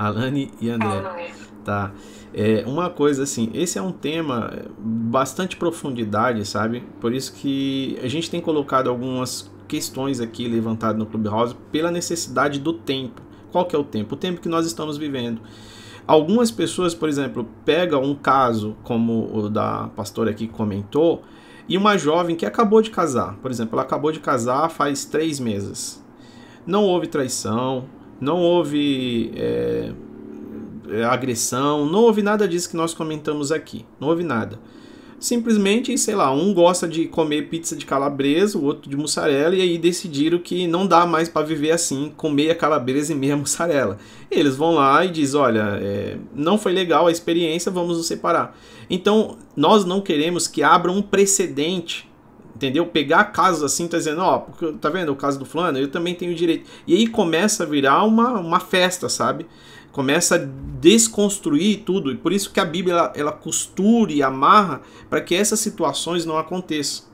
Alane 0.00 0.50
e 0.58 0.70
André. 0.70 1.30
Tá. 1.62 1.92
É, 2.32 2.64
uma 2.66 2.88
coisa 2.88 3.24
assim, 3.24 3.50
esse 3.52 3.78
é 3.78 3.82
um 3.82 3.92
tema 3.92 4.50
bastante 4.78 5.56
profundidade, 5.56 6.42
sabe? 6.46 6.82
Por 6.98 7.12
isso 7.12 7.34
que 7.34 7.98
a 8.02 8.08
gente 8.08 8.30
tem 8.30 8.40
colocado 8.40 8.88
algumas 8.88 9.50
questões 9.68 10.18
aqui 10.18 10.48
levantadas 10.48 10.98
no 10.98 11.04
Clubhouse 11.04 11.54
pela 11.70 11.90
necessidade 11.90 12.58
do 12.58 12.72
tempo. 12.72 13.20
Qual 13.52 13.66
que 13.66 13.76
é 13.76 13.78
o 13.78 13.84
tempo? 13.84 14.14
O 14.14 14.18
tempo 14.18 14.40
que 14.40 14.48
nós 14.48 14.64
estamos 14.64 14.96
vivendo. 14.96 15.42
Algumas 16.06 16.50
pessoas, 16.50 16.94
por 16.94 17.08
exemplo, 17.08 17.46
pegam 17.64 18.02
um 18.02 18.14
caso 18.14 18.76
como 18.82 19.30
o 19.36 19.50
da 19.50 19.88
pastora 19.94 20.30
aqui 20.30 20.48
comentou, 20.48 21.22
e 21.68 21.76
uma 21.76 21.98
jovem 21.98 22.34
que 22.34 22.46
acabou 22.46 22.80
de 22.80 22.90
casar. 22.90 23.36
Por 23.36 23.50
exemplo, 23.50 23.74
ela 23.74 23.82
acabou 23.82 24.10
de 24.10 24.18
casar 24.18 24.70
faz 24.70 25.04
três 25.04 25.38
meses. 25.38 26.02
Não 26.66 26.84
houve 26.84 27.06
traição, 27.06 27.84
não 28.20 28.40
houve 28.40 29.32
é, 29.34 29.92
é, 30.90 31.04
agressão, 31.04 31.86
não 31.86 32.00
houve 32.02 32.22
nada 32.22 32.46
disso 32.46 32.68
que 32.68 32.76
nós 32.76 32.92
comentamos 32.92 33.50
aqui. 33.50 33.86
Não 33.98 34.08
houve 34.08 34.22
nada. 34.22 34.58
Simplesmente, 35.18 35.96
sei 35.98 36.14
lá, 36.14 36.32
um 36.32 36.54
gosta 36.54 36.88
de 36.88 37.06
comer 37.06 37.48
pizza 37.50 37.76
de 37.76 37.84
calabresa, 37.84 38.56
o 38.56 38.64
outro 38.64 38.88
de 38.88 38.96
mussarela, 38.96 39.54
e 39.54 39.60
aí 39.60 39.76
decidiram 39.76 40.38
que 40.38 40.66
não 40.66 40.86
dá 40.86 41.04
mais 41.04 41.28
para 41.28 41.46
viver 41.46 41.72
assim, 41.72 42.10
com 42.16 42.30
meia 42.30 42.54
calabresa 42.54 43.12
e 43.12 43.16
meia 43.16 43.36
mussarela. 43.36 43.98
Eles 44.30 44.56
vão 44.56 44.74
lá 44.74 45.04
e 45.04 45.10
dizem: 45.10 45.38
olha, 45.38 45.78
é, 45.80 46.16
não 46.34 46.56
foi 46.56 46.72
legal 46.72 47.06
a 47.06 47.12
experiência, 47.12 47.70
vamos 47.70 47.98
nos 47.98 48.06
separar. 48.06 48.56
Então, 48.88 49.36
nós 49.54 49.84
não 49.84 50.00
queremos 50.00 50.48
que 50.48 50.62
abra 50.62 50.90
um 50.90 51.02
precedente 51.02 52.09
entendeu? 52.60 52.86
Pegar 52.86 53.24
casos 53.24 53.62
assim, 53.62 53.88
tá 53.88 53.96
dizendo, 53.96 54.20
ó, 54.20 54.38
porque, 54.38 54.72
tá 54.72 54.90
vendo 54.90 55.10
o 55.10 55.16
caso 55.16 55.38
do 55.38 55.46
fulano, 55.46 55.78
eu 55.78 55.88
também 55.88 56.14
tenho 56.14 56.34
direito. 56.34 56.70
E 56.86 56.94
aí 56.94 57.06
começa 57.06 57.62
a 57.62 57.66
virar 57.66 58.04
uma, 58.04 58.38
uma 58.38 58.60
festa, 58.60 59.08
sabe? 59.08 59.46
Começa 59.90 60.34
a 60.34 60.38
desconstruir 60.78 61.82
tudo. 61.84 62.12
E 62.12 62.16
por 62.16 62.32
isso 62.32 62.52
que 62.52 62.60
a 62.60 62.64
Bíblia 62.64 62.94
ela, 62.94 63.12
ela 63.16 63.32
costura 63.32 64.12
e 64.12 64.22
amarra 64.22 64.82
para 65.08 65.22
que 65.22 65.34
essas 65.34 65.58
situações 65.58 66.26
não 66.26 66.36
aconteçam. 66.36 67.09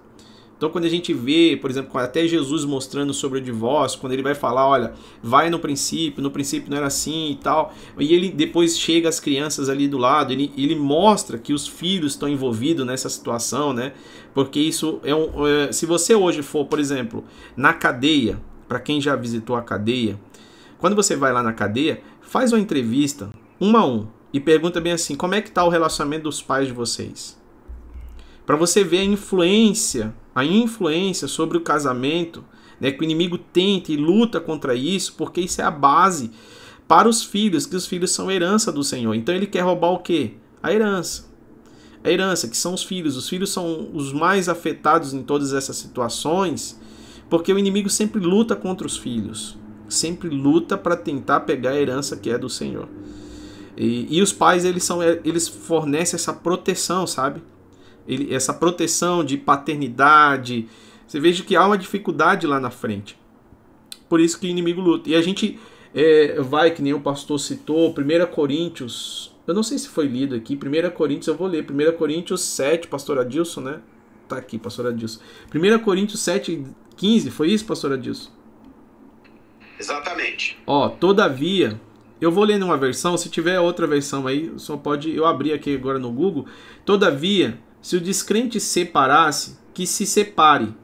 Então, 0.57 0.71
quando 0.71 0.87
a 0.87 0.89
gente 0.89 1.13
vê, 1.13 1.59
por 1.61 1.71
exemplo, 1.71 2.01
até 2.01 2.27
Jesus 2.27 2.65
mostrando 2.65 3.13
sobre 3.13 3.39
o 3.39 3.43
divórcio, 3.43 4.01
quando 4.01 4.15
ele 4.15 4.23
vai 4.23 4.35
falar, 4.35 4.67
olha, 4.67 4.95
vai 5.23 5.51
no 5.51 5.59
princípio, 5.59 6.23
no 6.23 6.31
princípio 6.31 6.71
não 6.71 6.79
era 6.79 6.87
assim 6.87 7.33
e 7.33 7.37
tal, 7.37 7.75
e 7.99 8.15
ele 8.15 8.31
depois 8.31 8.79
chega 8.79 9.07
as 9.07 9.21
crianças 9.21 9.69
ali 9.69 9.87
do 9.87 9.99
lado, 9.99 10.33
ele, 10.33 10.51
ele 10.57 10.75
mostra 10.75 11.37
que 11.37 11.53
os 11.53 11.69
filhos 11.69 12.13
estão 12.13 12.27
envolvidos 12.27 12.87
nessa 12.87 13.11
situação, 13.11 13.75
né? 13.75 13.93
Porque 14.33 14.59
isso 14.59 14.99
é 15.05 15.15
um. 15.15 15.47
É, 15.47 15.73
se 15.73 15.85
você 15.85 16.15
hoje 16.15 16.43
for, 16.43 16.65
por 16.65 16.79
exemplo, 16.79 17.23
na 17.55 17.75
cadeia, 17.75 18.41
para 18.67 18.81
quem 18.81 18.99
já 18.99 19.15
visitou 19.15 19.57
a 19.57 19.63
cadeia, 19.63 20.19
quando 20.79 20.97
você 20.97 21.17
vai 21.17 21.33
lá 21.33 21.43
na 21.43 21.53
cadeia, 21.53 22.01
faz 22.23 22.53
uma 22.53 22.61
entrevista, 22.61 23.31
um 23.61 23.77
a 23.77 23.87
um, 23.87 24.07
e 24.33 24.41
pergunta 24.41 24.81
bem 24.81 24.93
assim: 24.93 25.15
como 25.15 25.35
é 25.35 25.43
que 25.43 25.49
está 25.49 25.63
o 25.65 25.69
relacionamento 25.69 26.25
dos 26.25 26.41
pais 26.41 26.67
de 26.67 26.73
vocês? 26.73 27.39
Para 28.47 28.57
você 28.57 28.85
ver 28.85 29.01
a 29.01 29.05
influência, 29.05 30.15
a 30.37 30.45
influência 30.45 31.27
sobre 31.27 31.57
o 31.57 31.63
casamento, 31.63 32.45
né, 32.79 32.93
que 32.93 33.01
o 33.01 33.05
inimigo 33.05 33.39
tenta 33.39 33.91
e 33.91 33.97
luta 33.97 34.39
contra 34.39 34.75
isso, 34.75 35.15
porque 35.17 35.41
isso 35.41 35.63
é 35.63 35.65
a 35.65 35.71
base 35.71 36.31
para 36.87 37.09
os 37.09 37.25
filhos, 37.25 37.65
que 37.65 37.75
os 37.75 37.87
filhos 37.87 38.11
são 38.11 38.31
herança 38.31 38.71
do 38.71 38.85
Senhor. 38.85 39.15
Então 39.15 39.35
ele 39.35 39.47
quer 39.47 39.63
roubar 39.63 39.93
o 39.93 40.01
quê? 40.01 40.35
A 40.63 40.71
herança. 40.71 41.35
A 42.05 42.11
herança, 42.11 42.49
que 42.49 42.57
são 42.57 42.75
os 42.75 42.83
filhos. 42.83 43.17
Os 43.17 43.31
filhos 43.31 43.51
são 43.51 43.89
os 43.95 44.13
mais 44.13 44.47
afetados 44.47 45.15
em 45.15 45.23
todas 45.23 45.55
essas 45.55 45.77
situações, 45.77 46.79
porque 47.31 47.51
o 47.51 47.59
inimigo 47.59 47.89
sempre 47.89 48.21
luta 48.21 48.55
contra 48.55 48.87
os 48.87 48.99
filhos. 48.99 49.57
Sempre 49.89 50.29
luta 50.29 50.77
para 50.77 50.97
tentar 50.97 51.41
pegar 51.41 51.71
a 51.71 51.81
herança 51.81 52.15
que 52.15 52.29
é 52.29 52.37
do 52.37 52.51
Senhor. 52.51 52.87
E, 53.75 54.19
e 54.19 54.21
os 54.21 54.35
pais, 54.35 54.67
eles, 54.67 54.85
são, 54.85 55.03
eles 55.03 55.49
fornecem 55.49 56.17
essa 56.17 56.35
proteção, 56.35 57.07
sabe? 57.07 57.43
Ele, 58.07 58.35
essa 58.35 58.53
proteção 58.53 59.25
de 59.25 59.37
paternidade. 59.37 60.69
Você 61.07 61.21
veja 61.21 61.43
que 61.45 61.57
há 61.57 61.65
uma 61.65 61.79
dificuldade 61.79 62.47
lá 62.47 62.61
na 62.61 62.71
frente. 62.71 63.19
Por 64.09 64.21
isso 64.21 64.39
que 64.39 64.47
o 64.47 64.51
inimigo 64.51 64.81
luta. 64.81 65.09
E 65.09 65.15
a 65.15 65.23
gente 65.23 65.59
é, 65.95 66.41
vai, 66.41 66.71
que 66.71 66.83
nem 66.83 66.95
o 66.95 67.01
pastor 67.01 67.39
citou, 67.39 67.91
1 67.91 68.27
Coríntios. 68.33 69.35
Eu 69.47 69.55
não 69.55 69.63
sei 69.63 69.79
se 69.79 69.89
foi 69.89 70.07
lido 70.07 70.35
aqui. 70.35 70.55
1 70.57 70.91
Coríntios, 70.91 71.29
eu 71.29 71.37
vou 71.37 71.49
ler. 71.49 71.65
1 71.69 71.97
Coríntios 71.97 72.43
7, 72.43 72.89
pastor 72.89 73.19
Adilson, 73.19 73.61
né? 73.61 73.81
Tá 74.29 74.37
aqui, 74.37 74.59
pastor 74.59 74.89
Adilson. 74.89 75.21
1 75.55 75.79
Coríntios 75.81 76.21
7, 76.21 76.65
15, 76.97 77.31
foi 77.31 77.49
isso, 77.49 77.65
pastor 77.65 77.93
Adilson? 77.93 78.31
Exatamente. 79.79 80.59
Ó, 80.67 80.89
todavia, 80.89 81.81
eu 82.21 82.33
vou 82.33 82.45
ler 82.45 82.59
numa 82.59 82.77
versão, 82.77 83.17
se 83.17 83.29
tiver 83.29 83.61
outra 83.61 83.87
versão 83.87 84.27
aí, 84.27 84.53
só 84.57 84.77
pode 84.77 85.15
eu 85.15 85.27
abrir 85.27 85.53
aqui 85.53 85.75
agora 85.75 85.99
no 85.99 86.11
Google. 86.11 86.47
Todavia, 86.85 87.59
se 87.81 87.97
o 87.97 88.01
descrente 88.01 88.59
separasse, 88.59 89.59
que 89.73 89.87
se 89.87 90.07
separe. 90.07 90.75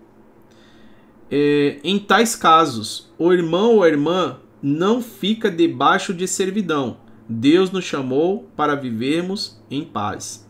É, 1.31 1.79
em 1.83 1.99
tais 1.99 2.37
casos, 2.37 3.11
o 3.19 3.33
irmão 3.33 3.77
ou 3.77 3.83
a 3.83 3.89
irmã 3.89 4.39
não 4.63 5.03
fica 5.03 5.51
debaixo 5.51 6.13
de 6.13 6.29
servidão. 6.29 6.99
Deus 7.29 7.71
nos 7.71 7.85
chamou 7.85 8.49
para 8.55 8.75
vivermos 8.75 9.61
em 9.71 9.83
paz. 9.83 10.47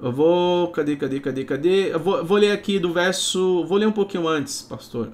Eu 0.00 0.12
vou. 0.12 0.68
Cadê, 0.68 0.96
cadê, 0.96 1.20
cadê, 1.20 1.44
cadê? 1.44 1.92
Eu 1.92 1.98
vou, 1.98 2.24
vou 2.24 2.38
ler 2.38 2.52
aqui 2.52 2.78
do 2.78 2.92
verso. 2.92 3.64
Vou 3.66 3.78
ler 3.78 3.86
um 3.86 3.92
pouquinho 3.92 4.28
antes, 4.28 4.62
pastor. 4.62 5.12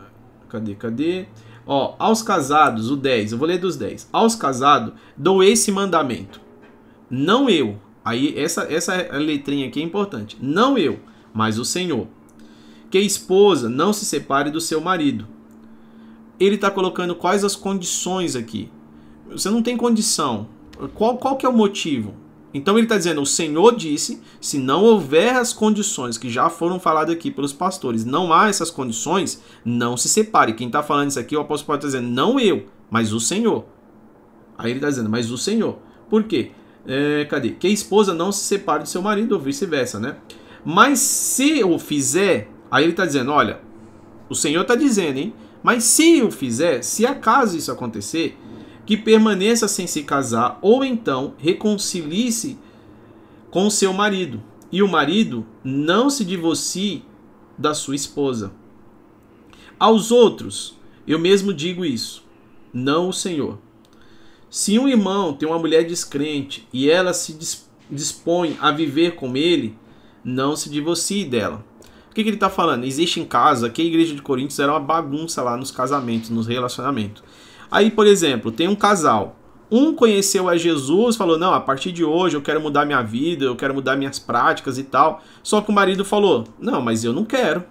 Cadê, 0.48 0.74
cadê? 0.74 1.26
Ó, 1.66 1.96
aos 1.98 2.22
casados, 2.22 2.90
o 2.90 2.96
10, 2.96 3.32
eu 3.32 3.38
vou 3.38 3.48
ler 3.48 3.58
dos 3.58 3.76
10. 3.76 4.10
Aos 4.12 4.34
casados, 4.36 4.92
dou 5.16 5.42
esse 5.42 5.72
mandamento. 5.72 6.40
Não 7.08 7.48
eu. 7.48 7.78
Aí, 8.04 8.38
essa, 8.38 8.64
essa 8.70 8.94
letrinha 9.16 9.66
aqui 9.66 9.80
é 9.80 9.82
importante. 9.82 10.36
Não 10.40 10.76
eu, 10.76 11.00
mas 11.32 11.58
o 11.58 11.64
Senhor. 11.64 12.06
Que 12.90 12.98
a 12.98 13.00
esposa 13.00 13.68
não 13.68 13.92
se 13.92 14.04
separe 14.04 14.50
do 14.50 14.60
seu 14.60 14.80
marido. 14.80 15.26
Ele 16.38 16.56
está 16.56 16.70
colocando 16.70 17.14
quais 17.14 17.44
as 17.44 17.56
condições 17.56 18.36
aqui. 18.36 18.70
Você 19.30 19.48
não 19.48 19.62
tem 19.62 19.76
condição. 19.76 20.48
Qual, 20.94 21.16
qual 21.16 21.36
que 21.36 21.46
é 21.46 21.48
o 21.48 21.52
motivo? 21.52 22.14
Então 22.54 22.76
ele 22.76 22.84
está 22.84 22.96
dizendo: 22.96 23.20
o 23.20 23.26
Senhor 23.26 23.74
disse, 23.74 24.22
se 24.40 24.58
não 24.58 24.84
houver 24.84 25.34
as 25.34 25.52
condições 25.52 26.16
que 26.16 26.30
já 26.30 26.48
foram 26.48 26.78
faladas 26.78 27.14
aqui 27.14 27.30
pelos 27.30 27.52
pastores, 27.52 28.04
não 28.04 28.32
há 28.32 28.48
essas 28.48 28.70
condições, 28.70 29.42
não 29.64 29.96
se 29.96 30.08
separe. 30.08 30.54
Quem 30.54 30.68
está 30.68 30.82
falando 30.82 31.10
isso 31.10 31.18
aqui, 31.18 31.36
o 31.36 31.40
apóstolo 31.40 31.66
Paulo 31.66 31.78
está 31.78 31.88
dizendo: 31.88 32.14
não 32.14 32.38
eu, 32.38 32.66
mas 32.88 33.12
o 33.12 33.18
Senhor. 33.18 33.64
Aí 34.56 34.70
ele 34.70 34.78
está 34.78 34.88
dizendo: 34.88 35.10
mas 35.10 35.32
o 35.32 35.36
Senhor. 35.36 35.78
Por 36.08 36.22
quê? 36.24 36.52
É, 36.86 37.24
cadê? 37.24 37.50
Que 37.50 37.66
a 37.66 37.70
esposa 37.70 38.12
não 38.12 38.30
se 38.30 38.44
separe 38.44 38.82
do 38.82 38.88
seu 38.88 39.00
marido 39.00 39.32
ou 39.32 39.40
vice-versa, 39.40 39.98
né? 39.98 40.16
Mas 40.64 40.98
se 40.98 41.62
o 41.64 41.78
fizer, 41.78 42.50
aí 42.70 42.84
ele 42.84 42.92
está 42.92 43.06
dizendo: 43.06 43.30
olha, 43.30 43.60
o 44.28 44.34
Senhor 44.34 44.62
está 44.62 44.74
dizendo, 44.74 45.18
hein? 45.18 45.34
Mas 45.62 45.84
se 45.84 46.22
o 46.22 46.30
fizer, 46.30 46.82
se 46.82 47.06
acaso 47.06 47.56
isso 47.56 47.72
acontecer, 47.72 48.36
que 48.84 48.96
permaneça 48.96 49.66
sem 49.66 49.86
se 49.86 50.02
casar, 50.02 50.58
ou 50.60 50.84
então 50.84 51.34
reconcilie-se 51.38 52.58
com 53.50 53.70
seu 53.70 53.92
marido, 53.92 54.42
e 54.70 54.82
o 54.82 54.88
marido 54.88 55.46
não 55.62 56.10
se 56.10 56.24
divorcie 56.24 57.04
da 57.56 57.72
sua 57.72 57.94
esposa. 57.94 58.52
Aos 59.78 60.10
outros, 60.10 60.78
eu 61.06 61.18
mesmo 61.18 61.52
digo 61.52 61.84
isso, 61.84 62.24
não 62.72 63.08
o 63.08 63.12
Senhor. 63.12 63.58
Se 64.54 64.78
um 64.78 64.86
irmão 64.86 65.32
tem 65.32 65.48
uma 65.48 65.58
mulher 65.58 65.84
descrente 65.84 66.64
e 66.72 66.88
ela 66.88 67.12
se 67.12 67.36
dispõe 67.90 68.56
a 68.60 68.70
viver 68.70 69.16
com 69.16 69.36
ele, 69.36 69.76
não 70.24 70.54
se 70.54 70.70
divorcie 70.70 71.24
dela. 71.24 71.64
O 72.08 72.14
que, 72.14 72.22
que 72.22 72.28
ele 72.28 72.36
está 72.36 72.48
falando? 72.48 72.84
Existe 72.84 73.18
em 73.18 73.24
casa 73.24 73.68
que 73.68 73.82
a 73.82 73.84
igreja 73.84 74.14
de 74.14 74.22
Coríntios 74.22 74.60
era 74.60 74.70
uma 74.70 74.78
bagunça 74.78 75.42
lá 75.42 75.56
nos 75.56 75.72
casamentos, 75.72 76.30
nos 76.30 76.46
relacionamentos. 76.46 77.24
Aí, 77.68 77.90
por 77.90 78.06
exemplo, 78.06 78.52
tem 78.52 78.68
um 78.68 78.76
casal. 78.76 79.34
Um 79.68 79.92
conheceu 79.92 80.48
a 80.48 80.56
Jesus, 80.56 81.16
falou: 81.16 81.36
Não, 81.36 81.52
a 81.52 81.60
partir 81.60 81.90
de 81.90 82.04
hoje 82.04 82.36
eu 82.36 82.40
quero 82.40 82.60
mudar 82.60 82.84
minha 82.84 83.02
vida, 83.02 83.46
eu 83.46 83.56
quero 83.56 83.74
mudar 83.74 83.96
minhas 83.96 84.20
práticas 84.20 84.78
e 84.78 84.84
tal. 84.84 85.20
Só 85.42 85.60
que 85.62 85.70
o 85.70 85.74
marido 85.74 86.04
falou: 86.04 86.44
Não, 86.60 86.80
mas 86.80 87.02
eu 87.02 87.12
não 87.12 87.24
quero. 87.24 87.64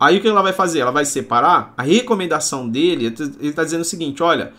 Aí 0.00 0.16
o 0.16 0.22
que 0.22 0.28
ela 0.28 0.42
vai 0.42 0.54
fazer? 0.54 0.78
Ela 0.78 0.90
vai 0.90 1.04
se 1.04 1.12
separar? 1.12 1.74
A 1.76 1.82
recomendação 1.82 2.66
dele, 2.66 3.04
ele 3.04 3.48
está 3.50 3.62
dizendo 3.62 3.82
o 3.82 3.84
seguinte: 3.84 4.22
Olha, 4.22 4.54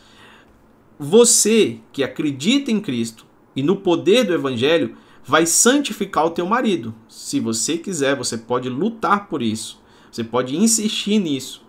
você 1.00 1.80
que 1.92 2.04
acredita 2.04 2.72
em 2.72 2.80
Cristo 2.80 3.26
e 3.56 3.62
no 3.62 3.76
poder 3.76 4.24
do 4.24 4.34
Evangelho, 4.34 4.96
vai 5.24 5.46
santificar 5.46 6.26
o 6.26 6.32
teu 6.32 6.46
marido. 6.46 6.96
Se 7.08 7.40
você 7.40 7.78
quiser, 7.78 8.16
você 8.16 8.38
pode 8.38 8.70
lutar 8.70 9.28
por 9.28 9.42
isso. 9.42 9.82
Você 10.12 10.24
pode 10.24 10.56
insistir 10.56 11.20
nisso. 11.20 11.66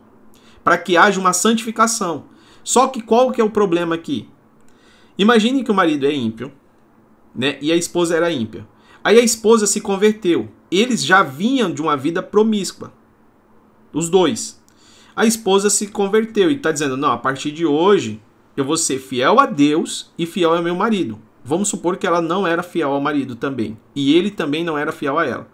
Para 0.62 0.78
que 0.78 0.96
haja 0.96 1.20
uma 1.20 1.32
santificação. 1.32 2.26
Só 2.62 2.86
que 2.88 3.02
qual 3.02 3.32
que 3.32 3.40
é 3.40 3.44
o 3.44 3.50
problema 3.50 3.94
aqui? 3.94 4.28
Imagine 5.16 5.64
que 5.64 5.70
o 5.70 5.74
marido 5.74 6.06
é 6.06 6.14
ímpio, 6.14 6.52
né? 7.34 7.58
E 7.60 7.72
a 7.72 7.76
esposa 7.76 8.16
era 8.16 8.30
ímpia. 8.30 8.66
Aí 9.02 9.18
a 9.18 9.24
esposa 9.24 9.66
se 9.66 9.80
converteu. 9.80 10.48
Eles 10.70 11.04
já 11.04 11.22
vinham 11.22 11.72
de 11.72 11.82
uma 11.82 11.96
vida 11.96 12.22
promíscua. 12.22 12.92
Os 13.92 14.08
dois. 14.08 14.62
A 15.16 15.26
esposa 15.26 15.68
se 15.68 15.88
converteu 15.88 16.50
e 16.50 16.56
está 16.56 16.70
dizendo: 16.70 16.96
não, 16.96 17.10
a 17.10 17.18
partir 17.18 17.50
de 17.50 17.66
hoje 17.66 18.20
eu 18.60 18.64
vou 18.64 18.76
ser 18.76 18.98
fiel 18.98 19.38
a 19.38 19.46
Deus 19.46 20.10
e 20.18 20.26
fiel 20.26 20.54
ao 20.54 20.62
meu 20.62 20.74
marido. 20.74 21.18
Vamos 21.44 21.68
supor 21.68 21.96
que 21.96 22.06
ela 22.06 22.20
não 22.20 22.46
era 22.46 22.62
fiel 22.62 22.92
ao 22.92 23.00
marido 23.00 23.36
também. 23.36 23.78
E 23.94 24.14
ele 24.14 24.30
também 24.30 24.64
não 24.64 24.76
era 24.76 24.92
fiel 24.92 25.18
a 25.18 25.24
ela. 25.24 25.48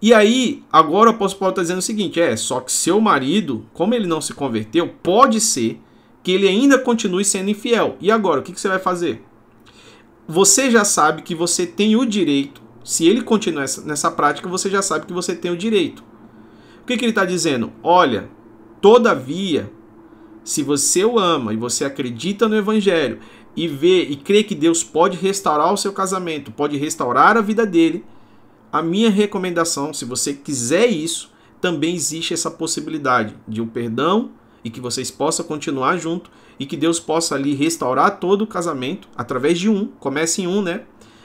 E 0.00 0.12
aí, 0.12 0.62
agora 0.72 1.10
o 1.10 1.12
apóstolo 1.14 1.40
Paulo 1.40 1.52
está 1.52 1.62
dizendo 1.62 1.78
o 1.78 1.82
seguinte: 1.82 2.20
é, 2.20 2.36
só 2.36 2.60
que 2.60 2.70
seu 2.70 3.00
marido, 3.00 3.66
como 3.72 3.94
ele 3.94 4.06
não 4.06 4.20
se 4.20 4.34
converteu, 4.34 4.88
pode 5.02 5.40
ser 5.40 5.80
que 6.22 6.32
ele 6.32 6.46
ainda 6.46 6.78
continue 6.78 7.24
sendo 7.24 7.50
infiel. 7.50 7.96
E 8.00 8.10
agora, 8.10 8.40
o 8.40 8.42
que, 8.42 8.52
que 8.52 8.60
você 8.60 8.68
vai 8.68 8.78
fazer? 8.78 9.24
Você 10.26 10.70
já 10.70 10.84
sabe 10.84 11.22
que 11.22 11.34
você 11.34 11.66
tem 11.66 11.96
o 11.96 12.04
direito, 12.04 12.60
se 12.84 13.06
ele 13.06 13.22
continuar 13.22 13.66
nessa 13.84 14.10
prática, 14.10 14.48
você 14.48 14.68
já 14.68 14.82
sabe 14.82 15.06
que 15.06 15.12
você 15.12 15.34
tem 15.34 15.50
o 15.50 15.56
direito. 15.56 16.02
O 16.82 16.86
que, 16.86 16.96
que 16.96 17.04
ele 17.04 17.12
está 17.12 17.24
dizendo? 17.24 17.72
Olha, 17.82 18.28
todavia, 18.80 19.72
se 20.48 20.62
você 20.62 21.04
o 21.04 21.18
ama 21.18 21.52
e 21.52 21.58
você 21.58 21.84
acredita 21.84 22.48
no 22.48 22.56
Evangelho 22.56 23.18
e 23.54 23.68
vê 23.68 24.04
e 24.04 24.16
crê 24.16 24.42
que 24.42 24.54
Deus 24.54 24.82
pode 24.82 25.14
restaurar 25.14 25.70
o 25.70 25.76
seu 25.76 25.92
casamento, 25.92 26.50
pode 26.50 26.78
restaurar 26.78 27.36
a 27.36 27.42
vida 27.42 27.66
dele, 27.66 28.02
a 28.72 28.80
minha 28.80 29.10
recomendação, 29.10 29.92
se 29.92 30.06
você 30.06 30.32
quiser 30.32 30.86
isso, 30.86 31.30
também 31.60 31.94
existe 31.94 32.32
essa 32.32 32.50
possibilidade 32.50 33.36
de 33.46 33.60
um 33.60 33.66
perdão 33.66 34.30
e 34.64 34.70
que 34.70 34.80
vocês 34.80 35.10
possam 35.10 35.44
continuar 35.44 35.98
junto 35.98 36.30
e 36.58 36.64
que 36.64 36.78
Deus 36.78 36.98
possa 36.98 37.34
ali 37.34 37.54
restaurar 37.54 38.18
todo 38.18 38.40
o 38.40 38.46
casamento 38.46 39.06
através 39.14 39.58
de 39.58 39.68
um. 39.68 39.84
Comece 40.00 40.40
em 40.40 40.46
um, 40.46 40.62
né? 40.62 40.84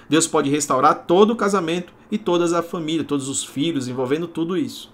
Deus 0.09 0.27
pode 0.27 0.49
restaurar 0.49 1.05
todo 1.07 1.31
o 1.31 1.35
casamento 1.37 1.93
e 2.11 2.17
toda 2.17 2.59
a 2.59 2.61
família, 2.61 3.05
todos 3.05 3.29
os 3.29 3.41
filhos, 3.41 3.87
envolvendo 3.87 4.27
tudo 4.27 4.57
isso. 4.57 4.91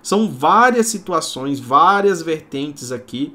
São 0.00 0.30
várias 0.30 0.86
situações, 0.86 1.58
várias 1.58 2.22
vertentes 2.22 2.92
aqui. 2.92 3.34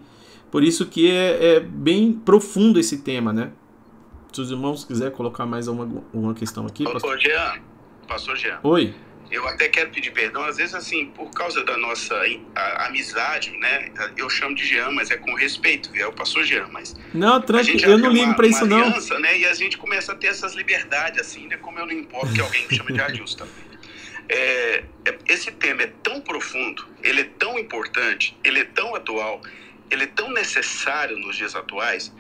Por 0.52 0.64
isso 0.64 0.86
que 0.86 1.10
é, 1.10 1.56
é 1.56 1.60
bem 1.60 2.14
profundo 2.14 2.80
esse 2.80 2.98
tema, 3.00 3.32
né? 3.32 3.52
Se 4.32 4.42
os 4.42 4.52
irmãos 4.52 4.84
quiserem 4.84 5.14
colocar 5.14 5.46
mais 5.46 5.68
uma, 5.68 6.04
uma 6.14 6.34
questão 6.34 6.66
aqui. 6.66 6.84
Pastor 6.84 7.20
Jean, 7.20 7.56
pastor 8.08 8.36
Jean. 8.38 8.60
Oi 8.64 8.94
eu 9.32 9.48
até 9.48 9.70
quero 9.70 9.90
pedir 9.92 10.12
perdão, 10.12 10.44
às 10.44 10.58
vezes, 10.58 10.76
assim, 10.76 11.06
por 11.06 11.32
causa 11.32 11.64
da 11.64 11.78
nossa 11.78 12.14
a, 12.54 12.88
amizade, 12.88 13.52
né? 13.58 13.90
Eu 14.18 14.30
chamo 14.30 14.54
de 14.54 14.66
Jean, 14.66 14.92
mas 14.92 15.10
é 15.10 15.16
com 15.16 15.34
respeito, 15.34 15.90
viu? 15.90 16.02
Eu 16.02 16.12
pastor 16.12 16.44
Jean, 16.44 16.68
mas. 16.70 16.96
Não, 17.14 17.40
tranquilo, 17.42 17.92
eu 17.92 17.98
não 17.98 18.12
ligo 18.12 18.36
para 18.36 18.48
isso, 18.48 18.66
não. 18.66 18.82
Aliança, 18.82 19.18
né? 19.20 19.40
E 19.40 19.46
a 19.46 19.54
gente 19.54 19.78
começa 19.78 20.12
a 20.12 20.16
ter 20.16 20.28
essas 20.28 20.54
liberdades, 20.54 21.22
assim, 21.22 21.48
né? 21.48 21.56
Como 21.56 21.80
eu 21.80 21.86
não 21.86 21.94
importo 21.94 22.34
que 22.34 22.42
alguém 22.42 22.68
me 22.68 22.76
chame 22.76 22.92
de 22.92 23.00
Adilson 23.00 23.38
também. 23.38 23.72
É, 24.28 24.84
é, 25.06 25.18
esse 25.30 25.50
tema 25.52 25.84
é 25.84 25.92
tão 26.04 26.20
profundo, 26.20 26.86
ele 27.02 27.22
é 27.22 27.30
tão 27.40 27.58
importante, 27.58 28.38
ele 28.44 28.60
é 28.60 28.66
tão 28.66 28.96
atual, 28.96 29.42
ele 29.92 30.06
é 30.06 30.08
tão 30.08 30.32
necessário 30.32 31.18
nos 31.20 31.36
dias 31.36 31.54
atuais 31.54 32.12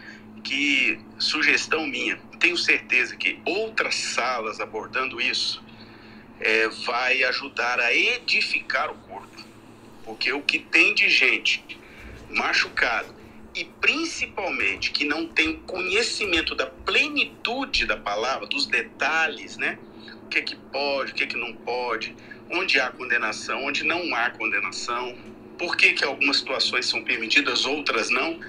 que, 0.43 0.99
sugestão 1.17 1.87
minha, 1.87 2.19
tenho 2.39 2.57
certeza 2.57 3.15
que 3.15 3.39
outras 3.45 3.95
salas 3.95 4.59
abordando 4.59 5.21
isso 5.21 5.63
é, 6.39 6.67
vai 6.85 7.23
ajudar 7.23 7.79
a 7.79 7.93
edificar 7.93 8.91
o 8.91 8.95
corpo. 8.95 9.41
Porque 10.03 10.33
o 10.33 10.41
que 10.41 10.59
tem 10.59 10.93
de 10.93 11.07
gente 11.07 11.63
machucado 12.29 13.15
e 13.55 13.63
principalmente 13.63 14.91
que 14.91 15.05
não 15.05 15.27
tem 15.27 15.57
conhecimento 15.59 16.55
da 16.55 16.65
plenitude 16.65 17.85
da 17.85 17.97
palavra, 17.97 18.47
dos 18.47 18.65
detalhes, 18.65 19.57
né? 19.57 19.77
O 20.23 20.27
que 20.27 20.39
é 20.39 20.41
que 20.41 20.55
pode, 20.55 21.11
o 21.11 21.15
que 21.15 21.23
é 21.23 21.27
que 21.27 21.37
não 21.37 21.53
pode, 21.53 22.15
onde 22.49 22.79
há 22.79 22.89
condenação, 22.89 23.65
onde 23.65 23.83
não 23.83 24.13
há 24.15 24.29
condenação, 24.31 25.15
por 25.61 25.77
que, 25.77 25.93
que 25.93 26.03
algumas 26.03 26.37
situações 26.37 26.87
são 26.87 27.03
permitidas, 27.03 27.65
outras 27.65 28.09
não. 28.09 28.39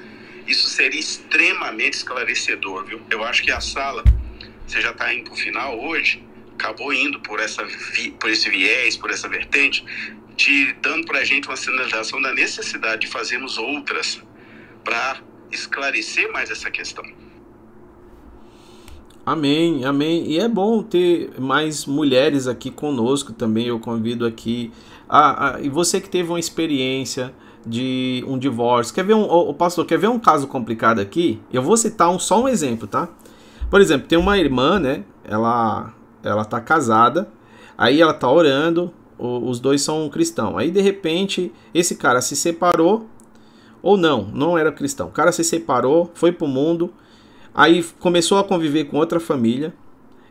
Isso 0.46 0.66
seria 0.66 0.98
extremamente 0.98 1.92
esclarecedor, 1.92 2.86
viu? 2.86 3.02
Eu 3.10 3.22
acho 3.22 3.42
que 3.42 3.52
a 3.52 3.60
sala, 3.60 4.02
você 4.66 4.80
já 4.80 4.92
está 4.92 5.12
indo 5.12 5.24
para 5.24 5.34
o 5.34 5.36
final 5.36 5.78
hoje, 5.78 6.24
acabou 6.54 6.90
indo 6.90 7.20
por, 7.20 7.38
essa, 7.38 7.62
por 8.18 8.30
esse 8.30 8.48
viés, 8.48 8.96
por 8.96 9.10
essa 9.10 9.28
vertente, 9.28 9.84
te 10.36 10.72
dando 10.80 11.06
para 11.06 11.18
a 11.18 11.24
gente 11.24 11.46
uma 11.48 11.56
sinalização 11.56 12.20
da 12.22 12.32
necessidade 12.32 13.02
de 13.02 13.08
fazermos 13.08 13.58
outras 13.58 14.22
para 14.82 15.20
esclarecer 15.50 16.32
mais 16.32 16.50
essa 16.50 16.70
questão. 16.70 17.04
Amém, 19.24 19.84
amém. 19.84 20.32
E 20.32 20.38
é 20.40 20.48
bom 20.48 20.82
ter 20.82 21.38
mais 21.38 21.84
mulheres 21.84 22.48
aqui 22.48 22.70
conosco 22.70 23.34
também. 23.34 23.66
Eu 23.66 23.78
convido 23.78 24.26
aqui. 24.26 24.72
A, 25.14 25.56
a, 25.56 25.60
e 25.60 25.68
você 25.68 26.00
que 26.00 26.08
teve 26.08 26.30
uma 26.30 26.40
experiência 26.40 27.34
de 27.66 28.24
um 28.26 28.38
divórcio. 28.38 28.94
Quer 28.94 29.04
ver 29.04 29.12
um. 29.12 29.24
O 29.24 29.52
pastor, 29.52 29.84
quer 29.84 29.98
ver 29.98 30.08
um 30.08 30.18
caso 30.18 30.46
complicado 30.46 31.00
aqui? 31.00 31.38
Eu 31.52 31.60
vou 31.60 31.76
citar 31.76 32.08
um, 32.08 32.18
só 32.18 32.42
um 32.42 32.48
exemplo, 32.48 32.88
tá? 32.88 33.10
Por 33.70 33.82
exemplo, 33.82 34.08
tem 34.08 34.18
uma 34.18 34.38
irmã, 34.38 34.80
né? 34.80 35.04
Ela 35.22 35.92
ela 36.24 36.46
tá 36.46 36.60
casada, 36.62 37.28
aí 37.76 38.00
ela 38.00 38.14
tá 38.14 38.30
orando, 38.30 38.90
os 39.18 39.60
dois 39.60 39.82
são 39.82 40.08
cristãos. 40.08 40.56
Aí 40.56 40.70
de 40.70 40.80
repente 40.80 41.52
esse 41.74 41.96
cara 41.96 42.22
se 42.22 42.34
separou, 42.34 43.06
ou 43.82 43.98
não, 43.98 44.22
não 44.32 44.56
era 44.56 44.72
cristão. 44.72 45.08
O 45.08 45.12
cara 45.12 45.30
se 45.30 45.44
separou, 45.44 46.10
foi 46.14 46.32
pro 46.32 46.46
mundo, 46.46 46.90
aí 47.54 47.84
começou 48.00 48.38
a 48.38 48.44
conviver 48.44 48.84
com 48.84 48.96
outra 48.96 49.20
família. 49.20 49.74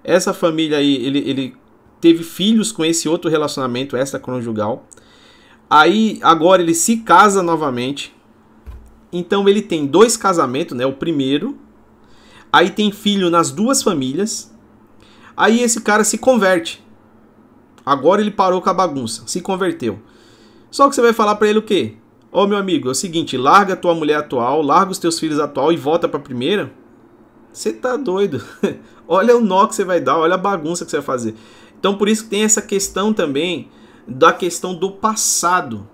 Essa 0.03 0.34
família 0.34 0.80
aí, 0.80 1.06
ele, 1.06 1.20
ele 1.20 1.61
teve 2.02 2.23
filhos 2.23 2.72
com 2.72 2.84
esse 2.84 3.07
outro 3.07 3.30
relacionamento 3.30 3.95
extraconjugal. 3.95 4.88
Aí 5.69 6.19
agora 6.22 6.61
ele 6.61 6.73
se 6.73 6.98
casa 6.98 7.41
novamente. 7.41 8.14
Então 9.14 9.48
ele 9.48 9.61
tem 9.61 9.86
dois 9.86 10.18
casamentos, 10.18 10.76
né? 10.76 10.86
O 10.86 10.94
primeiro. 10.94 11.57
Aí 12.52 12.72
tem 12.72 12.91
filho 12.91 13.30
nas 13.30 13.52
duas 13.52 13.82
famílias. 13.82 14.53
Aí 15.38 15.61
esse 15.61 15.80
cara 15.80 16.03
se 16.03 16.18
converte. 16.18 16.84
Agora 17.86 18.22
ele 18.22 18.32
parou 18.32 18.61
com 18.61 18.69
a 18.69 18.73
bagunça, 18.73 19.23
se 19.26 19.41
converteu. 19.41 19.99
Só 20.69 20.88
que 20.90 20.95
você 20.95 21.02
vai 21.02 21.14
falar 21.14 21.36
para 21.36 21.48
ele 21.48 21.60
o 21.60 21.64
quê? 21.64 21.95
Ô 22.32 22.48
meu 22.48 22.57
amigo, 22.57 22.88
é 22.88 22.91
o 22.91 22.95
seguinte, 22.95 23.36
larga 23.38 23.73
a 23.73 23.78
tua 23.78 23.94
mulher 23.94 24.18
atual, 24.18 24.61
larga 24.61 24.91
os 24.91 24.99
teus 24.99 25.19
filhos 25.19 25.40
atual 25.40 25.72
e 25.73 25.78
volta 25.78 26.07
pra 26.07 26.19
primeira. 26.19 26.72
Você 27.52 27.73
tá 27.73 27.98
doido. 27.98 28.41
olha 29.07 29.36
o 29.36 29.41
nó 29.41 29.68
que 29.68 29.76
você 29.76 29.84
vai 29.84 29.99
dar, 29.99 30.18
olha 30.18 30.36
a 30.36 30.38
bagunça 30.38 30.86
que 30.86 30.91
você 30.91 30.98
vai 30.98 31.06
fazer. 31.06 31.36
Então 31.82 31.98
por 31.98 32.08
isso 32.08 32.26
que 32.26 32.30
tem 32.30 32.44
essa 32.44 32.62
questão 32.62 33.12
também 33.12 33.68
da 34.08 34.32
questão 34.32 34.76
do 34.76 34.91
passado. 34.91 35.90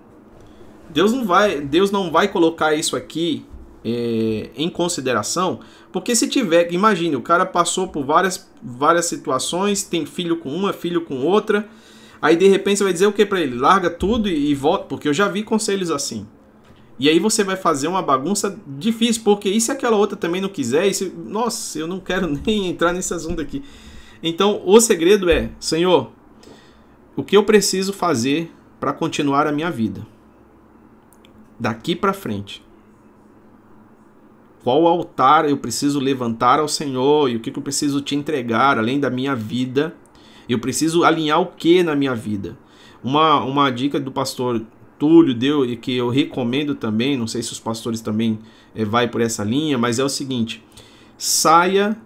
Deus 0.90 1.12
não 1.14 1.24
vai, 1.24 1.62
Deus 1.62 1.90
não 1.90 2.12
vai 2.12 2.28
colocar 2.28 2.74
isso 2.74 2.94
aqui 2.94 3.44
é, 3.82 4.50
em 4.54 4.68
consideração, 4.68 5.60
porque 5.90 6.14
se 6.14 6.28
tiver, 6.28 6.70
imagine, 6.72 7.16
o 7.16 7.22
cara 7.22 7.46
passou 7.46 7.88
por 7.88 8.04
várias, 8.04 8.50
várias 8.62 9.06
situações, 9.06 9.82
tem 9.82 10.04
filho 10.04 10.36
com 10.36 10.50
uma, 10.50 10.74
filho 10.74 11.00
com 11.06 11.24
outra, 11.24 11.66
aí 12.20 12.36
de 12.36 12.48
repente 12.48 12.78
você 12.78 12.84
vai 12.84 12.92
dizer 12.92 13.06
o 13.06 13.12
que 13.12 13.24
para 13.24 13.40
ele? 13.40 13.56
Larga 13.56 13.88
tudo 13.88 14.28
e, 14.28 14.50
e 14.50 14.54
volta, 14.54 14.84
porque 14.84 15.08
eu 15.08 15.14
já 15.14 15.26
vi 15.26 15.42
conselhos 15.42 15.90
assim. 15.90 16.26
E 16.98 17.08
aí 17.08 17.18
você 17.18 17.44
vai 17.44 17.56
fazer 17.56 17.86
uma 17.86 18.02
bagunça 18.02 18.58
difícil, 18.66 19.22
porque 19.24 19.48
e 19.48 19.60
se 19.60 19.70
aquela 19.70 19.96
outra 19.96 20.16
também 20.16 20.40
não 20.40 20.48
quiser? 20.48 20.86
E 20.86 20.92
se, 20.92 21.12
nossa, 21.16 21.78
eu 21.78 21.86
não 21.86 22.00
quero 22.00 22.26
nem 22.44 22.68
entrar 22.68 22.92
nesse 22.92 23.14
assunto 23.14 23.40
aqui. 23.40 23.62
Então, 24.22 24.62
o 24.64 24.80
segredo 24.80 25.30
é, 25.30 25.50
Senhor, 25.60 26.10
o 27.16 27.22
que 27.22 27.36
eu 27.36 27.44
preciso 27.44 27.92
fazer 27.92 28.52
para 28.80 28.92
continuar 28.92 29.46
a 29.46 29.52
minha 29.52 29.70
vida? 29.70 30.06
Daqui 31.58 31.94
para 31.94 32.12
frente. 32.12 32.64
Qual 34.62 34.86
altar 34.86 35.48
eu 35.48 35.56
preciso 35.56 36.00
levantar 36.00 36.58
ao 36.58 36.68
Senhor 36.68 37.30
e 37.30 37.36
o 37.36 37.40
que 37.40 37.50
eu 37.50 37.62
preciso 37.62 38.00
te 38.00 38.14
entregar 38.14 38.78
além 38.78 38.98
da 39.00 39.08
minha 39.08 39.34
vida? 39.34 39.94
Eu 40.48 40.58
preciso 40.58 41.04
alinhar 41.04 41.40
o 41.40 41.46
que 41.46 41.82
na 41.82 41.94
minha 41.94 42.14
vida? 42.14 42.58
Uma, 43.02 43.42
uma 43.44 43.70
dica 43.70 44.00
do 44.00 44.10
pastor 44.10 44.64
Túlio 44.98 45.32
deu 45.32 45.64
e 45.64 45.76
que 45.76 45.96
eu 45.96 46.08
recomendo 46.08 46.74
também, 46.74 47.16
não 47.16 47.26
sei 47.26 47.42
se 47.42 47.52
os 47.52 47.60
pastores 47.60 48.00
também 48.00 48.40
é, 48.74 48.84
vai 48.84 49.06
por 49.06 49.20
essa 49.20 49.44
linha, 49.44 49.78
mas 49.78 49.98
é 49.98 50.04
o 50.04 50.08
seguinte: 50.08 50.62
saia 51.16 51.96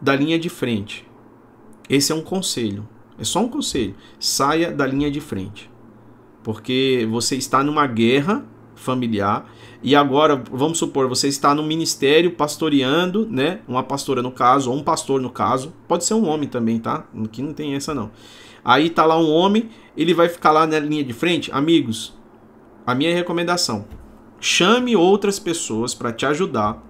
da 0.00 0.16
linha 0.16 0.38
de 0.38 0.48
frente. 0.48 1.06
Esse 1.90 2.12
é 2.12 2.14
um 2.14 2.22
conselho, 2.22 2.88
é 3.18 3.24
só 3.24 3.40
um 3.40 3.48
conselho. 3.48 3.96
Saia 4.18 4.70
da 4.70 4.86
linha 4.86 5.10
de 5.10 5.20
frente, 5.20 5.68
porque 6.42 7.06
você 7.10 7.36
está 7.36 7.62
numa 7.64 7.86
guerra 7.86 8.46
familiar 8.76 9.52
e 9.82 9.94
agora 9.94 10.42
vamos 10.50 10.78
supor 10.78 11.06
você 11.06 11.28
está 11.28 11.54
no 11.54 11.62
ministério 11.62 12.30
pastoreando, 12.30 13.26
né? 13.28 13.60
Uma 13.68 13.82
pastora 13.82 14.22
no 14.22 14.30
caso 14.30 14.70
ou 14.70 14.76
um 14.76 14.82
pastor 14.82 15.20
no 15.20 15.30
caso, 15.30 15.74
pode 15.88 16.04
ser 16.04 16.14
um 16.14 16.26
homem 16.26 16.48
também, 16.48 16.78
tá? 16.78 17.06
Aqui 17.24 17.42
não 17.42 17.52
tem 17.52 17.74
essa 17.74 17.92
não. 17.92 18.10
Aí 18.64 18.88
tá 18.88 19.04
lá 19.04 19.18
um 19.18 19.30
homem, 19.30 19.68
ele 19.96 20.14
vai 20.14 20.28
ficar 20.28 20.52
lá 20.52 20.66
na 20.66 20.78
linha 20.78 21.02
de 21.02 21.12
frente, 21.12 21.50
amigos 21.52 22.18
a 22.86 22.94
minha 22.94 23.14
recomendação: 23.14 23.86
chame 24.40 24.96
outras 24.96 25.38
pessoas 25.38 25.94
para 25.94 26.12
te 26.12 26.26
ajudar. 26.26 26.82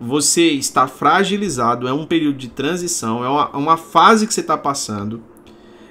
Você 0.00 0.52
está 0.52 0.88
fragilizado, 0.88 1.86
é 1.86 1.92
um 1.92 2.06
período 2.06 2.38
de 2.38 2.48
transição, 2.48 3.22
é 3.22 3.28
uma, 3.28 3.50
uma 3.50 3.76
fase 3.76 4.26
que 4.26 4.32
você 4.32 4.40
está 4.40 4.56
passando. 4.56 5.22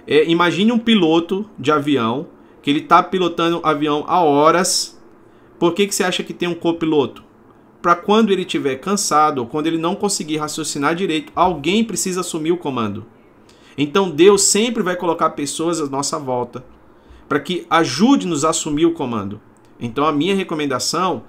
É, 0.08 0.28
imagine 0.28 0.72
um 0.72 0.80
piloto 0.80 1.48
de 1.60 1.72
avião 1.72 2.28
que 2.62 2.70
ele 2.70 2.80
está 2.80 3.04
pilotando 3.04 3.62
avião 3.64 4.04
há 4.08 4.22
horas. 4.22 5.00
Por 5.60 5.74
que, 5.74 5.86
que 5.86 5.94
você 5.94 6.04
acha 6.04 6.24
que 6.24 6.34
tem 6.34 6.50
um 6.50 6.56
copiloto? 6.56 7.24
Para 7.82 7.96
quando 7.96 8.32
ele 8.32 8.42
estiver 8.42 8.76
cansado 8.78 9.40
ou 9.40 9.46
quando 9.46 9.68
ele 9.68 9.78
não 9.78 9.96
conseguir 9.96 10.38
raciocinar 10.38 10.96
direito, 10.96 11.32
alguém 11.36 11.84
precisa 11.84 12.22
assumir 12.22 12.52
o 12.52 12.58
comando. 12.58 13.06
Então 13.78 14.10
Deus 14.10 14.42
sempre 14.42 14.84
vai 14.84 14.96
colocar 14.96 15.30
pessoas 15.30 15.80
à 15.80 15.88
nossa 15.88 16.20
volta 16.20 16.66
para 17.30 17.40
que 17.40 17.66
ajude-nos 17.70 18.44
a 18.44 18.50
assumir 18.50 18.86
o 18.86 18.94
comando. 18.94 19.40
Então 19.80 20.06
a 20.06 20.12
minha 20.12 20.36
recomendação, 20.36 21.24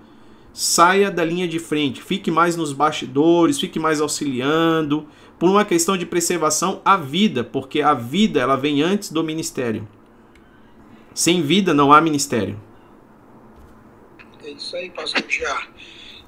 saia 0.52 1.10
da 1.10 1.24
linha 1.24 1.46
de 1.46 1.58
frente, 1.58 2.02
fique 2.02 2.30
mais 2.30 2.56
nos 2.56 2.72
bastidores, 2.72 3.60
fique 3.60 3.78
mais 3.78 4.00
auxiliando, 4.00 5.08
por 5.38 5.48
uma 5.48 5.64
questão 5.64 5.96
de 5.96 6.04
preservação 6.04 6.82
à 6.84 6.96
vida, 6.96 7.42
porque 7.42 7.80
a 7.80 7.94
vida 7.94 8.40
ela 8.40 8.56
vem 8.56 8.82
antes 8.82 9.10
do 9.10 9.24
ministério. 9.24 9.88
Sem 11.14 11.42
vida 11.42 11.72
não 11.72 11.92
há 11.92 12.00
ministério. 12.00 12.60
É 14.44 14.50
isso 14.50 14.76
aí, 14.76 14.90
pastor 14.90 15.22
Tiago. 15.22 15.68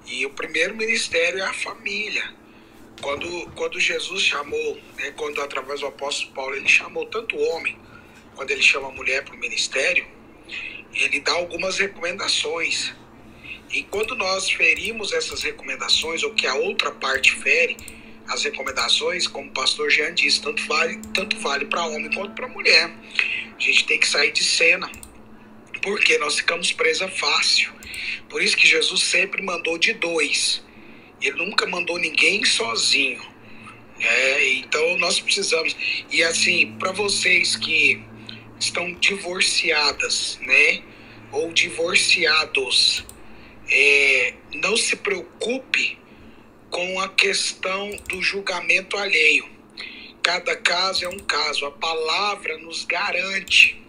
E 0.06 0.26
o 0.26 0.30
primeiro 0.30 0.76
ministério 0.76 1.38
é 1.38 1.42
a 1.42 1.52
família. 1.52 2.24
Quando, 3.00 3.50
quando 3.54 3.80
Jesus 3.80 4.22
chamou, 4.22 4.78
né, 4.96 5.10
quando 5.16 5.40
através 5.40 5.80
do 5.80 5.86
apóstolo 5.86 6.32
Paulo, 6.32 6.54
ele 6.54 6.68
chamou 6.68 7.04
tanto 7.06 7.36
homem 7.36 7.76
quando 8.34 8.50
ele 8.50 8.62
chama 8.62 8.88
a 8.88 8.92
mulher 8.92 9.24
para 9.24 9.34
o 9.34 9.38
ministério, 9.38 10.06
ele 10.92 11.20
dá 11.20 11.32
algumas 11.32 11.78
recomendações. 11.78 12.94
E 13.72 13.82
quando 13.84 14.14
nós 14.14 14.50
ferimos 14.50 15.12
essas 15.12 15.42
recomendações, 15.42 16.22
ou 16.22 16.34
que 16.34 16.46
a 16.46 16.54
outra 16.54 16.90
parte 16.90 17.32
fere 17.36 17.76
as 18.28 18.44
recomendações, 18.44 19.26
como 19.26 19.48
o 19.48 19.52
pastor 19.52 19.90
Jean 19.90 20.14
disse, 20.14 20.40
tanto 20.40 20.64
vale, 20.66 21.00
tanto 21.14 21.38
vale 21.38 21.64
para 21.66 21.84
homem 21.86 22.10
quanto 22.12 22.34
para 22.34 22.48
mulher. 22.48 22.94
A 23.56 23.60
gente 23.60 23.84
tem 23.84 23.98
que 23.98 24.06
sair 24.06 24.32
de 24.32 24.44
cena, 24.44 24.90
porque 25.82 26.18
nós 26.18 26.36
ficamos 26.36 26.72
presa 26.72 27.08
fácil. 27.08 27.72
Por 28.28 28.42
isso 28.42 28.56
que 28.56 28.66
Jesus 28.66 29.02
sempre 29.02 29.42
mandou 29.42 29.78
de 29.78 29.92
dois. 29.94 30.62
Ele 31.20 31.36
nunca 31.36 31.66
mandou 31.66 31.98
ninguém 31.98 32.44
sozinho. 32.44 33.22
É, 34.00 34.48
então 34.54 34.98
nós 34.98 35.20
precisamos. 35.20 35.76
E 36.10 36.22
assim, 36.22 36.72
para 36.78 36.92
vocês 36.92 37.56
que 37.56 38.02
estão 38.58 38.92
divorciadas, 38.94 40.38
né? 40.42 40.82
Ou 41.30 41.52
divorciados. 41.52 43.04
É, 43.72 44.34
não 44.54 44.76
se 44.76 44.96
preocupe 44.96 45.98
com 46.70 47.00
a 47.00 47.08
questão 47.08 47.90
do 48.08 48.20
julgamento 48.20 48.96
alheio. 48.96 49.48
Cada 50.22 50.54
caso 50.56 51.04
é 51.04 51.08
um 51.08 51.18
caso. 51.18 51.64
A 51.64 51.70
palavra 51.70 52.58
nos 52.58 52.84
garante 52.84 53.80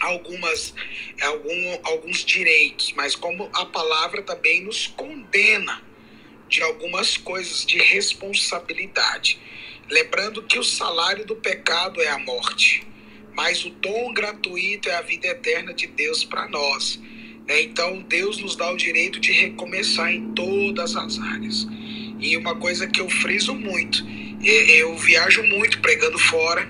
algumas 0.00 0.74
algum, 1.22 1.78
alguns 1.84 2.24
direitos, 2.24 2.92
mas 2.92 3.14
como 3.14 3.48
a 3.54 3.64
palavra 3.64 4.22
também 4.22 4.62
nos 4.62 4.88
condena 4.88 5.82
de 6.48 6.62
algumas 6.62 7.16
coisas 7.16 7.64
de 7.64 7.78
responsabilidade. 7.78 9.38
Lembrando 9.88 10.42
que 10.42 10.58
o 10.58 10.64
salário 10.64 11.24
do 11.24 11.36
pecado 11.36 12.02
é 12.02 12.08
a 12.08 12.18
morte 12.18 12.86
mas 13.36 13.66
o 13.66 13.70
dom 13.70 14.14
gratuito 14.14 14.88
é 14.88 14.94
a 14.94 15.02
vida 15.02 15.28
eterna 15.28 15.74
de 15.74 15.86
Deus 15.86 16.24
para 16.24 16.48
nós. 16.48 16.98
Né? 17.46 17.62
Então, 17.62 18.02
Deus 18.08 18.38
nos 18.38 18.56
dá 18.56 18.70
o 18.72 18.76
direito 18.76 19.20
de 19.20 19.32
recomeçar 19.32 20.12
em 20.12 20.32
todas 20.32 20.96
as 20.96 21.18
áreas. 21.18 21.66
E 22.18 22.36
uma 22.36 22.56
coisa 22.56 22.86
que 22.86 23.00
eu 23.00 23.08
friso 23.08 23.54
muito, 23.54 24.04
é, 24.42 24.82
eu 24.82 24.96
viajo 24.96 25.42
muito 25.42 25.80
pregando 25.80 26.18
fora, 26.18 26.68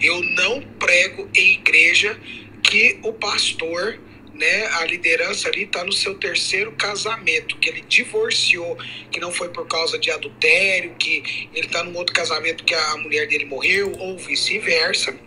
eu 0.00 0.22
não 0.36 0.60
prego 0.78 1.28
em 1.34 1.54
igreja 1.54 2.18
que 2.62 2.98
o 3.02 3.12
pastor 3.12 3.98
né, 4.36 4.66
a 4.66 4.84
liderança 4.84 5.48
ali 5.48 5.62
está 5.62 5.82
no 5.82 5.92
seu 5.92 6.14
terceiro 6.14 6.70
casamento, 6.72 7.56
que 7.56 7.70
ele 7.70 7.80
divorciou, 7.88 8.76
que 9.10 9.18
não 9.18 9.32
foi 9.32 9.48
por 9.48 9.66
causa 9.66 9.98
de 9.98 10.10
adultério, 10.10 10.94
que 10.98 11.48
ele 11.54 11.66
está 11.66 11.82
num 11.82 11.96
outro 11.96 12.14
casamento 12.14 12.62
que 12.62 12.74
a 12.74 12.96
mulher 12.98 13.26
dele 13.26 13.46
morreu, 13.46 13.92
ou 13.98 14.18
vice-versa 14.18 15.18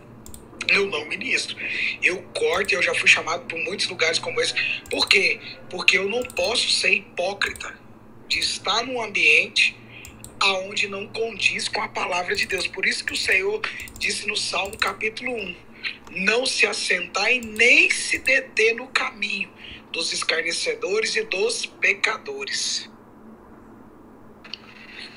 eu 0.70 0.86
não 0.86 1.04
ministro. 1.06 1.56
Eu 2.02 2.22
corto, 2.34 2.74
eu 2.74 2.82
já 2.82 2.94
fui 2.94 3.08
chamado 3.08 3.46
por 3.46 3.58
muitos 3.58 3.88
lugares 3.88 4.18
como 4.18 4.40
esse. 4.40 4.54
Por 4.90 5.08
quê? 5.08 5.40
Porque 5.68 5.98
eu 5.98 6.08
não 6.08 6.22
posso 6.22 6.70
ser 6.70 6.92
hipócrita 6.94 7.78
de 8.28 8.38
estar 8.38 8.84
num 8.84 9.02
ambiente 9.02 9.76
aonde 10.38 10.88
não 10.88 11.06
condiz 11.08 11.68
com 11.68 11.82
a 11.82 11.88
palavra 11.88 12.34
de 12.34 12.46
Deus. 12.46 12.66
Por 12.66 12.86
isso 12.86 13.04
que 13.04 13.12
o 13.12 13.16
Senhor 13.16 13.60
disse 13.98 14.26
no 14.26 14.36
Salmo 14.36 14.76
capítulo 14.78 15.32
1: 15.32 15.56
Não 16.12 16.46
se 16.46 16.66
assentar 16.66 17.30
e 17.32 17.40
nem 17.40 17.90
se 17.90 18.18
deter 18.18 18.74
no 18.74 18.86
caminho 18.88 19.50
dos 19.92 20.12
escarnecedores 20.12 21.16
e 21.16 21.24
dos 21.24 21.66
pecadores. 21.66 22.88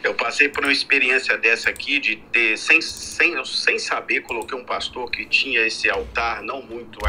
Eu 0.04 0.14
passei 0.14 0.50
por 0.50 0.64
uma 0.66 0.72
experiência 0.72 1.38
dessa 1.38 1.70
aqui, 1.70 1.98
de 1.98 2.18
ter, 2.18 2.58
sem, 2.58 2.82
sem, 2.82 3.44
sem 3.46 3.80
saber, 3.80 4.22
coloquei 4.22 4.58
um 4.58 4.66
pastor 4.66 5.10
que 5.10 5.26
tinha 5.26 5.66
esse 5.66 5.90
altar 5.90 6.44
não 6.44 6.62
muito 6.62 7.00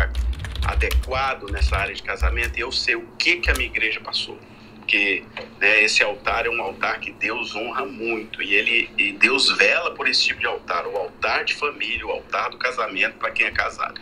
adequado 0.64 1.50
nessa 1.50 1.76
área 1.76 1.92
de 1.92 2.02
casamento, 2.02 2.56
e 2.56 2.60
eu 2.60 2.70
sei 2.70 2.94
o 2.94 3.04
que, 3.18 3.38
que 3.38 3.50
a 3.50 3.54
minha 3.54 3.66
igreja 3.66 4.00
passou. 4.00 4.38
porque 4.78 5.24
né, 5.60 5.82
esse 5.82 6.04
altar 6.04 6.46
é 6.46 6.50
um 6.50 6.62
altar 6.62 7.00
que 7.00 7.10
Deus 7.10 7.56
honra 7.56 7.84
muito 7.84 8.40
e 8.40 8.54
ele 8.54 8.90
e 8.96 9.12
Deus 9.12 9.50
vela 9.50 9.92
por 9.92 10.06
esse 10.06 10.22
tipo 10.22 10.40
de 10.40 10.46
altar, 10.46 10.86
o 10.86 10.96
altar 10.96 11.44
de 11.44 11.54
família, 11.54 12.06
o 12.06 12.10
altar 12.10 12.50
do 12.50 12.58
casamento 12.58 13.14
para 13.14 13.30
quem 13.32 13.46
é 13.46 13.50
casado. 13.50 14.00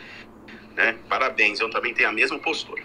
Né? 0.76 0.96
Parabéns, 1.08 1.60
eu 1.60 1.70
também 1.70 1.94
tenho 1.94 2.08
a 2.08 2.12
mesma 2.12 2.38
postura. 2.38 2.82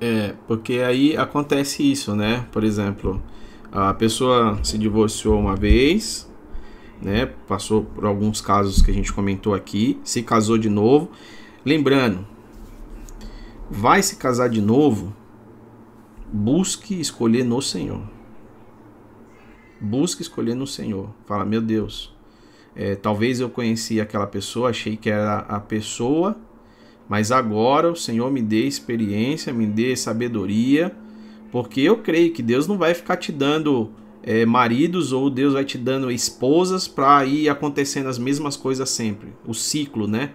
É, 0.00 0.34
porque 0.46 0.80
aí 0.80 1.16
acontece 1.16 1.90
isso, 1.90 2.14
né? 2.14 2.46
Por 2.52 2.64
exemplo, 2.64 3.22
a 3.72 3.92
pessoa 3.94 4.58
se 4.62 4.78
divorciou 4.78 5.38
uma 5.38 5.56
vez, 5.56 6.30
né? 7.00 7.26
Passou 7.46 7.84
por 7.84 8.04
alguns 8.04 8.40
casos 8.40 8.80
que 8.82 8.90
a 8.90 8.94
gente 8.94 9.12
comentou 9.12 9.54
aqui, 9.54 9.98
se 10.04 10.22
casou 10.22 10.56
de 10.56 10.68
novo. 10.68 11.10
Lembrando, 11.64 12.26
vai 13.70 14.02
se 14.02 14.16
casar 14.16 14.48
de 14.48 14.60
novo, 14.60 15.14
busque 16.32 17.00
escolher 17.00 17.44
no 17.44 17.60
Senhor. 17.60 18.02
Busque 19.80 20.22
escolher 20.22 20.54
no 20.54 20.66
Senhor. 20.66 21.10
Fala, 21.26 21.44
meu 21.44 21.60
Deus, 21.60 22.14
é, 22.74 22.94
talvez 22.94 23.40
eu 23.40 23.50
conheci 23.50 24.00
aquela 24.00 24.26
pessoa, 24.26 24.70
achei 24.70 24.96
que 24.96 25.10
era 25.10 25.38
a 25.40 25.60
pessoa, 25.60 26.36
mas 27.08 27.30
agora 27.30 27.90
o 27.90 27.96
Senhor 27.96 28.30
me 28.30 28.42
dê 28.42 28.66
experiência, 28.66 29.52
me 29.52 29.66
dê 29.66 29.94
sabedoria, 29.96 30.96
porque 31.56 31.80
eu 31.80 31.96
creio 31.96 32.34
que 32.34 32.42
Deus 32.42 32.68
não 32.68 32.76
vai 32.76 32.92
ficar 32.92 33.16
te 33.16 33.32
dando 33.32 33.90
é, 34.22 34.44
maridos 34.44 35.10
ou 35.10 35.30
Deus 35.30 35.54
vai 35.54 35.64
te 35.64 35.78
dando 35.78 36.10
esposas 36.10 36.86
para 36.86 37.24
ir 37.24 37.48
acontecendo 37.48 38.10
as 38.10 38.18
mesmas 38.18 38.58
coisas 38.58 38.90
sempre. 38.90 39.32
O 39.46 39.54
ciclo, 39.54 40.06
né? 40.06 40.32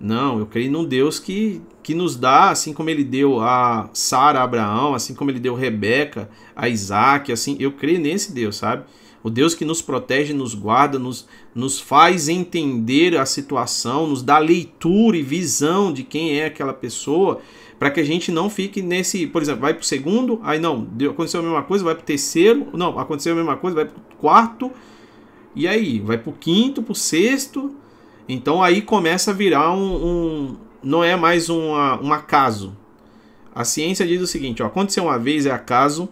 Não, 0.00 0.40
eu 0.40 0.46
creio 0.46 0.72
num 0.72 0.84
Deus 0.84 1.20
que, 1.20 1.62
que 1.84 1.94
nos 1.94 2.16
dá, 2.16 2.50
assim 2.50 2.72
como 2.72 2.90
ele 2.90 3.04
deu 3.04 3.40
a 3.40 3.88
Sara, 3.92 4.40
a 4.40 4.42
Abraão, 4.42 4.92
assim 4.92 5.14
como 5.14 5.30
ele 5.30 5.38
deu 5.38 5.54
Rebeca, 5.54 6.28
a 6.56 6.68
Isaac, 6.68 7.30
assim, 7.30 7.56
eu 7.60 7.70
creio 7.70 8.00
nesse 8.00 8.32
Deus, 8.32 8.56
sabe? 8.56 8.86
O 9.22 9.30
Deus 9.30 9.54
que 9.54 9.64
nos 9.64 9.80
protege, 9.80 10.32
nos 10.32 10.52
guarda, 10.52 10.98
nos, 10.98 11.28
nos 11.54 11.78
faz 11.78 12.28
entender 12.28 13.16
a 13.16 13.24
situação, 13.24 14.08
nos 14.08 14.20
dá 14.20 14.40
leitura 14.40 15.16
e 15.16 15.22
visão 15.22 15.92
de 15.92 16.02
quem 16.02 16.40
é 16.40 16.46
aquela 16.46 16.72
pessoa, 16.74 17.40
para 17.78 17.90
que 17.90 18.00
a 18.00 18.04
gente 18.04 18.32
não 18.32 18.48
fique 18.48 18.80
nesse, 18.80 19.26
por 19.26 19.42
exemplo, 19.42 19.60
vai 19.60 19.74
para 19.74 19.82
o 19.82 19.84
segundo, 19.84 20.40
aí 20.42 20.58
não, 20.58 20.88
aconteceu 21.10 21.40
a 21.40 21.42
mesma 21.42 21.62
coisa, 21.62 21.84
vai 21.84 21.94
para 21.94 22.02
o 22.02 22.06
terceiro, 22.06 22.68
não, 22.72 22.98
aconteceu 22.98 23.32
a 23.32 23.36
mesma 23.36 23.56
coisa, 23.56 23.74
vai 23.74 23.84
para 23.84 23.98
o 23.98 24.16
quarto, 24.16 24.72
e 25.54 25.66
aí, 25.66 26.00
vai 26.00 26.18
para 26.18 26.30
o 26.30 26.32
quinto, 26.32 26.82
para 26.82 26.92
o 26.92 26.94
sexto, 26.94 27.74
então 28.28 28.62
aí 28.62 28.82
começa 28.82 29.30
a 29.30 29.34
virar 29.34 29.72
um. 29.72 30.06
um 30.06 30.56
não 30.82 31.02
é 31.02 31.16
mais 31.16 31.48
um 31.48 31.70
um 32.02 32.12
acaso. 32.12 32.76
A 33.54 33.64
ciência 33.64 34.06
diz 34.06 34.20
o 34.20 34.26
seguinte: 34.26 34.62
ó, 34.62 34.66
aconteceu 34.66 35.04
uma 35.04 35.18
vez 35.18 35.46
é 35.46 35.50
acaso, 35.50 36.08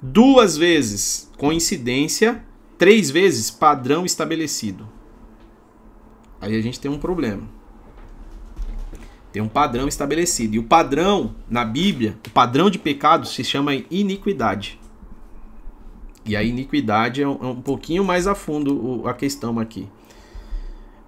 duas 0.00 0.56
vezes 0.56 1.30
coincidência, 1.36 2.42
três 2.78 3.10
vezes 3.10 3.50
padrão 3.50 4.06
estabelecido. 4.06 4.88
Aí 6.40 6.56
a 6.56 6.60
gente 6.60 6.80
tem 6.80 6.90
um 6.90 6.98
problema. 6.98 7.55
Tem 9.36 9.42
um 9.42 9.48
padrão 9.48 9.86
estabelecido. 9.86 10.54
E 10.54 10.58
o 10.58 10.62
padrão 10.62 11.34
na 11.50 11.62
Bíblia, 11.62 12.16
o 12.26 12.30
padrão 12.30 12.70
de 12.70 12.78
pecado 12.78 13.26
se 13.26 13.44
chama 13.44 13.74
iniquidade. 13.90 14.80
E 16.24 16.34
a 16.34 16.42
iniquidade 16.42 17.20
é 17.20 17.28
um, 17.28 17.50
é 17.50 17.54
pouquinho 17.62 18.02
mais 18.02 18.26
a 18.26 18.34
fundo 18.34 19.02
a 19.04 19.12
questão 19.12 19.58
aqui. 19.58 19.86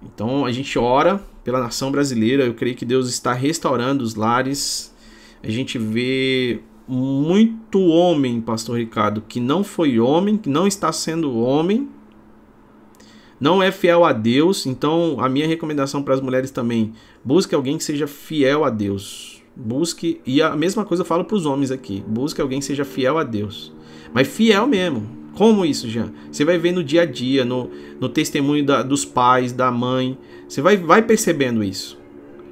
Então 0.03 0.45
a 0.45 0.51
gente 0.51 0.77
ora 0.77 1.19
pela 1.43 1.59
nação 1.59 1.91
brasileira, 1.91 2.43
eu 2.43 2.53
creio 2.53 2.75
que 2.75 2.85
Deus 2.85 3.09
está 3.09 3.33
restaurando 3.33 4.03
os 4.03 4.13
lares. 4.13 4.93
A 5.41 5.49
gente 5.49 5.79
vê 5.79 6.59
muito 6.87 7.79
homem, 7.81 8.39
pastor 8.39 8.77
Ricardo, 8.77 9.23
que 9.27 9.39
não 9.39 9.63
foi 9.63 9.99
homem, 9.99 10.37
que 10.37 10.49
não 10.49 10.67
está 10.67 10.91
sendo 10.91 11.35
homem, 11.35 11.89
não 13.39 13.61
é 13.63 13.71
fiel 13.71 14.03
a 14.03 14.11
Deus. 14.11 14.65
Então 14.65 15.17
a 15.19 15.29
minha 15.29 15.47
recomendação 15.47 16.03
para 16.03 16.13
as 16.13 16.21
mulheres 16.21 16.51
também, 16.51 16.93
busque 17.23 17.55
alguém 17.55 17.77
que 17.77 17.83
seja 17.83 18.07
fiel 18.07 18.63
a 18.65 18.69
Deus. 18.69 19.41
Busque, 19.55 20.21
e 20.25 20.41
a 20.41 20.55
mesma 20.55 20.85
coisa 20.85 21.01
eu 21.01 21.05
falo 21.05 21.25
para 21.25 21.35
os 21.35 21.45
homens 21.45 21.69
aqui, 21.69 22.03
busque 22.07 22.39
alguém 22.39 22.59
que 22.59 22.65
seja 22.65 22.85
fiel 22.85 23.17
a 23.17 23.23
Deus. 23.23 23.73
Mas 24.13 24.27
fiel 24.27 24.65
mesmo, 24.65 25.19
como 25.35 25.65
isso, 25.65 25.87
Jean? 25.87 26.11
Você 26.31 26.43
vai 26.43 26.57
ver 26.57 26.71
no 26.71 26.83
dia 26.83 27.01
a 27.03 27.05
dia, 27.05 27.45
no, 27.45 27.69
no 27.99 28.09
testemunho 28.09 28.65
da, 28.65 28.81
dos 28.81 29.05
pais, 29.05 29.51
da 29.51 29.71
mãe. 29.71 30.17
Você 30.47 30.61
vai, 30.61 30.77
vai 30.77 31.01
percebendo 31.01 31.63
isso. 31.63 31.97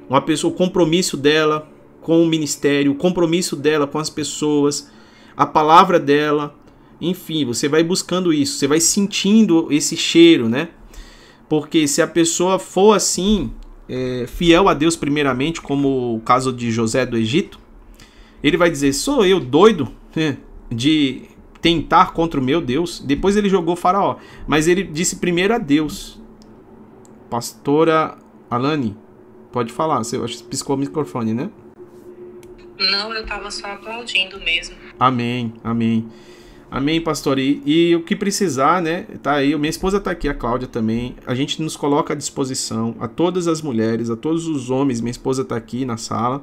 Uma 0.08 0.20
pessoa, 0.20 0.52
o 0.52 0.56
compromisso 0.56 1.16
dela 1.16 1.68
com 2.00 2.22
o 2.22 2.26
ministério, 2.26 2.92
o 2.92 2.94
compromisso 2.94 3.54
dela 3.54 3.86
com 3.86 3.98
as 3.98 4.08
pessoas, 4.08 4.90
a 5.36 5.44
palavra 5.44 6.00
dela. 6.00 6.54
Enfim, 7.00 7.44
você 7.44 7.68
vai 7.68 7.84
buscando 7.84 8.32
isso, 8.32 8.58
você 8.58 8.66
vai 8.66 8.80
sentindo 8.80 9.68
esse 9.70 9.96
cheiro, 9.96 10.48
né? 10.48 10.70
Porque 11.48 11.88
se 11.88 12.02
a 12.02 12.06
pessoa 12.06 12.58
for 12.58 12.94
assim, 12.94 13.50
é, 13.88 14.26
fiel 14.26 14.68
a 14.68 14.74
Deus 14.74 14.96
primeiramente, 14.96 15.60
como 15.60 16.16
o 16.16 16.20
caso 16.20 16.52
de 16.52 16.70
José 16.70 17.06
do 17.06 17.16
Egito, 17.16 17.58
ele 18.42 18.56
vai 18.56 18.70
dizer: 18.70 18.92
sou 18.92 19.24
eu 19.24 19.40
doido 19.40 19.88
né, 20.14 20.36
de 20.70 21.22
tentar 21.60 22.12
contra 22.12 22.40
o 22.40 22.42
meu 22.42 22.60
Deus. 22.60 23.00
Depois 23.00 23.36
ele 23.36 23.48
jogou 23.48 23.76
Faraó. 23.76 24.16
Mas 24.46 24.68
ele 24.68 24.82
disse 24.82 25.16
primeiro 25.16 25.54
a 25.54 25.58
Deus. 25.58 26.20
Pastora 27.30 28.16
Alane, 28.50 28.96
pode 29.52 29.72
falar. 29.72 29.98
Você 29.98 30.16
acho 30.16 30.38
que 30.38 30.44
piscou 30.44 30.76
o 30.76 30.78
microfone, 30.78 31.34
né? 31.34 31.50
Não, 32.78 33.12
eu 33.12 33.26
tava 33.26 33.50
só 33.50 33.66
aplaudindo 33.66 34.38
mesmo. 34.40 34.76
Amém, 34.98 35.52
amém. 35.64 36.08
Amém, 36.70 37.00
pastor. 37.00 37.38
E, 37.38 37.62
e, 37.64 37.96
o 37.96 38.02
que 38.02 38.14
precisar, 38.14 38.82
né? 38.82 39.02
Tá 39.22 39.34
aí. 39.34 39.56
Minha 39.56 39.70
esposa 39.70 39.98
tá 39.98 40.10
aqui, 40.10 40.28
a 40.28 40.34
Cláudia 40.34 40.68
também. 40.68 41.16
A 41.26 41.34
gente 41.34 41.62
nos 41.62 41.76
coloca 41.76 42.12
à 42.12 42.16
disposição 42.16 42.94
a 43.00 43.08
todas 43.08 43.48
as 43.48 43.62
mulheres, 43.62 44.10
a 44.10 44.16
todos 44.16 44.46
os 44.46 44.70
homens. 44.70 45.00
Minha 45.00 45.10
esposa 45.10 45.44
tá 45.44 45.56
aqui 45.56 45.84
na 45.84 45.96
sala. 45.96 46.42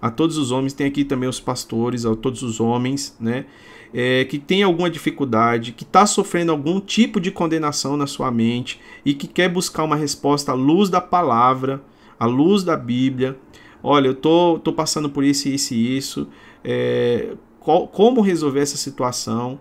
A 0.00 0.10
todos 0.10 0.38
os 0.38 0.52
homens, 0.52 0.72
tem 0.72 0.86
aqui 0.86 1.04
também 1.04 1.28
os 1.28 1.40
pastores, 1.40 2.06
a 2.06 2.14
todos 2.14 2.42
os 2.44 2.60
homens, 2.60 3.16
né? 3.18 3.46
é, 3.92 4.24
que 4.24 4.38
tem 4.38 4.62
alguma 4.62 4.90
dificuldade, 4.90 5.72
que 5.72 5.84
está 5.84 6.06
sofrendo 6.06 6.52
algum 6.52 6.80
tipo 6.80 7.20
de 7.20 7.30
condenação 7.30 7.96
na 7.96 8.06
sua 8.06 8.30
mente 8.30 8.80
e 9.04 9.14
que 9.14 9.26
quer 9.26 9.48
buscar 9.48 9.84
uma 9.84 9.96
resposta 9.96 10.52
à 10.52 10.54
luz 10.54 10.90
da 10.90 11.00
palavra, 11.00 11.82
à 12.18 12.26
luz 12.26 12.62
da 12.62 12.76
Bíblia. 12.76 13.36
Olha, 13.82 14.08
eu 14.08 14.14
tô, 14.14 14.58
tô 14.58 14.72
passando 14.72 15.08
por 15.08 15.24
isso, 15.24 15.48
isso 15.48 15.74
e 15.74 15.96
isso. 15.96 16.28
É, 16.64 17.34
qual, 17.68 17.86
como 17.86 18.22
resolver 18.22 18.60
essa 18.60 18.78
situação? 18.78 19.58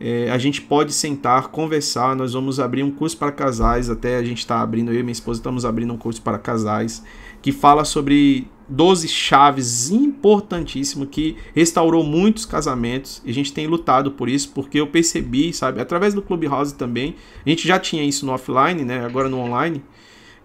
É, 0.00 0.28
a 0.32 0.36
gente 0.36 0.60
pode 0.60 0.92
sentar, 0.92 1.46
conversar. 1.46 2.16
Nós 2.16 2.32
vamos 2.32 2.58
abrir 2.58 2.82
um 2.82 2.90
curso 2.90 3.16
para 3.16 3.30
casais. 3.30 3.88
Até 3.88 4.16
a 4.16 4.24
gente 4.24 4.38
está 4.38 4.60
abrindo, 4.60 4.92
eu 4.92 4.98
e 4.98 5.02
minha 5.04 5.12
esposa 5.12 5.38
estamos 5.38 5.64
abrindo 5.64 5.94
um 5.94 5.96
curso 5.96 6.20
para 6.22 6.38
casais 6.38 7.04
que 7.40 7.52
fala 7.52 7.84
sobre 7.84 8.48
12 8.68 9.06
chaves 9.06 9.90
importantíssimo 9.90 11.06
que 11.06 11.36
restaurou 11.54 12.02
muitos 12.02 12.44
casamentos 12.44 13.22
e 13.24 13.30
a 13.30 13.32
gente 13.32 13.52
tem 13.52 13.68
lutado 13.68 14.10
por 14.10 14.28
isso 14.28 14.50
porque 14.52 14.80
eu 14.80 14.88
percebi, 14.88 15.52
sabe, 15.52 15.80
através 15.80 16.14
do 16.14 16.22
Clubhouse 16.22 16.74
também, 16.74 17.14
a 17.44 17.48
gente 17.48 17.68
já 17.68 17.78
tinha 17.78 18.02
isso 18.02 18.26
no 18.26 18.32
offline, 18.32 18.84
né, 18.84 19.04
agora 19.04 19.28
no 19.28 19.38
online, 19.38 19.84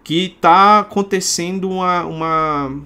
que 0.04 0.38
tá 0.40 0.82
acontecendo 0.82 1.68
uma, 1.68 2.06
uma 2.06 2.82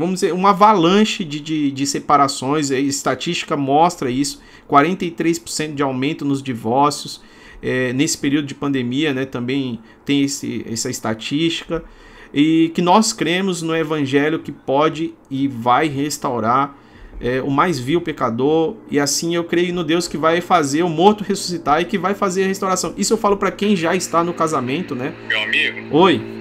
vamos 0.00 0.20
dizer, 0.20 0.32
uma 0.32 0.50
avalanche 0.50 1.24
de, 1.24 1.38
de, 1.38 1.70
de 1.70 1.86
separações, 1.86 2.70
a 2.70 2.78
estatística 2.78 3.56
mostra 3.56 4.10
isso, 4.10 4.40
43% 4.68 5.74
de 5.74 5.82
aumento 5.82 6.24
nos 6.24 6.42
divórcios, 6.42 7.22
é, 7.62 7.92
nesse 7.92 8.16
período 8.16 8.46
de 8.46 8.54
pandemia, 8.54 9.12
né, 9.12 9.26
também 9.26 9.78
tem 10.04 10.22
esse, 10.22 10.64
essa 10.66 10.88
estatística, 10.88 11.84
e 12.32 12.70
que 12.74 12.80
nós 12.80 13.12
cremos 13.12 13.60
no 13.60 13.76
Evangelho 13.76 14.38
que 14.38 14.52
pode 14.52 15.12
e 15.30 15.46
vai 15.46 15.88
restaurar 15.88 16.76
é, 17.20 17.42
o 17.42 17.50
mais 17.50 17.78
vil 17.78 18.00
pecador, 18.00 18.76
e 18.90 18.98
assim 18.98 19.34
eu 19.34 19.44
creio 19.44 19.74
no 19.74 19.84
Deus 19.84 20.08
que 20.08 20.16
vai 20.16 20.40
fazer 20.40 20.82
o 20.82 20.88
morto 20.88 21.22
ressuscitar 21.22 21.82
e 21.82 21.84
que 21.84 21.98
vai 21.98 22.14
fazer 22.14 22.44
a 22.44 22.46
restauração. 22.46 22.94
Isso 22.96 23.12
eu 23.12 23.18
falo 23.18 23.36
para 23.36 23.50
quem 23.50 23.76
já 23.76 23.94
está 23.94 24.24
no 24.24 24.32
casamento, 24.32 24.94
né? 24.94 25.12
Meu 25.28 25.42
amigo. 25.42 25.94
Oi. 25.94 26.39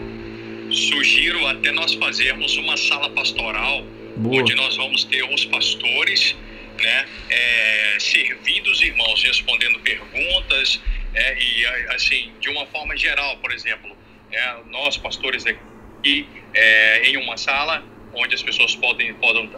Sugiro 0.71 1.45
até 1.47 1.71
nós 1.71 1.93
fazermos 1.95 2.57
uma 2.57 2.77
sala 2.77 3.09
pastoral, 3.09 3.83
Boa. 4.17 4.41
onde 4.41 4.55
nós 4.55 4.75
vamos 4.75 5.03
ter 5.03 5.23
os 5.23 5.45
pastores, 5.45 6.35
né, 6.79 7.05
é, 7.29 7.97
servindo 7.99 8.69
os 8.69 8.81
irmãos, 8.81 9.23
respondendo 9.23 9.79
perguntas, 9.79 10.79
é, 11.13 11.37
e 11.37 11.65
assim, 11.89 12.31
de 12.39 12.49
uma 12.49 12.65
forma 12.67 12.95
geral, 12.95 13.37
por 13.37 13.51
exemplo, 13.51 13.95
é, 14.31 14.55
nós 14.69 14.97
pastores 14.97 15.45
aqui 15.45 16.27
é, 16.53 17.09
em 17.09 17.17
uma 17.17 17.35
sala 17.37 17.83
onde 18.13 18.33
as 18.33 18.41
pessoas 18.41 18.75
podem, 18.75 19.13
podem, 19.15 19.49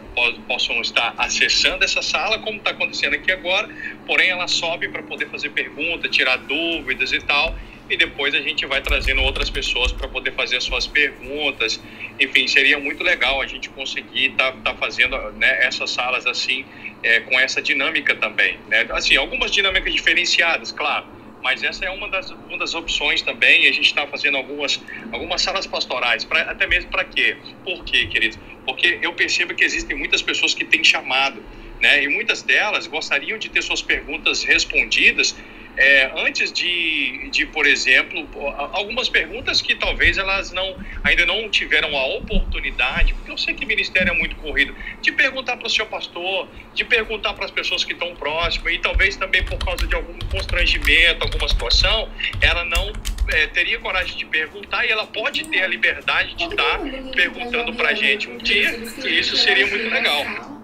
possam 0.46 0.80
estar 0.80 1.14
acessando 1.16 1.84
essa 1.84 2.02
sala, 2.02 2.38
como 2.38 2.58
está 2.58 2.70
acontecendo 2.70 3.14
aqui 3.14 3.32
agora, 3.32 3.68
porém 4.06 4.28
ela 4.28 4.46
sobe 4.46 4.88
para 4.88 5.02
poder 5.02 5.28
fazer 5.30 5.50
pergunta, 5.50 6.08
tirar 6.08 6.36
dúvidas 6.36 7.12
e 7.12 7.20
tal. 7.20 7.56
E 7.92 7.96
depois 7.96 8.34
a 8.34 8.40
gente 8.40 8.64
vai 8.64 8.80
trazendo 8.80 9.20
outras 9.20 9.50
pessoas 9.50 9.92
para 9.92 10.08
poder 10.08 10.32
fazer 10.32 10.56
as 10.56 10.64
suas 10.64 10.86
perguntas. 10.86 11.78
Enfim, 12.18 12.48
seria 12.48 12.78
muito 12.78 13.04
legal 13.04 13.42
a 13.42 13.46
gente 13.46 13.68
conseguir 13.68 14.30
estar 14.30 14.50
tá, 14.52 14.72
tá 14.72 14.74
fazendo 14.74 15.14
né, 15.32 15.66
essas 15.66 15.90
salas 15.90 16.26
assim, 16.26 16.64
é, 17.02 17.20
com 17.20 17.38
essa 17.38 17.60
dinâmica 17.60 18.14
também. 18.14 18.58
Né? 18.68 18.86
Assim, 18.92 19.14
algumas 19.16 19.50
dinâmicas 19.50 19.92
diferenciadas, 19.92 20.72
claro, 20.72 21.04
mas 21.42 21.62
essa 21.62 21.84
é 21.84 21.90
uma 21.90 22.08
das, 22.08 22.30
uma 22.30 22.56
das 22.56 22.72
opções 22.72 23.20
também. 23.20 23.68
A 23.68 23.72
gente 23.72 23.88
está 23.88 24.06
fazendo 24.06 24.38
algumas, 24.38 24.80
algumas 25.12 25.42
salas 25.42 25.66
pastorais, 25.66 26.24
pra, 26.24 26.40
até 26.42 26.66
mesmo 26.66 26.90
para 26.90 27.04
quê? 27.04 27.36
Por 27.62 27.84
quê, 27.84 28.06
queridos? 28.06 28.38
Porque 28.64 29.00
eu 29.02 29.12
percebo 29.12 29.54
que 29.54 29.64
existem 29.64 29.94
muitas 29.94 30.22
pessoas 30.22 30.54
que 30.54 30.64
têm 30.64 30.82
chamado, 30.82 31.44
né? 31.78 32.02
E 32.04 32.08
muitas 32.08 32.40
delas 32.40 32.86
gostariam 32.86 33.36
de 33.36 33.50
ter 33.50 33.60
suas 33.60 33.82
perguntas 33.82 34.44
respondidas 34.44 35.36
é, 35.76 36.12
antes 36.16 36.52
de, 36.52 37.28
de, 37.30 37.46
por 37.46 37.66
exemplo, 37.66 38.26
algumas 38.72 39.08
perguntas 39.08 39.62
que 39.62 39.74
talvez 39.74 40.18
elas 40.18 40.52
não 40.52 40.76
ainda 41.02 41.24
não 41.24 41.48
tiveram 41.48 41.96
a 41.96 42.06
oportunidade, 42.06 43.14
porque 43.14 43.30
eu 43.30 43.38
sei 43.38 43.54
que 43.54 43.64
o 43.64 43.68
ministério 43.68 44.12
é 44.12 44.16
muito 44.16 44.36
corrido, 44.36 44.74
de 45.00 45.12
perguntar 45.12 45.56
para 45.56 45.66
o 45.66 45.70
seu 45.70 45.86
pastor, 45.86 46.48
de 46.74 46.84
perguntar 46.84 47.34
para 47.34 47.44
as 47.44 47.50
pessoas 47.50 47.84
que 47.84 47.92
estão 47.92 48.14
próximas, 48.14 48.74
e 48.74 48.78
talvez 48.78 49.16
também 49.16 49.42
por 49.42 49.58
causa 49.58 49.86
de 49.86 49.94
algum 49.94 50.18
constrangimento, 50.30 51.24
alguma 51.24 51.48
situação, 51.48 52.08
ela 52.40 52.64
não 52.64 52.92
é, 53.28 53.46
teria 53.46 53.78
coragem 53.78 54.16
de 54.16 54.26
perguntar 54.26 54.84
e 54.84 54.90
ela 54.90 55.06
pode 55.06 55.44
ter 55.48 55.62
a 55.62 55.66
liberdade 55.66 56.34
de 56.34 56.44
estar 56.44 56.80
perguntando 57.14 57.72
para 57.74 57.90
a 57.90 57.94
gente 57.94 58.28
um 58.28 58.38
dia, 58.38 58.78
e 59.04 59.18
isso 59.18 59.36
seria 59.36 59.66
muito 59.66 59.88
legal. 59.88 60.61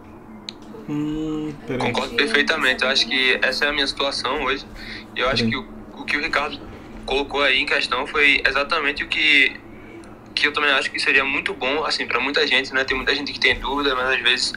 Hum, 0.89 1.52
Concordo 1.78 2.15
perfeitamente. 2.16 2.82
Eu 2.82 2.89
acho 2.89 3.06
que 3.06 3.39
essa 3.43 3.66
é 3.66 3.69
a 3.69 3.73
minha 3.73 3.86
situação 3.86 4.44
hoje. 4.44 4.66
E 5.15 5.20
eu 5.20 5.28
acho 5.28 5.47
que 5.47 5.56
o, 5.56 5.66
o 5.94 6.05
que 6.05 6.16
o 6.16 6.20
Ricardo 6.20 6.59
colocou 7.05 7.43
aí 7.43 7.60
em 7.60 7.66
questão 7.66 8.06
foi 8.06 8.43
exatamente 8.47 9.05
o 9.05 9.09
que 9.09 9.60
que 10.35 10.47
eu 10.47 10.52
também 10.52 10.70
acho 10.70 10.89
que 10.93 11.01
seria 11.01 11.24
muito 11.24 11.52
bom, 11.52 11.85
assim, 11.85 12.06
para 12.06 12.20
muita 12.20 12.47
gente, 12.47 12.73
né? 12.73 12.85
Tem 12.85 12.97
muita 12.97 13.12
gente 13.12 13.32
que 13.32 13.40
tem 13.40 13.59
dúvida, 13.59 13.93
mas 13.97 14.10
às 14.10 14.23
vezes 14.23 14.52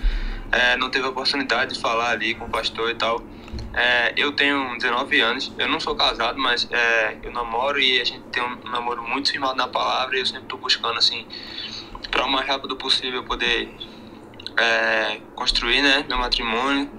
é, 0.51 0.77
não 0.77 0.91
teve 0.91 1.07
a 1.07 1.09
oportunidade 1.09 1.73
de 1.73 1.81
falar 1.81 2.11
ali 2.11 2.35
com 2.35 2.45
o 2.45 2.49
pastor 2.49 2.91
e 2.91 2.93
tal. 2.93 3.23
É, 3.73 4.13
eu 4.15 4.31
tenho 4.31 4.77
19 4.77 5.19
anos, 5.21 5.51
eu 5.57 5.67
não 5.67 5.79
sou 5.79 5.95
casado, 5.95 6.37
mas 6.37 6.67
é, 6.69 7.17
eu 7.23 7.31
namoro 7.31 7.79
e 7.79 7.99
a 7.99 8.03
gente 8.03 8.21
tem 8.31 8.43
um 8.43 8.69
namoro 8.69 9.01
muito 9.01 9.31
firmado 9.31 9.55
na 9.55 9.67
palavra 9.67 10.15
e 10.17 10.19
eu 10.19 10.25
sempre 10.25 10.43
estou 10.43 10.59
buscando, 10.59 10.99
assim, 10.99 11.25
para 12.11 12.25
o 12.25 12.31
mais 12.31 12.47
rápido 12.47 12.75
possível 12.75 13.23
poder 13.23 13.73
é, 14.57 15.19
construir, 15.35 15.81
né, 15.81 16.05
meu 16.07 16.17
matrimônio. 16.17 16.89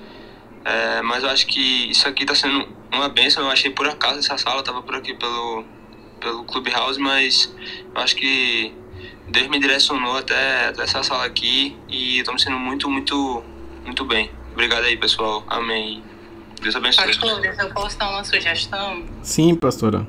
É, 0.64 1.02
mas 1.02 1.24
eu 1.24 1.30
acho 1.30 1.46
que 1.46 1.90
isso 1.90 2.06
aqui 2.08 2.22
está 2.22 2.34
sendo 2.34 2.68
uma 2.92 3.08
benção. 3.08 3.44
Eu 3.44 3.50
achei 3.50 3.70
por 3.70 3.86
acaso 3.88 4.18
essa 4.18 4.38
sala, 4.38 4.60
estava 4.60 4.82
por 4.82 4.94
aqui 4.94 5.14
pelo, 5.14 5.64
pelo 6.20 6.44
Clubhouse, 6.44 7.00
mas 7.00 7.54
eu 7.94 8.00
acho 8.00 8.14
que 8.14 8.72
Deus 9.28 9.48
me 9.48 9.58
direcionou 9.58 10.16
até, 10.16 10.68
até 10.68 10.82
essa 10.82 11.02
sala 11.02 11.24
aqui 11.24 11.76
e 11.88 12.18
estamos 12.18 12.42
sendo 12.42 12.58
muito, 12.58 12.88
muito, 12.88 13.42
muito 13.84 14.04
bem. 14.04 14.30
Obrigado 14.52 14.84
aí, 14.84 14.96
pessoal. 14.96 15.42
Amém. 15.48 16.02
Deus 16.60 16.76
abençoe. 16.76 17.06
Pastor, 17.06 17.44
eu 17.44 17.70
posso 17.70 17.98
dar 17.98 18.10
uma 18.10 18.24
sugestão? 18.24 19.04
Sim, 19.22 19.54
pastora. 19.56 20.06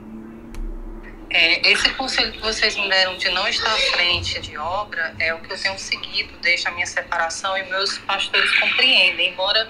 É, 1.35 1.67
esse 1.71 1.89
conselho 1.95 2.31
que 2.31 2.39
vocês 2.39 2.77
me 2.77 2.87
deram 2.87 3.17
de 3.17 3.27
não 3.31 3.47
estar 3.47 3.73
à 3.73 3.77
frente 3.77 4.39
de 4.39 4.55
obra 4.55 5.15
é 5.17 5.33
o 5.33 5.39
que 5.39 5.51
eu 5.51 5.59
tenho 5.59 5.79
seguido 5.79 6.31
desde 6.43 6.67
a 6.67 6.71
minha 6.71 6.85
separação 6.85 7.57
e 7.57 7.63
meus 7.63 7.97
pastores 7.97 8.51
compreendem, 8.59 9.31
embora 9.31 9.67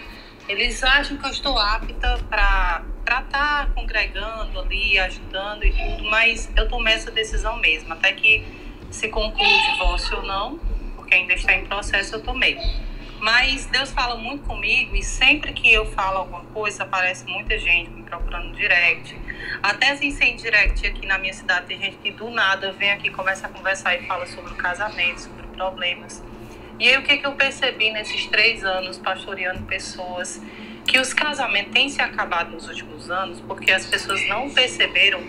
eles 0.49 0.83
acham 0.83 1.15
que 1.15 1.25
eu 1.25 1.31
estou 1.31 1.57
apta 1.57 2.19
para 2.29 2.83
estar 2.99 3.23
tá 3.29 3.69
congregando 3.73 4.59
ali, 4.59 4.99
ajudando 4.99 5.63
e 5.63 5.71
tudo, 5.71 6.03
mas 6.03 6.51
eu 6.53 6.67
tomei 6.67 6.95
essa 6.95 7.09
decisão 7.09 7.55
mesmo, 7.55 7.93
até 7.93 8.11
que 8.11 8.45
se 8.91 9.07
conclua 9.07 9.47
o 9.47 9.71
divórcio 9.71 10.17
ou 10.17 10.23
não, 10.23 10.59
porque 10.97 11.15
ainda 11.15 11.31
está 11.31 11.53
em 11.53 11.65
processo, 11.65 12.15
eu 12.15 12.21
tomei. 12.21 12.59
Mas 13.23 13.65
Deus 13.67 13.89
fala 13.89 14.17
muito 14.17 14.43
comigo 14.43 14.97
e 14.97 15.01
sempre 15.01 15.53
que 15.53 15.71
eu 15.71 15.85
falo 15.85 16.17
alguma 16.17 16.41
coisa, 16.47 16.83
aparece 16.83 17.25
muita 17.25 17.57
gente 17.57 17.89
me 17.89 18.03
procurando 18.03 18.53
direct. 18.53 19.17
Até 19.61 19.95
sem 19.95 20.11
ser 20.11 20.35
direct 20.35 20.85
aqui 20.85 21.07
na 21.07 21.17
minha 21.17 21.33
cidade, 21.33 21.67
tem 21.67 21.79
gente 21.79 21.95
que 21.99 22.11
do 22.11 22.29
nada 22.29 22.73
vem 22.73 22.91
aqui, 22.91 23.09
começa 23.09 23.47
a 23.47 23.49
conversar 23.49 23.95
e 23.95 24.05
fala 24.05 24.25
sobre 24.27 24.51
o 24.51 24.55
casamento, 24.57 25.21
sobre 25.21 25.47
problemas. 25.55 26.21
E 26.77 26.89
aí 26.89 26.97
o 26.97 27.03
que, 27.03 27.15
que 27.15 27.25
eu 27.25 27.31
percebi 27.31 27.91
nesses 27.91 28.25
três 28.25 28.65
anos 28.65 28.97
pastoreando 28.97 29.63
pessoas? 29.63 30.41
Que 30.85 30.99
os 30.99 31.13
casamentos 31.13 31.71
têm 31.71 31.87
se 31.87 32.01
acabado 32.01 32.51
nos 32.51 32.67
últimos 32.67 33.09
anos 33.09 33.39
porque 33.39 33.71
as 33.71 33.85
pessoas 33.85 34.27
não 34.27 34.49
perceberam 34.49 35.21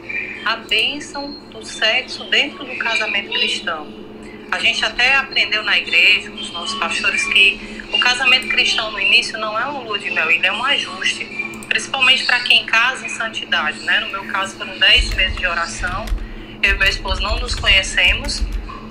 a 0.44 0.56
bênção 0.56 1.30
do 1.48 1.64
sexo 1.64 2.24
dentro 2.24 2.64
do 2.64 2.76
casamento 2.76 3.30
cristão. 3.30 4.03
A 4.50 4.58
gente 4.58 4.84
até 4.84 5.16
aprendeu 5.16 5.62
na 5.62 5.76
igreja, 5.76 6.30
com 6.30 6.36
os 6.36 6.50
nossos 6.52 6.78
pastores, 6.78 7.24
que 7.32 7.84
o 7.92 7.98
casamento 7.98 8.48
cristão 8.48 8.90
no 8.90 9.00
início 9.00 9.38
não 9.38 9.58
é 9.58 9.66
um 9.66 9.82
lua 9.82 9.98
de 9.98 10.10
mel, 10.10 10.30
ele 10.30 10.46
é 10.46 10.52
um 10.52 10.64
ajuste, 10.64 11.24
principalmente 11.68 12.24
para 12.24 12.40
quem 12.40 12.64
casa 12.64 13.04
em 13.04 13.08
santidade, 13.08 13.80
né? 13.80 14.00
No 14.00 14.08
meu 14.08 14.24
caso 14.26 14.56
foram 14.56 14.78
10 14.78 15.14
meses 15.14 15.36
de 15.36 15.46
oração, 15.46 16.06
eu 16.62 16.74
e 16.74 16.78
meu 16.78 16.88
esposo 16.88 17.20
não 17.20 17.38
nos 17.40 17.54
conhecemos, 17.54 18.42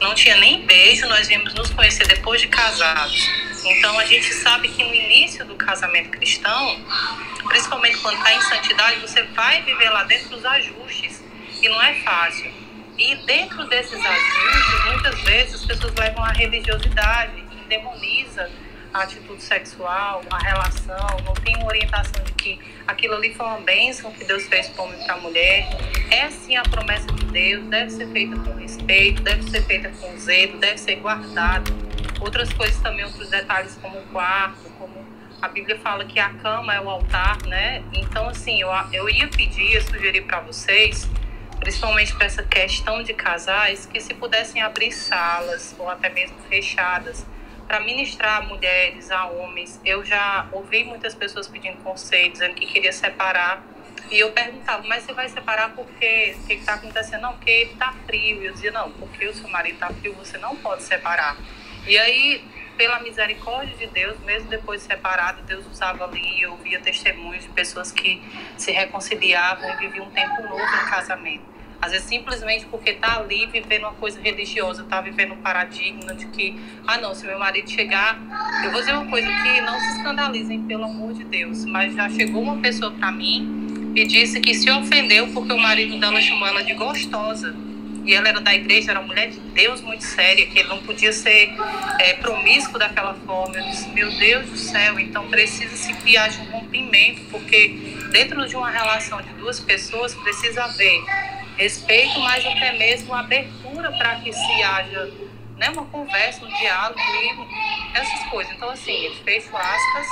não 0.01 0.13
tinha 0.13 0.35
nem 0.37 0.65
beijo, 0.65 1.07
nós 1.07 1.27
viemos 1.27 1.53
nos 1.53 1.69
conhecer 1.69 2.07
depois 2.07 2.41
de 2.41 2.47
casados. 2.47 3.29
Então 3.65 3.97
a 3.97 4.05
gente 4.05 4.33
sabe 4.33 4.67
que 4.67 4.83
no 4.83 4.93
início 4.93 5.45
do 5.45 5.55
casamento 5.55 6.09
cristão, 6.09 6.77
principalmente 7.47 7.97
quando 7.99 8.17
está 8.17 8.33
em 8.33 8.41
santidade, 8.41 8.99
você 8.99 9.23
vai 9.23 9.61
viver 9.61 9.89
lá 9.89 10.03
dentro 10.03 10.29
dos 10.29 10.43
ajustes 10.45 11.23
e 11.61 11.69
não 11.69 11.81
é 11.81 11.93
fácil. 12.01 12.62
E 12.97 13.15
dentro 13.25 13.67
desses 13.67 13.99
ajustes, 14.05 14.85
muitas 14.85 15.21
vezes 15.21 15.55
as 15.55 15.65
pessoas 15.65 15.93
levam 15.95 16.23
a 16.23 16.31
religiosidade 16.31 17.43
demoniza 17.67 18.49
a 18.93 19.01
atitude 19.01 19.41
sexual, 19.41 20.21
a 20.29 20.37
relação, 20.37 21.17
não 21.25 21.33
tem 21.33 21.55
uma 21.55 21.65
orientação 21.65 22.23
de 22.23 22.31
que 22.33 22.59
aquilo 22.85 23.15
ali 23.15 23.33
foi 23.33 23.45
uma 23.45 23.61
bênção 23.61 24.11
que 24.11 24.23
Deus 24.23 24.45
fez 24.45 24.67
para 24.69 24.83
o 24.83 24.85
homem 24.85 25.01
e 25.01 25.03
para 25.03 25.15
a 25.15 25.17
mulher. 25.17 25.69
É 26.11 26.29
sim 26.29 26.55
a 26.55 26.61
promessa 26.61 27.07
de 27.07 27.25
Deus, 27.25 27.65
deve 27.65 27.89
ser 27.89 28.07
feita 28.09 28.37
com 28.37 28.53
respeito, 28.53 29.23
deve 29.23 29.49
ser 29.49 29.63
feita 29.63 29.89
com 29.89 30.15
zelo, 30.19 30.59
deve 30.59 30.77
ser 30.77 30.97
guardado. 30.97 31.73
Outras 32.21 32.53
coisas 32.53 32.79
também, 32.81 33.03
outros 33.03 33.29
detalhes 33.29 33.75
como 33.81 33.97
o 33.97 34.03
quarto, 34.03 34.69
como 34.77 34.93
a 35.41 35.47
Bíblia 35.47 35.79
fala 35.79 36.05
que 36.05 36.19
a 36.19 36.29
cama 36.29 36.75
é 36.75 36.79
o 36.79 36.87
altar, 36.87 37.41
né? 37.47 37.83
Então, 37.93 38.29
assim, 38.29 38.61
eu, 38.61 38.69
eu 38.91 39.09
ia 39.09 39.27
pedir, 39.27 39.73
eu 39.73 39.81
sugerir 39.81 40.21
para 40.21 40.39
vocês, 40.41 41.09
principalmente 41.59 42.13
para 42.15 42.25
essa 42.25 42.43
questão 42.43 43.03
de 43.03 43.13
casais, 43.13 43.85
que 43.85 43.99
se 43.99 44.13
pudessem 44.13 44.61
abrir 44.61 44.91
salas 44.91 45.75
ou 45.77 45.89
até 45.89 46.09
mesmo 46.09 46.37
fechadas 46.49 47.25
para 47.67 47.79
ministrar 47.79 48.37
a 48.37 48.41
mulheres, 48.41 49.09
a 49.11 49.25
homens. 49.25 49.79
Eu 49.85 50.03
já 50.03 50.47
ouvi 50.51 50.83
muitas 50.83 51.15
pessoas 51.15 51.47
pedindo 51.47 51.77
conselho, 51.77 52.31
dizendo 52.31 52.55
que 52.55 52.65
queria 52.65 52.91
separar. 52.91 53.63
E 54.11 54.19
eu 54.19 54.31
perguntava, 54.31 54.85
mas 54.85 55.03
você 55.03 55.13
vai 55.13 55.29
separar 55.29 55.69
por 55.69 55.87
quê? 55.99 56.35
O 56.43 56.47
que 56.47 56.53
está 56.53 56.73
acontecendo? 56.73 57.21
Não, 57.21 57.33
porque 57.33 57.69
está 57.71 57.93
frio. 58.05 58.43
E 58.43 58.45
eu 58.45 58.53
dizia, 58.53 58.71
não, 58.71 58.91
porque 58.91 59.27
o 59.27 59.33
seu 59.33 59.49
marido 59.49 59.75
está 59.75 59.87
frio, 59.89 60.13
você 60.13 60.37
não 60.37 60.55
pode 60.57 60.83
separar. 60.83 61.37
E 61.87 61.97
aí, 61.97 62.45
pela 62.77 62.99
misericórdia 62.99 63.75
de 63.75 63.87
Deus, 63.87 64.17
mesmo 64.25 64.49
depois 64.49 64.81
de 64.81 64.87
separado, 64.87 65.41
Deus 65.43 65.65
usava 65.71 66.05
ali, 66.05 66.41
eu 66.41 66.51
ouvia 66.51 66.79
testemunhos 66.79 67.43
de 67.43 67.49
pessoas 67.49 67.91
que 67.91 68.21
se 68.57 68.71
reconciliavam 68.71 69.69
e 69.73 69.77
viviam 69.77 70.05
um 70.05 70.11
tempo 70.11 70.41
novo 70.43 70.57
no 70.57 70.89
casamento. 70.89 71.53
Às 71.81 71.91
vezes 71.91 72.07
simplesmente 72.07 72.65
porque 72.67 72.91
está 72.91 73.17
ali 73.17 73.45
vivendo 73.47 73.83
uma 73.83 73.93
coisa 73.93 74.17
religiosa, 74.21 74.83
está 74.83 75.01
vivendo 75.01 75.33
um 75.33 75.41
paradigma 75.41 76.15
de 76.15 76.27
que, 76.27 76.57
ah 76.87 76.97
não, 76.97 77.13
se 77.13 77.25
meu 77.25 77.37
marido 77.37 77.69
chegar, 77.69 78.17
eu 78.63 78.71
vou 78.71 78.79
dizer 78.79 78.93
uma 78.93 79.09
coisa 79.09 79.27
que 79.27 79.61
não 79.61 79.77
se 79.77 79.97
escandalizem, 79.97 80.63
pelo 80.63 80.85
amor 80.85 81.13
de 81.13 81.25
Deus, 81.25 81.65
mas 81.65 81.93
já 81.93 82.09
chegou 82.09 82.41
uma 82.41 82.57
pessoa 82.61 82.89
para 82.91 83.11
mim 83.11 83.91
e 83.95 84.05
disse 84.05 84.39
que 84.39 84.53
se 84.53 84.71
ofendeu 84.71 85.27
porque 85.33 85.51
o 85.51 85.57
marido 85.57 85.99
dela 85.99 86.21
chamou 86.21 86.47
ela 86.47 86.63
de 86.63 86.73
gostosa. 86.73 87.53
E 88.03 88.13
ela 88.13 88.27
era 88.27 88.41
da 88.41 88.53
igreja, 88.53 88.91
era 88.91 88.99
uma 88.99 89.07
mulher 89.07 89.29
de 89.29 89.39
Deus 89.39 89.81
muito 89.81 90.03
séria, 90.03 90.45
que 90.45 90.59
ele 90.59 90.67
não 90.67 90.83
podia 90.83 91.13
ser 91.13 91.55
é, 91.99 92.13
promíscuo 92.13 92.77
daquela 92.77 93.13
forma. 93.13 93.55
Eu 93.55 93.63
disse, 93.63 93.87
meu 93.89 94.11
Deus 94.11 94.49
do 94.49 94.57
céu, 94.57 94.99
então 94.99 95.27
precisa-se 95.29 95.93
que 95.93 96.17
haja 96.17 96.41
um 96.41 96.51
rompimento, 96.51 97.21
porque 97.31 97.69
dentro 98.11 98.45
de 98.45 98.55
uma 98.55 98.69
relação 98.69 99.21
de 99.21 99.29
duas 99.33 99.59
pessoas 99.59 100.13
precisa 100.15 100.65
haver 100.65 101.01
respeito, 101.57 102.19
mas 102.19 102.45
até 102.45 102.73
mesmo 102.77 103.13
abertura 103.13 103.91
para 103.93 104.15
que 104.15 104.33
se 104.33 104.63
haja 104.63 105.09
né, 105.57 105.69
uma 105.69 105.85
conversa, 105.85 106.43
um 106.43 106.49
diálogo 106.49 106.99
e 106.99 107.97
essas 107.97 108.29
coisas. 108.29 108.53
Então, 108.53 108.69
assim, 108.69 109.15
fecho 109.23 109.55
aspas. 109.55 110.07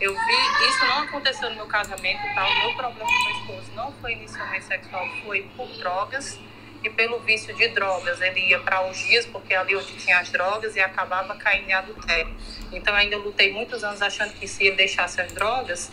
Eu 0.00 0.12
vi, 0.12 0.68
isso 0.68 0.84
não 0.84 1.04
aconteceu 1.04 1.48
no 1.50 1.56
meu 1.56 1.66
casamento, 1.66 2.22
tá? 2.34 2.48
O 2.48 2.58
meu 2.58 2.74
problema 2.74 3.08
com 3.08 3.24
meu 3.24 3.36
esposo 3.38 3.72
não 3.76 3.92
foi 4.00 4.14
inicialmente 4.14 4.64
sexual, 4.64 5.08
foi 5.24 5.42
por 5.56 5.68
drogas 5.78 6.40
e 6.82 6.90
pelo 6.90 7.20
vício 7.20 7.54
de 7.54 7.68
drogas. 7.68 8.20
Ele 8.20 8.40
ia 8.40 8.58
para 8.60 8.88
os 8.88 8.98
dias, 8.98 9.26
porque 9.26 9.54
ali 9.54 9.76
onde 9.76 9.94
tinha 9.96 10.18
as 10.18 10.30
drogas, 10.30 10.76
e 10.76 10.80
acabava 10.80 11.34
caindo 11.36 11.68
em 11.68 11.72
adultério. 11.72 12.34
Então, 12.72 12.94
ainda 12.94 13.16
lutei 13.16 13.52
muitos 13.52 13.84
anos 13.84 14.02
achando 14.02 14.32
que 14.34 14.46
se 14.46 14.64
ele 14.66 14.76
deixasse 14.76 15.20
as 15.20 15.32
drogas, 15.32 15.90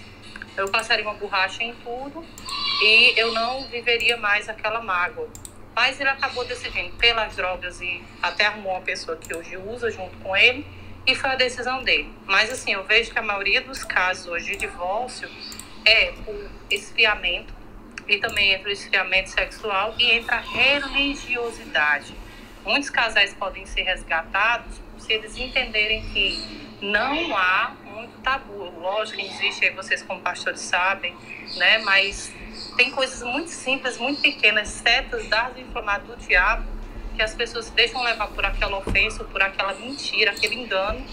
eu 0.57 0.67
passaria 0.69 1.05
uma 1.05 1.13
borracha 1.13 1.63
em 1.63 1.73
tudo 1.75 2.25
e 2.81 3.13
eu 3.17 3.31
não 3.31 3.65
viveria 3.67 4.17
mais 4.17 4.49
aquela 4.49 4.81
mágoa. 4.81 5.29
Mas 5.75 5.99
ele 5.99 6.09
acabou 6.09 6.43
decidindo 6.43 6.95
pelas 6.97 7.35
drogas 7.35 7.79
e 7.79 8.03
até 8.21 8.45
arrumou 8.45 8.73
uma 8.73 8.81
pessoa 8.81 9.15
que 9.15 9.33
hoje 9.33 9.55
usa 9.55 9.89
junto 9.89 10.17
com 10.17 10.35
ele 10.35 10.65
e 11.05 11.15
foi 11.15 11.29
a 11.29 11.35
decisão 11.35 11.83
dele. 11.83 12.11
Mas 12.25 12.51
assim, 12.51 12.73
eu 12.73 12.83
vejo 12.83 13.11
que 13.11 13.19
a 13.19 13.21
maioria 13.21 13.61
dos 13.61 13.83
casos 13.83 14.27
hoje 14.27 14.51
de 14.51 14.57
divórcio 14.57 15.29
é 15.85 16.11
por 16.25 16.49
esfriamento 16.69 17.53
e 18.09 18.17
também 18.17 18.53
entra 18.53 18.69
o 18.69 18.71
esfriamento 18.71 19.29
sexual 19.29 19.93
e 19.97 20.11
entra 20.11 20.37
a 20.37 20.39
religiosidade. 20.39 22.13
Muitos 22.65 22.89
casais 22.89 23.33
podem 23.33 23.65
ser 23.65 23.83
resgatados 23.83 24.79
se 24.97 25.13
eles 25.13 25.37
entenderem 25.37 26.01
que 26.09 26.77
não 26.81 27.35
há 27.37 27.75
muito 27.85 28.19
tabu. 28.21 28.65
Lógico 28.79 29.17
que 29.17 29.25
existe, 29.25 29.65
aí 29.65 29.71
vocês 29.73 30.01
como 30.01 30.21
pastores 30.21 30.61
sabem, 30.61 31.15
né? 31.55 31.77
Mas 31.79 32.33
tem 32.75 32.91
coisas 32.91 33.21
muito 33.21 33.49
simples, 33.49 33.97
muito 33.97 34.21
pequenas, 34.21 34.67
setas 34.69 35.27
dadas 35.27 35.57
inflamadas 35.57 36.07
do 36.07 36.15
diabo, 36.17 36.65
que 37.15 37.21
as 37.21 37.33
pessoas 37.33 37.65
se 37.65 37.71
deixam 37.73 38.01
levar 38.03 38.27
por 38.27 38.45
aquela 38.45 38.77
ofensa, 38.77 39.23
por 39.23 39.41
aquela 39.41 39.73
mentira, 39.73 40.31
aquele 40.31 40.55
engano, 40.55 41.05